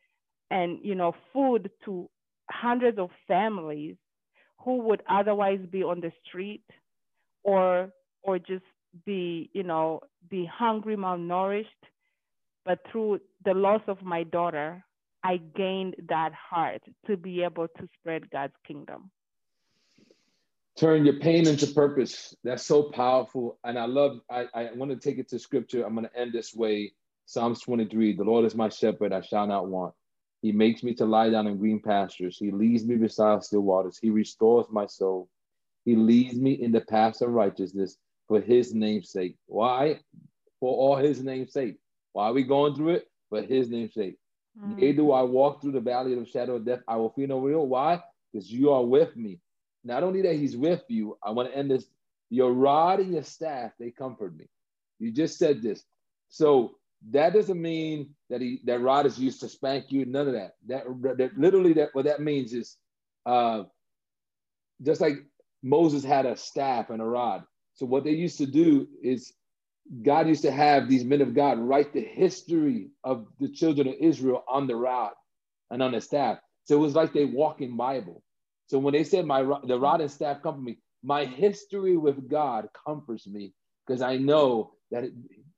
and 0.52 0.80
you 0.84 0.96
know, 0.96 1.16
food 1.34 1.70
to 1.86 2.10
hundreds 2.50 2.98
of 3.00 3.10
families 3.28 3.96
who 4.64 4.78
would 4.84 5.02
otherwise 5.10 5.60
be 5.72 5.84
on 5.84 6.02
the 6.02 6.12
street 6.28 6.64
or 7.44 7.92
or 8.22 8.38
just 8.38 8.64
be, 9.06 9.50
you 9.54 9.64
know, 9.64 10.02
be 10.30 10.50
hungry, 10.52 10.96
malnourished. 10.96 11.66
But 12.66 12.80
through 12.92 13.20
the 13.46 13.54
loss 13.54 13.82
of 13.88 14.04
my 14.04 14.24
daughter, 14.24 14.84
I 15.24 15.38
gained 15.56 15.96
that 16.10 16.32
heart 16.34 16.82
to 17.08 17.18
be 17.18 17.44
able 17.44 17.68
to 17.68 17.88
spread 18.00 18.30
God's 18.30 18.54
kingdom 18.68 19.12
turn 20.80 21.06
your 21.06 21.20
pain 21.20 21.48
into 21.48 21.68
purpose. 21.68 22.36
That's 22.44 22.66
so 22.66 22.84
powerful. 22.84 23.60
And 23.64 23.78
I 23.78 23.86
love, 23.86 24.22
I, 24.32 24.48
I 24.54 24.70
want 24.74 24.92
to 24.92 24.98
take 24.98 25.20
it 25.20 25.28
to 25.30 25.40
scripture. 25.40 25.84
I'm 25.84 25.94
going 25.94 26.08
to 26.08 26.20
end 26.20 26.32
this 26.34 26.56
way. 26.56 26.94
Psalms 27.26 27.62
23 27.62 28.16
The 28.16 28.24
Lord 28.24 28.46
is 28.46 28.56
my 28.56 28.70
shepherd, 28.70 29.14
I 29.14 29.22
shall 29.22 29.46
not 29.46 29.68
want. 29.68 29.94
He 30.42 30.52
makes 30.52 30.84
me 30.84 30.94
to 30.96 31.06
lie 31.06 31.30
down 31.30 31.48
in 31.48 31.58
green 31.58 31.82
pastures. 31.82 32.38
He 32.40 32.50
leads 32.50 32.86
me 32.86 32.96
beside 32.96 33.44
still 33.44 33.60
waters. 33.60 34.00
He 34.02 34.10
restores 34.10 34.68
my 34.72 34.86
soul. 34.88 35.28
He 35.84 35.96
leads 35.96 36.36
me 36.36 36.54
in 36.54 36.72
the 36.72 36.82
paths 36.82 37.22
of 37.22 37.30
righteousness 37.30 37.98
for 38.28 38.40
his 38.40 38.74
name's 38.74 39.12
sake. 39.12 39.36
Why? 39.48 40.00
For 40.62 40.74
all 40.74 40.96
his 40.96 41.22
name's 41.22 41.52
sake. 41.52 41.78
Why 42.14 42.28
are 42.28 42.34
we 42.34 42.44
going 42.44 42.76
through 42.76 42.96
it? 42.96 43.08
For 43.30 43.42
his 43.42 43.70
name's 43.70 43.94
sake. 43.94 44.16
Mm. 44.58 44.80
Yea, 44.80 44.94
do 44.94 45.12
I 45.12 45.24
walk 45.24 45.62
through 45.62 45.74
the 45.74 45.82
valley 45.82 46.14
of 46.14 46.20
the 46.20 46.26
shadow 46.26 46.56
of 46.56 46.66
death, 46.66 46.80
I 46.88 46.96
will 46.96 47.10
fear 47.10 47.28
no 47.28 47.48
evil. 47.48 47.68
Why? 47.68 48.02
Because 48.32 48.50
you 48.52 48.72
are 48.72 48.84
with 48.84 49.16
me. 49.16 49.40
Not 49.84 50.04
only 50.04 50.22
that 50.24 50.36
he's 50.36 50.58
with 50.58 50.84
you, 50.88 51.18
I 51.24 51.32
want 51.32 51.50
to 51.50 51.58
end 51.58 51.72
this. 51.72 51.86
Your 52.30 52.54
rod 52.54 53.00
and 53.00 53.14
your 53.14 53.24
staff, 53.24 53.72
they 53.80 53.92
comfort 53.92 54.36
me. 54.38 54.46
You 55.00 55.12
just 55.12 55.40
said 55.40 55.62
this. 55.62 55.84
So 56.30 56.76
that 57.12 57.34
doesn't 57.34 57.62
mean 57.62 58.12
that 58.30 58.42
he 58.42 58.60
that 58.66 58.82
rod 58.82 59.06
is 59.06 59.18
used 59.18 59.40
to 59.42 59.50
spank 59.50 59.86
you. 59.92 60.06
None 60.06 60.28
of 60.28 60.34
that. 60.34 60.56
That, 60.68 60.84
that 61.18 61.38
literally 61.38 61.74
that 61.74 61.90
what 61.94 62.06
that 62.06 62.22
means 62.22 62.54
is 62.54 62.78
uh, 63.26 63.64
just 64.84 65.02
like 65.02 65.16
Moses 65.64 66.04
had 66.04 66.26
a 66.26 66.36
staff 66.36 66.90
and 66.90 67.02
a 67.02 67.06
rod. 67.06 67.44
So 67.74 67.86
what 67.86 68.04
they 68.04 68.12
used 68.12 68.38
to 68.40 68.46
do 68.46 68.88
is 69.02 69.34
God 70.04 70.28
used 70.28 70.44
to 70.44 70.52
have 70.52 70.88
these 70.88 71.04
men 71.04 71.22
of 71.22 71.34
God 71.34 71.58
write 71.58 71.94
the 71.94 72.02
history 72.02 72.90
of 73.04 73.28
the 73.40 73.50
children 73.50 73.88
of 73.88 73.96
Israel 74.00 74.44
on 74.48 74.68
the 74.68 74.76
rod 74.76 75.12
and 75.72 75.82
on 75.82 75.94
the 75.94 76.02
staff. 76.02 76.38
So 76.66 76.76
it 76.76 76.80
was 76.80 76.96
like 76.96 77.14
they 77.14 77.26
walk 77.26 77.62
in 77.62 77.76
Bible. 77.76 78.22
So 78.70 78.78
when 78.78 78.94
they 78.94 79.04
said 79.04 79.26
my 79.26 79.42
the 79.42 79.50
mm-hmm. 79.50 79.82
rod 79.82 80.02
and 80.02 80.12
staff 80.12 80.42
comfort 80.44 80.62
me, 80.62 80.78
my 81.04 81.26
history 81.26 81.98
with 81.98 82.30
God 82.30 82.70
comforts 82.86 83.28
me 83.28 83.54
because 83.86 84.02
I 84.02 84.18
know 84.18 84.74
that 84.92 85.06
it, 85.06 85.14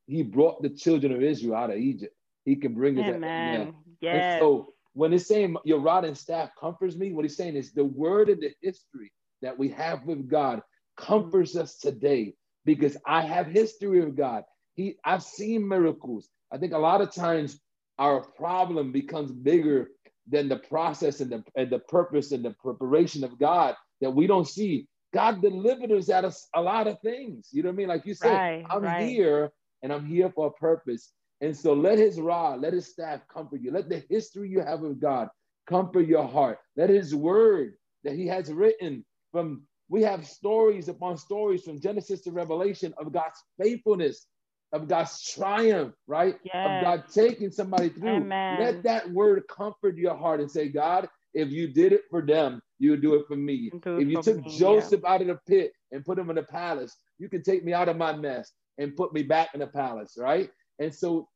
He 0.07 0.23
brought 0.23 0.61
the 0.61 0.69
children 0.69 1.11
of 1.11 1.21
Israel 1.21 1.55
out 1.55 1.71
of 1.71 1.77
Egypt. 1.77 2.15
He 2.45 2.55
can 2.55 2.73
bring 2.73 2.99
us. 2.99 3.13
Amen. 3.13 3.73
Yeah. 3.99 4.13
Yes. 4.13 4.39
so 4.39 4.73
when 4.93 5.13
it's 5.13 5.27
saying 5.27 5.55
your 5.63 5.79
rod 5.79 6.05
and 6.05 6.17
staff 6.17 6.49
comforts 6.59 6.95
me, 6.95 7.11
what 7.11 7.25
He's 7.25 7.37
saying 7.37 7.55
is 7.55 7.73
the 7.73 7.85
word 7.85 8.29
and 8.29 8.41
the 8.41 8.51
history 8.61 9.11
that 9.41 9.57
we 9.57 9.69
have 9.69 10.05
with 10.05 10.29
God 10.29 10.61
comforts 10.97 11.55
us 11.55 11.77
today 11.77 12.33
because 12.65 12.95
I 13.05 13.21
have 13.21 13.47
history 13.47 14.03
with 14.03 14.15
God. 14.15 14.43
He, 14.75 14.95
I've 15.03 15.23
seen 15.23 15.67
miracles. 15.67 16.29
I 16.51 16.57
think 16.57 16.73
a 16.73 16.77
lot 16.77 17.01
of 17.01 17.13
times 17.13 17.59
our 17.97 18.21
problem 18.21 18.91
becomes 18.91 19.31
bigger 19.31 19.89
than 20.27 20.49
the 20.49 20.57
process 20.57 21.19
and 21.19 21.31
the, 21.31 21.43
and 21.55 21.69
the 21.69 21.79
purpose 21.79 22.31
and 22.31 22.43
the 22.43 22.55
preparation 22.63 23.23
of 23.23 23.39
God 23.39 23.75
that 24.01 24.11
we 24.11 24.27
don't 24.27 24.47
see. 24.47 24.87
God 25.13 25.41
delivered 25.41 25.91
us 25.91 26.09
out 26.09 26.25
of 26.25 26.35
a 26.55 26.61
lot 26.61 26.87
of 26.87 26.99
things. 27.01 27.49
You 27.51 27.63
know 27.63 27.69
what 27.69 27.73
I 27.73 27.77
mean? 27.77 27.87
Like 27.89 28.05
you 28.05 28.13
said, 28.13 28.33
right, 28.33 28.65
I'm 28.69 28.83
right. 28.83 29.07
here 29.07 29.51
and 29.83 29.91
I'm 29.91 30.05
here 30.05 30.31
for 30.33 30.47
a 30.47 30.51
purpose. 30.51 31.11
And 31.41 31.57
so 31.57 31.73
let 31.73 31.97
his 31.97 32.19
rod, 32.19 32.61
let 32.61 32.73
his 32.73 32.87
staff 32.87 33.21
comfort 33.27 33.61
you. 33.61 33.71
Let 33.71 33.89
the 33.89 34.03
history 34.09 34.49
you 34.49 34.61
have 34.61 34.81
with 34.81 35.01
God 35.01 35.27
comfort 35.67 36.07
your 36.07 36.27
heart. 36.27 36.59
Let 36.77 36.89
his 36.89 37.13
word 37.15 37.73
that 38.03 38.13
he 38.13 38.27
has 38.27 38.51
written 38.51 39.03
from, 39.31 39.63
we 39.89 40.03
have 40.03 40.25
stories 40.25 40.87
upon 40.87 41.17
stories 41.17 41.63
from 41.63 41.81
Genesis 41.81 42.21
to 42.21 42.31
Revelation 42.31 42.93
of 42.97 43.11
God's 43.11 43.41
faithfulness 43.59 44.27
of 44.73 44.87
God's 44.87 45.21
triumph, 45.21 45.93
right? 46.07 46.35
Yes. 46.43 46.55
Of 46.55 46.83
God 46.83 47.03
taking 47.13 47.51
somebody 47.51 47.89
through. 47.89 48.17
Amen. 48.17 48.59
Let 48.59 48.83
that 48.83 49.11
word 49.11 49.43
comfort 49.49 49.97
your 49.97 50.15
heart 50.15 50.39
and 50.39 50.49
say, 50.49 50.69
God, 50.69 51.09
if 51.33 51.51
you 51.51 51.67
did 51.67 51.93
it 51.93 52.03
for 52.09 52.21
them, 52.21 52.61
you 52.79 52.91
would 52.91 53.01
do 53.01 53.15
it 53.15 53.25
for 53.27 53.35
me. 53.35 53.69
If 53.73 54.07
you 54.07 54.21
took 54.21 54.45
me, 54.45 54.57
Joseph 54.57 55.05
out 55.05 55.21
of 55.21 55.27
the 55.27 55.39
pit 55.47 55.73
and 55.91 56.03
put 56.05 56.17
him 56.17 56.29
in 56.29 56.35
the 56.35 56.43
palace, 56.43 56.95
you 57.19 57.29
can 57.29 57.43
take 57.43 57.63
me 57.63 57.73
out 57.73 57.89
of 57.89 57.97
my 57.97 58.13
mess 58.13 58.51
and 58.77 58.95
put 58.95 59.13
me 59.13 59.23
back 59.23 59.49
in 59.53 59.59
the 59.59 59.67
palace, 59.67 60.15
right? 60.17 60.49
And 60.79 60.93
so 60.93 61.27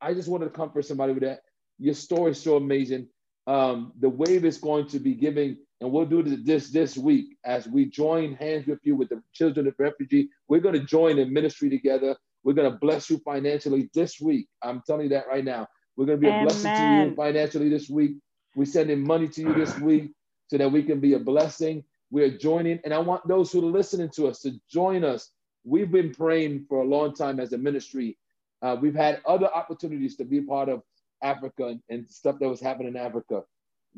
I 0.00 0.14
just 0.14 0.28
wanted 0.28 0.46
to 0.46 0.50
comfort 0.50 0.84
somebody 0.84 1.12
with 1.12 1.22
that. 1.22 1.40
Your 1.78 1.94
story 1.94 2.32
is 2.32 2.40
so 2.40 2.56
amazing. 2.56 3.08
Um, 3.46 3.92
the 4.00 4.08
wave 4.08 4.44
is 4.44 4.58
going 4.58 4.88
to 4.88 4.98
be 4.98 5.14
giving, 5.14 5.58
and 5.80 5.92
we'll 5.92 6.06
do 6.06 6.22
this 6.22 6.70
this 6.70 6.96
week 6.96 7.36
as 7.44 7.68
we 7.68 7.86
join 7.86 8.34
hands 8.34 8.66
with 8.66 8.80
you 8.82 8.96
with 8.96 9.10
the 9.10 9.22
children 9.32 9.66
of 9.66 9.74
refugee. 9.78 10.30
We're 10.48 10.60
going 10.60 10.74
to 10.74 10.84
join 10.84 11.18
in 11.18 11.32
ministry 11.32 11.70
together. 11.70 12.16
We're 12.46 12.52
going 12.52 12.70
to 12.70 12.78
bless 12.78 13.10
you 13.10 13.18
financially 13.24 13.90
this 13.92 14.20
week. 14.20 14.46
I'm 14.62 14.80
telling 14.86 15.02
you 15.02 15.08
that 15.08 15.26
right 15.26 15.44
now. 15.44 15.66
We're 15.96 16.06
going 16.06 16.20
to 16.20 16.22
be 16.22 16.28
a 16.28 16.44
blessing 16.44 16.70
to 16.74 16.82
you 16.82 17.14
financially 17.16 17.68
this 17.68 17.90
week. 17.90 18.12
We're 18.54 18.66
sending 18.66 19.04
money 19.04 19.26
to 19.26 19.40
you 19.40 19.52
this 19.52 19.76
week 19.80 20.12
so 20.46 20.56
that 20.58 20.70
we 20.70 20.84
can 20.84 21.00
be 21.00 21.14
a 21.14 21.18
blessing. 21.18 21.82
We're 22.12 22.38
joining, 22.38 22.78
and 22.84 22.94
I 22.94 22.98
want 22.98 23.26
those 23.26 23.50
who 23.50 23.66
are 23.66 23.72
listening 23.72 24.10
to 24.10 24.28
us 24.28 24.42
to 24.42 24.52
join 24.70 25.02
us. 25.02 25.32
We've 25.64 25.90
been 25.90 26.14
praying 26.14 26.66
for 26.68 26.82
a 26.82 26.86
long 26.86 27.14
time 27.14 27.40
as 27.40 27.52
a 27.52 27.58
ministry. 27.58 28.16
Uh, 28.62 28.76
we've 28.80 28.94
had 28.94 29.20
other 29.26 29.52
opportunities 29.52 30.14
to 30.18 30.24
be 30.24 30.40
part 30.40 30.68
of 30.68 30.82
Africa 31.24 31.66
and, 31.66 31.80
and 31.90 32.08
stuff 32.08 32.38
that 32.38 32.48
was 32.48 32.60
happening 32.60 32.94
in 32.94 32.96
Africa. 32.96 33.42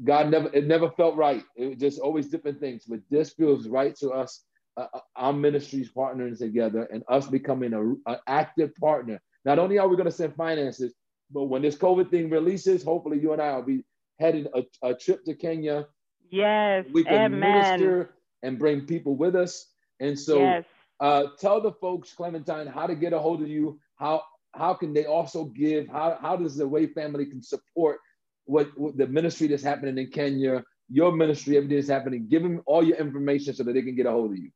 God 0.05 0.31
never, 0.31 0.49
it 0.55 0.67
never 0.67 0.91
felt 0.93 1.17
right. 1.17 1.45
It 1.55 1.67
was 1.67 1.77
just 1.77 2.01
always 2.01 2.29
different 2.29 2.61
things, 2.61 2.85
but 2.89 3.01
this 3.11 3.29
feels 3.29 3.69
right 3.69 3.95
to 3.97 4.09
us. 4.13 4.45
Uh, 4.79 4.87
uh, 4.95 5.01
our 5.17 5.33
ministries 5.33 5.91
partnering 5.91 6.39
together 6.39 6.85
and 6.93 7.03
us 7.09 7.27
becoming 7.27 7.73
a, 7.73 7.83
an 8.13 8.19
active 8.29 8.73
partner. 8.77 9.21
Not 9.45 9.59
only 9.59 9.77
are 9.77 9.89
we 9.89 9.97
going 9.97 10.07
to 10.07 10.13
send 10.13 10.37
finances, 10.37 10.95
but 11.33 11.47
when 11.47 11.63
this 11.63 11.75
COVID 11.75 12.13
thing 12.13 12.31
releases, 12.31 12.85
hopefully 12.85 13.19
you 13.19 13.33
and 13.33 13.43
I 13.43 13.57
will 13.57 13.65
be 13.65 13.85
heading 14.21 14.47
a, 14.55 14.63
a 14.89 14.95
trip 14.95 15.25
to 15.25 15.35
Kenya. 15.35 15.89
Yes. 16.31 16.87
We 16.93 17.03
can 17.03 17.35
Amen. 17.35 17.41
minister 17.41 18.15
and 18.45 18.57
bring 18.57 18.83
people 18.83 19.17
with 19.17 19.35
us. 19.35 19.67
And 19.99 20.17
so 20.17 20.39
yes. 20.39 20.65
uh, 21.01 21.25
tell 21.41 21.61
the 21.61 21.73
folks, 21.73 22.13
Clementine, 22.13 22.69
how 22.69 22.87
to 22.87 22.95
get 22.95 23.13
a 23.13 23.19
hold 23.19 23.43
of 23.43 23.49
you. 23.49 23.81
How 23.97 24.23
how 24.53 24.75
can 24.75 24.95
they 24.95 25.07
also 25.07 25.47
give? 25.47 25.89
How 25.89 26.19
how 26.23 26.37
does 26.37 26.57
the 26.57 26.69
Way 26.69 26.87
family 26.87 27.27
can 27.27 27.43
support 27.43 27.99
what, 28.45 28.69
what 28.77 28.97
the 28.97 29.09
ministry 29.09 29.49
that's 29.49 29.65
happening 29.65 29.99
in 29.99 30.13
Kenya, 30.13 30.63
your 30.89 31.11
ministry, 31.11 31.57
everything 31.57 31.79
that's 31.79 31.89
happening? 31.89 32.29
Give 32.29 32.45
them 32.45 32.63
all 32.65 32.85
your 32.85 32.99
information 32.99 33.55
so 33.55 33.65
that 33.65 33.73
they 33.73 33.83
can 33.83 33.97
get 33.97 34.07
a 34.07 34.13
hold 34.13 34.31
of 34.31 34.39
you. 34.39 34.53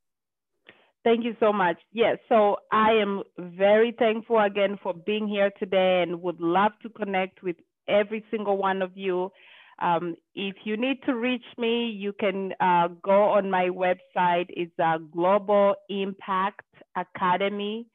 Thank 1.04 1.24
you 1.24 1.34
so 1.40 1.52
much. 1.52 1.78
Yes, 1.92 2.18
so 2.28 2.58
I 2.70 2.92
am 2.92 3.24
very 3.36 3.92
thankful 3.98 4.38
again 4.38 4.78
for 4.82 4.94
being 4.94 5.26
here 5.26 5.50
today 5.58 6.02
and 6.02 6.22
would 6.22 6.40
love 6.40 6.70
to 6.82 6.88
connect 6.90 7.42
with 7.42 7.56
every 7.88 8.24
single 8.30 8.56
one 8.56 8.82
of 8.82 8.96
you. 8.96 9.32
Um, 9.80 10.14
if 10.36 10.54
you 10.64 10.76
need 10.76 11.02
to 11.06 11.16
reach 11.16 11.42
me, 11.58 11.88
you 11.88 12.12
can 12.12 12.52
uh, 12.60 12.86
go 13.02 13.30
on 13.30 13.50
my 13.50 13.68
website. 13.68 14.46
It's 14.50 14.78
uh, 14.78 14.98
Global 15.12 15.74
Impact 15.88 16.66
Academy. 16.96 17.88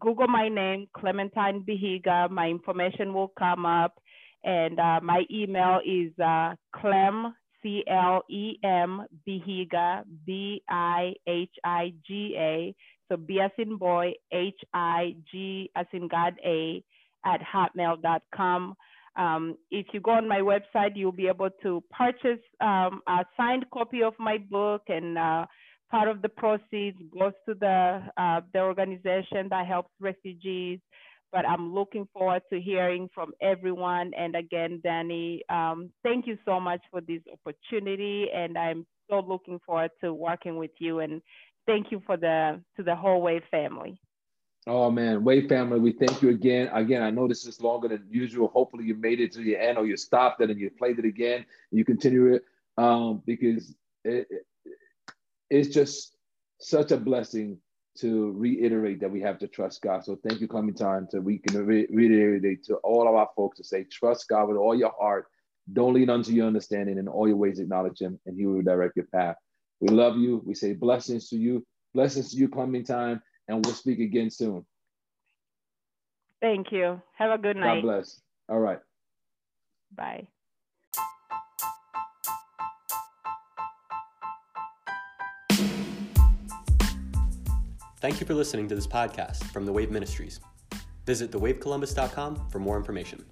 Google 0.00 0.28
my 0.28 0.48
name, 0.48 0.88
Clementine 0.96 1.64
Bihiga. 1.68 2.30
My 2.30 2.48
information 2.48 3.12
will 3.14 3.32
come 3.38 3.66
up. 3.66 3.98
And 4.44 4.78
uh, 4.78 5.00
my 5.02 5.22
email 5.30 5.80
is 5.86 6.12
uh, 6.18 6.54
clem, 6.74 7.34
C 7.62 7.84
L 7.88 8.22
E 8.28 8.58
M, 8.64 9.06
Bihiga, 9.26 10.02
B 10.26 10.62
I 10.68 11.12
H 11.28 11.54
I 11.64 11.92
G 12.06 12.34
A. 12.36 12.74
So 13.08 13.16
B 13.16 13.40
as 13.40 13.50
in 13.58 13.76
boy, 13.76 14.12
H 14.32 14.58
I 14.74 15.14
G 15.30 15.70
as 15.76 15.86
in 15.92 16.08
God 16.08 16.34
A, 16.44 16.82
at 17.24 17.40
hotmail.com. 17.40 18.74
Um, 19.14 19.56
if 19.70 19.86
you 19.92 20.00
go 20.00 20.12
on 20.12 20.26
my 20.26 20.38
website, 20.40 20.92
you'll 20.96 21.12
be 21.12 21.28
able 21.28 21.50
to 21.62 21.82
purchase 21.90 22.40
um, 22.60 23.02
a 23.06 23.24
signed 23.36 23.66
copy 23.72 24.02
of 24.02 24.14
my 24.18 24.38
book 24.38 24.82
and 24.88 25.18
uh, 25.18 25.46
part 25.92 26.08
of 26.08 26.22
the 26.22 26.28
proceeds 26.28 26.98
goes 27.16 27.34
to 27.46 27.54
the 27.54 28.02
uh, 28.16 28.40
the 28.52 28.60
organization 28.60 29.46
that 29.50 29.66
helps 29.66 29.90
refugees. 30.00 30.80
But 31.30 31.48
I'm 31.48 31.72
looking 31.72 32.08
forward 32.12 32.42
to 32.52 32.60
hearing 32.60 33.08
from 33.14 33.32
everyone. 33.40 34.10
And 34.18 34.34
again, 34.34 34.80
Danny, 34.82 35.42
um, 35.48 35.90
thank 36.02 36.26
you 36.26 36.36
so 36.44 36.60
much 36.60 36.80
for 36.90 37.00
this 37.00 37.22
opportunity, 37.32 38.26
and 38.34 38.58
I'm 38.58 38.84
so 39.08 39.20
looking 39.20 39.58
forward 39.64 39.92
to 40.02 40.12
working 40.12 40.56
with 40.56 40.72
you. 40.78 40.98
And 41.00 41.22
thank 41.66 41.90
you 41.90 42.02
for 42.04 42.16
the 42.16 42.60
to 42.76 42.82
the 42.82 42.96
whole 42.96 43.22
Wave 43.22 43.44
family. 43.50 43.98
Oh 44.66 44.90
man, 44.90 45.24
Way 45.24 45.48
family, 45.48 45.80
we 45.80 45.92
thank 45.92 46.22
you 46.22 46.30
again. 46.30 46.70
Again, 46.72 47.02
I 47.02 47.10
know 47.10 47.26
this 47.26 47.46
is 47.46 47.60
longer 47.60 47.88
than 47.88 48.06
usual. 48.08 48.48
Hopefully, 48.48 48.84
you 48.84 48.94
made 48.94 49.20
it 49.20 49.32
to 49.32 49.40
the 49.40 49.56
end, 49.56 49.76
or 49.76 49.86
you 49.86 49.96
stopped 49.96 50.40
it 50.40 50.50
and 50.50 50.58
you 50.58 50.70
played 50.70 50.98
it 50.98 51.04
again. 51.04 51.44
You 51.70 51.84
continue 51.84 52.34
it 52.34 52.44
um, 52.78 53.22
because 53.26 53.74
it, 54.04 54.28
it's 55.52 55.68
just 55.68 56.16
such 56.58 56.92
a 56.92 56.96
blessing 56.96 57.58
to 57.98 58.32
reiterate 58.32 59.00
that 59.00 59.10
we 59.10 59.20
have 59.20 59.38
to 59.38 59.46
trust 59.46 59.82
God. 59.82 60.04
So 60.04 60.18
thank 60.26 60.40
you, 60.40 60.48
Clementine. 60.48 61.06
to 61.10 61.20
we 61.20 61.38
can 61.38 61.66
re- 61.66 61.86
reiterate 61.90 62.64
to 62.64 62.76
all 62.76 63.06
of 63.06 63.14
our 63.14 63.28
folks 63.36 63.58
to 63.58 63.64
say, 63.64 63.84
trust 63.84 64.28
God 64.28 64.48
with 64.48 64.56
all 64.56 64.74
your 64.74 64.92
heart. 64.98 65.26
Don't 65.72 65.94
lean 65.94 66.08
unto 66.10 66.32
your 66.32 66.46
understanding. 66.46 66.98
In 66.98 67.06
all 67.06 67.28
your 67.28 67.36
ways, 67.36 67.58
acknowledge 67.58 68.00
Him, 68.00 68.18
and 68.26 68.36
He 68.36 68.46
will 68.46 68.62
direct 68.62 68.96
your 68.96 69.06
path. 69.06 69.36
We 69.80 69.88
love 69.88 70.16
you. 70.16 70.42
We 70.44 70.54
say 70.54 70.72
blessings 70.72 71.28
to 71.28 71.36
you. 71.36 71.66
Blessings 71.94 72.30
to 72.32 72.38
you, 72.38 72.48
Clementine 72.48 73.20
and 73.48 73.64
we'll 73.64 73.74
speak 73.74 74.00
again 74.00 74.30
soon. 74.30 74.64
Thank 76.40 76.72
you. 76.72 77.00
Have 77.16 77.30
a 77.30 77.38
good 77.38 77.56
night. 77.56 77.82
God 77.82 77.82
bless. 77.82 78.20
All 78.48 78.58
right. 78.58 78.80
Bye. 79.94 80.26
Thank 88.02 88.18
you 88.18 88.26
for 88.26 88.34
listening 88.34 88.68
to 88.68 88.74
this 88.74 88.88
podcast 88.88 89.44
from 89.52 89.64
the 89.64 89.70
Wave 89.70 89.92
Ministries. 89.92 90.40
Visit 91.06 91.30
thewavecolumbus.com 91.30 92.48
for 92.50 92.58
more 92.58 92.76
information. 92.76 93.24